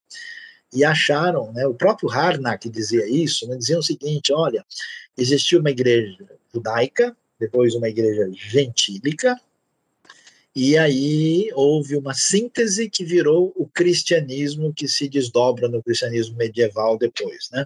E 0.73 0.83
acharam, 0.83 1.53
né, 1.53 1.65
o 1.67 1.73
próprio 1.73 2.09
Harnack 2.09 2.67
dizia 2.67 3.07
isso, 3.07 3.47
né, 3.47 3.55
dizia 3.55 3.77
o 3.77 3.83
seguinte, 3.83 4.33
olha, 4.33 4.65
existia 5.15 5.59
uma 5.59 5.69
igreja 5.69 6.17
judaica, 6.53 7.15
depois 7.39 7.75
uma 7.75 7.87
igreja 7.87 8.27
gentílica, 8.33 9.39
e 10.55 10.77
aí 10.77 11.49
houve 11.53 11.95
uma 11.95 12.13
síntese 12.13 12.89
que 12.89 13.03
virou 13.03 13.51
o 13.55 13.67
cristianismo 13.67 14.73
que 14.73 14.87
se 14.87 15.07
desdobra 15.07 15.67
no 15.67 15.81
cristianismo 15.81 16.37
medieval 16.37 16.97
depois, 16.97 17.49
né? 17.51 17.65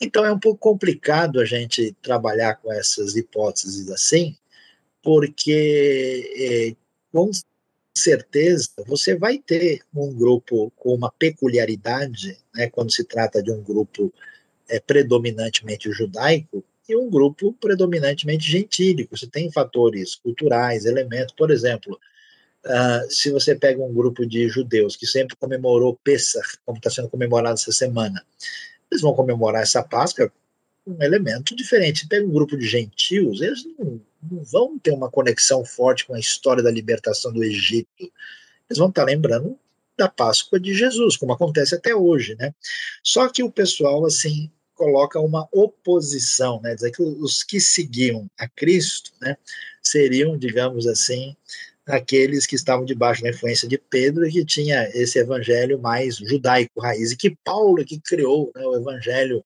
Então 0.00 0.24
é 0.24 0.32
um 0.32 0.38
pouco 0.38 0.58
complicado 0.58 1.40
a 1.40 1.44
gente 1.44 1.94
trabalhar 2.02 2.56
com 2.56 2.72
essas 2.72 3.16
hipóteses 3.16 3.90
assim, 3.90 4.36
porque 5.02 6.32
é, 6.36 6.76
com 7.12 7.30
certeza 7.96 8.68
você 8.86 9.16
vai 9.16 9.38
ter 9.38 9.80
um 9.94 10.14
grupo 10.14 10.70
com 10.76 10.94
uma 10.94 11.10
peculiaridade, 11.10 12.38
né, 12.54 12.68
quando 12.70 12.92
se 12.92 13.04
trata 13.04 13.42
de 13.42 13.50
um 13.50 13.62
grupo 13.62 14.12
é, 14.68 14.78
predominantemente 14.78 15.90
judaico, 15.90 16.64
e 16.88 16.96
um 16.96 17.10
grupo 17.10 17.52
predominantemente 17.52 18.50
gentílico. 18.50 19.16
Você 19.16 19.26
tem 19.26 19.52
fatores 19.52 20.14
culturais, 20.14 20.86
elementos, 20.86 21.34
por 21.36 21.50
exemplo, 21.50 22.00
uh, 22.64 23.10
se 23.10 23.30
você 23.30 23.54
pega 23.54 23.82
um 23.82 23.92
grupo 23.92 24.24
de 24.24 24.48
judeus 24.48 24.96
que 24.96 25.06
sempre 25.06 25.36
comemorou 25.36 25.98
Pesach, 26.02 26.58
como 26.64 26.78
está 26.78 26.88
sendo 26.88 27.10
comemorado 27.10 27.54
essa 27.54 27.72
semana, 27.72 28.24
eles 28.90 29.02
vão 29.02 29.14
comemorar 29.14 29.62
essa 29.62 29.82
Páscoa 29.82 30.32
com 30.84 30.92
um 30.92 31.02
elemento 31.02 31.54
diferente. 31.54 32.08
Pega 32.08 32.26
um 32.26 32.32
grupo 32.32 32.56
de 32.56 32.66
gentios, 32.66 33.40
eles 33.40 33.64
não, 33.78 34.00
não 34.30 34.44
vão 34.44 34.78
ter 34.78 34.92
uma 34.92 35.10
conexão 35.10 35.64
forte 35.64 36.06
com 36.06 36.14
a 36.14 36.20
história 36.20 36.62
da 36.62 36.70
libertação 36.70 37.32
do 37.32 37.44
Egito. 37.44 37.88
Eles 38.68 38.78
vão 38.78 38.88
estar 38.88 39.04
lembrando 39.04 39.58
da 39.96 40.08
Páscoa 40.08 40.60
de 40.60 40.72
Jesus, 40.74 41.16
como 41.16 41.32
acontece 41.32 41.74
até 41.74 41.94
hoje, 41.94 42.36
né? 42.36 42.54
Só 43.02 43.28
que 43.28 43.42
o 43.42 43.50
pessoal, 43.50 44.06
assim, 44.06 44.50
coloca 44.78 45.18
uma 45.18 45.48
oposição, 45.50 46.60
né? 46.62 46.74
Dizer 46.74 46.92
que 46.92 47.02
os 47.02 47.42
que 47.42 47.60
seguiam 47.60 48.30
a 48.38 48.48
Cristo, 48.48 49.10
né, 49.20 49.36
seriam, 49.82 50.38
digamos 50.38 50.86
assim, 50.86 51.36
aqueles 51.88 52.46
que 52.46 52.54
estavam 52.54 52.84
debaixo 52.84 53.22
da 53.22 53.30
influência 53.30 53.66
de 53.66 53.78
Pedro 53.78 54.26
e 54.26 54.32
que 54.32 54.44
tinha 54.44 54.88
esse 54.94 55.18
evangelho 55.18 55.78
mais 55.80 56.16
judaico 56.16 56.80
raiz, 56.80 57.10
e 57.10 57.16
que 57.16 57.36
Paulo 57.42 57.84
que 57.84 57.98
criou 57.98 58.52
né, 58.54 58.64
o 58.64 58.76
evangelho. 58.76 59.44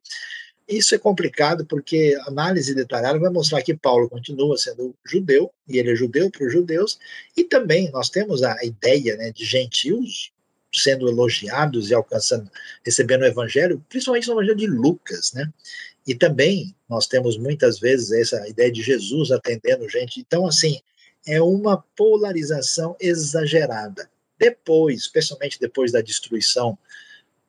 Isso 0.69 0.95
é 0.95 0.99
complicado 0.99 1.67
porque 1.67 2.17
a 2.23 2.29
análise 2.29 2.75
detalhada 2.75 3.19
vai 3.19 3.31
mostrar 3.31 3.63
que 3.63 3.75
Paulo 3.75 4.09
continua 4.09 4.57
sendo 4.57 4.95
judeu, 5.07 5.51
e 5.69 5.79
ele 5.79 5.93
é 5.93 5.95
judeu 5.95 6.31
para 6.31 6.47
os 6.47 6.53
judeus, 6.53 6.99
e 7.37 7.45
também 7.45 7.91
nós 7.91 8.11
temos 8.11 8.43
a 8.43 8.57
ideia 8.65 9.17
né, 9.17 9.31
de 9.31 9.45
gentios 9.45 10.33
sendo 10.75 11.09
elogiados 11.09 11.91
e 11.91 11.95
alcançando, 11.95 12.51
recebendo 12.85 13.23
o 13.23 13.27
evangelho, 13.27 13.85
principalmente 13.89 14.27
no 14.29 14.35
evangelho 14.35 14.57
de 14.57 14.67
Lucas, 14.67 15.33
né? 15.35 15.53
E 16.07 16.15
também 16.15 16.75
nós 16.89 17.07
temos 17.07 17.37
muitas 17.37 17.79
vezes 17.79 18.11
essa 18.11 18.49
ideia 18.49 18.73
de 18.73 18.83
Jesus 18.83 19.31
atendendo 19.31 19.89
gente. 19.89 20.19
Então, 20.19 20.47
assim, 20.47 20.81
é 21.27 21.41
uma 21.41 21.83
polarização 21.97 22.97
exagerada. 23.01 24.11
Depois, 24.39 25.01
especialmente 25.01 25.61
depois 25.61 25.93
da 25.93 26.01
destruição 26.01 26.77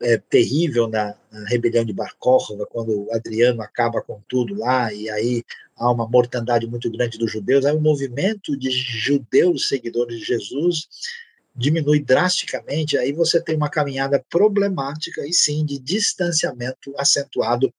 é, 0.02 0.18
terrível 0.18 0.88
na, 0.88 1.16
na, 1.32 1.48
rebelião 1.48 1.86
de 1.86 1.94
Bar 1.94 2.16
Kokhba, 2.20 2.66
quando 2.66 3.08
Adriano 3.12 3.62
acaba 3.62 4.02
com 4.02 4.22
tudo 4.28 4.56
lá, 4.56 4.94
e 4.94 5.10
aí 5.10 5.44
há 5.76 5.90
uma 5.92 6.08
mortandade 6.08 6.68
muito 6.68 6.92
grande 6.92 7.18
dos 7.18 7.32
judeus, 7.32 7.66
aí 7.66 7.76
o 7.76 7.82
movimento 7.82 8.56
de 8.58 8.70
judeus 8.70 9.68
seguidores 9.68 10.20
de 10.20 10.26
Jesus 10.26 10.88
diminui 11.56 12.00
drasticamente, 12.00 12.98
aí 12.98 13.12
você 13.12 13.42
tem 13.42 13.56
uma 13.56 13.70
caminhada 13.70 14.24
problemática 14.30 15.26
e 15.26 15.34
sim 15.34 15.66
de 15.66 15.80
distanciamento 15.80 16.94
acentuado 16.98 17.74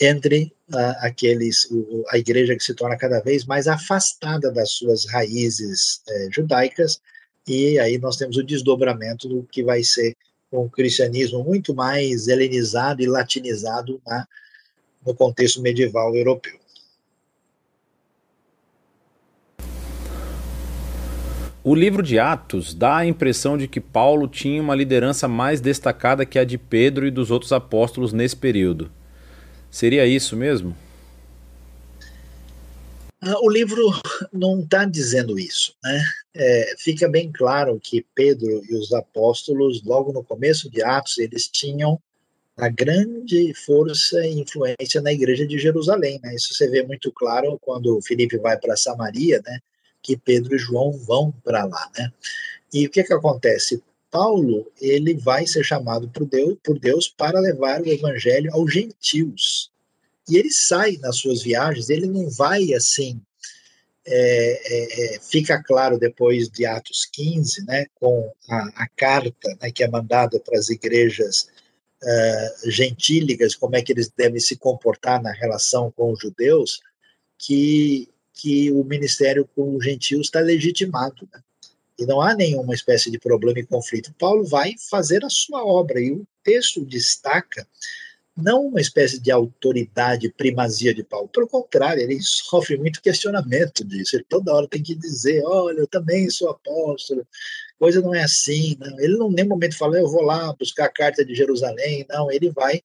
entre 0.00 0.52
uh, 0.72 0.96
aqueles 1.00 1.68
o, 1.70 2.04
a 2.10 2.18
igreja 2.18 2.56
que 2.56 2.62
se 2.62 2.74
torna 2.74 2.96
cada 2.96 3.20
vez 3.20 3.44
mais 3.44 3.66
afastada 3.66 4.50
das 4.50 4.70
suas 4.72 5.06
raízes 5.06 6.02
eh, 6.08 6.28
judaicas 6.30 7.00
e 7.46 7.78
aí 7.78 7.98
nós 7.98 8.16
temos 8.16 8.36
o 8.36 8.42
desdobramento 8.42 9.28
do 9.28 9.42
que 9.50 9.62
vai 9.62 9.82
ser 9.82 10.14
um 10.52 10.68
cristianismo 10.68 11.42
muito 11.42 11.74
mais 11.74 12.28
helenizado 12.28 13.02
e 13.02 13.06
latinizado 13.06 14.00
na, 14.06 14.26
no 15.04 15.14
contexto 15.14 15.60
medieval 15.60 16.14
europeu. 16.14 16.58
O 21.64 21.74
livro 21.74 22.02
de 22.02 22.18
Atos 22.18 22.72
dá 22.72 22.98
a 22.98 23.06
impressão 23.06 23.58
de 23.58 23.68
que 23.68 23.80
Paulo 23.80 24.26
tinha 24.26 24.62
uma 24.62 24.74
liderança 24.74 25.28
mais 25.28 25.60
destacada 25.60 26.24
que 26.24 26.38
a 26.38 26.44
de 26.44 26.56
Pedro 26.56 27.06
e 27.06 27.10
dos 27.10 27.30
outros 27.30 27.52
apóstolos 27.52 28.12
nesse 28.12 28.36
período. 28.36 28.90
Seria 29.70 30.06
isso 30.06 30.36
mesmo? 30.36 30.76
Ah, 33.20 33.40
o 33.42 33.50
livro 33.50 33.82
não 34.32 34.60
está 34.60 34.84
dizendo 34.84 35.38
isso. 35.38 35.74
Né? 35.82 36.02
É, 36.34 36.74
fica 36.78 37.08
bem 37.08 37.30
claro 37.32 37.78
que 37.82 38.06
Pedro 38.14 38.62
e 38.68 38.74
os 38.76 38.92
apóstolos, 38.92 39.82
logo 39.84 40.12
no 40.12 40.22
começo 40.22 40.70
de 40.70 40.82
Atos, 40.82 41.18
eles 41.18 41.48
tinham 41.48 42.00
a 42.56 42.68
grande 42.68 43.52
força 43.54 44.24
e 44.26 44.40
influência 44.40 45.00
na 45.00 45.12
igreja 45.12 45.46
de 45.46 45.58
Jerusalém. 45.58 46.20
Né? 46.22 46.34
Isso 46.34 46.54
você 46.54 46.68
vê 46.68 46.82
muito 46.82 47.12
claro 47.12 47.58
quando 47.60 48.00
Felipe 48.02 48.36
vai 48.38 48.58
para 48.58 48.76
Samaria, 48.76 49.42
né? 49.44 49.58
que 50.02 50.16
Pedro 50.16 50.54
e 50.54 50.58
João 50.58 50.92
vão 50.92 51.32
para 51.44 51.64
lá, 51.64 51.90
né? 51.96 52.10
E 52.72 52.86
o 52.86 52.90
que 52.90 53.02
que 53.02 53.12
acontece? 53.12 53.82
Paulo, 54.10 54.70
ele 54.80 55.14
vai 55.14 55.46
ser 55.46 55.64
chamado 55.64 56.08
por 56.08 56.26
Deus, 56.26 56.56
por 56.62 56.78
Deus 56.78 57.08
para 57.08 57.40
levar 57.40 57.80
o 57.80 57.88
evangelho 57.88 58.52
aos 58.52 58.72
gentios. 58.72 59.70
E 60.28 60.36
ele 60.36 60.50
sai 60.50 60.96
nas 60.98 61.16
suas 61.16 61.42
viagens, 61.42 61.90
ele 61.90 62.06
não 62.06 62.28
vai 62.30 62.72
assim, 62.74 63.20
é, 64.06 64.60
é, 64.64 65.16
é 65.16 65.20
fica 65.20 65.62
claro 65.62 65.98
depois 65.98 66.48
de 66.48 66.64
Atos 66.66 67.06
15, 67.12 67.64
né, 67.66 67.86
com 67.94 68.30
a, 68.48 68.84
a 68.84 68.88
carta 68.96 69.56
né, 69.60 69.70
que 69.70 69.82
é 69.82 69.88
mandada 69.88 70.38
para 70.40 70.58
as 70.58 70.68
igrejas 70.68 71.48
uh, 72.02 72.70
gentílicas, 72.70 73.54
como 73.54 73.76
é 73.76 73.82
que 73.82 73.92
eles 73.92 74.10
devem 74.10 74.40
se 74.40 74.56
comportar 74.56 75.22
na 75.22 75.32
relação 75.32 75.90
com 75.90 76.12
os 76.12 76.20
judeus, 76.20 76.80
que 77.38 78.08
que 78.38 78.70
o 78.70 78.84
ministério 78.84 79.48
com 79.54 79.76
os 79.76 79.84
gentios 79.84 80.26
está 80.26 80.38
legitimado. 80.38 81.28
Né? 81.32 81.40
E 81.98 82.06
não 82.06 82.20
há 82.20 82.34
nenhuma 82.34 82.74
espécie 82.74 83.10
de 83.10 83.18
problema 83.18 83.58
e 83.58 83.66
conflito. 83.66 84.14
Paulo 84.18 84.44
vai 84.44 84.74
fazer 84.88 85.24
a 85.24 85.30
sua 85.30 85.64
obra, 85.64 86.00
e 86.00 86.12
o 86.12 86.26
texto 86.44 86.84
destaca 86.84 87.66
não 88.36 88.66
uma 88.66 88.80
espécie 88.80 89.18
de 89.18 89.32
autoridade, 89.32 90.32
primazia 90.32 90.94
de 90.94 91.02
Paulo. 91.02 91.28
Pelo 91.28 91.48
contrário, 91.48 92.00
ele 92.00 92.20
sofre 92.22 92.76
muito 92.76 93.02
questionamento 93.02 93.84
disso. 93.84 94.16
Ele 94.16 94.24
toda 94.28 94.54
hora 94.54 94.68
tem 94.68 94.82
que 94.82 94.94
dizer: 94.94 95.42
olha, 95.44 95.80
eu 95.80 95.86
também 95.86 96.30
sou 96.30 96.48
apóstolo, 96.48 97.26
coisa 97.78 98.00
não 98.00 98.14
é 98.14 98.22
assim. 98.22 98.76
Não. 98.78 99.00
Ele 99.00 99.16
não, 99.16 99.30
em 99.30 99.34
nenhum 99.34 99.48
momento 99.48 99.76
fala: 99.76 99.98
eu 99.98 100.08
vou 100.08 100.22
lá 100.22 100.54
buscar 100.58 100.84
a 100.84 100.92
carta 100.92 101.24
de 101.24 101.34
Jerusalém. 101.34 102.06
Não, 102.08 102.30
ele 102.30 102.50
vai 102.50 102.80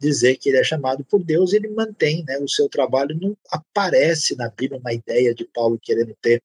dizer 0.00 0.36
que 0.36 0.48
ele 0.48 0.58
é 0.58 0.64
chamado 0.64 1.04
por 1.04 1.22
Deus, 1.22 1.52
ele 1.52 1.68
mantém 1.68 2.24
né, 2.26 2.38
o 2.38 2.48
seu 2.48 2.68
trabalho, 2.68 3.18
não 3.20 3.36
aparece 3.50 4.34
na 4.34 4.48
Bíblia 4.48 4.80
uma 4.80 4.92
ideia 4.92 5.34
de 5.34 5.44
Paulo 5.44 5.78
querendo 5.80 6.16
ter 6.22 6.42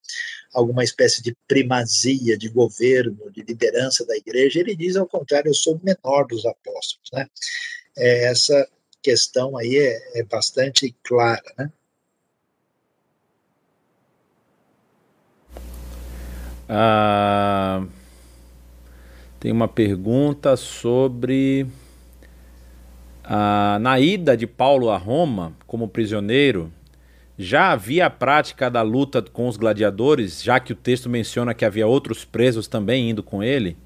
alguma 0.52 0.84
espécie 0.84 1.22
de 1.22 1.34
primazia, 1.48 2.36
de 2.36 2.48
governo, 2.50 3.30
de 3.30 3.42
liderança 3.42 4.04
da 4.04 4.16
igreja, 4.16 4.60
ele 4.60 4.76
diz 4.76 4.96
ao 4.96 5.06
contrário, 5.06 5.48
eu 5.48 5.54
sou 5.54 5.76
o 5.76 5.80
menor 5.82 6.26
dos 6.26 6.44
apóstolos. 6.44 7.08
Né? 7.12 7.26
É, 7.96 8.24
essa 8.24 8.68
questão 9.02 9.56
aí 9.56 9.76
é, 9.76 10.20
é 10.20 10.22
bastante 10.22 10.94
clara. 11.02 11.42
Né? 11.58 11.72
Ah, 16.68 17.86
tem 19.40 19.50
uma 19.52 19.68
pergunta 19.68 20.56
sobre 20.56 21.66
ah, 23.28 23.78
na 23.80 23.98
ida 23.98 24.36
de 24.36 24.46
Paulo 24.46 24.88
a 24.88 24.96
Roma, 24.96 25.52
como 25.66 25.88
prisioneiro, 25.88 26.72
já 27.36 27.72
havia 27.72 28.06
a 28.06 28.10
prática 28.10 28.70
da 28.70 28.82
luta 28.82 29.20
com 29.20 29.48
os 29.48 29.56
gladiadores, 29.56 30.42
já 30.42 30.60
que 30.60 30.72
o 30.72 30.76
texto 30.76 31.08
menciona 31.08 31.52
que 31.52 31.64
havia 31.64 31.86
outros 31.86 32.24
presos 32.24 32.68
também 32.68 33.10
indo 33.10 33.22
com 33.22 33.42
ele? 33.42 33.76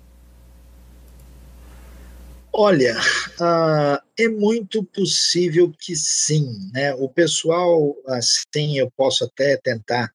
Olha, 2.53 2.95
uh, 3.41 3.99
é 4.19 4.29
muito 4.29 4.85
possível 4.85 5.73
que 5.79 5.97
sim. 5.97 6.71
Né? 6.73 6.95
O 6.95 7.09
pessoal, 7.09 7.97
assim, 8.07 8.79
eu 8.79 8.91
posso 8.91 9.25
até 9.25 9.57
tentar 9.57 10.13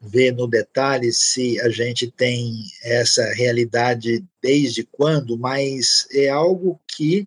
ver 0.00 0.32
no 0.32 0.46
detalhe 0.46 1.12
se 1.12 1.60
a 1.60 1.68
gente 1.68 2.10
tem 2.10 2.64
essa 2.82 3.22
realidade 3.34 4.24
desde 4.42 4.82
quando, 4.84 5.38
mas 5.38 6.06
é 6.12 6.28
algo 6.28 6.80
que 6.86 7.26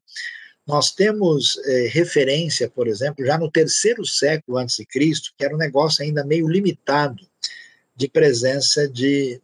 nós 0.72 0.90
temos 0.90 1.60
é, 1.66 1.88
referência, 1.90 2.70
por 2.70 2.88
exemplo, 2.88 3.26
já 3.26 3.38
no 3.38 3.52
terceiro 3.52 4.06
século 4.06 4.58
antes 4.58 4.78
de 4.78 4.86
Cristo, 4.86 5.34
que 5.38 5.44
era 5.44 5.54
um 5.54 5.58
negócio 5.58 6.02
ainda 6.02 6.24
meio 6.24 6.48
limitado 6.48 7.28
de 7.94 8.08
presença 8.08 8.88
de, 8.88 9.42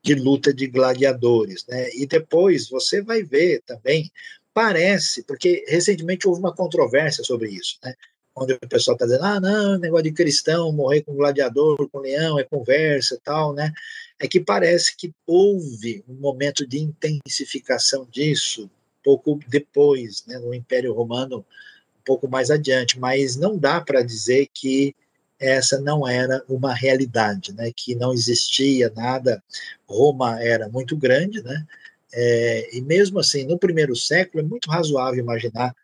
de 0.00 0.14
luta 0.14 0.54
de 0.54 0.68
gladiadores, 0.68 1.66
né? 1.66 1.90
E 1.96 2.06
depois 2.06 2.70
você 2.70 3.02
vai 3.02 3.24
ver 3.24 3.60
também, 3.66 4.08
parece, 4.54 5.24
porque 5.24 5.64
recentemente 5.66 6.28
houve 6.28 6.38
uma 6.38 6.54
controvérsia 6.54 7.24
sobre 7.24 7.50
isso, 7.50 7.76
né? 7.82 7.92
onde 8.36 8.52
o 8.52 8.68
pessoal 8.68 8.94
está 8.94 9.06
dizendo, 9.06 9.24
ah, 9.24 9.40
não, 9.40 9.78
negócio 9.78 10.04
de 10.04 10.12
cristão, 10.12 10.70
morrer 10.70 11.02
com 11.02 11.16
gladiador, 11.16 11.88
com 11.88 11.98
leão, 11.98 12.38
é 12.38 12.44
conversa 12.44 13.18
tal, 13.24 13.52
né? 13.52 13.72
É 14.18 14.28
que 14.28 14.38
parece 14.38 14.96
que 14.96 15.12
houve 15.26 16.04
um 16.08 16.14
momento 16.14 16.64
de 16.64 16.78
intensificação 16.78 18.06
disso 18.08 18.70
pouco 19.04 19.38
depois, 19.46 20.24
né, 20.26 20.38
no 20.38 20.54
Império 20.54 20.92
Romano, 20.94 21.38
um 21.38 22.04
pouco 22.04 22.28
mais 22.28 22.50
adiante, 22.50 22.98
mas 22.98 23.36
não 23.36 23.56
dá 23.56 23.80
para 23.80 24.02
dizer 24.02 24.48
que 24.52 24.94
essa 25.38 25.78
não 25.80 26.08
era 26.08 26.42
uma 26.48 26.72
realidade, 26.74 27.52
né, 27.52 27.70
que 27.76 27.94
não 27.94 28.12
existia 28.12 28.90
nada, 28.96 29.42
Roma 29.86 30.42
era 30.42 30.68
muito 30.68 30.96
grande, 30.96 31.42
né, 31.42 31.64
é, 32.12 32.76
e 32.76 32.80
mesmo 32.80 33.18
assim, 33.18 33.44
no 33.44 33.58
primeiro 33.58 33.94
século, 33.94 34.42
é 34.42 34.46
muito 34.46 34.70
razoável 34.70 35.18
imaginar 35.18 35.74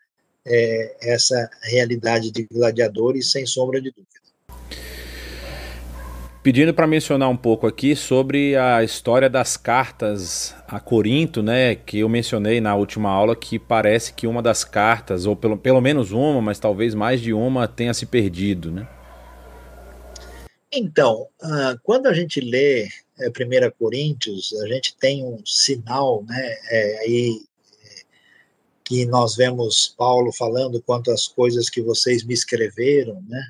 é, 0.45 0.95
essa 1.01 1.49
realidade 1.61 2.31
de 2.31 2.43
gladiadores, 2.43 3.31
sem 3.31 3.45
sombra 3.45 3.81
de 3.81 3.91
dúvida. 3.91 4.20
Pedindo 6.43 6.73
para 6.73 6.87
mencionar 6.87 7.29
um 7.29 7.37
pouco 7.37 7.67
aqui 7.67 7.95
sobre 7.95 8.55
a 8.55 8.83
história 8.83 9.29
das 9.29 9.55
cartas 9.57 10.55
a 10.67 10.79
Corinto, 10.79 11.43
né, 11.43 11.75
que 11.75 11.99
eu 11.99 12.09
mencionei 12.09 12.59
na 12.59 12.75
última 12.75 13.11
aula, 13.11 13.35
que 13.35 13.59
parece 13.59 14.11
que 14.11 14.25
uma 14.25 14.41
das 14.41 14.63
cartas, 14.63 15.27
ou 15.27 15.35
pelo, 15.35 15.55
pelo 15.55 15.79
menos 15.79 16.11
uma, 16.11 16.41
mas 16.41 16.57
talvez 16.57 16.95
mais 16.95 17.21
de 17.21 17.31
uma, 17.31 17.67
tenha 17.67 17.93
se 17.93 18.07
perdido, 18.07 18.71
né? 18.71 18.87
Então, 20.71 21.27
uh, 21.43 21.77
quando 21.83 22.07
a 22.07 22.13
gente 22.13 22.39
lê 22.39 22.87
é, 23.19 23.29
1 23.29 23.71
Coríntios, 23.77 24.51
a 24.63 24.67
gente 24.67 24.95
tem 24.95 25.23
um 25.23 25.45
sinal, 25.45 26.23
né, 26.23 26.57
é, 26.71 26.99
aí 27.01 27.41
que 28.83 29.05
nós 29.05 29.35
vemos 29.35 29.93
Paulo 29.95 30.33
falando 30.33 30.81
quanto 30.81 31.11
às 31.11 31.27
coisas 31.27 31.69
que 31.69 31.83
vocês 31.83 32.23
me 32.23 32.33
escreveram, 32.33 33.23
né? 33.29 33.41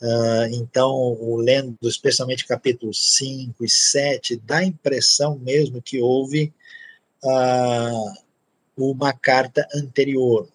Uh, 0.00 0.46
então, 0.54 1.36
lendo 1.36 1.76
especialmente 1.82 2.46
capítulos 2.46 3.16
5 3.16 3.62
e 3.62 3.68
7, 3.68 4.36
dá 4.36 4.58
a 4.58 4.64
impressão 4.64 5.38
mesmo 5.38 5.82
que 5.82 6.00
houve 6.00 6.52
uh, 7.22 8.14
uma 8.76 9.12
carta 9.12 9.66
anterior. 9.74 10.48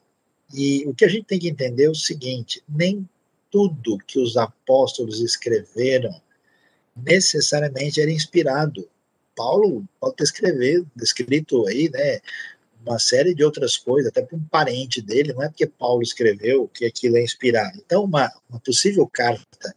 E 0.54 0.84
o 0.88 0.96
que 0.96 1.06
a 1.06 1.08
gente 1.08 1.26
tem 1.26 1.40
que 1.40 1.50
entender 1.50 1.86
é 1.86 1.90
o 1.90 1.96
seguinte: 1.96 2.64
nem 2.68 3.08
tudo 3.52 4.00
que 4.00 4.20
os 4.20 4.36
apóstolos 4.36 5.22
escreveram 5.22 6.14
necessariamente 6.96 8.02
era 8.02 8.12
inspirado. 8.12 8.88
Paulo 9.36 9.86
pode 10.00 10.16
ter 10.16 10.24
escrever, 10.24 10.86
escrito 11.02 11.68
aí, 11.68 11.90
né, 11.90 12.20
uma 12.86 13.00
série 13.00 13.34
de 13.34 13.44
outras 13.44 13.78
coisas, 13.78 14.10
até 14.10 14.22
para 14.22 14.38
um 14.38 14.44
parente 14.44 15.02
dele, 15.02 15.34
não 15.34 15.44
é 15.44 15.50
porque 15.50 15.66
Paulo 15.66 16.02
escreveu 16.02 16.68
que 16.68 16.86
aquilo 16.86 17.18
é 17.18 17.24
inspirado. 17.24 17.82
Então, 17.84 18.04
uma, 18.04 18.32
uma 18.50 18.60
possível 18.60 19.08
carta 19.08 19.76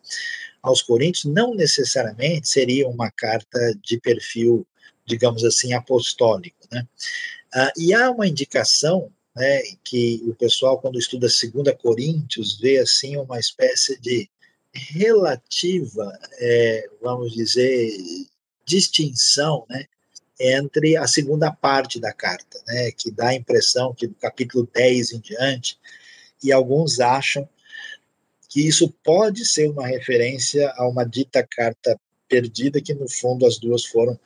aos 0.62 0.82
Coríntios 0.82 1.24
não 1.24 1.55
necessariamente 1.55 2.48
seria 2.48 2.89
uma 2.89 3.10
carta 3.10 3.59
de 3.82 3.98
perfil, 3.98 4.66
digamos 5.06 5.44
assim, 5.44 5.72
apostólico. 5.72 6.59
Né? 6.70 6.86
Ah, 7.55 7.72
e 7.76 7.94
há 7.94 8.10
uma 8.10 8.26
indicação 8.26 9.10
né, 9.35 9.62
que 9.85 10.22
o 10.26 10.35
pessoal, 10.35 10.78
quando 10.80 10.98
estuda 10.98 11.28
2 11.28 11.76
Coríntios, 11.80 12.59
vê 12.59 12.78
assim 12.78 13.16
uma 13.16 13.39
espécie 13.39 13.98
de 14.01 14.28
relativa, 14.72 16.18
é, 16.39 16.90
vamos 17.01 17.32
dizer, 17.32 17.90
distinção 18.66 19.64
né, 19.68 19.86
entre 20.40 20.97
a 20.97 21.06
segunda 21.06 21.51
parte 21.51 21.98
da 21.98 22.12
carta, 22.12 22.60
né, 22.66 22.90
que 22.93 23.10
dá 23.10 23.28
a 23.28 23.35
impressão 23.35 23.94
que 23.94 24.06
do 24.06 24.15
capítulo 24.15 24.69
10 24.73 25.12
em 25.12 25.20
diante, 25.20 25.78
e 26.43 26.52
alguns 26.52 27.01
acham 27.01 27.48
que 28.48 28.66
isso 28.66 28.89
pode 29.05 29.44
ser 29.44 29.69
uma 29.69 29.86
referência 29.86 30.73
a 30.77 30.89
uma 30.89 31.05
dita 31.05 31.47
carta 31.47 31.98
perdida, 32.28 32.81
que 32.81 32.94
no 32.94 33.09
fundo 33.09 33.44
as 33.44 33.59
duas 33.59 33.85
foram 33.85 34.19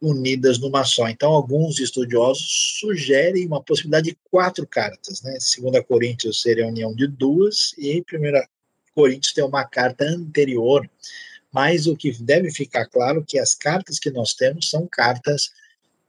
unidas 0.00 0.58
numa 0.58 0.84
só. 0.84 1.08
Então, 1.08 1.32
alguns 1.32 1.80
estudiosos 1.80 2.78
sugerem 2.80 3.46
uma 3.46 3.62
possibilidade 3.62 4.10
de 4.10 4.18
quatro 4.30 4.66
cartas, 4.66 5.22
né? 5.22 5.38
Segunda 5.40 5.82
Coríntios 5.82 6.42
seria 6.42 6.64
a 6.64 6.68
união 6.68 6.94
de 6.94 7.06
duas 7.06 7.74
e 7.78 8.02
Primeira 8.02 8.46
Coríntios 8.94 9.32
tem 9.32 9.44
uma 9.44 9.64
carta 9.64 10.04
anterior 10.04 10.88
mas 11.56 11.86
o 11.86 11.96
que 11.96 12.12
deve 12.22 12.50
ficar 12.50 12.84
claro 12.84 13.20
é 13.20 13.24
que 13.26 13.38
as 13.38 13.54
cartas 13.54 13.98
que 13.98 14.10
nós 14.10 14.34
temos 14.34 14.68
são 14.68 14.86
cartas 14.86 15.50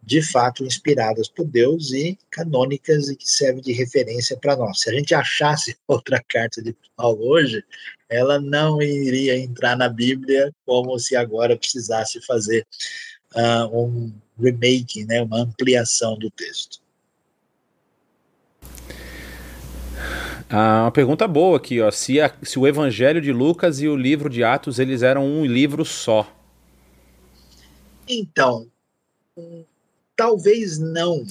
de 0.04 0.22
fato 0.22 0.66
inspiradas 0.66 1.30
por 1.30 1.46
Deus 1.46 1.94
e 1.94 2.20
canônicas 2.30 3.08
e 3.08 3.16
que 3.16 3.32
servem 3.32 3.64
de 3.64 3.72
referência 3.72 4.36
para 4.36 4.58
nós. 4.58 4.82
Se 4.82 4.90
a 4.90 4.94
gente 4.94 5.16
achasse 5.16 5.78
outra 5.88 6.22
carta 6.28 6.62
de 6.62 6.76
Paulo 6.98 7.30
hoje, 7.30 7.64
ela 8.10 8.42
não 8.42 8.82
iria 8.82 9.38
entrar 9.38 9.78
na 9.78 9.88
Bíblia 9.88 10.54
como 10.66 11.00
se 11.00 11.16
agora 11.16 11.56
precisasse 11.56 12.20
fazer 12.26 12.68
uh, 13.34 13.68
um 13.74 14.14
remake, 14.38 15.06
né, 15.06 15.22
uma 15.22 15.40
ampliação 15.40 16.20
do 16.20 16.30
texto. 16.30 16.82
Ah, 20.50 20.84
uma 20.84 20.92
pergunta 20.92 21.28
boa 21.28 21.58
aqui, 21.58 21.82
ó. 21.82 21.92
Se, 21.92 22.22
a, 22.22 22.34
se 22.42 22.58
o 22.58 22.66
Evangelho 22.66 23.22
de 23.22 23.34
Lucas 23.34 23.82
e 23.82 23.88
o 23.88 23.96
livro 23.96 24.30
de 24.30 24.44
Atos 24.44 24.80
eles 24.80 25.02
eram 25.02 25.26
um 25.26 25.46
livro 25.46 25.84
só. 25.84 26.34
Então, 28.08 28.68
talvez 30.16 30.80
não, 30.80 31.26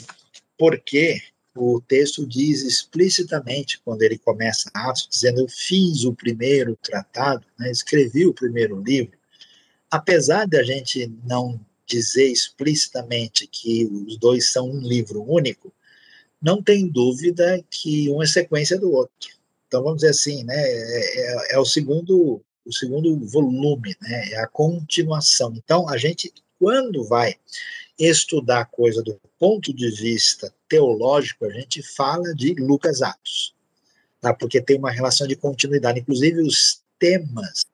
porque 0.59 1.19
o 1.57 1.81
texto 1.81 2.27
diz 2.27 2.63
explicitamente, 2.63 3.81
quando 3.83 4.03
ele 4.03 4.19
começa 4.19 4.71
Atos, 4.75 5.09
dizendo: 5.11 5.41
Eu 5.41 5.49
fiz 5.49 6.05
o 6.05 6.13
primeiro 6.13 6.77
tratado, 6.83 7.45
né, 7.59 7.71
escrevi 7.71 8.27
o 8.27 8.35
primeiro 8.35 8.83
livro. 8.83 9.17
Apesar 9.91 10.47
de 10.47 10.59
a 10.59 10.63
gente 10.63 11.11
não 11.25 11.59
dizer 11.87 12.27
explicitamente 12.27 13.47
que 13.47 13.87
os 13.87 14.19
dois 14.19 14.51
são 14.51 14.69
um 14.69 14.81
livro 14.81 15.23
único, 15.23 15.73
não 16.41 16.63
tem 16.63 16.89
dúvida 16.89 17.63
que 17.71 18.09
um 18.11 18.23
é 18.23 18.27
sequência 18.27 18.79
do 18.79 18.93
outro. 18.93 19.31
Então 19.67 19.83
vamos 19.83 19.99
dizer 19.99 20.11
assim, 20.11 20.45
né? 20.45 20.55
É, 20.57 21.21
é, 21.21 21.55
é 21.55 21.59
o 21.59 21.65
segundo 21.65 22.43
o 22.65 22.73
segundo 22.73 23.25
volume, 23.29 23.95
né? 24.01 24.31
É 24.31 24.41
a 24.41 24.47
continuação. 24.49 25.55
Então 25.57 25.89
a 25.89 25.97
gente 25.97 26.33
quando 26.59 27.05
vai 27.05 27.35
estudar 27.99 28.61
a 28.61 28.65
coisa 28.65 29.03
do 29.03 29.19
ponto 29.39 29.73
de 29.73 29.91
vista 29.91 30.53
teológico, 30.69 31.45
a 31.45 31.51
gente 31.51 31.83
fala 31.83 32.35
de 32.35 32.55
Lucas 32.55 33.03
Atos, 33.03 33.55
tá? 34.21 34.35
Porque 34.35 34.61
tem 34.61 34.79
uma 34.79 34.91
relação 34.91 35.27
de 35.27 35.37
continuidade. 35.37 36.01
Inclusive 36.01 36.43
os 36.43 36.83
temas 36.99 37.65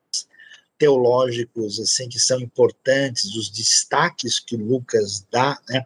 teológicos 0.83 1.79
assim 1.79 2.09
que 2.09 2.19
são 2.19 2.41
importantes, 2.41 3.33
os 3.35 3.49
destaques 3.49 4.37
que 4.37 4.57
Lucas 4.57 5.25
dá, 5.31 5.57
né? 5.69 5.85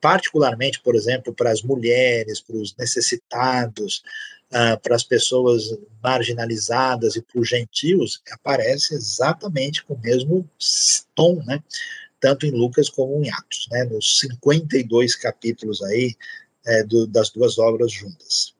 particularmente, 0.00 0.80
por 0.80 0.94
exemplo, 0.94 1.34
para 1.34 1.50
as 1.50 1.62
mulheres, 1.62 2.40
para 2.40 2.54
os 2.54 2.76
necessitados, 2.76 4.04
uh, 4.52 4.80
para 4.80 4.94
as 4.94 5.02
pessoas 5.02 5.76
marginalizadas 6.00 7.16
e 7.16 7.22
para 7.22 7.40
os 7.40 7.48
gentios, 7.48 8.22
aparece 8.30 8.94
exatamente 8.94 9.84
com 9.84 9.94
o 9.94 10.00
mesmo 10.00 10.48
tom, 11.12 11.42
né? 11.44 11.60
tanto 12.20 12.46
em 12.46 12.52
Lucas 12.52 12.88
como 12.88 13.20
em 13.20 13.28
Atos, 13.28 13.66
né? 13.72 13.82
nos 13.82 14.20
52 14.20 15.16
capítulos 15.16 15.82
aí 15.82 16.14
é, 16.64 16.84
do, 16.84 17.04
das 17.04 17.30
duas 17.30 17.58
obras 17.58 17.90
juntas. 17.90 18.54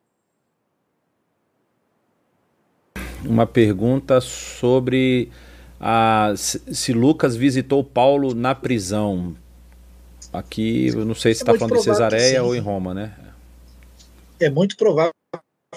Uma 3.25 3.47
pergunta 3.47 4.21
sobre 4.21 5.31
a, 5.81 6.35
se 6.36 6.93
Lucas 6.93 7.36
visitou 7.36 7.82
Paulo 7.85 8.35
na 8.35 8.55
prisão. 8.55 9.36
Aqui, 10.32 10.89
eu 10.89 11.05
não 11.05 11.15
sei 11.15 11.35
se 11.35 11.43
está 11.43 11.55
é 11.55 11.59
falando 11.59 11.78
de 11.78 11.85
Cesareia 11.85 12.43
ou 12.43 12.55
em 12.55 12.61
Roma, 12.61 12.93
né? 12.93 13.15
É 14.40 14.51
muito 14.51 14.77
provável 14.77 15.12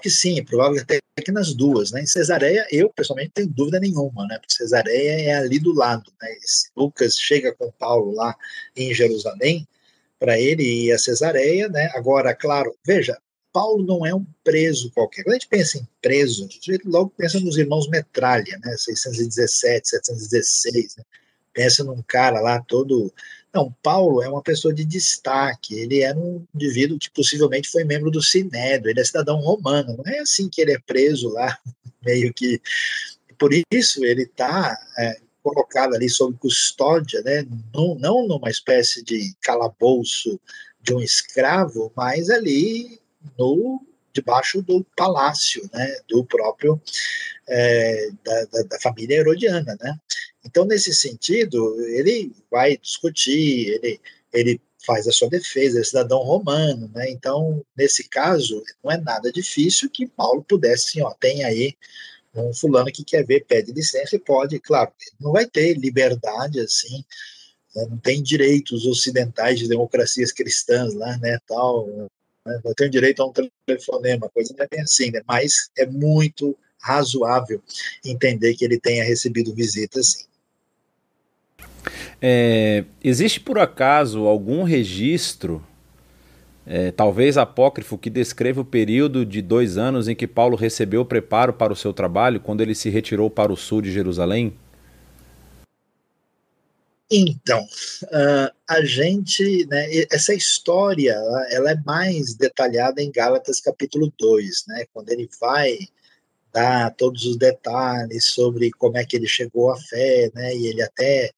que 0.02 0.10
sim, 0.10 0.40
é 0.40 0.44
provável 0.44 0.82
até 0.82 1.00
que 1.24 1.32
nas 1.32 1.54
duas, 1.54 1.92
né? 1.92 2.02
Em 2.02 2.06
Cesareia, 2.06 2.66
eu 2.72 2.90
pessoalmente 2.90 3.32
tenho 3.34 3.50
dúvida 3.50 3.80
nenhuma, 3.80 4.26
né? 4.28 4.38
Porque 4.40 4.54
Cesareia 4.54 5.30
é 5.30 5.34
ali 5.36 5.60
do 5.60 5.74
lado, 5.74 6.12
né? 6.22 6.30
Se 6.42 6.70
Lucas 6.76 7.20
chega 7.20 7.54
com 7.54 7.72
Paulo 7.72 8.14
lá 8.14 8.36
em 8.76 8.94
Jerusalém, 8.94 9.68
para 10.18 10.40
ele 10.40 10.64
ir 10.64 10.92
a 10.92 11.00
Cesareia, 11.00 11.68
né? 11.70 11.92
Agora, 11.94 12.34
claro, 12.34 12.74
veja, 12.86 13.18
Paulo 13.52 13.86
não 13.86 14.06
é 14.06 14.14
um 14.14 14.26
preso 14.44 14.92
qualquer. 14.92 15.24
Quando 15.24 15.34
a 15.34 15.40
gente 15.40 15.48
pensa 15.48 15.78
em 15.78 15.88
preso, 16.02 16.46
a 16.46 16.48
gente 16.48 16.82
logo 16.86 17.14
pensa 17.16 17.40
nos 17.40 17.58
irmãos 17.58 17.88
Metralha, 17.90 18.60
né? 18.64 18.76
617, 18.78 19.90
716, 19.90 20.98
né? 20.98 21.04
Pensa 21.54 21.84
num 21.84 22.02
cara 22.04 22.40
lá 22.40 22.62
todo. 22.62 23.12
Não, 23.54 23.76
Paulo 23.82 24.22
é 24.22 24.30
uma 24.30 24.44
pessoa 24.44 24.74
de 24.74 24.86
destaque. 24.86 25.76
Ele 25.76 26.02
era 26.02 26.18
um 26.18 26.46
indivíduo 26.54 27.00
que 27.00 27.10
possivelmente 27.10 27.70
foi 27.70 27.84
membro 27.84 28.12
do 28.12 28.22
Sinédrio, 28.22 28.92
ele 28.92 29.00
é 29.00 29.04
cidadão 29.04 29.38
romano. 29.40 29.98
Não 29.98 30.14
é 30.14 30.20
assim 30.20 30.48
que 30.48 30.62
ele 30.62 30.74
é 30.74 30.80
preso 30.80 31.30
lá, 31.30 31.58
meio 32.06 32.34
que. 32.34 32.62
Por 33.38 33.52
isso 33.72 34.04
ele 34.04 34.24
está 34.24 34.78
é, 34.98 35.20
colocado 35.42 35.96
ali 35.96 36.10
sob 36.10 36.38
custódia, 36.38 37.22
né? 37.22 37.46
Não, 37.74 37.96
não 37.96 38.28
numa 38.28 38.50
espécie 38.50 39.04
de 39.04 39.34
calabouço 39.42 40.40
de 40.82 40.94
um 40.94 41.02
escravo, 41.02 41.92
mas 41.96 42.30
ali 42.30 43.00
no 43.38 43.86
debaixo 44.12 44.62
do 44.62 44.86
palácio, 44.96 45.70
né, 45.74 45.98
do 46.08 46.26
próprio 46.26 46.82
é, 47.48 48.10
da, 48.24 48.46
da, 48.46 48.64
da, 48.64 48.80
família 48.80 49.18
herodiana, 49.18 49.78
né. 49.80 50.00
Então, 50.44 50.66
nesse 50.66 50.94
sentido, 50.94 51.80
ele 51.82 52.32
vai 52.50 52.78
discutir, 52.78 53.80
ele, 53.82 54.02
ele 54.34 54.62
faz 54.86 55.08
a 55.08 55.12
sua 55.12 55.30
defesa, 55.30 55.80
é 55.80 55.84
cidadão 55.84 56.20
romano, 56.20 56.90
né? 56.94 57.10
Então, 57.10 57.64
nesse 57.78 58.08
caso, 58.08 58.64
não 58.84 58.92
é 58.92 58.98
nada 58.98 59.32
difícil 59.32 59.90
que 59.90 60.08
Paulo 60.08 60.44
pudesse, 60.44 60.88
assim, 60.88 61.02
ó, 61.02 61.14
tem 61.14 61.44
aí 61.44 61.76
um 62.34 62.54
fulano 62.54 62.92
que 62.92 63.04
quer 63.04 63.26
ver, 63.26 63.46
pede 63.46 63.72
licença 63.72 64.16
e 64.16 64.20
pode, 64.20 64.60
claro, 64.60 64.92
não 65.20 65.32
vai 65.32 65.46
ter 65.46 65.78
liberdade 65.78 66.60
assim, 66.60 67.04
né? 67.76 67.86
não 67.90 67.98
tem 67.98 68.22
direitos 68.22 68.86
ocidentais 68.86 69.60
de 69.60 69.68
democracias 69.68 70.32
cristãs 70.32 70.94
lá, 70.94 71.18
né, 71.18 71.40
tal, 71.48 71.88
né? 72.46 72.60
não 72.64 72.74
tem 72.74 72.90
direito 72.90 73.22
a 73.22 73.28
um 73.28 73.34
telefonema, 73.66 74.30
coisa 74.30 74.54
não 74.58 74.66
é 74.66 74.68
bem 74.70 74.82
assim, 74.82 75.12
né? 75.12 75.22
Mas 75.28 75.70
é 75.78 75.86
muito 75.86 76.58
razoável 76.82 77.62
entender 78.06 78.56
que 78.56 78.64
ele 78.64 78.80
tenha 78.80 79.04
recebido 79.04 79.54
visitas, 79.54 80.12
sim. 80.12 80.30
É, 82.22 82.84
existe 83.04 83.40
por 83.40 83.58
acaso 83.58 84.26
algum 84.26 84.64
registro, 84.64 85.66
é, 86.66 86.92
talvez 86.92 87.38
apócrifo, 87.38 87.98
que 87.98 88.10
descreva 88.10 88.62
o 88.62 88.66
período 88.66 89.26
de 89.26 89.42
dois 89.42 89.78
anos 89.78 90.08
em 90.08 90.16
que 90.16 90.28
Paulo 90.28 90.58
recebeu 90.58 91.02
o 91.02 91.06
preparo 91.06 91.54
para 91.54 91.74
o 91.74 91.76
seu 91.76 91.94
trabalho, 91.94 92.40
quando 92.40 92.62
ele 92.62 92.76
se 92.76 92.90
retirou 92.90 93.30
para 93.30 93.52
o 93.52 93.58
sul 93.58 93.82
de 93.82 93.92
Jerusalém? 93.92 94.54
Então, 97.12 97.64
uh, 97.64 98.56
a 98.68 98.86
gente, 98.86 99.66
né, 99.66 99.88
essa 100.12 100.32
história, 100.32 101.14
ela 101.50 101.72
é 101.72 101.76
mais 101.84 102.36
detalhada 102.36 103.02
em 103.02 103.12
Gálatas 103.12 103.60
capítulo 103.60 104.14
2, 104.20 104.66
né, 104.68 104.86
quando 104.94 105.10
ele 105.10 105.28
vai 105.42 105.76
dar 106.54 106.94
todos 106.96 107.26
os 107.26 107.36
detalhes 107.36 108.26
sobre 108.26 108.70
como 108.72 108.98
é 108.98 109.06
que 109.06 109.16
ele 109.16 109.28
chegou 109.28 109.72
à 109.72 109.78
fé, 109.78 110.32
né, 110.36 110.56
e 110.56 110.68
ele 110.68 110.84
até 110.84 111.32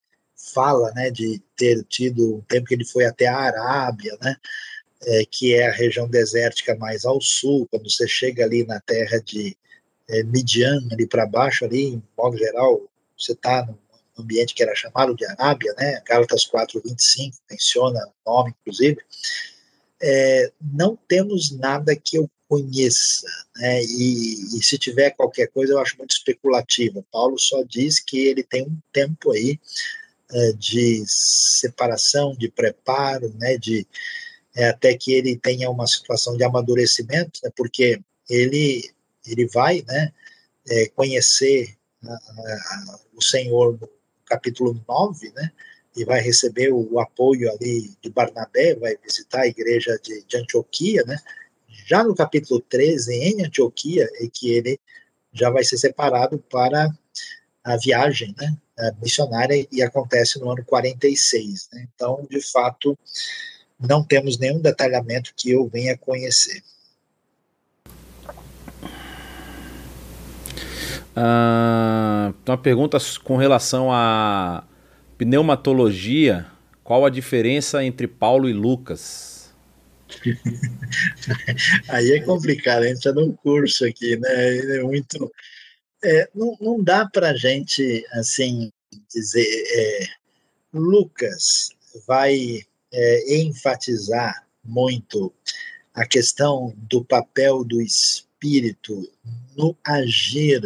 fala, 0.53 0.91
né, 0.91 1.10
de 1.10 1.41
ter 1.56 1.84
tido 1.85 2.38
um 2.38 2.41
tempo 2.41 2.68
que 2.68 2.73
ele 2.73 2.85
foi 2.85 3.06
até 3.06 3.27
a 3.27 3.38
Arábia, 3.38 4.18
né, 4.22 4.35
é, 5.03 5.26
que 5.26 5.56
é 5.56 5.69
a 5.69 5.72
região 5.72 6.07
desértica 6.07 6.76
mais 6.76 7.06
ao 7.06 7.22
sul, 7.22 7.65
quando 7.72 7.89
você 7.89 8.07
chega 8.10 8.43
ali 8.43 8.65
na 8.65 8.81
terra 8.81 9.19
de 9.19 9.56
é, 10.10 10.22
Midian, 10.23 10.80
ali 10.91 11.07
para 11.07 11.26
baixo, 11.26 11.64
ali, 11.64 11.93
em 11.93 12.03
modo 12.18 12.38
geral, 12.38 12.81
você 13.18 13.31
está 13.31 13.68
ambiente 14.22 14.53
que 14.53 14.64
era 14.64 14.76
chamado 14.76 15.15
de 15.15 15.26
Arábia, 15.26 15.73
né, 15.77 16.02
Gálatas 16.06 16.45
4, 16.45 16.81
25, 16.84 17.38
menciona 17.49 17.99
o 18.26 18.31
nome, 18.31 18.56
inclusive, 18.61 18.99
é, 20.02 20.52
não 20.60 20.98
temos 21.07 21.52
nada 21.52 21.95
que 21.95 22.18
eu 22.18 22.30
conheça, 22.48 23.27
né, 23.56 23.81
e, 23.84 24.57
e, 24.57 24.64
se 24.64 24.77
tiver 24.77 25.11
qualquer 25.11 25.48
coisa 25.48 25.73
eu 25.73 25.80
acho 25.80 25.98
muito 25.98 26.11
especulativa. 26.11 27.06
Paulo 27.11 27.39
só 27.39 27.64
diz 27.64 27.99
que 27.99 28.27
ele 28.27 28.43
tem 28.43 28.64
um 28.64 28.77
tempo 28.91 29.31
aí 29.31 29.57
é, 30.34 30.52
de 30.53 31.03
separação, 31.07 32.35
de 32.35 32.49
preparo, 32.49 33.34
né, 33.38 33.57
de 33.57 33.88
é, 34.53 34.68
até 34.68 34.93
que 34.95 35.14
ele 35.14 35.38
tenha 35.38 35.69
uma 35.69 35.88
situação 35.88 36.35
de 36.35 36.43
amadurecimento, 36.43 37.39
né, 37.43 37.49
porque 37.56 38.02
ele 38.30 38.91
ele 39.26 39.48
vai, 39.48 39.84
né, 39.88 40.11
é, 40.68 40.88
conhecer 40.89 41.77
a, 42.03 42.14
a, 42.14 42.99
o 43.14 43.22
Senhor 43.22 43.77
no 43.80 43.89
capítulo 44.31 44.81
9, 44.87 45.31
né, 45.35 45.51
e 45.95 46.05
vai 46.05 46.21
receber 46.21 46.71
o, 46.71 46.99
apoio 46.99 47.51
ali 47.51 47.91
de 48.01 48.09
Barnabé, 48.09 48.75
vai 48.75 48.95
visitar 48.97 49.41
a 49.41 49.47
igreja 49.47 49.99
de, 50.01 50.23
de 50.23 50.37
Antioquia, 50.37 51.03
né, 51.05 51.17
já 51.85 52.03
no 52.03 52.15
capítulo 52.15 52.61
13, 52.61 53.13
em 53.13 53.45
Antioquia, 53.45 54.07
é 54.21 54.27
que 54.31 54.51
ele 54.51 54.79
já 55.33 55.49
vai 55.49 55.63
ser 55.63 55.77
separado 55.77 56.37
para 56.49 56.89
a 57.63 57.77
viagem, 57.77 58.33
né, 58.37 58.55
missionária 59.01 59.67
e 59.71 59.81
acontece 59.81 60.39
no 60.39 60.49
ano 60.49 60.63
46. 60.65 61.69
Né? 61.73 61.87
Então, 61.93 62.25
de 62.29 62.41
fato, 62.41 62.97
não 63.79 64.03
temos 64.03 64.37
nenhum 64.37 64.59
detalhamento 64.59 65.33
que 65.35 65.51
eu 65.51 65.67
venha 65.67 65.97
conhecer. 65.97 66.63
Ah, 71.15 72.33
uma 72.47 72.57
pergunta 72.57 72.97
com 73.23 73.38
relação 73.38 73.91
à 73.91 74.63
pneumatologia. 75.17 76.47
Qual 76.83 77.05
a 77.05 77.09
diferença 77.09 77.83
entre 77.83 78.07
Paulo 78.07 78.49
e 78.49 78.53
Lucas? 78.53 79.53
Aí 81.88 82.11
é 82.11 82.19
complicado, 82.19 82.83
a 82.83 82.88
gente 82.88 82.97
está 82.97 83.13
num 83.13 83.31
curso 83.31 83.85
aqui, 83.85 84.17
né? 84.17 84.77
É 84.77 84.83
muito 84.83 85.31
é, 86.03 86.29
não, 86.33 86.57
não 86.59 86.83
dá 86.83 87.07
para 87.07 87.29
a 87.29 87.38
gente, 87.38 88.05
assim, 88.13 88.71
dizer. 89.13 89.45
É, 89.45 90.07
Lucas 90.73 91.69
vai 92.07 92.61
é, 92.91 93.35
enfatizar 93.41 94.47
muito 94.63 95.33
a 95.93 96.05
questão 96.05 96.73
do 96.77 97.03
papel 97.03 97.63
do 97.63 97.81
espírito 97.81 99.09
no 99.55 99.75
agir 99.83 100.61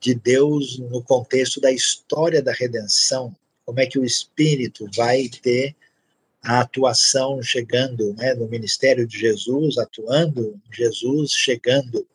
de 0.00 0.14
Deus 0.14 0.78
no 0.78 1.02
contexto 1.02 1.60
da 1.60 1.72
história 1.72 2.42
da 2.42 2.52
redenção, 2.52 3.34
como 3.64 3.80
é 3.80 3.86
que 3.86 3.98
o 3.98 4.04
espírito 4.04 4.88
vai 4.94 5.28
ter 5.28 5.74
a 6.42 6.60
atuação 6.60 7.42
chegando 7.42 8.14
né, 8.14 8.34
no 8.34 8.46
ministério 8.46 9.06
de 9.06 9.18
Jesus, 9.18 9.78
atuando 9.78 10.60
Jesus, 10.72 11.32
chegando 11.32 12.06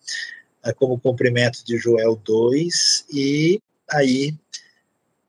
né, 0.63 0.71
como 0.73 0.99
cumprimento 0.99 1.65
de 1.65 1.77
Joel 1.77 2.15
2, 2.15 3.05
e 3.11 3.59
aí 3.89 4.33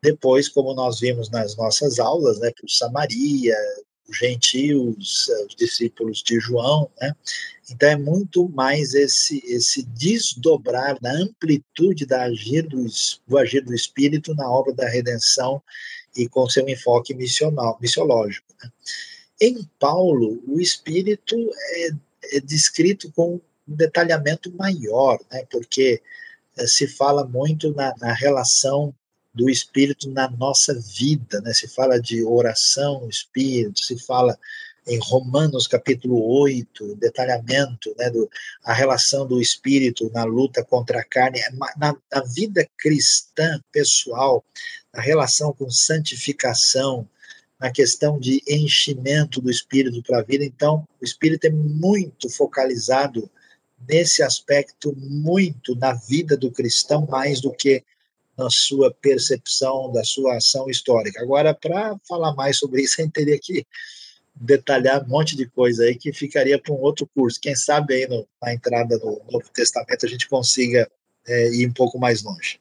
depois, 0.00 0.48
como 0.48 0.74
nós 0.74 1.00
vimos 1.00 1.30
nas 1.30 1.56
nossas 1.56 1.98
aulas, 1.98 2.38
né, 2.40 2.50
para 2.50 2.68
Samaria, 2.68 3.56
os 4.08 4.18
gentios, 4.18 5.28
os 5.48 5.54
discípulos 5.54 6.22
de 6.22 6.40
João, 6.40 6.90
né? 7.00 7.14
Então 7.72 7.88
é 7.88 7.96
muito 7.96 8.48
mais 8.50 8.94
esse 8.94 9.42
esse 9.46 9.82
desdobrar 9.82 10.98
na 11.00 11.12
amplitude 11.12 12.04
da 12.04 12.24
agir 12.24 12.62
do, 12.62 12.86
do 13.26 13.38
agir 13.38 13.64
do 13.64 13.74
Espírito 13.74 14.34
na 14.34 14.48
obra 14.50 14.72
da 14.74 14.88
redenção 14.88 15.62
e 16.16 16.28
com 16.28 16.48
seu 16.48 16.68
enfoque 16.68 17.14
missional, 17.14 17.78
missiológico. 17.80 18.46
Né? 18.62 18.70
Em 19.40 19.68
Paulo, 19.78 20.42
o 20.46 20.60
Espírito 20.60 21.34
é, 21.74 21.90
é 22.36 22.40
descrito 22.40 23.10
com 23.12 23.40
um 23.66 23.74
detalhamento 23.74 24.52
maior, 24.52 25.18
né, 25.30 25.44
porque 25.50 26.02
é, 26.56 26.66
se 26.66 26.86
fala 26.86 27.26
muito 27.26 27.74
na, 27.74 27.94
na, 27.98 28.12
relação 28.12 28.94
do 29.32 29.48
Espírito 29.48 30.10
na 30.10 30.28
nossa 30.30 30.78
vida, 30.78 31.40
né, 31.40 31.52
se 31.54 31.66
fala 31.66 32.00
de 32.00 32.22
oração, 32.22 33.08
Espírito, 33.08 33.80
se 33.80 33.98
fala 34.04 34.38
em 34.86 34.98
Romanos 35.00 35.66
capítulo 35.66 36.20
8, 36.40 36.96
detalhamento, 36.96 37.94
né, 37.96 38.10
do, 38.10 38.28
a 38.64 38.72
relação 38.72 39.26
do 39.26 39.40
Espírito 39.40 40.10
na 40.12 40.24
luta 40.24 40.64
contra 40.64 41.00
a 41.00 41.04
carne, 41.04 41.40
é 41.40 41.50
na, 41.76 41.96
na 42.12 42.20
vida 42.22 42.68
cristã 42.76 43.60
pessoal, 43.70 44.44
a 44.92 45.00
relação 45.00 45.52
com 45.52 45.70
santificação, 45.70 47.08
na 47.60 47.70
questão 47.70 48.18
de 48.18 48.42
enchimento 48.48 49.40
do 49.40 49.50
Espírito 49.50 50.02
para 50.02 50.18
a 50.18 50.22
vida, 50.22 50.44
então 50.44 50.86
o 51.00 51.04
Espírito 51.04 51.46
é 51.46 51.50
muito 51.50 52.28
focalizado 52.28 53.30
nesse 53.88 54.22
aspecto 54.22 54.94
muito 54.96 55.74
na 55.76 55.92
vida 55.92 56.36
do 56.36 56.50
cristão, 56.50 57.06
mais 57.08 57.40
do 57.40 57.52
que 57.52 57.84
na 58.36 58.48
sua 58.50 58.92
percepção 58.92 59.92
da 59.92 60.02
sua 60.02 60.36
ação 60.36 60.68
histórica. 60.68 61.20
Agora, 61.20 61.54
para 61.54 61.96
falar 62.08 62.34
mais 62.34 62.58
sobre 62.58 62.82
isso, 62.82 62.96
a 63.00 63.04
gente 63.04 63.12
teria 63.12 63.38
que 63.38 63.66
detalhar 64.34 65.04
um 65.04 65.08
monte 65.08 65.36
de 65.36 65.46
coisa 65.46 65.84
aí 65.84 65.94
que 65.94 66.12
ficaria 66.12 66.58
para 66.58 66.72
um 66.72 66.80
outro 66.80 67.06
curso. 67.14 67.40
Quem 67.40 67.54
sabe 67.54 67.94
aí 67.94 68.08
no, 68.08 68.26
na 68.42 68.52
entrada 68.52 68.98
do 68.98 69.20
Novo 69.30 69.48
Testamento 69.52 70.06
a 70.06 70.08
gente 70.08 70.28
consiga 70.28 70.88
é, 71.26 71.50
ir 71.54 71.68
um 71.68 71.72
pouco 71.72 71.98
mais 71.98 72.22
longe. 72.22 72.60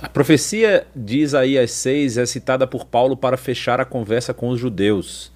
A 0.00 0.08
profecia 0.08 0.86
de 0.96 1.18
Isaías 1.18 1.70
6 1.72 2.18
é 2.18 2.26
citada 2.26 2.66
por 2.66 2.86
Paulo 2.86 3.16
para 3.16 3.36
fechar 3.36 3.80
a 3.80 3.84
conversa 3.84 4.32
com 4.32 4.48
os 4.48 4.58
judeus. 4.58 5.30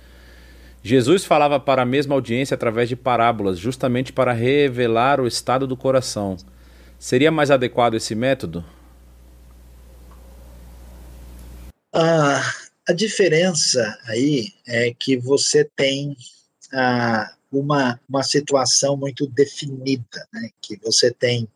Jesus 0.83 1.25
falava 1.25 1.61
para 1.61 1.83
a 1.83 1.87
mesma 1.87 2.15
audiência 2.15 2.57
através 2.57 2.89
de 2.89 2.97
parábolas, 2.97 3.59
justamente 3.59 4.13
para 4.13 4.33
revelar 4.33 5.21
o 5.21 5.27
estado 5.29 5.67
do 5.67 5.77
coração. 5.77 6.37
Seria 6.99 7.31
mais 7.31 7.51
adequado 7.51 7.95
esse 7.95 8.15
método? 8.15 8.65
Ah, 11.93 12.43
a 12.89 12.93
diferença 12.93 13.99
aí 14.07 14.53
é 14.67 14.95
que 14.95 15.17
você 15.17 15.69
tem 15.77 16.17
ah, 16.73 17.35
uma, 17.51 18.01
uma 18.09 18.23
situação 18.23 18.97
muito 18.97 19.27
definida, 19.27 20.27
né? 20.33 20.51
que 20.61 20.77
você 20.83 21.11
tem. 21.11 21.47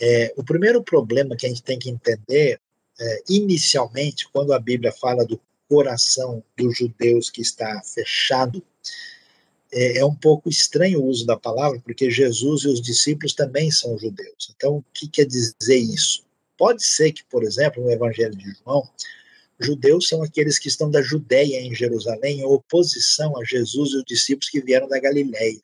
É, 0.00 0.32
o 0.36 0.42
primeiro 0.42 0.82
problema 0.82 1.36
que 1.36 1.46
a 1.46 1.48
gente 1.48 1.62
tem 1.62 1.78
que 1.78 1.90
entender, 1.90 2.58
é, 2.98 3.22
inicialmente, 3.28 4.28
quando 4.32 4.52
a 4.52 4.58
Bíblia 4.58 4.92
fala 4.92 5.24
do 5.24 5.40
coração 5.68 6.42
dos 6.56 6.76
judeus 6.76 7.30
que 7.30 7.40
está 7.40 7.80
fechado. 7.82 8.62
É, 9.72 9.98
é, 9.98 10.04
um 10.04 10.14
pouco 10.14 10.48
estranho 10.48 11.00
o 11.00 11.06
uso 11.06 11.24
da 11.24 11.36
palavra, 11.36 11.78
porque 11.78 12.10
Jesus 12.10 12.64
e 12.64 12.68
os 12.68 12.80
discípulos 12.80 13.32
também 13.32 13.70
são 13.70 13.96
judeus. 13.96 14.52
Então, 14.56 14.78
o 14.78 14.84
que 14.92 15.06
quer 15.06 15.26
dizer 15.26 15.76
isso? 15.76 16.24
Pode 16.58 16.84
ser 16.84 17.12
que, 17.12 17.22
por 17.24 17.44
exemplo, 17.44 17.80
no 17.84 17.90
Evangelho 17.92 18.36
de 18.36 18.52
João, 18.64 18.82
judeus 19.60 20.08
são 20.08 20.22
aqueles 20.22 20.58
que 20.58 20.68
estão 20.68 20.90
da 20.90 21.02
Judéia 21.02 21.60
em 21.60 21.74
Jerusalém, 21.74 22.40
em 22.40 22.44
oposição 22.44 23.38
a 23.38 23.44
Jesus 23.44 23.90
e 23.90 23.96
os 23.98 24.04
discípulos 24.04 24.48
que 24.48 24.60
vieram 24.60 24.88
da 24.88 24.98
Galileia. 24.98 25.60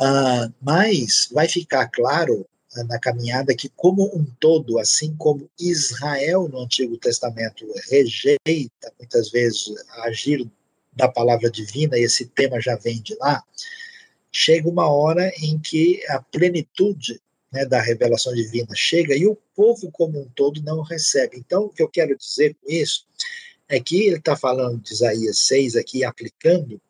Ah, 0.00 0.50
mas 0.60 1.28
vai 1.32 1.48
ficar 1.48 1.88
claro 1.88 2.46
ah, 2.76 2.84
na 2.84 2.98
caminhada 2.98 3.54
que, 3.54 3.68
como 3.68 4.04
um 4.16 4.24
todo, 4.38 4.78
assim 4.78 5.14
como 5.16 5.50
Israel 5.58 6.48
no 6.48 6.60
Antigo 6.60 6.96
Testamento 6.96 7.66
rejeita 7.90 8.92
muitas 8.98 9.30
vezes 9.30 9.72
agir 10.04 10.48
da 10.92 11.08
palavra 11.08 11.50
divina, 11.50 11.98
e 11.98 12.04
esse 12.04 12.26
tema 12.26 12.60
já 12.60 12.76
vem 12.76 13.02
de 13.02 13.16
lá, 13.16 13.42
chega 14.30 14.68
uma 14.68 14.88
hora 14.88 15.28
em 15.38 15.58
que 15.58 16.00
a 16.08 16.20
plenitude 16.20 17.20
né, 17.54 17.64
da 17.64 17.80
revelação 17.80 18.34
divina 18.34 18.74
chega 18.74 19.14
e 19.14 19.28
o 19.28 19.38
povo 19.54 19.88
como 19.92 20.20
um 20.20 20.28
todo 20.34 20.60
não 20.62 20.82
recebe. 20.82 21.38
Então, 21.38 21.66
o 21.66 21.68
que 21.68 21.80
eu 21.80 21.88
quero 21.88 22.18
dizer 22.18 22.56
com 22.60 22.68
isso 22.68 23.06
é 23.68 23.78
que 23.78 24.06
ele 24.06 24.16
está 24.16 24.36
falando 24.36 24.82
de 24.82 24.92
Isaías 24.92 25.38
6 25.46 25.76
aqui, 25.76 26.04
aplicando, 26.04 26.80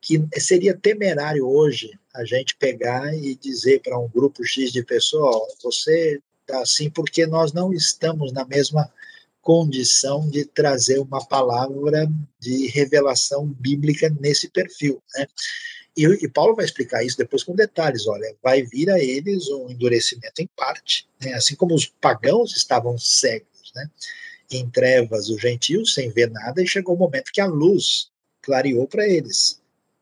que 0.00 0.22
seria 0.38 0.76
temerário 0.76 1.48
hoje 1.48 1.98
a 2.14 2.22
gente 2.24 2.54
pegar 2.56 3.16
e 3.16 3.34
dizer 3.34 3.80
para 3.80 3.98
um 3.98 4.06
grupo 4.06 4.44
X 4.44 4.70
de 4.70 4.84
pessoas, 4.84 5.54
você 5.62 6.20
está 6.42 6.60
assim 6.60 6.90
porque 6.90 7.26
nós 7.26 7.54
não 7.54 7.72
estamos 7.72 8.30
na 8.30 8.44
mesma 8.44 8.92
condição 9.40 10.28
de 10.28 10.44
trazer 10.44 10.98
uma 10.98 11.24
palavra 11.24 12.06
de 12.38 12.66
revelação 12.68 13.46
bíblica 13.46 14.14
nesse 14.20 14.50
perfil, 14.50 15.02
né? 15.16 15.26
E, 15.96 16.04
e, 16.04 16.28
Paulo 16.28 16.56
vai 16.56 16.64
explicar 16.64 17.04
isso 17.04 17.16
depois 17.16 17.44
com 17.44 17.54
detalhes. 17.54 18.06
Olha, 18.06 18.34
vai 18.42 18.62
vir 18.62 18.90
a 18.90 18.98
eles 18.98 19.48
um 19.48 19.70
endurecimento 19.70 20.42
em 20.42 20.48
parte, 20.56 21.08
né? 21.20 21.34
assim 21.34 21.54
como 21.54 21.74
os 21.74 21.86
pagãos 21.86 22.56
estavam 22.56 22.98
cegos, 22.98 23.72
né? 23.74 23.88
em 24.50 24.68
trevas 24.68 25.28
os 25.28 25.40
gentios, 25.40 25.94
sem 25.94 26.10
ver 26.10 26.30
nada, 26.30 26.62
e 26.62 26.66
chegou 26.66 26.94
o 26.94 26.98
momento 26.98 27.32
que 27.32 27.40
a 27.40 27.46
luz 27.46 28.10
clareou 28.42 28.86
para 28.86 29.08
eles. 29.08 29.60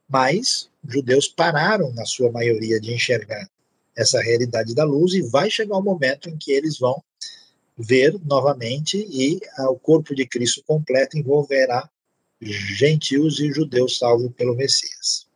Mas 0.09 0.69
os 0.85 0.93
judeus 0.93 1.29
pararam, 1.29 1.93
na 1.93 2.05
sua 2.05 2.31
maioria, 2.31 2.81
de 2.81 2.93
enxergar 2.93 3.49
essa 3.97 4.21
realidade 4.21 4.75
da 4.75 4.85
luz, 4.85 5.13
e 5.15 5.23
vai 5.23 5.51
chegar 5.51 5.77
o 5.77 5.83
momento 5.83 6.29
em 6.29 6.37
que 6.37 6.53
eles 6.53 6.79
vão 6.79 7.03
ver 7.79 8.19
novamente, 8.25 8.97
e 9.11 9.41
o 9.69 9.77
corpo 9.77 10.15
de 10.15 10.27
Cristo 10.27 10.63
completo 10.67 11.17
envolverá 11.17 11.89
gentios 12.41 13.39
e 13.41 13.53
judeus 13.53 13.99
salvos 13.99 14.33
pelo 14.37 14.57
Messias. 14.57 15.27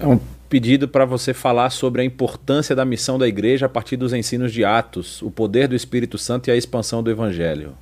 É 0.00 0.06
um 0.06 0.18
pedido 0.48 0.88
para 0.88 1.04
você 1.04 1.34
falar 1.34 1.68
sobre 1.68 2.00
a 2.00 2.04
importância 2.04 2.74
da 2.74 2.86
missão 2.86 3.18
da 3.18 3.28
igreja 3.28 3.66
a 3.66 3.68
partir 3.68 3.98
dos 3.98 4.14
ensinos 4.14 4.50
de 4.50 4.64
Atos, 4.64 5.20
o 5.20 5.30
poder 5.30 5.68
do 5.68 5.76
Espírito 5.76 6.16
Santo 6.16 6.48
e 6.48 6.50
a 6.50 6.56
expansão 6.56 7.02
do 7.02 7.10
Evangelho. 7.10 7.76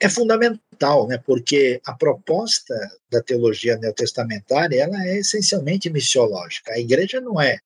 É 0.00 0.08
fundamental, 0.08 1.06
né, 1.06 1.18
porque 1.18 1.78
a 1.84 1.92
proposta 1.92 2.74
da 3.10 3.22
teologia 3.22 3.76
neotestamentária 3.76 4.82
ela 4.82 5.06
é 5.06 5.18
essencialmente 5.18 5.90
missiológica. 5.90 6.72
A 6.72 6.78
igreja 6.78 7.20
não 7.20 7.40
é 7.40 7.58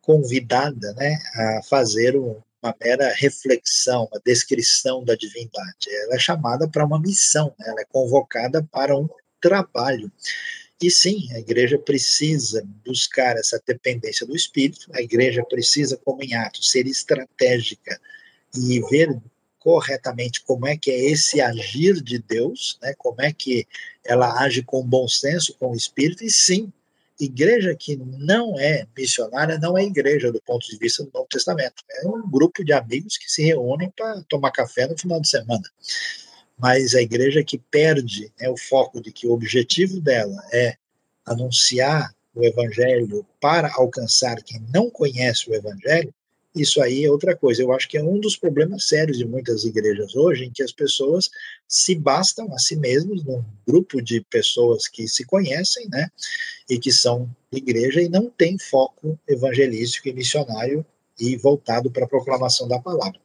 convidada 0.00 0.94
né, 0.94 1.18
a 1.34 1.60
fazer 1.68 2.16
uma 2.16 2.74
mera 2.80 3.12
reflexão, 3.14 4.08
uma 4.12 4.20
descrição 4.24 5.04
da 5.04 5.16
divindade. 5.16 5.88
Ela 6.04 6.14
é 6.14 6.18
chamada 6.20 6.68
para 6.68 6.84
uma 6.84 7.00
missão, 7.00 7.52
né, 7.58 7.66
ela 7.68 7.80
é 7.80 7.86
convocada 7.90 8.66
para 8.70 8.96
um 8.96 9.08
trabalho. 9.40 10.10
E 10.82 10.90
sim, 10.90 11.30
a 11.34 11.38
igreja 11.38 11.78
precisa 11.78 12.66
buscar 12.86 13.36
essa 13.36 13.62
dependência 13.66 14.26
do 14.26 14.34
Espírito, 14.34 14.86
a 14.94 15.02
igreja 15.02 15.44
precisa, 15.44 15.98
como 15.98 16.22
em 16.22 16.34
Atos, 16.34 16.70
ser 16.70 16.86
estratégica 16.86 18.00
e 18.56 18.80
ver 18.88 19.14
corretamente 19.58 20.42
como 20.42 20.66
é 20.66 20.78
que 20.78 20.90
é 20.90 21.10
esse 21.10 21.38
agir 21.38 22.00
de 22.02 22.18
Deus, 22.18 22.78
né? 22.80 22.94
como 22.96 23.20
é 23.20 23.30
que 23.30 23.68
ela 24.02 24.42
age 24.42 24.62
com 24.62 24.82
bom 24.82 25.06
senso, 25.06 25.54
com 25.58 25.72
o 25.72 25.76
Espírito, 25.76 26.24
e 26.24 26.30
sim, 26.30 26.72
igreja 27.20 27.74
que 27.74 27.96
não 27.96 28.58
é 28.58 28.86
missionária 28.96 29.58
não 29.58 29.76
é 29.76 29.84
igreja 29.84 30.32
do 30.32 30.40
ponto 30.40 30.66
de 30.66 30.78
vista 30.78 31.04
do 31.04 31.10
Novo 31.12 31.28
Testamento. 31.28 31.84
É 31.90 32.08
um 32.08 32.28
grupo 32.30 32.64
de 32.64 32.72
amigos 32.72 33.18
que 33.18 33.30
se 33.30 33.42
reúnem 33.42 33.92
para 33.94 34.22
tomar 34.22 34.50
café 34.50 34.86
no 34.86 34.96
final 34.96 35.20
de 35.20 35.28
semana 35.28 35.62
mas 36.60 36.94
a 36.94 37.02
igreja 37.02 37.42
que 37.42 37.58
perde 37.58 38.32
né, 38.38 38.48
o 38.48 38.56
foco 38.56 39.00
de 39.00 39.10
que 39.10 39.26
o 39.26 39.32
objetivo 39.32 40.00
dela 40.00 40.42
é 40.52 40.76
anunciar 41.24 42.14
o 42.34 42.44
evangelho 42.44 43.26
para 43.40 43.72
alcançar 43.74 44.42
quem 44.42 44.60
não 44.72 44.90
conhece 44.90 45.50
o 45.50 45.54
evangelho, 45.54 46.12
isso 46.54 46.82
aí 46.82 47.04
é 47.04 47.10
outra 47.10 47.36
coisa. 47.36 47.62
Eu 47.62 47.72
acho 47.72 47.88
que 47.88 47.96
é 47.96 48.02
um 48.02 48.18
dos 48.18 48.36
problemas 48.36 48.88
sérios 48.88 49.18
de 49.18 49.24
muitas 49.24 49.64
igrejas 49.64 50.16
hoje, 50.16 50.44
em 50.44 50.50
que 50.50 50.62
as 50.62 50.72
pessoas 50.72 51.30
se 51.68 51.94
bastam 51.94 52.52
a 52.52 52.58
si 52.58 52.76
mesmas, 52.76 53.22
num 53.24 53.44
grupo 53.66 54.02
de 54.02 54.20
pessoas 54.22 54.88
que 54.88 55.06
se 55.08 55.24
conhecem, 55.24 55.88
né, 55.88 56.08
e 56.68 56.78
que 56.78 56.92
são 56.92 57.30
igreja 57.52 58.02
e 58.02 58.08
não 58.08 58.28
tem 58.28 58.58
foco 58.58 59.18
evangelístico 59.28 60.08
e 60.08 60.12
missionário 60.12 60.84
e 61.18 61.36
voltado 61.36 61.90
para 61.90 62.04
a 62.04 62.08
proclamação 62.08 62.66
da 62.66 62.80
palavra. 62.80 63.20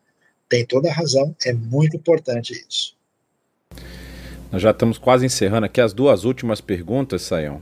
Tem 0.47 0.65
toda 0.65 0.89
a 0.89 0.93
razão, 0.93 1.35
é 1.43 1.53
muito 1.53 1.97
importante 1.97 2.53
isso. 2.53 2.95
Nós 4.51 4.61
já 4.61 4.71
estamos 4.71 4.97
quase 4.97 5.25
encerrando 5.25 5.65
aqui 5.65 5.81
as 5.81 5.93
duas 5.93 6.23
últimas 6.23 6.61
perguntas, 6.61 7.23
Sayão. 7.23 7.61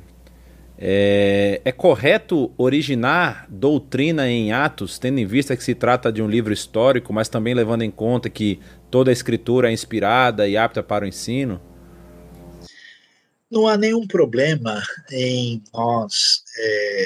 É, 0.77 1.61
é, 1.64 1.72
correto 1.72 2.52
originar 2.57 3.48
doutrina 3.49 4.30
em 4.30 4.52
Atos, 4.52 4.99
tendo 4.99 5.19
em 5.19 5.26
vista 5.26 5.56
que 5.56 5.64
se 5.64 5.73
trata 5.73 6.11
de 6.11 6.22
um 6.22 6.27
livro 6.27 6.52
histórico, 6.52 7.14
mas 7.14 7.30
também 7.30 7.53
levando 7.53 7.84
em 7.84 7.91
conta 7.91 8.30
que 8.30 8.60
toda 8.91 9.10
a 9.10 9.14
escritura 9.14 9.69
é 9.69 9.73
inspirada 9.73 10.48
e 10.48 10.57
apta 10.57 10.84
para 10.84 11.06
o 11.06 11.07
ensino? 11.07 11.61
Não 13.49 13.68
há 13.68 13.77
nenhum 13.77 14.06
problema 14.07 14.81
em 15.11 15.64
nós 15.73 16.44
é, 16.57 17.06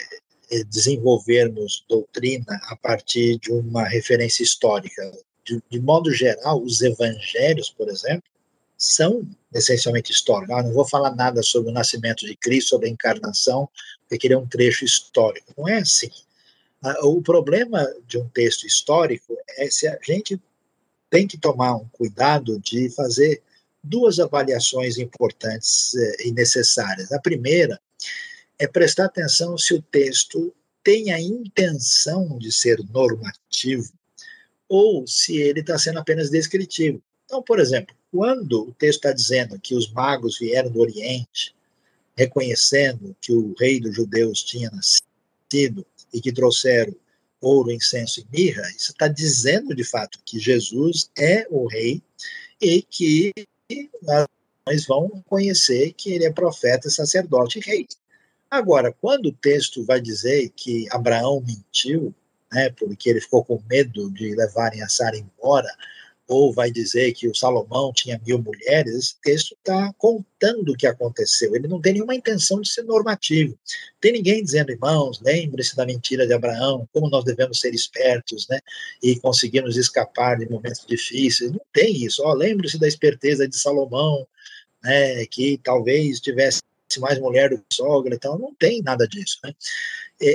é 0.51 0.63
desenvolvermos 0.63 1.85
doutrina 1.89 2.59
a 2.69 2.75
partir 2.75 3.37
de 3.37 3.51
uma 3.51 3.83
referência 3.83 4.43
histórica. 4.43 5.01
De, 5.45 5.61
de 5.69 5.79
modo 5.79 6.11
geral, 6.11 6.63
os 6.63 6.81
evangelhos, 6.81 7.69
por 7.69 7.89
exemplo, 7.89 8.23
são 8.77 9.27
essencialmente 9.53 10.11
históricos. 10.11 10.55
Ah, 10.55 10.63
não 10.63 10.71
vou 10.71 10.87
falar 10.87 11.15
nada 11.15 11.41
sobre 11.41 11.71
o 11.71 11.73
nascimento 11.73 12.25
de 12.25 12.35
Cristo, 12.35 12.69
sobre 12.69 12.87
a 12.87 12.91
encarnação, 12.91 13.67
porque 14.07 14.27
ele 14.27 14.35
é 14.35 14.37
um 14.37 14.47
trecho 14.47 14.85
histórico. 14.85 15.53
Não 15.57 15.67
é 15.67 15.77
assim. 15.77 16.11
Ah, 16.83 17.05
o 17.05 17.21
problema 17.21 17.85
de 18.07 18.17
um 18.17 18.29
texto 18.29 18.67
histórico 18.67 19.35
é 19.57 19.69
se 19.69 19.87
a 19.87 19.97
gente 20.05 20.39
tem 21.09 21.27
que 21.27 21.37
tomar 21.37 21.75
um 21.75 21.87
cuidado 21.89 22.59
de 22.59 22.89
fazer 22.91 23.41
duas 23.83 24.19
avaliações 24.19 24.97
importantes 24.97 25.95
eh, 25.95 26.27
e 26.27 26.31
necessárias. 26.31 27.11
A 27.11 27.19
primeira 27.19 27.79
é 28.59 28.67
prestar 28.67 29.05
atenção 29.05 29.57
se 29.57 29.73
o 29.73 29.81
texto 29.81 30.53
tem 30.83 31.11
a 31.11 31.19
intenção 31.19 32.37
de 32.37 32.51
ser 32.51 32.79
normativo 32.91 33.91
ou 34.67 35.07
se 35.07 35.37
ele 35.37 35.61
está 35.61 35.77
sendo 35.77 35.99
apenas 35.99 36.29
descritivo. 36.29 37.01
Então, 37.27 37.43
por 37.43 37.59
exemplo, 37.59 37.93
quando 38.09 38.69
o 38.69 38.73
texto 38.73 38.99
está 38.99 39.11
dizendo 39.11 39.59
que 39.59 39.75
os 39.75 39.91
magos 39.91 40.39
vieram 40.39 40.71
do 40.71 40.79
Oriente, 40.79 41.53
reconhecendo 42.15 43.13
que 43.21 43.33
o 43.33 43.53
rei 43.59 43.81
dos 43.81 43.93
judeus 43.93 44.41
tinha 44.43 44.71
nascido 44.71 45.85
e 46.13 46.21
que 46.21 46.31
trouxeram 46.31 46.95
ouro, 47.41 47.69
incenso 47.69 48.21
e 48.21 48.27
mirra, 48.35 48.63
isso 48.71 48.91
está 48.91 49.09
dizendo 49.09 49.75
de 49.75 49.83
fato 49.83 50.19
que 50.25 50.39
Jesus 50.39 51.11
é 51.17 51.45
o 51.49 51.67
rei 51.67 52.01
e 52.61 52.81
que 52.81 53.33
nós 54.01 54.85
vão 54.87 55.09
conhecer 55.27 55.93
que 55.93 56.13
ele 56.13 56.25
é 56.25 56.31
profeta, 56.31 56.89
sacerdote 56.89 57.59
e 57.59 57.61
rei. 57.61 57.87
Agora, 58.49 58.95
quando 59.01 59.27
o 59.27 59.33
texto 59.33 59.83
vai 59.83 59.99
dizer 59.99 60.49
que 60.55 60.87
Abraão 60.91 61.43
mentiu, 61.45 62.15
né, 62.51 62.69
porque 62.69 63.09
ele 63.09 63.19
ficou 63.19 63.43
com 63.43 63.61
medo 63.69 64.09
de 64.11 64.33
levarem 64.33 64.81
a 64.81 64.87
Sara 64.87 65.17
embora, 65.17 65.69
ou 66.27 66.53
vai 66.53 66.69
dizer 66.69 67.13
que 67.13 67.27
o 67.27 67.35
Salomão 67.35 67.93
tinha 67.93 68.21
mil 68.25 68.37
mulheres, 68.37 68.93
esse 68.95 69.15
texto 69.21 69.55
está 69.55 69.93
contando 69.97 70.73
o 70.73 70.75
que 70.75 70.85
aconteceu. 70.85 71.55
Ele 71.55 71.67
não 71.67 71.79
tem 71.79 71.93
nenhuma 71.93 72.15
intenção 72.15 72.59
de 72.59 72.69
ser 72.69 72.83
normativo. 72.83 73.57
Tem 74.01 74.11
ninguém 74.11 74.43
dizendo, 74.43 74.71
irmãos, 74.71 75.21
lembre-se 75.21 75.75
da 75.75 75.85
mentira 75.85 76.27
de 76.27 76.33
Abraão, 76.33 76.87
como 76.91 77.09
nós 77.09 77.23
devemos 77.23 77.59
ser 77.59 77.73
espertos, 77.73 78.47
né? 78.49 78.59
E 79.01 79.17
conseguirmos 79.19 79.77
escapar 79.77 80.37
de 80.37 80.49
momentos 80.49 80.85
difíceis. 80.85 81.51
Não 81.51 81.61
tem 81.71 82.03
isso. 82.03 82.21
Ó, 82.23 82.33
lembre-se 82.33 82.77
da 82.77 82.87
esperteza 82.87 83.47
de 83.47 83.57
Salomão, 83.57 84.27
né? 84.83 85.25
Que 85.27 85.59
talvez 85.63 86.19
tivesse 86.19 86.61
mais 86.99 87.19
mulher 87.19 87.49
do 87.49 87.57
que 87.57 87.65
sogra, 87.73 88.15
então 88.15 88.39
não 88.39 88.55
tem 88.55 88.81
nada 88.81 89.07
disso, 89.07 89.39
né? 89.43 89.53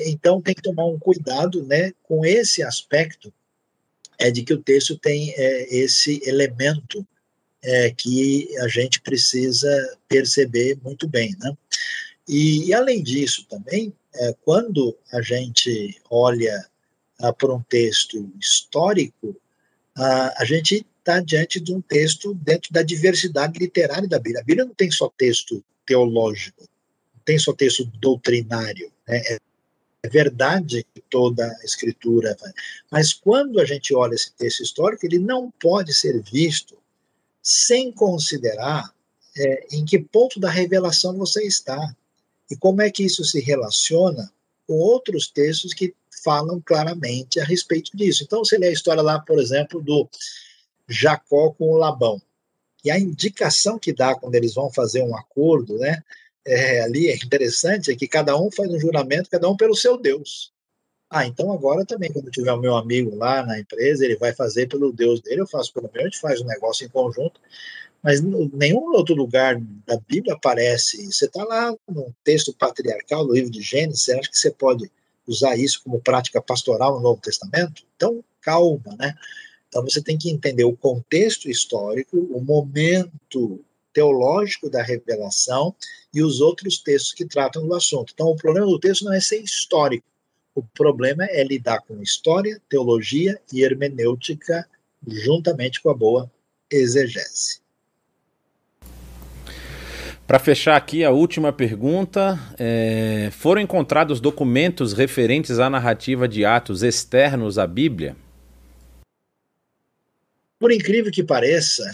Então 0.07 0.41
tem 0.41 0.55
que 0.55 0.63
tomar 0.63 0.85
um 0.85 0.99
cuidado, 0.99 1.65
né, 1.65 1.93
com 2.03 2.25
esse 2.25 2.63
aspecto 2.63 3.33
é 4.23 4.31
de 4.31 4.45
que 4.45 4.55
o 4.55 4.63
texto 4.63 4.97
tem 4.97 5.35
é, 5.37 5.75
esse 5.75 6.23
elemento 6.25 7.07
é, 7.63 7.91
que 7.91 8.49
a 8.61 8.69
gente 8.69 9.01
precisa 9.01 9.99
perceber 10.09 10.79
muito 10.83 11.09
bem, 11.09 11.35
né? 11.41 11.53
E, 12.29 12.69
e 12.69 12.75
além 12.75 13.03
disso 13.03 13.45
também, 13.49 13.93
é, 14.15 14.35
quando 14.45 14.97
a 15.13 15.21
gente 15.21 16.01
olha 16.09 16.65
ah, 17.19 17.33
para 17.33 17.53
um 17.53 17.63
texto 17.63 18.33
histórico, 18.41 19.37
ah, 19.97 20.35
a 20.39 20.45
gente 20.45 20.87
está 20.99 21.21
diante 21.21 21.59
de 21.59 21.75
um 21.75 21.81
texto 21.81 22.33
dentro 22.35 22.73
da 22.73 22.83
diversidade 22.83 23.59
literária 23.59 24.09
da 24.09 24.19
Bíblia. 24.19 24.41
A 24.41 24.45
Bíblia 24.45 24.65
não 24.65 24.75
tem 24.75 24.91
só 24.91 25.13
texto 25.17 25.65
teológico, 25.85 26.63
não 26.63 27.23
tem 27.25 27.39
só 27.39 27.53
texto 27.53 27.85
doutrinário. 27.99 28.93
Né? 29.09 29.39
É, 30.05 30.09
verdade 30.09 30.87
toda 31.09 31.47
a 31.47 31.65
escritura, 31.65 32.37
mas 32.91 33.13
quando 33.13 33.61
a 33.61 33.65
gente 33.65 33.95
olha 33.95 34.15
esse 34.15 34.33
texto 34.33 34.63
histórico, 34.63 35.07
ele 35.07 35.19
não 35.19 35.51
pode 35.51 35.95
ser 35.95 36.21
visto 36.23 36.77
sem 37.43 37.93
considerar 37.93 38.93
é, 39.37 39.67
em 39.73 39.85
que 39.85 39.99
ponto 39.99 40.41
da 40.41 40.51
revelação 40.51 41.17
você 41.17 41.45
está 41.45 41.95
e 42.51 42.57
como 42.57 42.83
é 42.83 42.91
que 42.91 43.05
isso 43.05 43.25
se 43.25 43.41
relaciona 43.41 44.33
com 44.67 44.75
outros 44.75 45.29
textos 45.29 45.73
que 45.73 45.95
falam 46.23 46.61
claramente 46.65 47.41
a 47.41 47.45
respeito 47.45 47.97
disso. 47.97 48.23
Então, 48.23 48.45
você 48.45 48.57
lê 48.59 48.69
a 48.69 48.73
história 48.73 49.03
lá, 49.03 49.19
por 49.19 49.41
exemplo, 49.41 49.81
do 49.81 50.09
Jacó 50.89 51.51
com 51.51 51.73
o 51.73 51.77
Labão. 51.77 52.21
E 52.85 52.91
a 52.91 52.99
indicação 52.99 53.79
que 53.79 53.93
dá 53.93 54.15
quando 54.15 54.35
eles 54.35 54.55
vão 54.55 54.71
fazer 54.71 55.03
um 55.03 55.17
acordo, 55.17 55.79
né? 55.79 56.03
É, 56.45 56.81
ali 56.81 57.09
é 57.09 57.15
interessante, 57.15 57.91
é 57.91 57.97
que 57.97 58.09
cada 58.09 58.37
um 58.37 58.51
faz 58.51 58.71
um 58.71 58.81
juramento, 58.81 59.31
cada 59.31 59.49
um 59.49 59.57
pelo 59.57 59.77
seu 59.77 59.97
Deus. 59.97 60.53
Ah, 61.09 61.27
então 61.27 61.53
agora 61.53 61.85
também, 61.85 62.11
quando 62.11 62.31
tiver 62.31 62.53
o 62.53 62.61
meu 62.61 62.75
amigo 62.75 63.15
lá 63.15 63.45
na 63.45 63.61
empresa, 63.61 64.05
ele 64.05 64.17
vai 64.17 64.33
fazer 64.33 64.67
pelo 64.67 64.93
Deus 64.93 65.21
dele, 65.21 65.43
eu 65.43 65.47
faço 65.47 65.73
pelo 65.73 65.91
meu, 65.93 66.03
a 66.03 66.05
gente 66.07 66.19
faz 66.19 66.41
um 66.41 66.47
negócio 66.47 66.87
em 66.87 66.89
conjunto. 66.89 67.41
Mas 68.03 68.21
em 68.21 68.51
nenhum 68.53 68.93
outro 68.95 69.15
lugar 69.15 69.61
da 69.87 69.97
Bíblia 70.09 70.35
aparece. 70.35 71.07
Você 71.07 71.27
está 71.27 71.45
lá 71.45 71.73
no 71.89 72.13
texto 72.25 72.53
patriarcal, 72.53 73.27
no 73.27 73.35
livro 73.35 73.51
de 73.51 73.61
Gênesis, 73.61 74.03
você 74.03 74.13
acha 74.13 74.31
que 74.31 74.39
você 74.39 74.51
pode 74.51 74.91
usar 75.27 75.57
isso 75.57 75.83
como 75.85 76.01
prática 76.01 76.43
pastoral 76.43 76.95
no 76.95 77.01
Novo 77.01 77.21
Testamento? 77.21 77.85
Então, 77.95 78.25
calma, 78.41 78.97
né? 78.99 79.15
Então 79.69 79.83
você 79.83 80.03
tem 80.03 80.19
que 80.19 80.31
entender 80.31 80.65
o 80.65 80.77
contexto 80.77 81.49
histórico, 81.49 82.19
o 82.19 82.41
momento 82.41 83.65
teológico 83.93 84.71
da 84.71 84.83
revelação 84.83 85.75
e 86.13 86.23
os 86.23 86.41
outros 86.41 86.79
textos 86.79 87.13
que 87.13 87.27
tratam 87.27 87.67
do 87.67 87.75
assunto. 87.75 88.13
Então 88.15 88.29
o 88.29 88.37
problema 88.37 88.67
do 88.67 88.79
texto 88.79 89.05
não 89.05 89.13
é 89.13 89.21
ser 89.21 89.41
histórico. 89.43 90.07
O 90.55 90.63
problema 90.63 91.25
é 91.25 91.43
lidar 91.43 91.81
com 91.81 92.03
história, 92.03 92.61
teologia 92.69 93.41
e 93.53 93.63
hermenêutica 93.63 94.67
juntamente 95.07 95.81
com 95.81 95.91
a 95.91 95.95
boa 95.95 96.31
exegese. 96.71 97.61
Para 100.27 100.39
fechar 100.39 100.77
aqui 100.77 101.05
a 101.05 101.11
última 101.11 101.53
pergunta, 101.53 102.39
é, 102.59 103.29
foram 103.33 103.61
encontrados 103.61 104.21
documentos 104.21 104.93
referentes 104.93 105.59
à 105.59 105.69
narrativa 105.69 106.29
de 106.29 106.45
Atos 106.45 106.83
externos 106.83 107.59
à 107.59 107.67
Bíblia? 107.67 108.17
Por 110.59 110.71
incrível 110.71 111.11
que 111.11 111.25
pareça, 111.25 111.85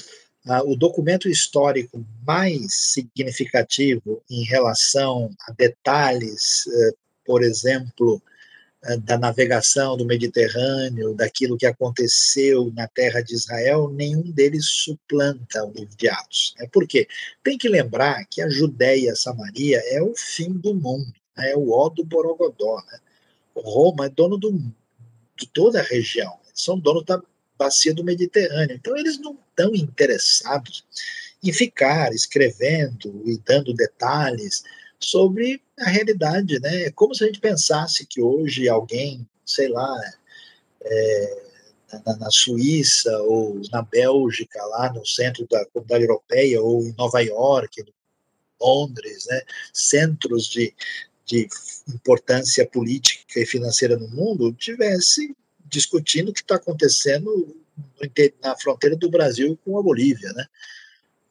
o 0.64 0.76
documento 0.76 1.28
histórico 1.28 2.04
mais 2.26 2.72
significativo 2.92 4.22
em 4.30 4.44
relação 4.44 5.30
a 5.46 5.52
detalhes, 5.52 6.66
eh, 6.66 6.92
por 7.24 7.42
exemplo, 7.42 8.22
eh, 8.84 8.96
da 8.98 9.18
navegação 9.18 9.96
do 9.96 10.06
Mediterrâneo, 10.06 11.14
daquilo 11.14 11.56
que 11.56 11.66
aconteceu 11.66 12.72
na 12.74 12.86
terra 12.88 13.20
de 13.20 13.34
Israel, 13.34 13.90
nenhum 13.90 14.30
deles 14.30 14.66
suplanta 14.66 15.64
o 15.64 15.72
livro 15.72 15.96
de 15.96 16.08
Atos. 16.08 16.54
É 16.58 16.66
Por 16.66 16.86
quê? 16.86 17.06
Tem 17.42 17.58
que 17.58 17.68
lembrar 17.68 18.24
que 18.30 18.40
a 18.40 18.48
Judéia 18.48 19.14
Samaria 19.16 19.82
é 19.86 20.00
o 20.02 20.14
fim 20.16 20.52
do 20.52 20.74
mundo, 20.74 21.12
né? 21.36 21.50
é 21.50 21.56
o 21.56 21.70
ó 21.72 21.88
do 21.88 22.04
Borogodó. 22.04 22.76
Né? 22.90 22.98
Roma 23.56 24.06
é 24.06 24.08
dono 24.08 24.38
do, 24.38 24.52
de 25.36 25.46
toda 25.52 25.80
a 25.80 25.84
região, 25.84 26.38
são 26.54 26.78
donos 26.78 27.04
da 27.04 27.20
bacia 27.58 27.92
do 27.92 28.04
Mediterrâneo. 28.04 28.76
Então, 28.76 28.96
eles 28.96 29.18
não 29.18 29.36
estão 29.50 29.74
interessados 29.74 30.84
em 31.42 31.52
ficar 31.52 32.12
escrevendo 32.12 33.22
e 33.24 33.38
dando 33.38 33.74
detalhes 33.74 34.64
sobre 34.98 35.62
a 35.78 35.88
realidade, 35.88 36.58
né? 36.60 36.84
É 36.84 36.90
como 36.90 37.14
se 37.14 37.24
a 37.24 37.26
gente 37.26 37.40
pensasse 37.40 38.06
que 38.06 38.20
hoje 38.20 38.68
alguém, 38.68 39.26
sei 39.44 39.68
lá, 39.68 39.96
é, 40.82 41.42
na, 42.04 42.16
na, 42.16 42.30
Suíça 42.30 43.16
ou 43.22 43.60
na 43.72 43.82
Bélgica, 43.82 44.62
lá 44.66 44.92
no 44.92 45.06
centro 45.06 45.46
da 45.48 45.64
comunidade 45.66 46.04
europeia, 46.04 46.60
ou 46.60 46.84
em 46.84 46.94
Nova 46.96 47.20
York, 47.20 47.84
Londres, 48.60 49.26
né? 49.28 49.42
Centros 49.72 50.46
de, 50.46 50.74
de 51.24 51.48
importância 51.88 52.66
política 52.66 53.40
e 53.40 53.46
financeira 53.46 53.96
no 53.96 54.08
mundo, 54.08 54.52
tivesse 54.52 55.34
discutindo 55.68 56.30
o 56.30 56.32
que 56.32 56.40
está 56.40 56.56
acontecendo 56.56 57.56
na 58.42 58.56
fronteira 58.56 58.96
do 58.96 59.10
Brasil 59.10 59.58
com 59.64 59.78
a 59.78 59.82
Bolívia, 59.82 60.32
né? 60.32 60.46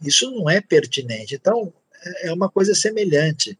Isso 0.01 0.29
não 0.31 0.49
é 0.49 0.61
pertinente. 0.61 1.35
Então, 1.35 1.73
é 2.21 2.31
uma 2.31 2.49
coisa 2.49 2.73
semelhante. 2.75 3.57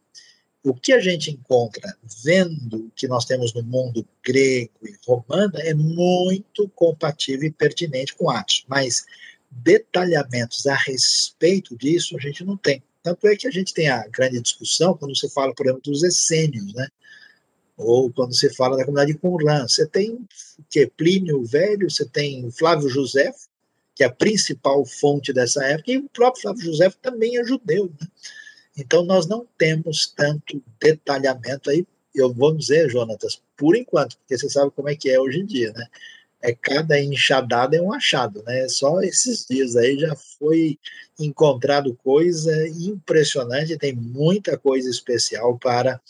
O 0.62 0.74
que 0.74 0.92
a 0.92 1.00
gente 1.00 1.30
encontra 1.30 1.96
vendo 2.24 2.86
o 2.86 2.90
que 2.94 3.08
nós 3.08 3.24
temos 3.24 3.54
no 3.54 3.62
mundo 3.62 4.06
grego 4.24 4.72
e 4.82 4.94
romano 5.06 5.52
é 5.56 5.74
muito 5.74 6.68
compatível 6.70 7.46
e 7.46 7.52
pertinente 7.52 8.14
com 8.14 8.30
Atos, 8.30 8.64
mas 8.68 9.04
detalhamentos 9.50 10.66
a 10.66 10.74
respeito 10.74 11.76
disso 11.76 12.16
a 12.16 12.20
gente 12.20 12.44
não 12.44 12.56
tem. 12.56 12.82
Tanto 13.02 13.26
é 13.28 13.36
que 13.36 13.46
a 13.46 13.50
gente 13.50 13.72
tem 13.72 13.88
a 13.88 14.06
grande 14.08 14.40
discussão 14.40 14.96
quando 14.96 15.16
se 15.16 15.28
fala, 15.30 15.54
por 15.54 15.66
exemplo, 15.66 15.82
dos 15.82 16.02
essênios, 16.02 16.74
né? 16.74 16.88
Ou 17.78 18.12
quando 18.12 18.34
se 18.34 18.52
fala 18.54 18.76
da 18.76 18.84
comunidade 18.84 19.12
de 19.12 19.18
Qumran, 19.18 19.68
você 19.68 19.86
tem 19.86 20.18
que 20.68 20.86
Plínio 20.88 21.44
Velho, 21.44 21.88
você 21.88 22.04
tem 22.04 22.50
Flávio 22.50 22.88
José, 22.88 23.32
que 23.94 24.02
é 24.02 24.06
a 24.06 24.12
principal 24.12 24.84
fonte 24.84 25.32
dessa 25.32 25.64
época, 25.64 25.92
e 25.92 25.98
o 25.98 26.08
próprio 26.08 26.42
Flávio 26.42 26.64
José 26.64 26.90
também 27.00 27.38
é 27.38 27.44
judeu. 27.44 27.86
Né? 28.00 28.08
Então 28.76 29.04
nós 29.04 29.28
não 29.28 29.46
temos 29.56 30.12
tanto 30.14 30.62
detalhamento 30.80 31.70
aí, 31.70 31.86
eu 32.14 32.32
vou 32.32 32.54
dizer, 32.54 32.90
Jonatas, 32.90 33.40
por 33.56 33.76
enquanto, 33.76 34.18
porque 34.18 34.36
você 34.36 34.50
sabe 34.50 34.72
como 34.72 34.88
é 34.88 34.96
que 34.96 35.08
é 35.08 35.20
hoje 35.20 35.38
em 35.38 35.46
dia, 35.46 35.72
né? 35.72 35.86
É 36.40 36.54
cada 36.54 37.00
enxadada 37.00 37.76
é 37.76 37.82
um 37.82 37.92
achado, 37.92 38.44
né? 38.44 38.68
Só 38.68 39.00
esses 39.00 39.44
dias 39.44 39.74
aí 39.74 39.98
já 39.98 40.14
foi 40.38 40.78
encontrado 41.18 41.98
coisa 42.02 42.68
impressionante, 42.68 43.76
tem 43.76 43.92
muita 43.92 44.56
coisa 44.56 44.88
especial 44.88 45.58
para 45.58 46.00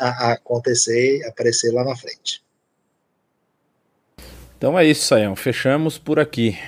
a, 0.00 0.32
acontecer, 0.32 1.24
aparecer 1.26 1.72
lá 1.72 1.84
na 1.84 1.96
frente. 1.96 2.42
Então 4.56 4.78
é 4.78 4.86
isso, 4.86 5.06
Sayão. 5.06 5.36
Fechamos 5.36 5.98
por 5.98 6.18
aqui. 6.18 6.58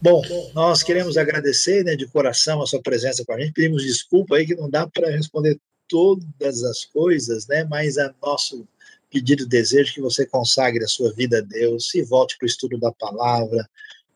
Bom, 0.00 0.22
nós 0.54 0.82
queremos 0.82 1.16
agradecer 1.16 1.82
né, 1.82 1.96
de 1.96 2.06
coração 2.06 2.60
a 2.60 2.66
sua 2.66 2.82
presença 2.82 3.24
com 3.24 3.32
a 3.32 3.40
gente. 3.40 3.52
Pedimos 3.52 3.82
desculpa 3.82 4.36
aí 4.36 4.46
que 4.46 4.54
não 4.54 4.68
dá 4.68 4.86
para 4.86 5.10
responder 5.10 5.58
todas 5.88 6.62
as 6.62 6.84
coisas, 6.84 7.46
né? 7.46 7.64
Mas 7.64 7.96
a 7.98 8.14
nosso 8.22 8.66
pedido, 9.10 9.46
desejo 9.46 9.94
que 9.94 10.00
você 10.00 10.26
consagre 10.26 10.84
a 10.84 10.88
sua 10.88 11.12
vida 11.12 11.38
a 11.38 11.40
Deus 11.40 11.94
e 11.94 12.02
volte 12.02 12.36
para 12.36 12.44
o 12.44 12.48
estudo 12.48 12.76
da 12.78 12.90
palavra, 12.92 13.68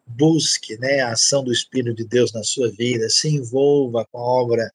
busque, 0.06 0.76
né, 0.78 1.00
a 1.00 1.12
ação 1.12 1.44
do 1.44 1.52
Espírito 1.52 1.94
de 1.94 2.04
Deus 2.04 2.32
na 2.32 2.42
sua 2.42 2.70
vida, 2.70 3.08
se 3.08 3.28
envolva 3.28 4.04
com 4.10 4.18
a 4.18 4.22
obra 4.22 4.72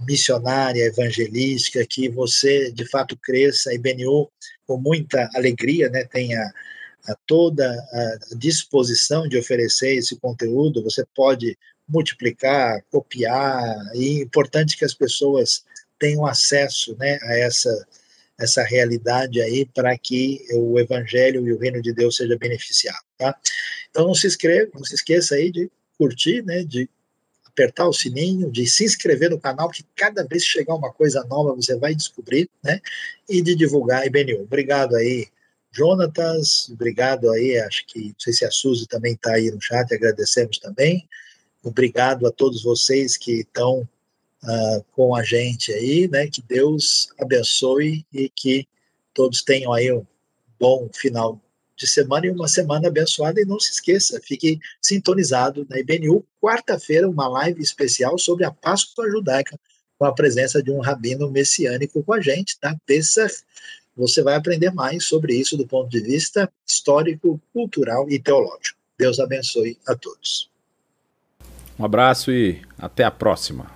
missionária, 0.00 0.84
evangelística, 0.84 1.86
que 1.86 2.08
você 2.08 2.70
de 2.70 2.88
fato 2.88 3.16
cresça 3.16 3.72
e 3.72 3.78
BNU 3.78 4.30
com 4.66 4.78
muita 4.78 5.28
alegria, 5.34 5.88
né, 5.88 6.04
tenha 6.04 6.40
a 7.06 7.14
toda 7.26 7.66
a 7.70 8.36
disposição 8.36 9.26
de 9.28 9.38
oferecer 9.38 9.96
esse 9.96 10.16
conteúdo, 10.16 10.82
você 10.82 11.04
pode 11.14 11.56
multiplicar, 11.88 12.82
copiar, 12.90 13.76
e 13.94 14.20
é 14.20 14.22
importante 14.22 14.76
que 14.76 14.84
as 14.84 14.94
pessoas 14.94 15.64
tenham 15.98 16.24
acesso 16.24 16.96
né, 16.98 17.18
a 17.22 17.36
essa, 17.36 17.86
essa 18.38 18.62
realidade 18.62 19.40
aí 19.40 19.66
para 19.66 19.96
que 19.98 20.40
o 20.52 20.78
evangelho 20.78 21.46
e 21.46 21.52
o 21.52 21.58
reino 21.58 21.82
de 21.82 21.92
Deus 21.92 22.16
seja 22.16 22.38
beneficiado, 22.38 23.04
tá? 23.18 23.36
Então 23.90 24.06
não 24.06 24.14
se 24.14 24.26
inscreva, 24.26 24.70
não 24.74 24.84
se 24.84 24.94
esqueça 24.94 25.34
aí 25.34 25.50
de 25.50 25.70
curtir, 25.98 26.42
né, 26.42 26.62
de 26.62 26.88
apertar 27.60 27.86
o 27.86 27.92
sininho, 27.92 28.50
de 28.50 28.66
se 28.66 28.84
inscrever 28.84 29.30
no 29.30 29.38
canal, 29.38 29.68
que 29.68 29.84
cada 29.94 30.24
vez 30.24 30.44
que 30.44 30.50
chegar 30.50 30.74
uma 30.74 30.90
coisa 30.90 31.22
nova 31.24 31.54
você 31.54 31.76
vai 31.76 31.94
descobrir, 31.94 32.48
né? 32.64 32.80
E 33.28 33.42
de 33.42 33.54
divulgar 33.54 34.02
a 34.02 34.06
IBNU. 34.06 34.42
Obrigado 34.42 34.96
aí, 34.96 35.28
Jonatas, 35.70 36.70
obrigado 36.70 37.30
aí, 37.30 37.58
acho 37.58 37.86
que, 37.86 38.08
não 38.08 38.14
sei 38.18 38.32
se 38.32 38.44
a 38.44 38.50
Suzy 38.50 38.86
também 38.86 39.12
está 39.12 39.34
aí 39.34 39.50
no 39.50 39.60
chat, 39.60 39.92
agradecemos 39.94 40.58
também. 40.58 41.06
Obrigado 41.62 42.26
a 42.26 42.32
todos 42.32 42.62
vocês 42.62 43.16
que 43.16 43.40
estão 43.40 43.86
uh, 44.42 44.84
com 44.92 45.14
a 45.14 45.22
gente 45.22 45.70
aí, 45.72 46.08
né? 46.08 46.26
Que 46.26 46.42
Deus 46.42 47.08
abençoe 47.20 48.06
e 48.12 48.30
que 48.30 48.66
todos 49.12 49.42
tenham 49.42 49.72
aí 49.72 49.92
um 49.92 50.06
bom 50.58 50.88
final 50.92 51.40
de 51.80 51.86
semana 51.86 52.26
e 52.26 52.30
uma 52.30 52.46
semana 52.46 52.88
abençoada. 52.88 53.40
E 53.40 53.46
não 53.46 53.58
se 53.58 53.72
esqueça, 53.72 54.20
fique 54.22 54.60
sintonizado 54.82 55.66
na 55.68 55.78
IBNU, 55.78 56.24
quarta-feira, 56.40 57.08
uma 57.08 57.26
live 57.26 57.62
especial 57.62 58.18
sobre 58.18 58.44
a 58.44 58.50
Páscoa 58.50 59.10
Judaica, 59.10 59.58
com 59.98 60.04
a 60.04 60.14
presença 60.14 60.62
de 60.62 60.70
um 60.70 60.80
rabino 60.80 61.30
messiânico 61.30 62.02
com 62.02 62.12
a 62.12 62.20
gente, 62.20 62.58
tá? 62.60 62.76
Terça, 62.86 63.26
você 63.96 64.22
vai 64.22 64.34
aprender 64.34 64.70
mais 64.70 65.06
sobre 65.06 65.34
isso 65.34 65.56
do 65.56 65.66
ponto 65.66 65.88
de 65.88 66.00
vista 66.00 66.50
histórico, 66.66 67.40
cultural 67.52 68.08
e 68.10 68.18
teológico. 68.18 68.78
Deus 68.98 69.18
abençoe 69.18 69.78
a 69.86 69.94
todos. 69.94 70.50
Um 71.78 71.84
abraço 71.84 72.30
e 72.30 72.60
até 72.78 73.04
a 73.04 73.10
próxima. 73.10 73.70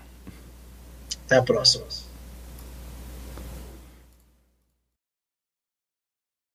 Até 1.24 1.36
a 1.36 1.42
próxima. 1.42 2.03